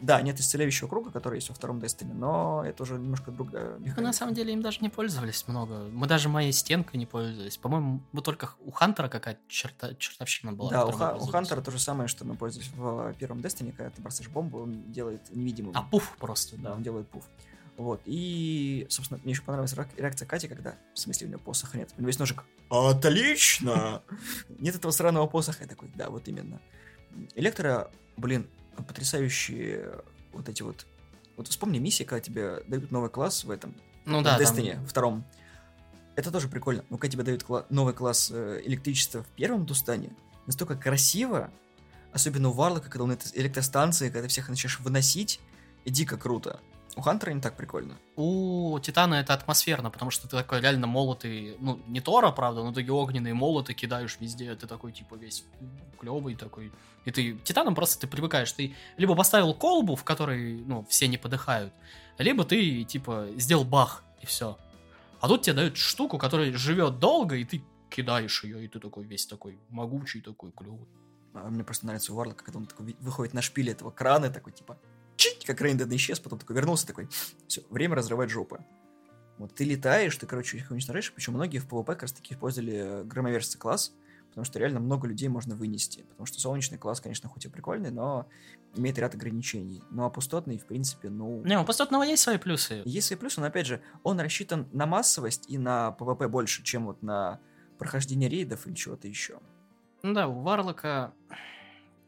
Да, 0.00 0.20
нет 0.20 0.38
исцеляющего 0.38 0.88
круга, 0.88 1.10
который 1.10 1.36
есть 1.36 1.48
во 1.48 1.54
втором 1.54 1.78
Destiny, 1.78 2.12
но 2.12 2.62
это 2.66 2.82
уже 2.82 2.94
немножко 2.94 3.30
другая 3.30 3.78
механика. 3.78 4.00
Мы 4.00 4.06
на 4.06 4.12
самом 4.12 4.34
деле 4.34 4.52
им 4.52 4.60
даже 4.60 4.80
не 4.80 4.90
пользовались 4.90 5.46
много. 5.48 5.88
Мы 5.92 6.06
даже 6.06 6.28
моей 6.28 6.52
стенкой 6.52 6.98
не 6.98 7.06
пользовались. 7.06 7.56
По-моему, 7.56 8.00
мы 8.12 8.20
только 8.20 8.50
у 8.66 8.70
Хантера 8.70 9.08
какая-то 9.08 9.40
черта, 9.48 9.94
чертовщина 9.94 10.52
была. 10.52 10.70
Да, 10.70 10.84
у, 10.84 10.90
Ха-. 10.90 11.18
Хантера 11.30 11.62
то 11.62 11.70
же 11.70 11.78
самое, 11.78 12.08
что 12.08 12.26
мы 12.26 12.34
пользовались 12.34 12.70
в 12.76 13.14
первом 13.14 13.38
Destiny, 13.38 13.72
когда 13.72 13.88
ты 13.90 14.02
бросаешь 14.02 14.28
бомбу, 14.28 14.58
он 14.58 14.92
делает 14.92 15.34
невидимым. 15.34 15.72
А 15.74 15.82
пуф 15.82 16.14
просто, 16.18 16.56
Да, 16.56 16.70
да. 16.70 16.74
он 16.74 16.82
делает 16.82 17.08
пуф. 17.08 17.24
Вот. 17.76 18.00
И, 18.04 18.86
собственно, 18.88 19.20
мне 19.24 19.32
еще 19.32 19.42
понравилась 19.42 19.72
реак- 19.74 19.96
реакция 19.96 20.26
Кати, 20.26 20.46
когда, 20.48 20.76
в 20.94 20.98
смысле, 20.98 21.26
у 21.26 21.30
нее 21.30 21.38
посоха 21.38 21.76
нет. 21.76 21.90
У 21.96 22.00
него 22.00 22.08
есть 22.08 22.20
ножик. 22.20 22.44
Отлично! 22.70 24.02
Нет 24.60 24.76
этого 24.76 24.92
сраного 24.92 25.26
посоха. 25.26 25.58
Я 25.62 25.68
такой, 25.68 25.90
да, 25.94 26.08
вот 26.10 26.28
именно. 26.28 26.60
Электро, 27.34 27.90
блин, 28.16 28.48
потрясающие 28.88 30.02
вот 30.32 30.48
эти 30.48 30.62
вот 30.62 30.86
Вот 31.36 31.48
вспомни 31.48 31.78
миссии, 31.78 32.04
когда 32.04 32.20
тебе 32.20 32.62
дают 32.68 32.90
новый 32.92 33.10
класс 33.10 33.44
в 33.44 33.50
этом, 33.50 33.74
Ну 34.04 34.22
да, 34.22 34.38
Destiny, 34.38 34.74
там- 34.74 34.86
втором. 34.86 35.24
Это 36.16 36.30
тоже 36.30 36.48
прикольно. 36.48 36.84
Но 36.90 36.96
когда 36.98 37.12
тебе 37.12 37.22
дают 37.24 37.42
кла- 37.42 37.66
новый 37.70 37.92
класс 37.92 38.30
э, 38.32 38.62
электричества 38.64 39.24
в 39.24 39.28
первом 39.30 39.66
Дустане, 39.66 40.10
настолько 40.46 40.76
красиво, 40.76 41.50
особенно 42.12 42.50
у 42.50 42.52
Варлока, 42.52 42.88
когда 42.88 43.02
он 43.04 43.10
это 43.10 43.26
электростанции, 43.34 44.06
когда 44.10 44.22
ты 44.22 44.28
всех 44.28 44.48
начинаешь 44.48 44.78
выносить, 44.78 45.40
и 45.84 45.90
дико 45.90 46.16
круто. 46.16 46.60
У 46.96 47.00
Хантера 47.00 47.32
не 47.32 47.40
так 47.40 47.56
прикольно. 47.56 47.96
У 48.14 48.78
Титана 48.78 49.14
это 49.14 49.34
атмосферно, 49.34 49.90
потому 49.90 50.10
что 50.10 50.28
ты 50.28 50.36
такой 50.36 50.60
реально 50.60 50.86
молотый, 50.86 51.56
ну, 51.58 51.80
не 51.88 52.00
Тора, 52.00 52.30
правда, 52.30 52.62
но 52.62 52.72
такие 52.72 52.92
огненные 52.92 53.34
молоты 53.34 53.74
кидаешь 53.74 54.16
везде, 54.20 54.54
ты 54.54 54.66
такой, 54.66 54.92
типа, 54.92 55.16
весь 55.16 55.44
клевый 55.98 56.36
такой. 56.36 56.72
И 57.04 57.10
ты 57.10 57.36
Титаном 57.44 57.74
просто 57.74 58.00
ты 58.00 58.06
привыкаешь, 58.06 58.52
ты 58.52 58.74
либо 58.96 59.16
поставил 59.16 59.54
колбу, 59.54 59.96
в 59.96 60.04
которой, 60.04 60.62
ну, 60.64 60.86
все 60.88 61.08
не 61.08 61.18
подыхают, 61.18 61.72
либо 62.18 62.44
ты, 62.44 62.84
типа, 62.84 63.26
сделал 63.36 63.64
бах, 63.64 64.04
и 64.22 64.26
все. 64.26 64.56
А 65.20 65.28
тут 65.28 65.42
тебе 65.42 65.54
дают 65.54 65.76
штуку, 65.76 66.18
которая 66.18 66.52
живет 66.52 67.00
долго, 67.00 67.34
и 67.36 67.44
ты 67.44 67.64
кидаешь 67.90 68.44
ее, 68.44 68.64
и 68.64 68.68
ты 68.68 68.78
такой 68.78 69.04
весь 69.04 69.26
такой 69.26 69.58
могучий, 69.68 70.20
такой 70.20 70.52
клевый. 70.52 70.86
А 71.32 71.50
мне 71.50 71.64
просто 71.64 71.86
нравится 71.86 72.12
у 72.12 72.16
Варлока, 72.16 72.44
когда 72.44 72.60
он 72.60 72.66
такой 72.66 72.96
выходит 73.00 73.34
на 73.34 73.42
шпиле 73.42 73.72
этого 73.72 73.90
крана, 73.90 74.30
такой 74.30 74.52
типа 74.52 74.78
чить, 75.16 75.44
как 75.44 75.60
Рейнден 75.60 75.94
исчез, 75.96 76.20
потом 76.20 76.38
такой 76.38 76.56
вернулся, 76.56 76.86
такой, 76.86 77.08
все, 77.46 77.62
время 77.70 77.96
разрывать 77.96 78.30
жопы. 78.30 78.64
Вот 79.38 79.54
ты 79.54 79.64
летаешь, 79.64 80.16
ты, 80.16 80.26
короче, 80.26 80.58
их 80.58 80.70
уничтожаешь, 80.70 81.12
причем 81.12 81.34
многие 81.34 81.58
в 81.58 81.68
PvP 81.68 81.86
как 81.86 82.02
раз 82.02 82.12
таки 82.12 82.34
использовали 82.34 82.74
э, 82.74 83.04
громоверсий 83.04 83.58
класс, 83.58 83.92
потому 84.28 84.44
что 84.44 84.58
реально 84.58 84.80
много 84.80 85.08
людей 85.08 85.28
можно 85.28 85.56
вынести, 85.56 86.02
потому 86.10 86.26
что 86.26 86.40
солнечный 86.40 86.78
класс, 86.78 87.00
конечно, 87.00 87.28
хоть 87.28 87.44
и 87.44 87.48
прикольный, 87.48 87.90
но 87.90 88.28
имеет 88.76 88.98
ряд 88.98 89.14
ограничений. 89.14 89.82
Ну 89.90 90.04
а 90.04 90.10
пустотный, 90.10 90.58
в 90.58 90.66
принципе, 90.66 91.08
ну... 91.08 91.42
Не, 91.44 91.58
у 91.58 91.64
пустотного 91.64 92.02
есть 92.04 92.22
свои 92.22 92.38
плюсы. 92.38 92.82
Есть 92.84 93.08
свои 93.08 93.18
плюсы, 93.18 93.40
но 93.40 93.46
опять 93.46 93.66
же, 93.66 93.80
он 94.02 94.20
рассчитан 94.20 94.68
на 94.72 94.86
массовость 94.86 95.44
и 95.48 95.58
на 95.58 95.96
PvP 95.98 96.28
больше, 96.28 96.62
чем 96.62 96.86
вот 96.86 97.02
на 97.02 97.40
прохождение 97.78 98.28
рейдов 98.28 98.66
или 98.66 98.74
чего-то 98.74 99.08
еще. 99.08 99.40
Ну 100.02 100.14
да, 100.14 100.28
у 100.28 100.42
Варлока 100.42 101.12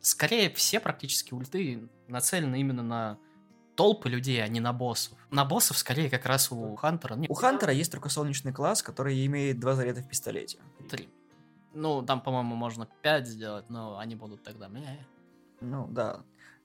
скорее 0.06 0.50
все 0.54 0.80
практически 0.80 1.34
ульты 1.34 1.88
нацелены 2.08 2.60
именно 2.60 2.82
на 2.82 3.18
толпы 3.74 4.08
людей, 4.08 4.42
а 4.42 4.48
не 4.48 4.60
на 4.60 4.72
боссов. 4.72 5.18
На 5.30 5.44
боссов 5.44 5.76
скорее 5.76 6.08
как 6.08 6.24
раз 6.26 6.50
у 6.50 6.74
Хантера. 6.76 7.14
Нет, 7.14 7.30
У 7.30 7.34
Хантера 7.34 7.72
есть 7.72 7.92
только 7.92 8.08
солнечный 8.08 8.52
класс, 8.52 8.82
который 8.82 9.26
имеет 9.26 9.60
два 9.60 9.74
заряда 9.74 10.00
в 10.02 10.08
пистолете. 10.08 10.58
три. 10.88 11.08
Ну, 11.74 12.02
там, 12.02 12.22
по-моему, 12.22 12.56
можно 12.56 12.88
пять 13.02 13.26
сделать, 13.28 13.68
но 13.68 13.98
они 13.98 14.14
будут 14.16 14.42
тогда... 14.42 14.70
Ну, 15.60 15.86
да. 15.88 16.22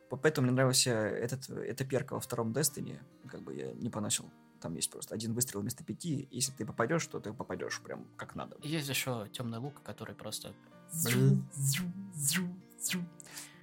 По- 0.10 0.16
Поэтому 0.16 0.48
мне 0.48 0.56
нравился 0.56 0.92
этот, 0.92 1.50
эта 1.50 1.84
перка 1.84 2.14
во 2.14 2.22
втором 2.22 2.54
Destiny. 2.54 2.98
Как 3.28 3.42
бы 3.42 3.54
я 3.56 3.74
не 3.74 3.90
поносил. 3.90 4.32
Там 4.62 4.76
есть 4.76 4.90
просто 4.90 5.14
один 5.16 5.34
выстрел 5.34 5.60
вместо 5.62 5.84
пяти. 5.84 6.30
Если 6.32 6.54
ты 6.54 6.66
попадешь, 6.66 7.06
то 7.08 7.20
ты 7.20 7.34
попадешь 7.34 7.82
прям 7.82 8.06
как 8.16 8.36
надо. 8.36 8.56
Есть 8.64 8.88
еще 8.88 9.28
темный 9.34 9.58
лук, 9.60 9.82
который 9.84 10.16
просто... 10.16 10.54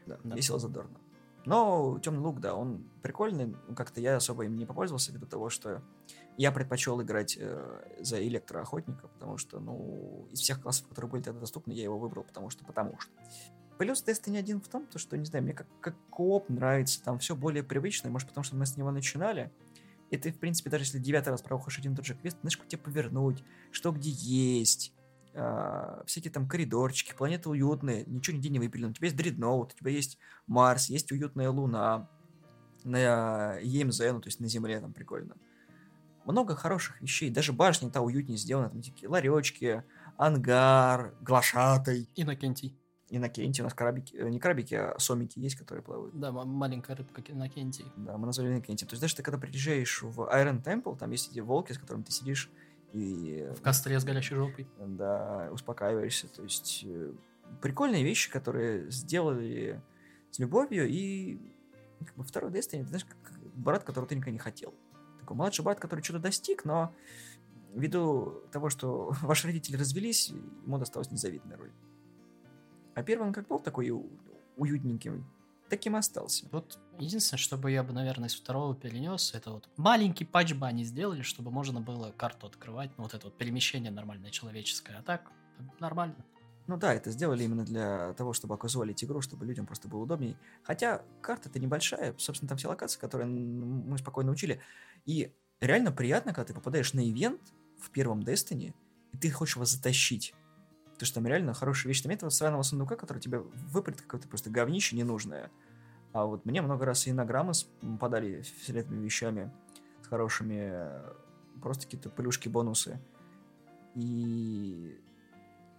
Да, 0.06 0.18
Да. 0.24 0.36
весело 0.36 0.58
задорно. 0.58 0.98
Но 1.44 1.98
темный 2.02 2.20
лук, 2.20 2.40
да, 2.40 2.54
он 2.54 2.84
прикольный. 3.02 3.54
Как-то 3.74 4.00
я 4.00 4.16
особо 4.16 4.44
им 4.44 4.56
не 4.56 4.66
попользовался 4.66 5.12
ввиду 5.12 5.26
того, 5.26 5.48
что 5.48 5.82
я 6.36 6.52
предпочел 6.52 7.00
играть 7.00 7.38
э, 7.40 7.96
за 8.00 8.22
электроохотника, 8.26 9.08
потому 9.08 9.38
что, 9.38 9.58
ну, 9.58 10.28
из 10.30 10.40
всех 10.40 10.60
классов, 10.60 10.88
которые 10.88 11.10
были 11.10 11.22
тогда 11.22 11.40
доступны, 11.40 11.72
я 11.72 11.84
его 11.84 11.98
выбрал, 11.98 12.24
потому 12.24 12.50
что 12.50 12.64
потому 12.64 12.98
что. 12.98 13.10
Плюс 13.78 14.04
Destiny 14.04 14.38
1 14.38 14.60
в 14.60 14.68
том, 14.68 14.86
то, 14.86 14.98
что, 14.98 15.16
не 15.16 15.24
знаю, 15.24 15.44
мне 15.44 15.54
как, 15.54 15.66
как 15.80 15.94
кооп 16.10 16.48
нравится, 16.48 17.02
там 17.02 17.18
все 17.18 17.34
более 17.36 17.62
привычно, 17.62 18.10
может, 18.10 18.28
потому 18.28 18.44
что 18.44 18.56
мы 18.56 18.66
с 18.66 18.76
него 18.76 18.90
начинали. 18.90 19.50
И 20.10 20.16
ты, 20.16 20.32
в 20.32 20.38
принципе, 20.38 20.70
даже 20.70 20.84
если 20.84 20.98
девятый 20.98 21.30
раз 21.30 21.42
проходишь 21.42 21.78
один 21.78 21.92
и 21.92 21.96
тот 21.96 22.04
же 22.04 22.14
квест, 22.14 22.38
знаешь, 22.40 22.56
куда 22.56 22.68
тебе 22.68 22.82
повернуть, 22.82 23.44
что 23.70 23.92
где 23.92 24.10
есть, 24.10 24.92
а, 25.38 26.02
всякие 26.06 26.32
там 26.32 26.48
коридорчики, 26.48 27.14
планеты 27.16 27.48
уютные, 27.48 28.04
ничего 28.06 28.36
нигде 28.36 28.48
не 28.48 28.58
выпилено. 28.58 28.90
У 28.90 28.92
тебя 28.92 29.06
есть 29.06 29.16
дредноут, 29.16 29.72
у 29.72 29.76
тебя 29.76 29.90
есть 29.90 30.18
Марс, 30.46 30.88
есть 30.88 31.12
уютная 31.12 31.50
Луна, 31.50 32.08
на 32.84 33.56
ЕМЗ, 33.58 34.00
ну, 34.12 34.20
то 34.20 34.28
есть 34.28 34.40
на 34.40 34.48
Земле 34.48 34.80
там 34.80 34.92
прикольно. 34.92 35.36
Много 36.24 36.54
хороших 36.56 37.00
вещей, 37.00 37.30
даже 37.30 37.52
башня 37.52 37.90
та 37.90 38.00
уютнее 38.00 38.36
сделана, 38.36 38.68
там 38.68 38.82
такие 38.82 39.08
ларечки, 39.08 39.82
ангар, 40.16 41.14
глашатай. 41.20 42.08
Иннокентий. 42.16 42.78
Иннокентий, 43.10 43.62
у 43.62 43.64
нас 43.64 43.72
крабики, 43.72 44.14
э, 44.14 44.28
не 44.28 44.38
крабики, 44.38 44.74
а 44.74 44.98
сомики 44.98 45.38
есть, 45.38 45.56
которые 45.56 45.82
плавают. 45.82 46.18
Да, 46.18 46.30
маленькая 46.30 46.96
рыбка 46.96 47.22
Иннокентий. 47.26 47.86
Да, 47.96 48.18
мы 48.18 48.26
назвали 48.26 48.50
Иннокентий. 48.50 48.86
То 48.86 48.92
есть 48.92 49.00
даже 49.00 49.16
ты 49.16 49.22
когда 49.22 49.38
приезжаешь 49.38 50.02
в 50.02 50.20
Iron 50.20 50.62
Temple, 50.62 50.98
там 50.98 51.10
есть 51.10 51.30
эти 51.30 51.40
волки, 51.40 51.72
с 51.72 51.78
которыми 51.78 52.02
ты 52.02 52.12
сидишь 52.12 52.50
и 52.92 53.46
В 53.56 53.60
костре 53.62 53.98
с 54.00 54.04
горящей 54.04 54.36
жопой. 54.36 54.66
да, 54.78 55.48
успокаиваешься. 55.52 56.28
То 56.28 56.42
есть 56.42 56.84
э, 56.86 57.12
прикольные 57.60 58.02
вещи, 58.04 58.30
которые 58.30 58.90
сделали 58.90 59.80
с 60.30 60.38
любовью, 60.38 60.86
и 60.88 61.38
как 62.04 62.14
бы 62.16 62.24
второй 62.24 62.50
Destiny, 62.50 62.82
ты 62.82 62.88
знаешь, 62.88 63.04
как 63.04 63.18
брат, 63.54 63.84
которого 63.84 64.08
ты 64.08 64.14
никогда 64.14 64.32
не 64.32 64.38
хотел. 64.38 64.74
Такой 65.20 65.36
младший 65.36 65.64
брат, 65.64 65.80
который 65.80 66.02
что-то 66.02 66.20
достиг, 66.20 66.64
но 66.64 66.94
ввиду 67.74 68.42
того, 68.52 68.70
что 68.70 69.12
ваши 69.22 69.46
родители 69.46 69.76
развелись, 69.76 70.28
ему 70.28 70.78
досталась 70.78 71.10
незавидная 71.10 71.56
роль. 71.56 71.72
А 72.94 73.02
первый 73.02 73.26
он 73.28 73.32
как 73.32 73.46
был 73.48 73.58
такой 73.60 73.90
у- 73.90 74.08
уютненьким, 74.56 75.24
таким 75.68 75.96
остался. 75.96 76.46
Вот 76.50 76.78
единственное, 76.98 77.38
что 77.38 77.56
бы 77.56 77.70
я 77.70 77.82
бы, 77.82 77.92
наверное, 77.92 78.28
из 78.28 78.34
второго 78.34 78.74
перенес, 78.74 79.34
это 79.34 79.52
вот 79.52 79.68
маленький 79.76 80.24
патч 80.24 80.54
бы 80.54 80.66
они 80.66 80.84
сделали, 80.84 81.22
чтобы 81.22 81.50
можно 81.50 81.80
было 81.80 82.10
карту 82.12 82.46
открывать, 82.46 82.90
ну 82.96 83.04
вот 83.04 83.14
это 83.14 83.26
вот 83.26 83.38
перемещение 83.38 83.90
нормальное 83.90 84.30
человеческое, 84.30 84.98
а 84.98 85.02
так 85.02 85.30
нормально. 85.80 86.24
Ну 86.66 86.76
да, 86.76 86.92
это 86.92 87.10
сделали 87.10 87.44
именно 87.44 87.64
для 87.64 88.12
того, 88.12 88.34
чтобы 88.34 88.54
оказуалить 88.54 89.02
игру, 89.02 89.22
чтобы 89.22 89.46
людям 89.46 89.66
просто 89.66 89.88
было 89.88 90.00
удобней. 90.00 90.36
Хотя 90.62 91.02
карта-то 91.22 91.58
небольшая, 91.58 92.14
собственно, 92.18 92.48
там 92.48 92.58
все 92.58 92.68
локации, 92.68 93.00
которые 93.00 93.26
мы 93.26 93.96
спокойно 93.96 94.30
учили. 94.30 94.60
И 95.06 95.32
реально 95.60 95.92
приятно, 95.92 96.34
когда 96.34 96.48
ты 96.48 96.54
попадаешь 96.54 96.92
на 96.92 97.08
ивент 97.08 97.40
в 97.80 97.90
первом 97.90 98.20
Destiny, 98.20 98.74
и 99.14 99.16
ты 99.16 99.30
хочешь 99.30 99.56
его 99.56 99.64
затащить. 99.64 100.34
Потому 100.98 101.06
что 101.06 101.14
там 101.14 101.28
реально 101.28 101.54
хорошая 101.54 101.90
вещь. 101.90 102.02
Там 102.02 102.10
нет 102.10 102.18
этого 102.18 102.30
сраного 102.30 102.62
сундука, 102.62 102.96
который 102.96 103.20
тебе 103.20 103.38
выпадет 103.38 104.00
какое-то 104.00 104.26
просто 104.26 104.50
говнище 104.50 104.96
ненужное. 104.96 105.48
А 106.12 106.24
вот 106.24 106.44
мне 106.44 106.60
много 106.60 106.84
раз 106.84 107.06
и 107.06 107.10
инограммы 107.10 107.52
подали 108.00 108.42
фиолетовыми 108.42 109.04
вещами 109.04 109.52
с 110.02 110.08
хорошими 110.08 110.70
э, 110.72 111.12
просто 111.62 111.84
какие-то 111.84 112.10
плюшки, 112.10 112.48
бонусы. 112.48 112.98
И 113.94 115.00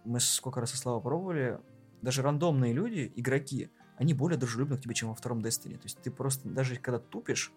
мы 0.06 0.20
сколько 0.20 0.58
раз 0.58 0.72
и 0.72 0.78
Слава 0.78 1.00
пробовали, 1.00 1.60
даже 2.00 2.22
рандомные 2.22 2.72
люди, 2.72 3.12
игроки, 3.14 3.70
они 3.98 4.14
более 4.14 4.38
дружелюбны 4.38 4.78
к 4.78 4.80
тебе, 4.80 4.94
чем 4.94 5.10
во 5.10 5.14
втором 5.14 5.40
Destiny. 5.40 5.74
То 5.74 5.84
есть 5.84 6.00
ты 6.00 6.10
просто, 6.10 6.48
даже 6.48 6.76
когда 6.76 6.98
тупишь, 6.98 7.52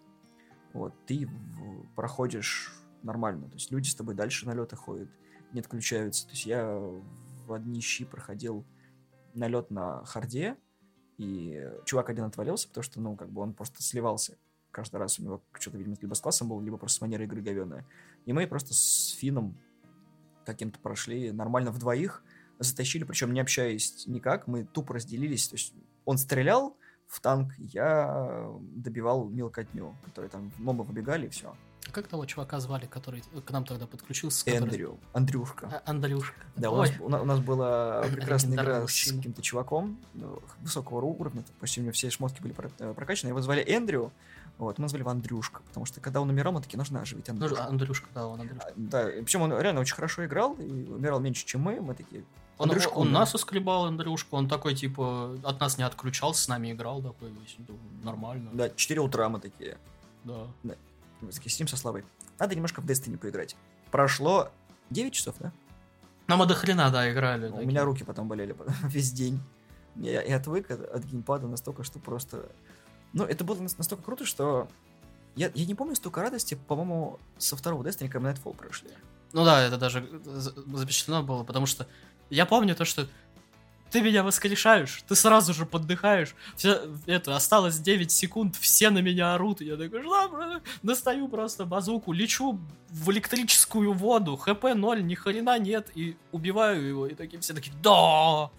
вот, 0.73 0.94
ты 1.06 1.30
проходишь 1.95 2.73
нормально. 3.03 3.48
То 3.48 3.53
есть 3.53 3.72
люди 3.72 3.88
с 3.88 3.95
тобой 3.95 4.15
дальше 4.15 4.45
налеты 4.45 4.76
ходят, 4.76 5.07
не 5.53 5.61
отключаются. 5.61 6.26
То 6.26 6.31
есть 6.31 6.45
я 6.45 6.81
в 7.45 7.53
одни 7.53 7.82
щи 7.82 8.06
проходил 8.06 8.65
налет 9.34 9.72
на 9.72 10.03
харде, 10.06 10.57
и 11.18 11.70
чувак 11.86 12.10
один 12.10 12.26
отвалился, 12.26 12.68
потому 12.68 12.84
что, 12.84 13.02
ну, 13.02 13.15
как 13.15 13.30
бы 13.30 13.41
он 13.41 13.53
просто 13.53 13.82
сливался 13.82 14.38
каждый 14.72 14.98
раз. 14.98 15.20
У 15.20 15.24
него 15.24 15.44
что-то, 15.53 15.78
видимо, 15.78 15.95
либо 16.02 16.14
с 16.14 16.22
классом 16.22 16.49
был, 16.49 16.60
либо 16.61 16.78
просто 16.78 16.98
с 16.98 17.02
манерой 17.02 17.28
игры 17.28 17.41
говёная. 17.41 17.86
И 18.26 18.34
мы 18.34 18.48
просто 18.48 18.74
с 18.74 19.10
Фином 19.20 19.57
каким-то 20.45 20.80
прошли 20.80 21.32
нормально 21.32 21.72
в 21.72 21.80
двоих, 21.80 22.24
затащили, 22.60 23.03
причем 23.03 23.34
не 23.34 23.40
общаясь 23.40 24.06
никак, 24.07 24.48
мы 24.48 24.65
тупо 24.65 24.95
разделились, 24.95 25.48
то 25.48 25.56
есть 25.56 25.74
он 26.06 26.18
стрелял 26.18 26.78
в 27.07 27.20
танк, 27.22 27.53
я 27.57 28.49
добивал 28.60 29.30
мелкотню, 29.30 29.95
которые 30.06 30.30
там 30.30 30.52
мобы 30.57 30.84
выбегали, 30.84 31.28
и 31.28 31.30
все. 31.30 31.56
Как 31.91 32.07
того 32.07 32.26
чувака 32.26 32.60
звали, 32.60 32.85
который 32.85 33.23
к 33.45 33.51
нам 33.51 33.65
тогда 33.65 33.85
подключился? 33.85 34.45
который- 34.45 34.64
Эндрю, 34.64 34.99
Андрюшка. 35.14 35.68
А, 35.85 35.91
Андрюшка. 35.91 36.34
Да, 36.55 36.72
у 36.72 36.76
Ой, 36.76 36.89
нас, 36.89 36.99
у 36.99 37.05
у 37.05 37.26
нас 37.26 37.39
была 37.39 38.01
прекрасная 38.03 38.55
игра 38.57 38.88
с 38.88 39.11
каким-то 39.11 39.41
чуваком 39.41 39.99
ну, 40.14 40.41
высокого 40.61 41.01
уровня, 41.05 41.43
почти 41.60 41.81
у 41.81 41.84
него 41.84 41.93
все 41.93 42.10
шмотки 42.10 42.41
были 42.41 42.55
э, 42.80 42.93
прокачаны, 42.93 43.30
его 43.30 43.41
звали 43.41 43.61
Эндрю, 43.68 44.11
вот, 44.57 44.77
мы 44.77 44.84
назвали 44.84 45.01
его 45.01 45.11
Андрюшка, 45.11 45.61
потому 45.68 45.85
что 45.85 45.99
когда 45.99 46.22
он 46.22 46.30
умирал, 46.30 46.53
мы 46.53 46.61
такие, 46.61 46.77
нужно 46.77 47.01
оживить 47.01 47.27
ну, 47.27 47.34
Андрюшку. 47.34 47.61
Андрюшка, 47.64 48.07
да, 48.15 48.27
он 48.27 48.41
Андрюшка. 48.41 48.68
А, 48.68 48.73
Да, 48.76 49.05
причем 49.23 49.41
он 49.41 49.60
реально 49.60 49.81
очень 49.81 49.95
хорошо 49.95 50.26
играл, 50.26 50.53
и 50.55 50.89
умирал 50.89 51.19
меньше, 51.19 51.45
чем 51.45 51.61
мы, 51.61 51.80
мы 51.81 51.93
такие, 51.95 52.23
Он, 52.57 52.69
Андрюшка 52.69 52.93
он 52.93 53.07
умер. 53.07 53.14
нас 53.19 53.35
оскребал, 53.35 53.85
Андрюшка, 53.85 54.35
он 54.35 54.47
такой, 54.47 54.73
типа, 54.76 55.38
от 55.43 55.60
нас 55.60 55.77
не 55.77 55.84
отключался, 55.84 56.43
с 56.43 56.47
нами 56.47 56.72
играл, 56.72 57.01
такой, 57.01 57.30
ну, 57.68 57.76
нормально. 58.03 58.49
да, 58.53 58.69
4 58.69 59.01
утра 59.01 59.27
мы 59.30 59.39
такие, 59.39 59.77
Да. 60.23 60.47
мы 60.64 60.77
такие 61.32 61.52
сидим 61.52 61.68
со 61.68 61.78
Славой. 61.78 62.04
Надо 62.40 62.56
немножко 62.56 62.82
в 62.82 62.86
Destiny 62.86 63.18
поиграть. 63.18 63.56
Прошло 63.91 64.50
9 64.90 65.14
часов, 65.14 65.36
да? 65.40 65.52
Но 66.28 66.38
мы 66.38 66.45
до 66.45 66.56
хрена, 66.56 66.90
да, 66.90 67.12
играли. 67.12 67.48
У 67.48 67.52
такие. 67.52 67.68
меня 67.68 67.84
руки 67.84 68.04
потом 68.04 68.28
болели 68.28 68.56
весь 68.84 69.12
день. 69.12 69.40
Я, 69.95 70.22
я 70.24 70.38
отвык 70.38 70.72
от, 70.72 70.82
от 70.82 71.04
геймпада 71.04 71.48
настолько, 71.48 71.84
что 71.84 72.00
просто... 72.00 72.50
Ну, 73.14 73.24
это 73.26 73.44
было 73.44 73.60
нас- 73.62 73.78
настолько 73.78 74.04
круто, 74.04 74.26
что 74.26 74.68
Я, 75.36 75.52
я 75.54 75.66
не 75.66 75.76
помню 75.76 75.95
столько 75.95 76.22
радости, 76.22 76.58
по-моему, 76.68 77.20
со 77.38 77.56
второго 77.56 77.84
Destiny, 77.84 78.10
когда 78.10 78.32
Nightfall 78.32 78.56
прошли. 78.56 78.90
Ну 79.34 79.45
да, 79.45 79.62
это 79.62 79.78
даже 79.78 80.08
за- 80.24 80.54
запечатлено 80.78 81.24
было, 81.24 81.44
потому 81.44 81.66
что 81.66 81.88
я 82.30 82.45
помню 82.45 82.76
то, 82.76 82.86
что 82.86 83.08
ты 83.94 84.02
меня 84.02 84.24
воскрешаешь, 84.24 85.03
ты 85.07 85.15
сразу 85.15 85.53
же 85.53 85.68
поддыхаешь, 85.68 86.36
все, 86.56 86.82
это, 87.06 87.36
осталось 87.36 87.78
9 87.78 88.11
секунд, 88.11 88.56
все 88.56 88.90
на 88.90 88.99
меня 88.99 89.36
орут, 89.36 89.61
и 89.61 89.65
я 89.65 89.78
такой, 89.78 90.02
что, 90.02 90.30
бро?» 90.30 90.61
достаю 90.82 91.28
просто 91.28 91.65
базуку, 91.65 92.11
лечу 92.11 92.60
в 92.90 93.11
электрическую 93.11 93.94
воду, 93.94 94.36
хп 94.36 94.64
0, 94.64 95.03
ни 95.03 95.14
хрена 95.14 95.60
нет, 95.60 95.90
и 95.94 96.18
убиваю 96.32 96.82
его, 96.88 97.06
и 97.07 97.14
такие 97.14 97.40
все 97.40 97.53
такие, 97.53 97.72
да! 97.84 98.49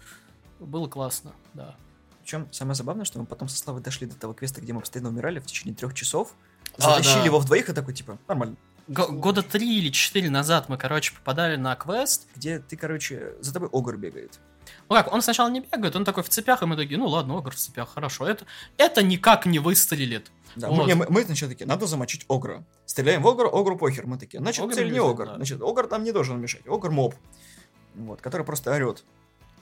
Было 0.61 0.87
классно, 0.87 1.33
да. 1.53 1.75
Причем 2.21 2.47
самое 2.53 2.75
забавное, 2.75 3.03
что 3.03 3.19
мы 3.19 3.25
потом 3.25 3.49
со 3.49 3.57
Славой 3.57 3.81
дошли 3.81 4.07
до 4.07 4.15
того 4.15 4.33
квеста, 4.33 4.61
где 4.61 4.71
мы 4.71 4.79
постоянно 4.79 5.09
умирали 5.09 5.39
в 5.39 5.45
течение 5.45 5.75
трех 5.75 5.93
часов, 5.93 6.33
А, 6.77 6.81
затащили 6.81 7.19
да. 7.19 7.25
его 7.25 7.39
вдвоих 7.39 7.67
и 7.69 7.73
такой, 7.73 7.93
типа, 7.93 8.17
нормально. 8.29 8.55
Г- 8.87 9.07
года 9.09 9.43
три 9.43 9.79
или 9.79 9.89
четыре 9.89 10.29
назад 10.29 10.69
мы, 10.69 10.77
короче, 10.77 11.13
попадали 11.13 11.57
на 11.57 11.75
квест, 11.75 12.27
Где 12.35 12.59
ты, 12.59 12.77
короче, 12.77 13.33
за 13.41 13.51
тобой 13.53 13.67
огр 13.73 13.97
бегает. 13.97 14.39
Ну 14.89 14.95
как, 14.95 15.11
он 15.13 15.21
сначала 15.21 15.49
не 15.49 15.59
бегает, 15.61 15.95
он 15.95 16.05
такой 16.05 16.23
в 16.23 16.29
цепях, 16.29 16.61
и 16.63 16.65
мы 16.65 16.75
такие, 16.75 16.97
ну 16.97 17.07
ладно, 17.07 17.37
огр 17.37 17.51
в 17.53 17.57
цепях, 17.57 17.93
хорошо. 17.93 18.27
Это, 18.27 18.45
это 18.77 19.01
никак 19.03 19.45
не 19.45 19.59
выстрелит. 19.59 20.31
Да, 20.55 20.69
Вот. 20.69 20.77
мы, 20.77 20.85
не, 20.85 20.95
мы, 20.95 21.05
мы 21.09 21.23
сначала 21.23 21.51
такие, 21.51 21.65
надо 21.65 21.85
замочить 21.87 22.25
огра. 22.29 22.63
Стреляем 22.85 23.21
в 23.21 23.27
огра, 23.27 23.47
огру 23.47 23.77
похер. 23.77 24.05
Мы 24.07 24.17
такие, 24.17 24.39
значит, 24.39 24.63
Огр 24.63 24.73
цель 24.73 24.91
не 24.91 24.99
огр. 24.99 25.25
да. 25.25 25.35
Значит, 25.35 25.61
огр 25.61 25.87
там 25.87 26.03
не 26.03 26.11
должен 26.11 26.39
мешать. 26.39 26.65
Огр 26.67 26.91
моб. 26.91 27.13
Вот, 27.95 28.21
который 28.21 28.45
просто 28.45 28.71
орет. 28.73 29.03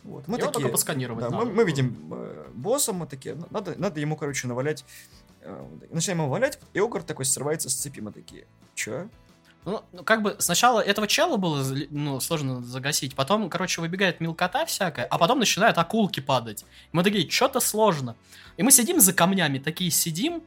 Вот, 0.03 0.27
мы 0.27 0.37
Его 0.37 0.47
такие, 0.47 0.51
только 0.53 0.67
посканировать 0.69 1.23
да, 1.23 1.29
надо. 1.29 1.45
мы, 1.45 1.53
мы 1.53 1.63
видим 1.63 1.97
э, 2.11 2.45
босса, 2.53 2.91
мы 2.91 3.07
такие, 3.07 3.35
«Ну, 3.35 3.47
надо, 3.51 3.73
надо 3.77 3.99
ему, 4.01 4.17
короче, 4.17 4.47
навалять. 4.47 4.83
э, 5.41 5.65
начинаем 5.91 6.21
ему 6.23 6.29
валять, 6.29 6.59
и 6.73 6.79
огр 6.79 7.03
такой 7.03 7.23
срывается 7.25 7.69
с 7.69 7.73
цепи, 7.73 8.01
мы 8.01 8.11
такие, 8.11 8.45
чё? 8.75 9.07
Ну, 9.65 9.83
ну, 9.91 10.03
как 10.03 10.21
бы 10.21 10.35
сначала 10.39 10.79
этого 10.81 11.07
чела 11.07 11.37
было 11.37 11.63
ну, 11.89 12.19
сложно 12.19 12.61
загасить, 12.63 13.15
потом, 13.15 13.49
короче, 13.49 13.81
выбегает 13.81 14.19
мелкота 14.19 14.65
всякая, 14.65 15.05
а 15.05 15.17
потом 15.17 15.39
начинают 15.39 15.77
акулки 15.77 16.19
падать. 16.19 16.65
Мы 16.91 17.03
такие, 17.03 17.29
что-то 17.29 17.59
сложно. 17.59 18.15
И 18.57 18.63
мы 18.63 18.71
сидим 18.71 18.99
за 18.99 19.13
камнями, 19.13 19.59
такие 19.59 19.89
сидим, 19.89 20.43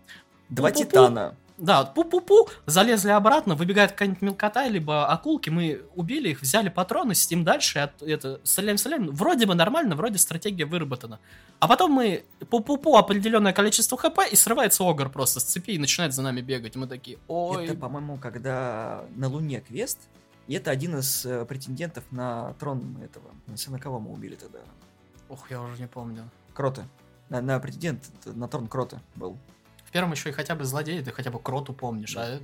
Два 0.48 0.70
титана. 0.70 1.34
Да, 1.58 1.90
пу-пу-пу, 1.94 2.48
залезли 2.66 3.10
обратно, 3.10 3.54
выбегает 3.54 3.92
какая-нибудь 3.92 4.22
мелкота, 4.22 4.66
либо 4.68 5.06
акулки, 5.06 5.50
мы 5.50 5.82
убили 5.94 6.30
их, 6.30 6.42
взяли 6.42 6.68
патроны, 6.68 7.14
сидим 7.14 7.44
дальше, 7.44 7.78
от, 7.78 8.02
это, 8.02 8.40
стреляем, 8.44 8.78
стреляем, 8.78 9.10
вроде 9.10 9.46
бы 9.46 9.54
нормально, 9.54 9.96
вроде 9.96 10.18
стратегия 10.18 10.64
выработана. 10.64 11.18
А 11.58 11.68
потом 11.68 11.92
мы 11.92 12.24
пу-пу-пу 12.40 12.96
определенное 12.96 13.52
количество 13.52 13.96
хп, 13.96 14.20
и 14.30 14.36
срывается 14.36 14.84
огр 14.84 15.08
просто 15.08 15.40
с 15.40 15.44
цепи 15.44 15.72
и 15.72 15.78
начинает 15.78 16.14
за 16.14 16.22
нами 16.22 16.40
бегать. 16.40 16.76
Мы 16.76 16.86
такие, 16.86 17.18
ой, 17.28 17.66
Это, 17.66 17.74
по-моему, 17.74 18.18
когда 18.18 19.04
на 19.14 19.28
Луне 19.28 19.60
квест, 19.60 19.98
и 20.46 20.54
это 20.54 20.70
один 20.70 20.98
из 20.98 21.26
э, 21.26 21.44
претендентов 21.44 22.04
на 22.12 22.54
трон 22.60 22.98
этого. 23.02 23.30
На 23.68 23.78
кого 23.78 23.98
мы 23.98 24.12
убили 24.12 24.36
тогда? 24.36 24.60
ух, 25.28 25.50
я 25.50 25.60
уже 25.60 25.80
не 25.80 25.88
помню. 25.88 26.28
Кроты. 26.54 26.84
На, 27.28 27.40
на 27.40 27.58
претендент 27.58 28.04
на 28.24 28.48
трон 28.48 28.68
Кроты 28.68 29.00
был. 29.14 29.36
Первом 29.96 30.12
еще 30.12 30.28
и 30.28 30.32
хотя 30.32 30.54
бы 30.54 30.64
злодей, 30.66 31.02
ты 31.02 31.10
хотя 31.10 31.30
бы 31.30 31.40
кроту 31.40 31.72
помнишь, 31.72 32.12
Да. 32.14 32.26
а 32.26 32.40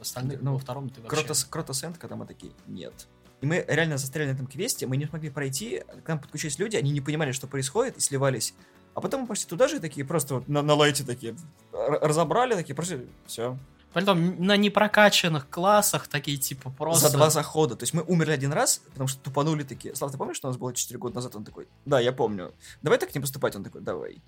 остальных 0.00 0.42
Ну, 0.42 0.54
во 0.54 0.58
втором 0.58 0.88
ты 0.90 1.00
вообще... 1.00 1.16
Кротос, 1.16 1.44
Кротос 1.44 1.84
Энд, 1.84 1.98
когда 1.98 2.16
мы 2.16 2.26
такие, 2.26 2.50
нет. 2.66 3.06
И 3.42 3.46
мы 3.46 3.64
реально 3.68 3.96
застряли 3.96 4.30
на 4.30 4.34
этом 4.34 4.48
квесте, 4.48 4.88
мы 4.88 4.96
не 4.96 5.06
смогли 5.06 5.30
пройти, 5.30 5.84
к 6.04 6.08
нам 6.08 6.18
подключились 6.18 6.58
люди, 6.58 6.74
они 6.76 6.90
не 6.90 7.00
понимали, 7.00 7.30
что 7.30 7.46
происходит, 7.46 7.96
и 7.96 8.00
сливались. 8.00 8.54
А 8.94 9.00
потом 9.00 9.20
мы 9.20 9.26
пошли 9.28 9.46
туда 9.48 9.68
же, 9.68 9.78
такие 9.78 10.04
просто 10.04 10.34
вот 10.34 10.48
на, 10.48 10.62
на 10.62 10.74
лайте 10.74 11.04
такие, 11.04 11.36
разобрали, 11.72 12.54
такие, 12.54 12.74
просто 12.74 13.04
все. 13.26 13.56
Притом 13.92 14.44
на 14.44 14.56
непрокачанных 14.56 15.48
классах 15.48 16.08
такие 16.08 16.36
типа 16.36 16.70
просто... 16.70 17.08
За 17.08 17.16
два 17.16 17.30
захода. 17.30 17.76
То 17.76 17.84
есть 17.84 17.94
мы 17.94 18.02
умерли 18.02 18.32
один 18.32 18.52
раз, 18.52 18.82
потому 18.92 19.06
что 19.08 19.20
тупанули 19.22 19.62
такие. 19.62 19.94
Слав, 19.94 20.12
ты 20.12 20.18
помнишь, 20.18 20.36
что 20.36 20.48
у 20.48 20.50
нас 20.50 20.58
было 20.58 20.74
4 20.74 20.98
года 20.98 21.14
назад? 21.14 21.34
Он 21.36 21.44
такой, 21.44 21.66
да, 21.86 21.98
я 22.00 22.12
помню. 22.12 22.52
Давай 22.82 22.98
так 22.98 23.14
не 23.14 23.20
поступать. 23.22 23.56
Он 23.56 23.64
такой, 23.64 23.80
давай. 23.80 24.20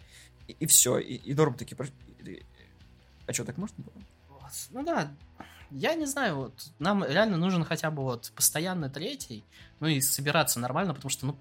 И, 0.46 0.64
все. 0.66 0.98
И, 0.98 1.16
и 1.16 1.34
Норм 1.34 1.52
такие, 1.52 1.76
«Прош- 1.76 1.92
и- 2.24 2.42
а 3.28 3.32
что, 3.32 3.44
так 3.44 3.59
можно 3.59 3.84
было? 3.84 3.94
Вот. 4.28 4.52
Ну 4.70 4.82
да, 4.82 5.10
я 5.70 5.94
не 5.94 6.06
знаю, 6.06 6.36
вот 6.36 6.55
нам 6.78 7.05
реально 7.05 7.36
нужен 7.36 7.64
хотя 7.64 7.90
бы 7.90 8.02
вот 8.02 8.32
постоянный 8.34 8.88
третий, 8.88 9.44
ну 9.80 9.86
и 9.86 10.00
собираться 10.00 10.59
нормально, 10.59 10.94
потому 10.94 11.10
что, 11.10 11.26
ну, 11.26 11.38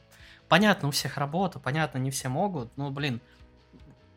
понятно, 0.49 0.89
у 0.89 0.91
всех 0.91 1.17
работа, 1.17 1.59
понятно, 1.59 1.97
не 1.97 2.11
все 2.11 2.27
могут, 2.27 2.75
ну, 2.77 2.91
блин, 2.91 3.21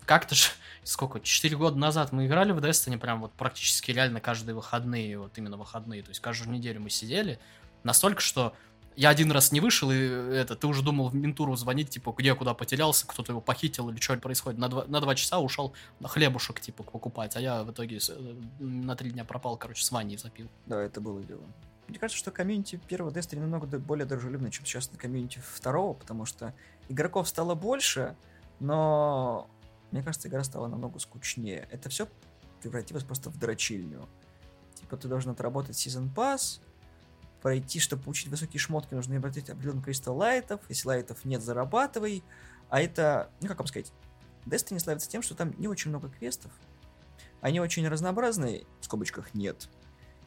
как-то 0.04 0.34
же, 0.34 0.48
сколько, 0.84 1.20
4 1.20 1.56
года 1.56 1.78
назад 1.78 2.12
мы 2.12 2.26
играли 2.26 2.52
в 2.52 2.58
Destiny 2.58 2.98
прям 2.98 3.20
вот 3.20 3.32
практически 3.32 3.92
реально 3.92 4.20
каждые 4.20 4.56
выходные, 4.56 5.18
вот 5.18 5.38
именно 5.38 5.56
выходные, 5.56 6.02
то 6.02 6.08
есть 6.08 6.20
каждую 6.20 6.52
неделю 6.52 6.80
мы 6.80 6.90
сидели, 6.90 7.38
настолько, 7.84 8.20
что 8.20 8.54
я 8.96 9.08
один 9.08 9.30
раз 9.32 9.52
не 9.52 9.60
вышел, 9.60 9.90
и 9.90 9.96
это, 9.96 10.56
ты 10.56 10.66
уже 10.66 10.82
думал 10.82 11.08
в 11.08 11.14
ментуру 11.14 11.56
звонить, 11.56 11.90
типа, 11.90 12.14
где, 12.16 12.34
куда 12.34 12.54
потерялся, 12.54 13.06
кто-то 13.06 13.32
его 13.32 13.40
похитил 13.40 13.88
или 13.90 13.98
что 13.98 14.16
происходит. 14.18 14.58
На 14.58 14.68
два, 14.68 14.84
на 14.86 15.00
два 15.00 15.14
часа 15.14 15.38
ушел 15.38 15.72
на 16.00 16.08
хлебушек, 16.08 16.60
типа, 16.60 16.82
покупать, 16.82 17.36
а 17.36 17.40
я 17.40 17.62
в 17.62 17.70
итоге 17.70 17.98
э, 17.98 18.34
на 18.58 18.96
три 18.96 19.10
дня 19.10 19.24
пропал, 19.24 19.56
короче, 19.56 19.84
с 19.84 19.90
Ваней 19.90 20.18
запил. 20.18 20.48
Да, 20.66 20.82
это 20.82 21.00
было 21.00 21.22
дело. 21.22 21.42
Мне 21.88 21.98
кажется, 21.98 22.18
что 22.18 22.30
комьюнити 22.30 22.80
первого 22.88 23.10
Destiny 23.10 23.40
намного 23.40 23.78
более 23.78 24.06
дружелюбно, 24.06 24.50
чем 24.50 24.64
сейчас 24.64 24.92
на 24.92 24.98
комьюнити 24.98 25.40
второго, 25.44 25.94
потому 25.94 26.24
что 26.24 26.54
игроков 26.88 27.28
стало 27.28 27.54
больше, 27.54 28.16
но 28.60 29.48
мне 29.90 30.02
кажется, 30.02 30.28
игра 30.28 30.44
стала 30.44 30.68
намного 30.68 30.98
скучнее. 30.98 31.68
Это 31.70 31.88
все 31.88 32.06
превратилось 32.62 33.04
просто 33.04 33.30
в 33.30 33.38
дрочильню. 33.38 34.08
Типа 34.74 34.96
ты 34.96 35.08
должен 35.08 35.32
отработать 35.32 35.76
сезон 35.76 36.10
пас, 36.10 36.60
пройти, 37.42 37.80
чтобы 37.80 38.02
получить 38.02 38.28
высокие 38.28 38.60
шмотки, 38.60 38.94
нужно 38.94 39.16
обратить 39.16 39.50
определенное 39.50 39.82
количество 39.82 40.12
лайтов. 40.12 40.60
Если 40.68 40.88
лайтов 40.88 41.24
нет, 41.24 41.42
зарабатывай. 41.42 42.22
А 42.68 42.80
это, 42.80 43.30
ну 43.40 43.48
как 43.48 43.58
вам 43.58 43.66
сказать, 43.66 43.92
Destiny 44.46 44.78
славится 44.78 45.08
тем, 45.08 45.22
что 45.22 45.34
там 45.34 45.54
не 45.58 45.68
очень 45.68 45.90
много 45.90 46.08
квестов. 46.08 46.52
Они 47.40 47.60
очень 47.60 47.86
разнообразные, 47.88 48.64
в 48.80 48.84
скобочках 48.84 49.34
нет. 49.34 49.68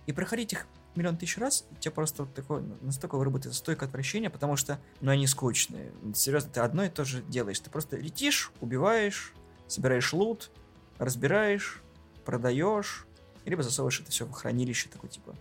И 0.05 0.13
проходить 0.13 0.53
их 0.53 0.67
миллион 0.95 1.17
тысяч 1.17 1.37
раз, 1.37 1.65
у 1.71 1.75
тебя 1.75 1.91
просто 1.91 2.23
вот 2.23 2.33
такое, 2.33 2.61
ну, 2.61 2.77
настолько 2.81 3.17
выработается 3.17 3.59
стойкое 3.59 3.87
отвращение, 3.87 4.29
потому 4.29 4.55
что, 4.55 4.79
ну, 5.01 5.11
они 5.11 5.27
скучные. 5.27 5.91
Серьезно, 6.13 6.51
ты 6.51 6.59
одно 6.59 6.83
и 6.83 6.89
то 6.89 7.05
же 7.05 7.21
делаешь. 7.23 7.59
Ты 7.59 7.69
просто 7.69 7.97
летишь, 7.97 8.51
убиваешь, 8.61 9.33
собираешь 9.67 10.11
лут, 10.13 10.51
разбираешь, 10.97 11.81
продаешь, 12.25 13.05
либо 13.45 13.63
засовываешь 13.63 14.01
это 14.01 14.11
все 14.11 14.25
в 14.25 14.31
хранилище, 14.31 14.89
такой 14.89 15.09
типа, 15.09 15.35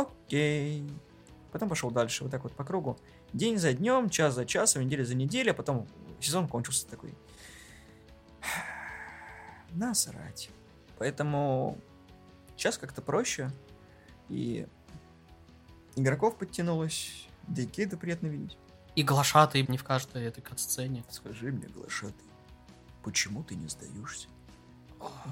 окей. 0.00 0.88
Потом 1.52 1.68
пошел 1.68 1.90
дальше, 1.90 2.24
вот 2.24 2.30
так 2.30 2.42
вот 2.42 2.52
по 2.52 2.64
кругу. 2.64 2.98
День 3.32 3.58
за 3.58 3.72
днем, 3.72 4.10
час 4.10 4.34
за 4.34 4.44
часом, 4.44 4.82
неделя 4.82 5.04
за 5.04 5.14
неделей, 5.14 5.50
а 5.50 5.54
потом 5.54 5.86
сезон 6.20 6.48
кончился 6.48 6.86
такой. 6.86 7.14
Насрать. 9.70 10.50
Поэтому 10.98 11.78
сейчас 12.56 12.78
как-то 12.78 13.02
проще. 13.02 13.50
И 14.28 14.66
игроков 15.94 16.36
подтянулось, 16.36 17.28
да 17.46 17.62
и 17.62 17.66
кейда 17.66 17.96
приятно 17.96 18.26
видеть. 18.26 18.58
И 18.96 19.02
глашатый 19.02 19.64
не 19.68 19.78
в 19.78 19.84
каждой 19.84 20.24
этой 20.24 20.40
катсцене. 20.40 21.04
Скажи 21.10 21.52
мне, 21.52 21.68
глашатый, 21.68 22.26
почему 23.02 23.44
ты 23.44 23.54
не 23.54 23.68
сдаешься? 23.68 24.28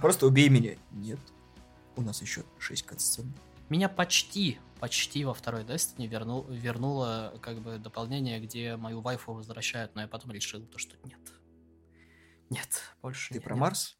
Просто 0.01 0.27
убей 0.27 0.49
меня. 0.49 0.77
Нет. 0.93 1.19
У 1.97 2.03
нас 2.03 2.21
еще 2.21 2.45
6 2.59 2.83
катсцен. 2.85 3.33
Меня 3.69 3.89
почти, 3.89 4.59
почти 4.81 5.25
во 5.25 5.35
второй 5.35 5.65
Destiny 5.65 6.07
вернул, 6.07 6.45
вернуло 6.45 7.33
как 7.41 7.59
бы 7.61 7.79
дополнение, 7.79 8.41
где 8.41 8.77
мою 8.77 9.01
вайфу 9.01 9.33
возвращают, 9.33 9.95
но 9.95 10.03
я 10.03 10.09
потом 10.09 10.33
решил 10.33 10.61
то, 10.67 10.79
что 10.79 10.97
нет. 11.05 11.21
Нет, 12.51 12.83
больше 13.03 13.29
Ты 13.31 13.35
нет, 13.35 13.45
про 13.45 13.55
нет. 13.55 13.61
Марс? 13.61 13.97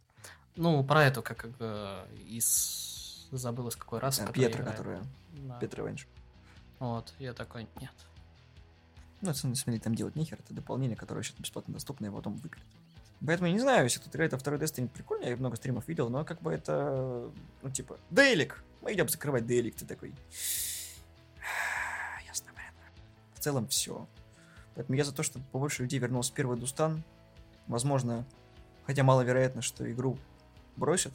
Ну, 0.57 0.85
про 0.85 1.05
эту, 1.05 1.23
как 1.23 1.47
э, 1.59 2.07
из... 2.27 3.29
Забыл, 3.33 3.69
из 3.69 3.77
какой 3.77 3.99
раз. 3.99 4.21
А, 4.21 4.31
играю. 4.31 4.65
которая. 4.65 5.03
Да. 5.33 5.59
Петра 5.59 5.85
Венж. 5.85 6.07
Вот, 6.79 7.13
я 7.19 7.33
такой, 7.33 7.67
нет. 7.81 7.93
Ну, 9.23 9.31
это, 9.31 9.47
на 9.49 9.55
самом 9.57 9.73
деле, 9.73 9.81
там 9.81 9.95
делать 9.95 10.15
нехер. 10.15 10.39
Это 10.39 10.55
дополнение, 10.55 10.97
которое 10.97 11.23
сейчас 11.23 11.39
бесплатно 11.39 11.75
доступно, 11.75 12.07
и 12.07 12.11
потом 12.11 12.37
выглядит. 12.37 12.69
Поэтому 13.27 13.49
я 13.49 13.55
не 13.55 13.61
знаю, 13.61 13.85
если 13.85 14.01
играет 14.09 14.33
во 14.33 14.39
второй 14.39 14.61
Destiny, 14.61 14.89
прикольно, 14.89 15.25
я 15.25 15.37
много 15.37 15.57
стримов 15.57 15.89
видел, 15.89 16.11
но 16.11 16.25
как 16.25 16.43
бы 16.43 16.53
это, 16.53 17.31
ну, 17.63 17.71
типа, 17.71 17.99
Дейлик. 18.11 18.63
Мы 18.85 18.93
идем 18.93 19.09
закрывать 19.09 19.47
Дейлик, 19.47 19.75
ты 19.77 19.87
такой. 19.87 20.15
Ясно, 22.27 22.53
понятно. 22.55 22.83
В 23.35 23.41
целом 23.41 23.67
все. 23.69 24.07
Поэтому 24.75 24.99
я 24.99 25.05
за 25.05 25.15
то, 25.15 25.23
чтобы 25.23 25.47
побольше 25.47 25.83
людей 25.83 25.99
вернулось 25.99 26.31
в 26.31 26.35
первый 26.35 26.59
Дустан. 26.59 27.03
Возможно, 27.67 28.27
хотя 28.87 29.03
маловероятно, 29.03 29.63
что 29.63 29.91
игру 29.91 30.19
бросят, 30.77 31.15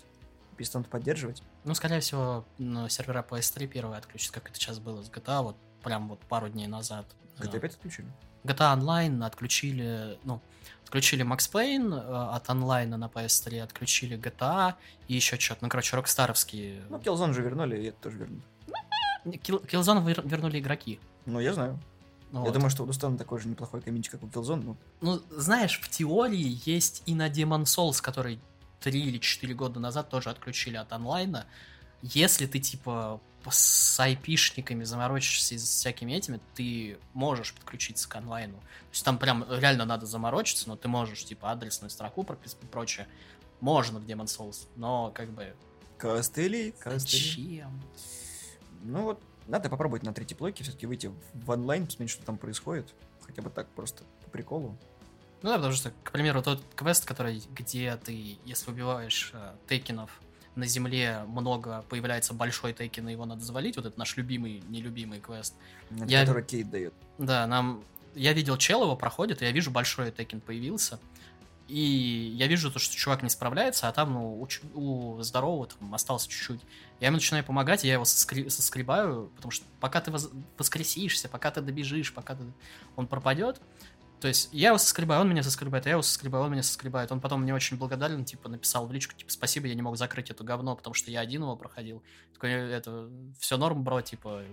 перестанут 0.58 0.88
поддерживать. 0.88 1.44
Ну, 1.64 1.76
скорее 1.76 2.00
всего, 2.00 2.44
сервера 2.90 3.24
PS3 3.30 3.68
первые 3.68 4.00
отключат, 4.00 4.32
как 4.32 4.50
это 4.50 4.56
сейчас 4.56 4.80
было 4.80 5.04
с 5.04 5.12
GTA. 5.12 5.44
Вот 5.44 5.56
прям 5.84 6.10
вот 6.10 6.20
пару 6.22 6.50
дней 6.50 6.68
назад. 6.68 7.06
GTA 7.40 7.58
Э, 7.58 7.60
5 7.60 7.72
отключили? 7.76 8.08
GTA 8.44 8.78
Online 8.78 9.26
отключили, 9.26 10.18
ну, 10.24 10.42
отключили 10.84 11.26
Max 11.26 11.52
Payne 11.52 11.94
э, 11.94 12.36
от 12.36 12.50
онлайна 12.50 12.98
на 12.98 13.06
PS3, 13.06 13.62
отключили 13.62 14.18
GTA 14.18 14.74
и 15.08 15.16
еще 15.16 15.38
что-то. 15.40 15.60
Ну, 15.64 15.70
короче, 15.70 15.96
рокстаровские. 15.96 16.84
Ну, 16.90 16.98
Killzone 16.98 17.34
же 17.34 17.42
вернули, 17.42 17.78
и 17.78 17.86
это 17.88 17.98
тоже 18.02 18.18
вернули. 18.18 18.42
Kill- 19.26 19.66
Killzone 19.68 20.04
вер- 20.06 20.28
вернули 20.28 20.60
игроки. 20.60 21.00
Ну, 21.26 21.40
я 21.40 21.54
знаю. 21.54 21.78
Ну, 22.32 22.40
Я 22.40 22.46
вот. 22.46 22.54
думаю, 22.54 22.70
что 22.70 22.84
у 22.84 22.86
Дустана 22.86 23.18
такой 23.18 23.40
же 23.40 23.48
неплохой 23.48 23.82
каминчик, 23.82 24.14
как 24.14 24.24
у 24.24 24.28
Killzone. 24.28 24.64
Ну, 24.64 24.78
Ну, 25.02 25.22
знаешь, 25.32 25.80
в 25.82 25.90
теории 25.90 26.60
есть 26.66 27.04
и 27.06 27.16
на 27.16 27.28
Demon 27.30 27.64
Souls, 27.64 28.02
который 28.02 28.40
3 28.80 29.02
или 29.02 29.18
4 29.18 29.54
года 29.56 29.80
назад 29.80 30.10
тоже 30.10 30.30
отключили 30.30 30.78
от 30.78 30.92
онлайна. 30.94 31.46
Если 32.02 32.46
ты, 32.46 32.60
типа, 32.60 33.20
с 33.52 34.00
айпишниками 34.00 34.84
заморочишься 34.84 35.56
и 35.56 35.58
с 35.58 35.64
всякими 35.64 36.14
этими, 36.14 36.40
ты 36.56 36.98
можешь 37.14 37.54
подключиться 37.54 38.08
к 38.10 38.16
онлайну. 38.16 38.58
То 38.58 38.92
есть 38.92 39.06
там 39.06 39.18
прям 39.18 39.46
реально 39.50 39.86
надо 39.86 40.06
заморочиться, 40.06 40.68
но 40.68 40.76
ты 40.76 40.88
можешь, 40.88 41.24
типа, 41.26 41.52
адресную 41.52 41.90
строку 41.90 42.24
прописать 42.24 42.58
и 42.62 42.66
прочее. 42.66 43.08
Можно 43.60 44.00
в 44.00 44.06
Demon 44.06 44.26
Souls, 44.26 44.68
но 44.76 45.12
как 45.12 45.30
бы... 45.32 45.56
костыли, 45.98 46.72
костыли. 46.80 47.00
Зачем? 47.00 47.82
Ну 48.84 49.04
вот, 49.04 49.22
надо 49.48 49.70
попробовать 49.70 50.04
на 50.04 50.14
третьей 50.14 50.38
плойке 50.38 50.64
все-таки 50.64 50.86
выйти 50.86 51.12
в 51.34 51.50
онлайн, 51.50 51.86
посмотреть, 51.86 52.12
что 52.12 52.26
там 52.26 52.38
происходит. 52.38 52.94
Хотя 53.26 53.42
бы 53.42 53.50
так, 53.50 53.68
просто 53.70 54.04
по 54.24 54.30
приколу. 54.30 54.78
Ну 55.42 55.50
да, 55.50 55.56
потому 55.56 55.74
что, 55.74 55.92
к 56.04 56.12
примеру, 56.12 56.42
тот 56.42 56.62
квест, 56.76 57.06
который, 57.06 57.42
где 57.52 57.96
ты, 57.98 58.38
если 58.44 58.72
убиваешь 58.72 59.32
э, 59.34 59.56
текинов, 59.68 60.22
на 60.60 60.68
земле 60.68 61.24
много 61.28 61.84
появляется 61.90 62.34
большой 62.34 62.74
текен, 62.74 63.10
и 63.10 63.14
его 63.14 63.26
надо 63.26 63.44
завалить, 63.44 63.78
вот 63.78 63.86
это 63.86 63.98
наш 63.98 64.16
любимый, 64.18 64.62
нелюбимый 64.70 65.20
квест. 65.20 65.56
Это 65.90 66.06
Я- 66.06 66.22
который 66.22 66.44
Кейт 66.44 66.70
дает. 66.70 66.94
Да, 67.18 67.48
нам... 67.48 67.84
Я 68.16 68.34
видел 68.34 68.58
чел, 68.58 68.84
его 68.84 68.96
проходит, 68.96 69.42
и 69.42 69.46
я 69.46 69.52
вижу, 69.52 69.72
большой 69.72 70.12
текен 70.12 70.42
появился. 70.42 71.00
И 71.68 72.34
я 72.36 72.48
вижу 72.48 72.72
то, 72.72 72.80
что 72.80 72.96
чувак 72.96 73.22
не 73.22 73.30
справляется, 73.30 73.88
а 73.88 73.92
там, 73.92 74.14
ну, 74.14 74.48
у, 74.74 75.18
у 75.18 75.22
здорового 75.22 75.68
там 75.68 75.94
осталось 75.94 76.26
чуть-чуть. 76.26 76.62
Я 77.00 77.08
ему 77.08 77.18
начинаю 77.18 77.44
помогать, 77.46 77.84
я 77.84 77.94
его 77.94 78.06
соскри- 78.06 78.50
соскребаю, 78.50 79.32
потому 79.36 79.52
что 79.52 79.66
пока 79.80 80.02
ты 80.02 80.10
воз- 80.10 80.32
воскресишься, 80.58 81.30
пока 81.30 81.52
ты 81.52 81.62
добежишь, 81.62 82.12
пока 82.12 82.34
ты... 82.34 82.44
он 82.96 83.06
пропадет, 83.06 83.62
то 84.20 84.28
есть 84.28 84.50
я 84.52 84.70
его 84.70 84.78
соскребаю, 84.78 85.22
он 85.22 85.30
меня 85.30 85.44
соскребает, 85.44 85.86
я 85.86 85.94
его 85.94 86.02
соскребаю, 86.02 86.44
он 86.46 86.52
меня 86.52 86.64
соскребает. 86.64 87.12
Он 87.12 87.22
потом 87.22 87.42
мне 87.42 87.54
очень 87.54 87.78
благодарен, 87.78 88.26
типа, 88.26 88.50
написал 88.50 88.86
в 88.86 88.92
личку, 88.92 89.16
типа, 89.16 89.32
спасибо, 89.32 89.68
я 89.68 89.76
не 89.76 89.82
мог 89.82 89.98
закрыть 89.98 90.30
это 90.30 90.44
говно, 90.44 90.76
потому 90.76 90.94
что 90.94 91.10
я 91.10 91.22
один 91.22 91.44
его 91.44 91.56
проходил. 91.56 92.04
Такой, 92.34 92.52
это, 92.52 93.10
все 93.40 93.58
норм, 93.58 93.84
бро, 93.84 94.02
типа, 94.02 94.44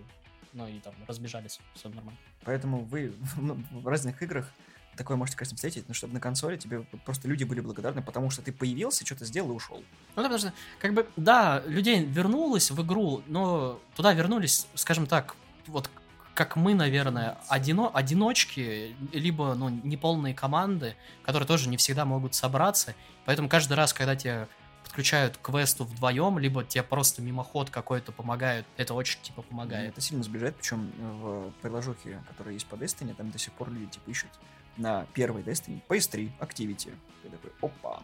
ну 0.52 0.68
и 0.68 0.78
там 0.80 0.94
разбежались, 1.08 1.58
все 1.74 1.88
нормально. 1.88 2.18
Поэтому 2.44 2.84
вы 2.84 3.14
ну, 3.36 3.62
в 3.72 3.86
разных 3.88 4.22
играх 4.22 4.50
такое 4.96 5.16
можете, 5.16 5.36
конечно, 5.36 5.56
встретить, 5.56 5.88
но 5.88 5.94
чтобы 5.94 6.14
на 6.14 6.20
консоли 6.20 6.56
тебе 6.56 6.82
просто 7.04 7.28
люди 7.28 7.44
были 7.44 7.60
благодарны, 7.60 8.02
потому 8.02 8.30
что 8.30 8.42
ты 8.42 8.52
появился, 8.52 9.04
что-то 9.04 9.24
сделал 9.24 9.50
и 9.50 9.54
ушел. 9.54 9.82
Ну, 10.14 10.22
да, 10.22 10.22
потому 10.22 10.38
что, 10.38 10.52
как 10.78 10.94
бы, 10.94 11.06
да, 11.16 11.62
людей 11.66 12.04
вернулось 12.04 12.70
в 12.70 12.82
игру, 12.82 13.22
но 13.26 13.80
туда 13.94 14.14
вернулись, 14.14 14.66
скажем 14.74 15.06
так, 15.06 15.36
вот 15.66 15.90
как 16.36 16.54
мы, 16.54 16.74
наверное, 16.74 17.38
одино, 17.48 17.90
одиночки, 17.92 18.94
либо, 19.12 19.54
ну, 19.54 19.68
неполные 19.70 20.34
команды, 20.34 20.94
которые 21.24 21.46
тоже 21.46 21.68
не 21.68 21.76
всегда 21.76 22.04
могут 22.04 22.34
собраться. 22.34 22.94
Поэтому 23.24 23.48
каждый 23.48 23.72
раз, 23.74 23.92
когда 23.92 24.14
тебе 24.14 24.46
подключают 24.84 25.36
к 25.38 25.40
квесту 25.40 25.84
вдвоем, 25.84 26.38
либо 26.38 26.62
тебе 26.62 26.84
просто 26.84 27.22
мимоход 27.22 27.70
какой-то 27.70 28.12
помогает, 28.12 28.66
это 28.76 28.94
очень, 28.94 29.20
типа, 29.22 29.42
помогает. 29.42 29.90
Это 29.92 30.00
сильно 30.00 30.22
сближает, 30.22 30.56
причем 30.56 30.92
в 30.98 31.50
приложухе, 31.62 32.22
которая 32.28 32.54
есть 32.54 32.66
по 32.66 32.76
Destiny, 32.76 33.14
там 33.14 33.30
до 33.30 33.38
сих 33.38 33.52
пор 33.54 33.70
люди 33.70 33.86
типа 33.92 34.10
ищут 34.10 34.30
на 34.76 35.06
первой 35.14 35.42
Destiny 35.42 35.80
PS3 35.88 36.30
Activity. 36.38 36.94
Ты 37.22 37.30
такой, 37.30 37.50
опа. 37.62 38.02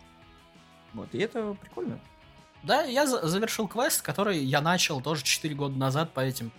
Вот, 0.94 1.14
и 1.14 1.18
это 1.18 1.54
прикольно. 1.60 2.00
Да, 2.62 2.82
я 2.82 3.06
за- 3.06 3.26
завершил 3.28 3.68
квест, 3.68 4.02
который 4.02 4.38
я 4.38 4.60
начал 4.60 5.00
тоже 5.00 5.22
4 5.22 5.54
года 5.54 5.76
назад 5.76 6.12
по 6.12 6.20
этим 6.20 6.50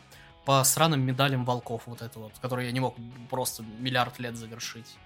по 0.46 0.64
сраным 0.64 1.02
медалям 1.02 1.46
волков 1.46 1.84
вот 1.86 2.02
это 2.02 2.20
вот, 2.20 2.34
который 2.42 2.66
я 2.66 2.72
не 2.72 2.80
мог 2.80 2.96
просто 3.30 3.64
миллиард 3.64 4.20
лет 4.20 4.36
завершить. 4.36 4.98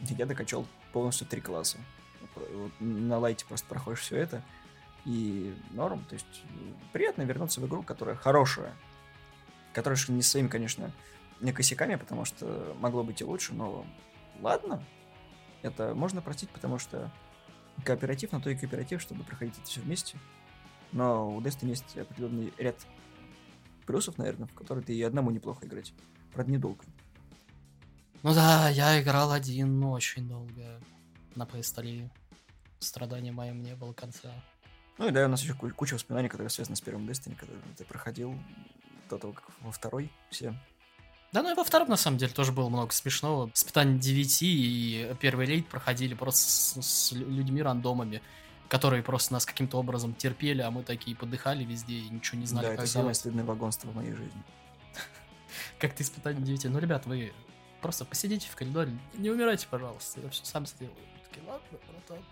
Я 0.00 0.26
докачал 0.26 0.66
полностью 0.92 1.26
три 1.26 1.40
класса. 1.40 1.78
На 2.80 3.18
лайте 3.18 3.44
просто 3.44 3.66
проходишь 3.68 4.00
все 4.00 4.16
это. 4.16 4.42
И 5.04 5.54
норм. 5.70 6.04
То 6.04 6.14
есть 6.14 6.44
э, 6.44 6.72
приятно 6.92 7.22
вернуться 7.22 7.60
в 7.60 7.66
игру, 7.66 7.82
которая 7.82 8.14
хорошая. 8.14 8.72
Которая 9.72 9.96
ж 9.96 10.08
не 10.08 10.22
своими, 10.22 10.46
конечно, 10.46 10.92
не 11.40 11.52
косяками, 11.52 11.96
потому 11.96 12.24
что 12.24 12.76
могло 12.78 13.02
быть 13.02 13.20
и 13.20 13.24
лучше, 13.24 13.52
но 13.52 13.84
ладно. 14.40 14.82
Это 15.62 15.94
можно 15.94 16.22
простить, 16.22 16.50
потому 16.50 16.78
что 16.78 17.10
кооператив 17.84 18.30
на 18.32 18.40
то 18.40 18.50
и 18.50 18.56
кооператив, 18.56 19.00
чтобы 19.00 19.24
проходить 19.24 19.58
это 19.58 19.66
все 19.66 19.80
вместе. 19.80 20.18
Но 20.92 21.34
у 21.34 21.40
Destiny 21.40 21.70
есть 21.70 21.96
определенный 21.96 22.52
ряд 22.58 22.76
плюсов, 23.84 24.18
наверное, 24.18 24.46
в 24.46 24.54
которые 24.54 24.84
ты 24.84 24.94
и 24.94 25.02
одному 25.02 25.30
неплохо 25.30 25.66
играть. 25.66 25.92
Правда, 26.32 26.52
недолго. 26.52 26.84
Ну 28.22 28.34
да, 28.34 28.68
я 28.68 29.00
играл 29.02 29.32
один 29.32 29.80
ну, 29.80 29.90
очень 29.92 30.28
долго 30.28 30.80
на 31.34 31.42
PS3. 31.44 32.08
Страдания 32.78 33.32
моим 33.32 33.62
не 33.62 33.74
было 33.74 33.92
конца. 33.92 34.32
Ну 34.98 35.08
и 35.08 35.10
да, 35.10 35.24
у 35.26 35.28
нас 35.28 35.42
еще 35.42 35.54
ку- 35.54 35.70
куча 35.70 35.94
воспоминаний, 35.94 36.28
которые 36.28 36.50
связаны 36.50 36.76
с 36.76 36.80
первым 36.80 37.08
Destiny, 37.08 37.34
когда 37.36 37.54
ты 37.76 37.84
проходил 37.84 38.34
до 39.08 39.18
того, 39.18 39.32
как 39.32 39.44
во 39.60 39.72
второй 39.72 40.10
все. 40.30 40.54
Да, 41.32 41.42
ну 41.42 41.50
и 41.50 41.54
во 41.54 41.64
втором, 41.64 41.88
на 41.88 41.96
самом 41.96 42.18
деле, 42.18 42.32
тоже 42.32 42.52
было 42.52 42.68
много 42.68 42.92
смешного. 42.92 43.50
Испытание 43.54 43.98
9 43.98 44.42
и 44.42 45.16
первый 45.18 45.46
рейд 45.46 45.66
проходили 45.66 46.14
просто 46.14 46.42
с, 46.42 46.82
с 46.82 47.12
лю- 47.12 47.28
людьми-рандомами, 47.28 48.20
которые 48.72 49.02
просто 49.02 49.34
нас 49.34 49.44
каким-то 49.44 49.76
образом 49.76 50.14
терпели, 50.14 50.62
а 50.62 50.70
мы 50.70 50.82
такие 50.82 51.14
подыхали 51.14 51.62
везде 51.62 51.92
и 51.92 52.08
ничего 52.08 52.40
не 52.40 52.46
знали, 52.46 52.68
да, 52.68 52.72
это 52.72 52.86
самое 52.86 53.12
стыдное 53.12 53.44
вагонство 53.44 53.88
в 53.88 53.94
моей 53.94 54.14
жизни. 54.14 54.42
Как-то 55.78 56.02
испытание 56.02 56.42
9. 56.42 56.64
Ну, 56.70 56.78
ребят, 56.78 57.04
вы 57.04 57.34
просто 57.82 58.06
посидите 58.06 58.48
в 58.48 58.56
коридоре, 58.56 58.98
не 59.12 59.28
умирайте, 59.28 59.66
пожалуйста, 59.68 60.22
я 60.22 60.30
все 60.30 60.46
сам 60.46 60.64
сделаю. 60.64 60.96
Такие, 61.28 61.46
ладно, 61.46 61.78
братан. 61.86 62.24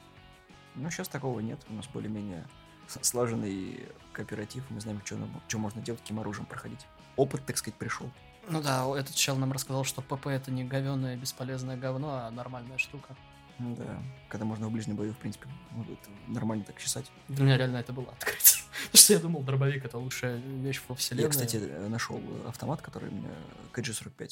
Ну, 0.76 0.90
сейчас 0.90 1.08
такого 1.08 1.40
нет. 1.40 1.60
У 1.68 1.74
нас 1.74 1.86
более-менее 1.88 2.46
слаженный 2.88 3.86
кооператив. 4.14 4.64
Мы 4.70 4.80
знаем, 4.80 5.02
что, 5.04 5.18
что 5.46 5.58
можно 5.58 5.82
делать, 5.82 6.00
каким 6.00 6.20
оружием 6.20 6.46
проходить. 6.46 6.86
Опыт, 7.16 7.44
так 7.44 7.58
сказать, 7.58 7.78
пришел. 7.78 8.10
Ну 8.48 8.62
да, 8.62 8.88
этот 8.98 9.14
чел 9.14 9.36
нам 9.36 9.52
рассказал, 9.52 9.84
что 9.84 10.00
ПП 10.00 10.28
это 10.28 10.50
не 10.50 10.64
говенное 10.64 11.18
бесполезное 11.18 11.76
говно, 11.76 12.14
а 12.14 12.30
нормальная 12.30 12.78
штука. 12.78 13.14
Да. 13.60 14.02
Когда 14.28 14.44
можно 14.44 14.68
в 14.68 14.72
ближнем 14.72 14.96
бою, 14.96 15.12
в 15.12 15.18
принципе, 15.18 15.46
ну, 15.72 15.84
нормально 16.28 16.64
так 16.64 16.78
чесать. 16.78 17.10
Для 17.28 17.44
меня 17.44 17.56
реально 17.58 17.78
это 17.78 17.92
было 17.92 18.10
открытие. 18.12 18.62
Потому 18.86 18.98
что 19.02 19.12
я 19.12 19.18
думал, 19.18 19.42
дробовик 19.42 19.84
это 19.84 19.98
лучшая 19.98 20.38
вещь 20.38 20.80
во 20.88 20.94
вселенной. 20.94 21.24
Я, 21.24 21.28
кстати, 21.28 21.56
нашел 21.88 22.20
автомат, 22.46 22.80
который 22.80 23.10
у 23.10 23.12
меня 23.14 23.28
KG-45. 23.74 24.30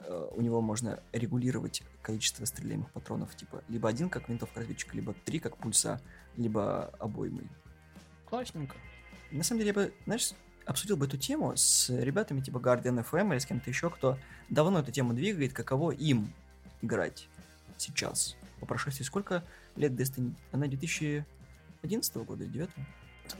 Э, 0.00 0.28
У 0.36 0.40
него 0.40 0.60
можно 0.60 1.00
регулировать 1.12 1.82
количество 2.02 2.44
стреляемых 2.44 2.90
патронов. 2.92 3.34
Типа, 3.34 3.62
либо 3.68 3.88
один, 3.88 4.08
как 4.08 4.28
винтовка 4.28 4.60
разведчика, 4.60 4.94
либо 4.94 5.14
три, 5.24 5.40
как 5.40 5.56
пульса, 5.56 6.00
либо 6.36 6.86
обоймой. 6.98 7.50
Классненько. 8.28 8.76
На 9.32 9.42
самом 9.42 9.60
деле, 9.60 9.68
я 9.68 9.74
бы, 9.74 9.94
знаешь, 10.04 10.32
обсудил 10.66 10.96
бы 10.96 11.06
эту 11.06 11.16
тему 11.16 11.56
с 11.56 11.90
ребятами 11.90 12.40
типа 12.40 12.58
Guardian 12.58 13.04
FM 13.10 13.32
или 13.32 13.38
с 13.38 13.46
кем-то 13.46 13.70
еще, 13.70 13.90
кто 13.90 14.18
давно 14.48 14.80
эту 14.80 14.92
тему 14.92 15.14
двигает, 15.14 15.52
каково 15.52 15.92
им 15.92 16.32
играть 16.82 17.28
сейчас. 17.78 18.36
По 18.60 18.66
прошествии 18.66 19.04
сколько 19.04 19.44
лет 19.76 19.92
Destiny? 19.92 20.34
Она 20.52 20.66
2011 20.66 22.16
года, 22.16 22.44
9 22.44 22.70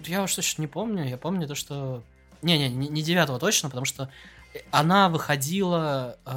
Я 0.04 0.22
уж 0.22 0.34
точно 0.34 0.62
не 0.62 0.68
помню. 0.68 1.04
Я 1.08 1.16
помню 1.16 1.46
то, 1.46 1.54
что... 1.54 2.02
Не-не, 2.42 2.68
не 2.68 2.88
не 2.88 3.02
девятого 3.02 3.38
точно, 3.38 3.70
потому 3.70 3.86
что 3.86 4.10
она 4.70 5.08
выходила 5.08 6.18
э, 6.24 6.30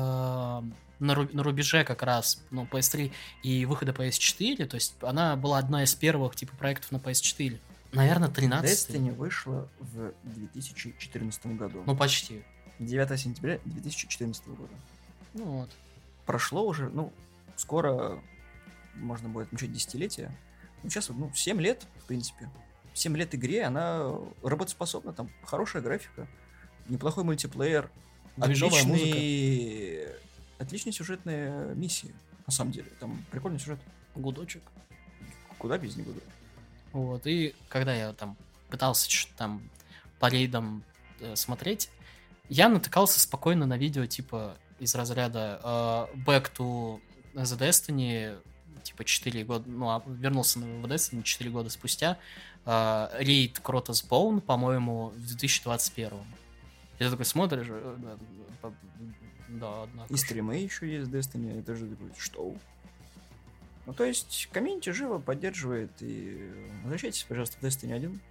на, 0.99 1.11
ру- 1.13 1.35
на 1.35 1.43
рубеже 1.43 1.83
как 1.83 2.03
раз, 2.03 2.41
ну, 2.51 2.67
PS3 2.71 3.11
и 3.43 3.65
выхода 3.65 3.91
PS4, 3.91 4.65
то 4.65 4.75
есть 4.75 4.95
она 5.01 5.35
была 5.35 5.57
одна 5.57 5.83
из 5.83 5.93
первых, 5.95 6.35
типа, 6.35 6.55
проектов 6.55 6.91
на 6.91 6.97
PS4. 6.97 7.59
Наверное, 7.91 8.29
13 8.29 8.89
Destiny 8.95 9.13
вышла 9.13 9.67
в 9.79 10.13
2014 10.23 11.45
году. 11.57 11.83
Ну, 11.85 11.95
почти. 11.95 12.43
9 12.79 13.19
сентября 13.19 13.59
2014 13.65 14.47
года. 14.47 14.73
Ну, 15.33 15.43
вот. 15.45 15.69
Прошло 16.25 16.65
уже, 16.65 16.89
ну, 16.89 17.11
скоро 17.59 18.21
можно 18.95 19.27
будет 19.29 19.47
отмечать 19.47 19.73
десятилетие. 19.73 20.31
Ну, 20.81 20.89
сейчас, 20.89 21.09
ну, 21.09 21.31
7 21.33 21.59
лет, 21.59 21.85
в 22.03 22.05
принципе. 22.05 22.49
7 22.93 23.15
лет 23.17 23.35
игре, 23.35 23.63
она 23.63 24.15
работоспособна, 24.43 25.13
там 25.13 25.29
хорошая 25.43 25.81
графика, 25.81 26.27
неплохой 26.87 27.23
мультиплеер, 27.23 27.91
Движовая 28.37 28.83
музыка. 28.85 29.09
отличные, 29.09 30.15
отличные 30.57 30.93
сюжетные 30.93 31.75
миссии, 31.75 32.15
на 32.47 32.53
самом 32.53 32.71
деле. 32.71 32.87
Там 32.99 33.25
прикольный 33.31 33.59
сюжет. 33.59 33.79
Гудочек. 34.15 34.63
Куда 35.57 35.77
без 35.77 35.97
него? 35.97 36.13
Вот, 36.93 37.27
и 37.27 37.53
когда 37.67 37.93
я 37.93 38.13
там 38.13 38.37
пытался 38.69 39.09
что-то 39.09 39.37
там 39.37 39.69
по 40.19 40.27
рейдам 40.27 40.83
э, 41.19 41.35
смотреть, 41.35 41.89
я 42.47 42.69
натыкался 42.69 43.19
спокойно 43.19 43.65
на 43.65 43.77
видео, 43.77 44.05
типа, 44.05 44.57
из 44.79 44.95
разряда 44.95 45.59
э, 45.61 46.17
Back 46.25 46.51
to 46.57 47.01
the 47.33 47.57
Destiny, 47.57 48.37
типа, 48.83 49.03
4 49.03 49.43
года, 49.43 49.69
ну, 49.69 49.89
а 49.89 50.03
вернулся 50.05 50.59
в 50.59 50.85
Destiny 50.85 51.23
4 51.23 51.49
года 51.49 51.69
спустя, 51.69 52.17
э, 52.65 53.09
рейд 53.19 53.59
Кротос 53.59 54.03
Боун, 54.03 54.41
по-моему, 54.41 55.09
в 55.09 55.27
2021. 55.27 56.11
И 56.99 57.03
ты 57.03 57.09
такой 57.09 57.25
смотришь, 57.25 57.67
э, 57.69 58.17
да, 59.49 59.83
однако. 59.83 60.13
И 60.13 60.17
стримы 60.17 60.57
еще 60.57 60.91
есть 60.91 61.09
Destiny, 61.09 61.59
это 61.59 61.75
же 61.75 61.87
такой, 61.87 62.11
что? 62.17 62.55
Ну, 63.85 63.93
то 63.93 64.03
есть, 64.03 64.49
комьюнити 64.51 64.91
живо 64.91 65.17
поддерживает, 65.17 65.91
и 66.01 66.51
возвращайтесь, 66.83 67.23
пожалуйста, 67.23 67.57
в 67.59 67.63
Destiny 67.63 67.93
1. 67.93 68.21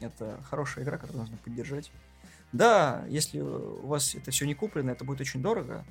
Это 0.00 0.38
хорошая 0.50 0.84
игра, 0.84 0.98
которую 0.98 1.22
нужно 1.22 1.38
поддержать. 1.38 1.90
Да, 2.52 3.04
если 3.08 3.40
у 3.40 3.86
вас 3.86 4.14
это 4.14 4.30
все 4.30 4.44
не 4.44 4.54
куплено, 4.54 4.90
это 4.90 5.04
будет 5.04 5.20
очень 5.20 5.40
дорого, 5.40 5.84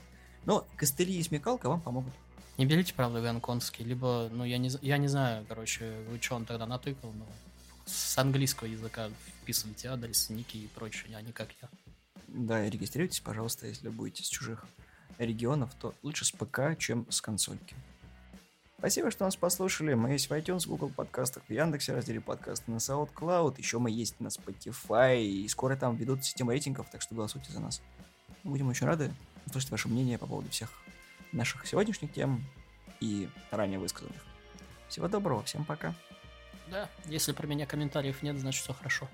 но 0.45 0.65
костыли 0.75 1.17
и 1.17 1.23
смекалка 1.23 1.69
вам 1.69 1.81
помогут. 1.81 2.13
Не 2.57 2.65
берите, 2.65 2.93
правда, 2.93 3.21
гонконгский, 3.21 3.83
либо, 3.83 4.29
ну, 4.31 4.45
я 4.45 4.57
не, 4.57 4.69
я 4.81 4.97
не 4.97 5.07
знаю, 5.07 5.45
короче, 5.47 5.93
вы 6.09 6.21
что 6.21 6.35
он 6.35 6.45
тогда 6.45 6.65
натыкал, 6.65 7.11
но 7.11 7.25
с 7.85 8.17
английского 8.17 8.67
языка 8.67 9.09
вписывайте 9.41 9.89
адрес, 9.89 10.29
ники 10.29 10.57
и 10.57 10.67
прочее, 10.67 11.17
а 11.17 11.21
не 11.21 11.33
как 11.33 11.49
я. 11.61 11.69
Да, 12.27 12.65
и 12.65 12.69
регистрируйтесь, 12.69 13.19
пожалуйста, 13.19 13.67
если 13.67 13.89
будете 13.89 14.23
с 14.23 14.27
чужих 14.27 14.65
регионов, 15.17 15.73
то 15.79 15.93
лучше 16.01 16.23
с 16.23 16.31
ПК, 16.31 16.77
чем 16.77 17.05
с 17.09 17.19
консольки. 17.21 17.75
Спасибо, 18.77 19.09
что 19.11 19.25
нас 19.25 19.35
послушали. 19.35 19.93
Мы 19.93 20.11
есть 20.11 20.29
в 20.29 20.33
iTunes, 20.33 20.67
Google 20.67 20.89
подкастах, 20.89 21.43
в 21.47 21.49
Яндексе, 21.51 21.93
разделе 21.93 22.21
подкасты 22.21 22.69
на 22.69 22.77
SoundCloud. 22.77 23.55
Еще 23.57 23.79
мы 23.79 23.89
есть 23.89 24.19
на 24.19 24.27
Spotify. 24.27 25.23
И 25.23 25.47
скоро 25.47 25.75
там 25.75 25.95
ведут 25.95 26.23
систему 26.23 26.51
рейтингов, 26.51 26.89
так 26.91 27.01
что 27.01 27.15
голосуйте 27.15 27.51
за 27.51 27.61
нас. 27.61 27.81
Будем 28.43 28.67
очень 28.67 28.85
рады 28.85 29.11
услышать 29.45 29.71
ваше 29.71 29.87
мнение 29.87 30.17
по 30.17 30.27
поводу 30.27 30.49
всех 30.49 30.69
наших 31.31 31.65
сегодняшних 31.65 32.13
тем 32.13 32.43
и 32.99 33.29
ранее 33.51 33.79
высказанных. 33.79 34.23
Всего 34.87 35.07
доброго, 35.07 35.43
всем 35.43 35.65
пока. 35.65 35.93
Да, 36.67 36.89
если 37.05 37.31
про 37.31 37.45
меня 37.47 37.65
комментариев 37.65 38.23
нет, 38.23 38.37
значит 38.39 38.63
все 38.63 38.73
хорошо. 38.73 39.07